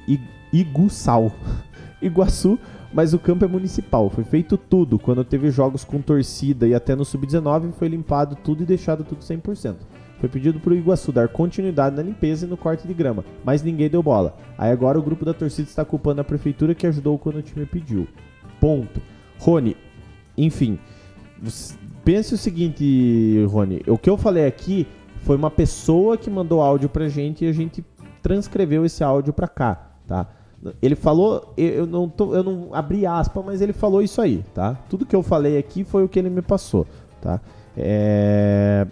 Iguçal. 0.53 1.33
Iguaçu, 2.03 2.59
mas 2.93 3.13
o 3.13 3.19
campo 3.19 3.45
é 3.45 3.49
municipal. 3.49 4.09
Foi 4.09 4.25
feito 4.25 4.57
tudo. 4.57 4.99
Quando 4.99 5.25
teve 5.25 5.51
jogos 5.51 5.85
com 5.85 6.01
torcida 6.01 6.67
e 6.67 6.75
até 6.75 6.97
no 6.97 7.05
Sub-19, 7.05 7.73
foi 7.73 7.89
limpado 7.89 8.37
tudo 8.37 8.63
e 8.63 8.67
deixado 8.67 9.05
tudo 9.05 9.21
100%. 9.21 9.77
Foi 10.19 10.29
pedido 10.29 10.61
pro 10.61 10.77
Iguaçu 10.77 11.13
dar 11.13 11.29
continuidade 11.29 11.97
na 11.97 12.03
limpeza 12.03 12.45
e 12.45 12.49
no 12.49 12.57
corte 12.57 12.87
de 12.87 12.93
grama, 12.93 13.25
mas 13.43 13.63
ninguém 13.63 13.89
deu 13.89 14.03
bola. 14.03 14.37
Aí 14.59 14.71
agora 14.71 14.99
o 14.99 15.03
grupo 15.03 15.25
da 15.25 15.33
torcida 15.33 15.67
está 15.67 15.83
culpando 15.83 16.21
a 16.21 16.25
prefeitura 16.25 16.75
que 16.75 16.87
ajudou 16.87 17.19
quando 17.19 17.37
o 17.37 17.43
time 17.43 17.65
pediu. 17.65 18.07
Ponto. 18.61 19.01
Rony, 19.39 19.75
enfim, 20.37 20.79
pense 22.05 22.35
o 22.35 22.37
seguinte, 22.37 23.43
Rony. 23.49 23.81
O 23.87 23.97
que 23.97 24.11
eu 24.11 24.19
falei 24.19 24.47
aqui 24.47 24.87
foi 25.23 25.37
uma 25.37 25.51
pessoa 25.51 26.19
que 26.19 26.29
mandou 26.29 26.61
áudio 26.61 26.91
pra 26.91 27.09
gente 27.09 27.47
e 27.47 27.49
a 27.49 27.53
gente 27.53 27.83
transcreveu 28.23 28.85
esse 28.85 29.03
áudio 29.03 29.33
pra 29.33 29.49
cá, 29.49 29.91
tá? 30.07 30.27
Ele 30.83 30.95
falou, 30.95 31.55
eu 31.57 31.87
não, 31.87 32.09
tô, 32.09 32.35
eu 32.35 32.43
não 32.43 32.75
abri 32.75 33.07
aspa, 33.07 33.43
mas 33.43 33.63
ele 33.63 33.73
falou 33.73 34.03
isso 34.03 34.21
aí, 34.21 34.45
tá? 34.55 34.77
Tudo 34.91 35.07
que 35.07 35.17
eu 35.17 35.23
falei 35.23 35.57
aqui 35.57 35.85
foi 35.85 36.05
o 36.05 36.09
que 36.09 36.19
ele 36.19 36.29
me 36.29 36.43
passou, 36.43 36.87
tá? 37.21 37.41
É... 37.77 38.87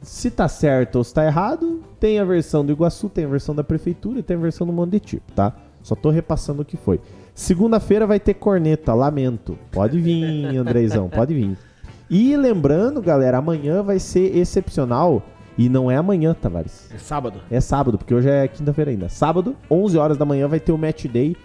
Se 0.00 0.30
tá 0.30 0.46
certo 0.46 0.96
ou 0.96 1.04
se 1.04 1.12
tá 1.12 1.26
errado, 1.26 1.82
tem 1.98 2.20
a 2.20 2.24
versão 2.24 2.64
do 2.64 2.70
Iguaçu, 2.70 3.08
tem 3.08 3.24
a 3.24 3.28
versão 3.28 3.52
da 3.52 3.64
prefeitura 3.64 4.20
e 4.20 4.22
tem 4.22 4.36
a 4.36 4.40
versão 4.40 4.64
do 4.64 4.86
de 4.86 5.00
Tipo, 5.00 5.32
tá? 5.32 5.52
Só 5.82 5.96
tô 5.96 6.10
repassando 6.10 6.62
o 6.62 6.64
que 6.64 6.76
foi. 6.76 7.00
Segunda-feira 7.34 8.06
vai 8.06 8.20
ter 8.20 8.34
corneta, 8.34 8.94
lamento. 8.94 9.58
Pode 9.72 9.98
vir, 10.00 10.56
Andreizão, 10.56 11.08
pode 11.08 11.34
vir. 11.34 11.58
E 12.10 12.36
lembrando, 12.36 13.02
galera, 13.02 13.38
amanhã 13.38 13.82
vai 13.82 13.98
ser 13.98 14.36
excepcional. 14.36 15.22
E 15.58 15.68
não 15.68 15.90
é 15.90 15.96
amanhã, 15.96 16.32
Tavares. 16.32 16.88
É 16.94 16.98
sábado. 16.98 17.40
É 17.50 17.60
sábado, 17.60 17.98
porque 17.98 18.14
hoje 18.14 18.30
é 18.30 18.46
quinta-feira 18.46 18.92
ainda. 18.92 19.08
Sábado, 19.08 19.56
11 19.68 19.98
horas 19.98 20.16
da 20.16 20.24
manhã, 20.24 20.46
vai 20.46 20.60
ter 20.60 20.70
o 20.70 20.78
Match 20.78 21.06
Day. 21.06 21.36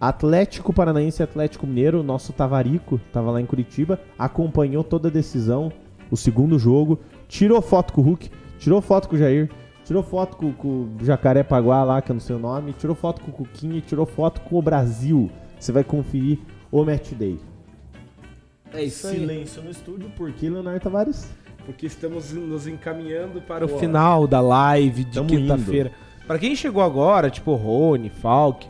Atlético 0.00 0.72
Paranaense 0.72 1.20
e 1.20 1.24
Atlético 1.24 1.66
Mineiro. 1.66 2.02
Nosso 2.02 2.32
Tavarico 2.32 2.98
tava 3.12 3.30
lá 3.30 3.38
em 3.38 3.44
Curitiba. 3.44 4.00
Acompanhou 4.18 4.82
toda 4.82 5.08
a 5.08 5.10
decisão, 5.10 5.70
o 6.10 6.16
segundo 6.16 6.58
jogo. 6.58 6.98
Tirou 7.28 7.60
foto 7.60 7.92
com 7.92 8.00
o 8.00 8.04
Hulk, 8.04 8.30
tirou 8.58 8.80
foto 8.80 9.10
com 9.10 9.16
o 9.16 9.18
Jair. 9.18 9.50
Tirou 9.84 10.02
foto 10.02 10.38
com, 10.38 10.52
com 10.52 10.68
o 10.68 10.96
Jacaré 11.02 11.42
Paguá 11.42 11.84
lá, 11.84 12.00
que 12.00 12.10
eu 12.10 12.14
não 12.14 12.20
sei 12.20 12.36
o 12.36 12.38
nome. 12.38 12.72
Tirou 12.72 12.96
foto 12.96 13.20
com 13.20 13.30
o 13.30 13.34
Cuquinha 13.34 13.76
e 13.76 13.82
tirou 13.82 14.06
foto 14.06 14.40
com 14.40 14.56
o 14.56 14.62
Brasil. 14.62 15.30
Você 15.58 15.70
vai 15.70 15.84
conferir 15.84 16.38
o 16.72 16.82
Match 16.82 17.12
Day. 17.12 17.38
É 18.72 18.88
Silêncio 18.88 19.62
no 19.62 19.70
estúdio, 19.70 20.10
porque 20.16 20.48
Leonardo 20.48 20.80
Tavares. 20.80 21.28
Porque 21.66 21.86
estamos 21.86 22.32
nos 22.32 22.66
encaminhando 22.66 23.40
para 23.40 23.64
o 23.64 23.68
final 23.78 24.26
da 24.26 24.40
live 24.40 25.04
de 25.04 25.22
quinta-feira. 25.24 25.92
Para 26.26 26.38
quem 26.38 26.54
chegou 26.54 26.82
agora, 26.82 27.28
tipo 27.30 27.54
Rony, 27.54 28.08
Falk, 28.08 28.66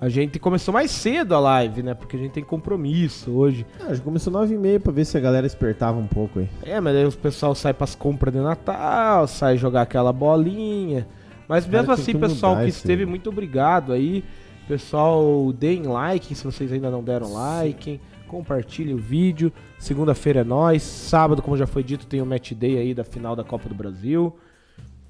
a 0.00 0.08
gente 0.08 0.38
começou 0.38 0.72
mais 0.74 0.90
cedo 0.90 1.34
a 1.34 1.40
live, 1.40 1.82
né? 1.82 1.94
Porque 1.94 2.16
a 2.16 2.18
gente 2.18 2.32
tem 2.32 2.44
compromisso 2.44 3.30
hoje. 3.30 3.66
Ah, 3.80 3.94
já 3.94 4.02
começou 4.02 4.32
9h30 4.32 4.80
pra 4.80 4.92
ver 4.92 5.04
se 5.04 5.16
a 5.16 5.20
galera 5.20 5.46
espertava 5.46 5.98
um 5.98 6.06
pouco 6.06 6.38
aí. 6.38 6.48
É, 6.62 6.80
mas 6.80 6.94
aí 6.94 7.06
o 7.06 7.12
pessoal 7.12 7.54
sai 7.54 7.72
pras 7.72 7.94
compras 7.94 8.32
de 8.34 8.40
Natal, 8.40 9.26
sai 9.26 9.56
jogar 9.56 9.82
aquela 9.82 10.12
bolinha. 10.12 11.06
Mas 11.48 11.64
Cara, 11.64 11.78
mesmo 11.78 11.92
assim, 11.92 12.12
que 12.12 12.18
pessoal 12.18 12.56
que 12.56 12.68
esteve, 12.68 13.02
aí. 13.04 13.08
muito 13.08 13.30
obrigado 13.30 13.92
aí. 13.92 14.22
Pessoal, 14.68 15.52
deem 15.52 15.84
like 15.84 16.34
se 16.34 16.44
vocês 16.44 16.72
ainda 16.72 16.90
não 16.90 17.02
deram 17.02 17.32
like. 17.32 18.00
Compartilhem 18.28 18.94
o 18.94 18.98
vídeo. 18.98 19.52
Segunda-feira 19.78 20.40
é 20.40 20.44
nós. 20.44 20.82
Sábado, 20.82 21.42
como 21.42 21.56
já 21.56 21.66
foi 21.66 21.82
dito, 21.82 22.06
tem 22.06 22.20
o 22.20 22.26
match 22.26 22.52
day 22.52 22.78
aí 22.78 22.94
da 22.94 23.04
final 23.04 23.34
da 23.36 23.44
Copa 23.44 23.68
do 23.68 23.74
Brasil. 23.74 24.34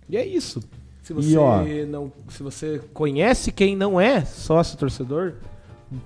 E 0.09 0.17
é 0.17 0.25
isso. 0.27 0.61
Se 1.03 1.13
você, 1.13 1.37
ó- 1.37 1.63
não, 1.89 2.13
se 2.29 2.43
você 2.43 2.81
conhece 2.93 3.53
quem 3.53 3.77
não 3.77 4.01
é 4.01 4.25
sócio 4.25 4.77
torcedor, 4.77 5.35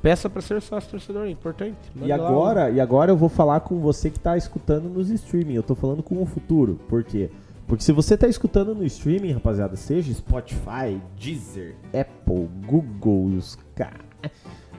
peça 0.02 0.28
pra 0.28 0.42
ser 0.42 0.60
sócio 0.60 0.90
torcedor, 0.90 1.26
é 1.26 1.30
importante. 1.30 1.76
E 1.96 2.00
Mande 2.00 2.12
lá 2.12 2.28
agora, 2.28 2.70
e 2.70 2.80
agora 2.80 3.10
eu 3.10 3.16
vou 3.16 3.28
falar 3.30 3.60
com 3.60 3.80
você 3.80 4.10
que 4.10 4.18
tá 4.20 4.36
escutando 4.36 4.88
nos 4.90 5.08
streaming. 5.08 5.54
Eu 5.54 5.62
tô 5.62 5.74
falando 5.74 6.02
com 6.02 6.20
o 6.22 6.26
futuro. 6.26 6.78
Por 6.88 7.02
quê? 7.02 7.30
Porque 7.66 7.82
se 7.84 7.92
você 7.92 8.16
tá 8.16 8.26
escutando 8.28 8.74
no 8.74 8.84
streaming, 8.84 9.32
rapaziada, 9.32 9.74
seja 9.76 10.12
Spotify, 10.12 11.00
Deezer, 11.18 11.76
Apple, 11.98 12.48
Google 12.66 13.30
e 13.30 13.36
os 13.36 13.56
caras. 13.74 14.00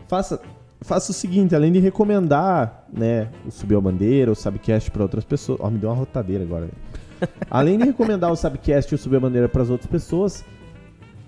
Faça, 0.07 0.41
faça 0.81 1.11
o 1.11 1.13
seguinte, 1.13 1.55
além 1.55 1.71
de 1.71 1.79
recomendar, 1.79 2.85
né, 2.91 3.29
o 3.45 3.51
Subiu 3.51 3.77
a 3.77 3.81
Bandeira, 3.81 4.31
o 4.31 4.35
Subcast 4.35 4.89
pra 4.91 5.03
outras 5.03 5.23
pessoas. 5.23 5.59
Ó, 5.61 5.69
me 5.69 5.77
deu 5.77 5.89
uma 5.89 5.95
rotadeira 5.95 6.43
agora. 6.43 6.69
além 7.49 7.77
de 7.77 7.85
recomendar 7.85 8.31
o 8.31 8.35
Subcast 8.35 8.91
e 8.91 8.95
o 8.95 8.97
Subiu 8.97 9.17
a 9.17 9.21
Bandeira 9.21 9.47
pras 9.47 9.69
outras 9.69 9.89
pessoas, 9.89 10.43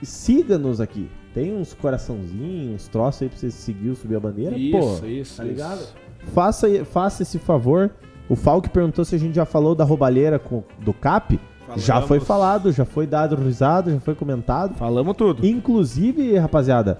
siga-nos 0.01 0.81
aqui. 0.81 1.09
Tem 1.33 1.55
uns 1.55 1.73
coraçãozinhos, 1.73 2.75
uns 2.75 2.87
troços 2.87 3.23
aí 3.23 3.29
pra 3.29 3.37
você 3.37 3.51
seguir 3.51 3.89
o 3.89 3.95
Subir 3.95 4.15
a 4.15 4.19
Bandeira. 4.19 4.57
Isso, 4.57 4.99
Pô, 4.99 5.05
isso, 5.05 5.37
tá 5.37 5.43
ligado? 5.43 5.79
isso. 5.81 5.93
Faça, 6.33 6.85
faça 6.85 7.23
esse 7.23 7.37
favor. 7.39 7.91
O 8.29 8.35
Falk 8.35 8.69
perguntou 8.69 9.03
se 9.03 9.15
a 9.15 9.17
gente 9.19 9.35
já 9.35 9.45
falou 9.45 9.75
da 9.75 9.83
roubalheira 9.83 10.39
com, 10.39 10.63
do 10.79 10.93
CAP. 10.93 11.39
Já 11.75 11.93
Falamos. 11.93 12.07
foi 12.07 12.19
falado, 12.19 12.71
já 12.71 12.85
foi 12.85 13.07
dado 13.07 13.35
risado, 13.35 13.91
já 13.91 13.99
foi 13.99 14.13
comentado. 14.15 14.75
Falamos 14.75 15.15
tudo. 15.15 15.45
Inclusive, 15.45 16.37
rapaziada, 16.37 16.99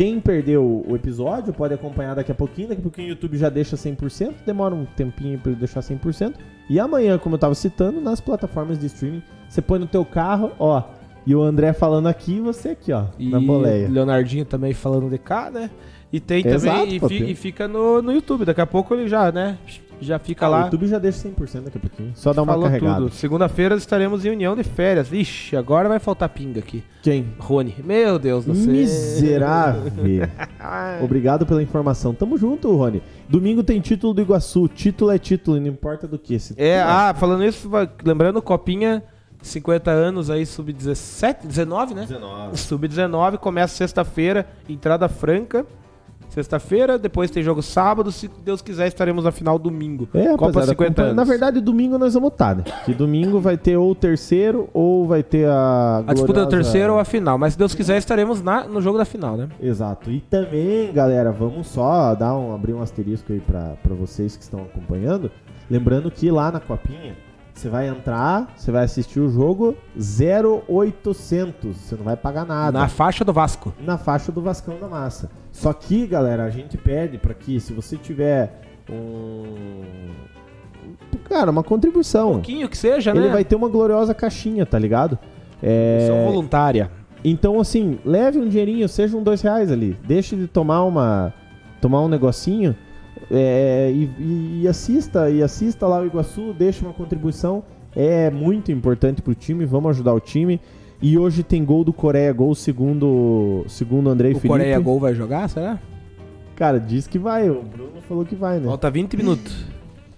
quem 0.00 0.18
perdeu 0.18 0.82
o 0.88 0.96
episódio 0.96 1.52
pode 1.52 1.74
acompanhar 1.74 2.14
daqui 2.14 2.32
a 2.32 2.34
pouquinho. 2.34 2.68
Daqui 2.68 2.80
a 2.80 2.82
pouquinho 2.82 3.08
o 3.08 3.10
YouTube 3.10 3.36
já 3.36 3.50
deixa 3.50 3.76
100%. 3.76 4.32
Demora 4.46 4.74
um 4.74 4.86
tempinho 4.86 5.38
pra 5.38 5.50
ele 5.52 5.58
deixar 5.58 5.80
100%. 5.80 6.36
E 6.70 6.80
amanhã, 6.80 7.18
como 7.18 7.34
eu 7.34 7.38
tava 7.38 7.54
citando, 7.54 8.00
nas 8.00 8.18
plataformas 8.18 8.78
de 8.78 8.86
streaming, 8.86 9.22
você 9.46 9.60
põe 9.60 9.78
no 9.78 9.86
teu 9.86 10.02
carro, 10.02 10.52
ó. 10.58 10.82
E 11.26 11.34
o 11.34 11.42
André 11.42 11.74
falando 11.74 12.06
aqui 12.06 12.36
e 12.36 12.40
você 12.40 12.70
aqui, 12.70 12.94
ó, 12.94 13.08
E 13.18 13.28
na 13.28 13.38
boleia. 13.38 13.90
Leonardinho 13.90 14.46
também 14.46 14.72
falando 14.72 15.10
de 15.10 15.18
cá, 15.18 15.50
né? 15.50 15.68
E 16.10 16.18
tem 16.18 16.46
Exato, 16.46 16.78
também, 16.78 16.96
e, 16.96 17.00
fi- 17.00 17.30
e 17.32 17.34
fica 17.34 17.68
no, 17.68 18.00
no 18.00 18.10
YouTube. 18.10 18.46
Daqui 18.46 18.62
a 18.62 18.66
pouco 18.66 18.94
ele 18.94 19.06
já, 19.06 19.30
né? 19.30 19.58
Já 20.00 20.18
fica 20.18 20.46
Ah, 20.46 20.48
lá. 20.48 20.60
O 20.60 20.64
YouTube 20.64 20.86
já 20.86 20.98
deixa 20.98 21.18
100% 21.28 21.64
daqui 21.64 21.76
a 21.76 21.80
pouquinho. 21.80 22.12
Só 22.14 22.32
dá 22.32 22.42
uma 22.42 22.52
falou 22.52 22.66
carregada. 22.66 22.96
tudo. 23.02 23.14
Segunda-feira 23.14 23.74
estaremos 23.76 24.24
em 24.24 24.30
união 24.30 24.56
de 24.56 24.64
férias. 24.64 25.12
Ixi, 25.12 25.56
agora 25.56 25.88
vai 25.88 25.98
faltar 25.98 26.28
pinga 26.30 26.60
aqui. 26.60 26.82
Quem? 27.02 27.34
Rony. 27.38 27.76
Meu 27.84 28.18
Deus 28.18 28.44
do 28.44 28.54
céu. 28.54 28.72
Miserável. 28.72 29.92
Obrigado 31.02 31.46
pela 31.46 31.62
informação. 31.62 32.14
Tamo 32.14 32.36
junto, 32.38 32.74
Rony. 32.74 33.02
Domingo 33.28 33.62
tem 33.62 33.80
título 33.80 34.14
do 34.14 34.20
Iguaçu. 34.22 34.68
Título 34.68 35.10
é 35.10 35.18
título, 35.18 35.58
não 35.60 35.66
importa 35.68 36.06
do 36.06 36.18
que. 36.18 36.38
Se 36.38 36.54
É, 36.56 36.80
ah, 36.80 37.14
falando 37.16 37.44
isso, 37.44 37.70
lembrando, 38.04 38.40
Copinha, 38.42 39.02
50 39.42 39.90
anos 39.90 40.28
aí, 40.30 40.44
sub-17, 40.44 41.46
19, 41.46 41.94
né? 41.94 42.02
19. 42.02 42.58
Sub-19, 42.58 43.38
começa 43.38 43.74
sexta-feira, 43.76 44.46
entrada 44.68 45.08
franca. 45.08 45.64
Sexta-feira, 46.30 46.98
depois 46.98 47.30
tem 47.30 47.42
jogo 47.42 47.60
sábado, 47.60 48.10
se 48.12 48.30
Deus 48.44 48.62
quiser 48.62 48.86
estaremos 48.86 49.24
na 49.24 49.32
final 49.32 49.58
domingo. 49.58 50.08
É, 50.14 50.28
Copa 50.30 50.46
rapaziada, 50.46 50.66
50 50.68 50.72
acompanha- 50.92 51.06
anos. 51.08 51.16
Na 51.16 51.24
verdade, 51.24 51.60
domingo 51.60 51.98
nós 51.98 52.14
vamos 52.14 52.30
estar, 52.32 52.56
né? 52.56 52.64
Que 52.84 52.94
domingo 52.94 53.40
vai 53.40 53.56
ter 53.58 53.76
ou 53.76 53.90
o 53.90 53.94
terceiro 53.94 54.68
ou 54.72 55.06
vai 55.06 55.22
ter 55.22 55.46
a. 55.48 55.98
a 56.06 56.12
disputa 56.14 56.32
do 56.40 56.46
gloriosa- 56.46 56.48
terceiro 56.50 56.92
ou 56.94 56.98
a 57.00 57.04
final, 57.04 57.36
mas 57.36 57.54
se 57.54 57.58
Deus 57.58 57.74
quiser 57.74 57.98
estaremos 57.98 58.40
na, 58.42 58.64
no 58.64 58.80
jogo 58.80 58.96
da 58.96 59.04
final, 59.04 59.36
né? 59.36 59.48
Exato. 59.60 60.10
E 60.10 60.20
também, 60.20 60.92
galera, 60.92 61.32
vamos 61.32 61.66
só 61.66 62.14
dar 62.14 62.36
um, 62.36 62.54
abrir 62.54 62.74
um 62.74 62.80
asterisco 62.82 63.32
aí 63.32 63.40
pra 63.40 63.74
vocês 63.98 64.36
que 64.36 64.42
estão 64.42 64.60
acompanhando. 64.60 65.30
Lembrando 65.68 66.10
que 66.10 66.30
lá 66.30 66.50
na 66.50 66.58
Copinha, 66.60 67.16
você 67.54 67.68
vai 67.68 67.88
entrar, 67.88 68.52
você 68.56 68.70
vai 68.70 68.84
assistir 68.84 69.20
o 69.20 69.28
jogo 69.28 69.76
0800. 69.96 71.76
Você 71.76 71.96
não 71.96 72.04
vai 72.04 72.16
pagar 72.16 72.44
nada. 72.46 72.78
Na 72.78 72.88
faixa 72.88 73.24
do 73.24 73.32
Vasco. 73.32 73.72
na 73.80 73.98
faixa 73.98 74.30
do 74.32 74.40
Vascão 74.40 74.78
da 74.78 74.88
Massa. 74.88 75.30
Só 75.52 75.72
que, 75.72 76.06
galera, 76.06 76.44
a 76.44 76.50
gente 76.50 76.76
pede 76.78 77.18
para 77.18 77.34
que 77.34 77.58
se 77.60 77.72
você 77.72 77.96
tiver 77.96 78.62
um 78.90 80.10
cara, 81.24 81.50
uma 81.50 81.62
contribuição, 81.62 82.30
Um 82.30 82.34
pouquinho 82.34 82.68
que 82.68 82.76
seja, 82.76 83.10
ele 83.10 83.20
né? 83.20 83.28
vai 83.32 83.44
ter 83.44 83.54
uma 83.54 83.68
gloriosa 83.68 84.12
caixinha, 84.14 84.66
tá 84.66 84.78
ligado? 84.78 85.16
É, 85.62 86.06
São 86.08 86.24
voluntária. 86.32 86.90
então, 87.24 87.60
assim, 87.60 87.98
leve 88.04 88.38
um 88.38 88.48
dinheirinho, 88.48 88.88
seja 88.88 89.16
um 89.16 89.22
dois 89.22 89.40
reais 89.42 89.70
ali. 89.70 89.96
Deixe 90.04 90.34
de 90.34 90.46
tomar 90.48 90.82
uma. 90.84 91.32
tomar 91.80 92.00
um 92.00 92.08
negocinho 92.08 92.74
é, 93.30 93.90
e, 93.92 94.62
e- 94.62 94.68
assista, 94.68 95.30
e 95.30 95.42
assista 95.42 95.86
lá 95.86 96.00
o 96.00 96.06
Iguaçu, 96.06 96.52
deixe 96.52 96.84
uma 96.84 96.92
contribuição. 96.92 97.62
É 97.94 98.30
muito 98.30 98.70
importante 98.72 99.22
pro 99.22 99.34
time, 99.34 99.64
vamos 99.64 99.90
ajudar 99.90 100.12
o 100.14 100.20
time. 100.20 100.60
E 101.02 101.16
hoje 101.16 101.42
tem 101.42 101.64
gol 101.64 101.82
do 101.82 101.92
Coreia, 101.92 102.32
gol 102.32 102.54
segundo, 102.54 103.64
segundo 103.68 104.08
o 104.08 104.10
Andrei 104.10 104.32
O 104.32 104.34
Felipe. 104.34 104.48
Coreia 104.48 104.78
Gol 104.78 105.00
vai 105.00 105.14
jogar, 105.14 105.48
será? 105.48 105.78
Cara, 106.54 106.78
diz 106.78 107.06
que 107.06 107.18
vai, 107.18 107.48
o 107.48 107.62
Bruno 107.62 108.02
falou 108.06 108.22
que 108.24 108.34
vai, 108.34 108.58
né? 108.58 108.66
Falta 108.66 108.90
20 108.90 109.16
minutos. 109.16 109.64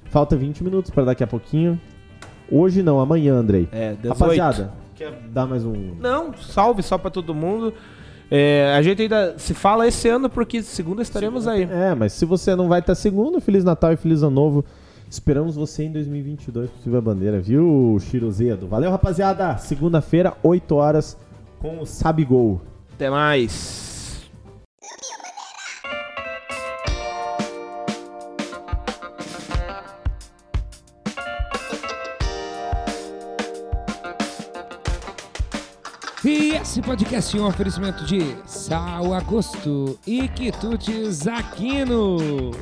Falta 0.06 0.34
20 0.36 0.64
minutos 0.64 0.90
pra 0.90 1.04
daqui 1.04 1.22
a 1.22 1.26
pouquinho. 1.26 1.80
Hoje 2.50 2.82
não, 2.82 2.98
amanhã, 2.98 3.34
Andrei. 3.34 3.68
É, 3.70 3.92
18. 3.94 4.08
Rapaziada, 4.08 4.72
quer 4.96 5.12
dar 5.32 5.46
mais 5.46 5.64
um. 5.64 5.94
Não, 6.00 6.34
salve 6.34 6.82
só 6.82 6.98
pra 6.98 7.10
todo 7.10 7.32
mundo. 7.32 7.72
É, 8.34 8.72
a 8.74 8.80
gente 8.80 9.02
ainda 9.02 9.34
se 9.36 9.52
fala 9.52 9.86
esse 9.86 10.08
ano 10.08 10.30
porque 10.30 10.62
segunda 10.62 11.02
estaremos 11.02 11.46
aí. 11.46 11.64
É, 11.64 11.94
mas 11.94 12.14
se 12.14 12.24
você 12.24 12.56
não 12.56 12.66
vai 12.66 12.80
estar 12.80 12.94
segundo, 12.94 13.42
Feliz 13.42 13.62
Natal 13.62 13.92
e 13.92 13.96
Feliz 13.98 14.22
Ano 14.22 14.30
Novo. 14.30 14.64
Esperamos 15.06 15.54
você 15.54 15.82
em 15.82 15.92
2022 15.92 16.70
pro 16.70 16.82
Silvia 16.82 17.02
Bandeira, 17.02 17.38
viu, 17.38 17.98
Chirozedo? 18.00 18.66
Valeu, 18.66 18.90
rapaziada. 18.90 19.58
Segunda-feira, 19.58 20.32
8 20.42 20.74
horas, 20.74 21.14
com 21.58 21.82
o 21.82 21.84
Sabigol. 21.84 22.62
Até 22.94 23.10
mais. 23.10 24.22
E 36.24 36.50
esse 36.54 36.80
podcast 36.80 37.36
é 37.36 37.40
um 37.40 37.48
oferecimento 37.48 38.04
de 38.04 38.36
Sal 38.46 39.12
Agosto 39.12 39.98
e 40.06 40.28
Quitutes 40.28 41.26
Aquino. 41.26 42.52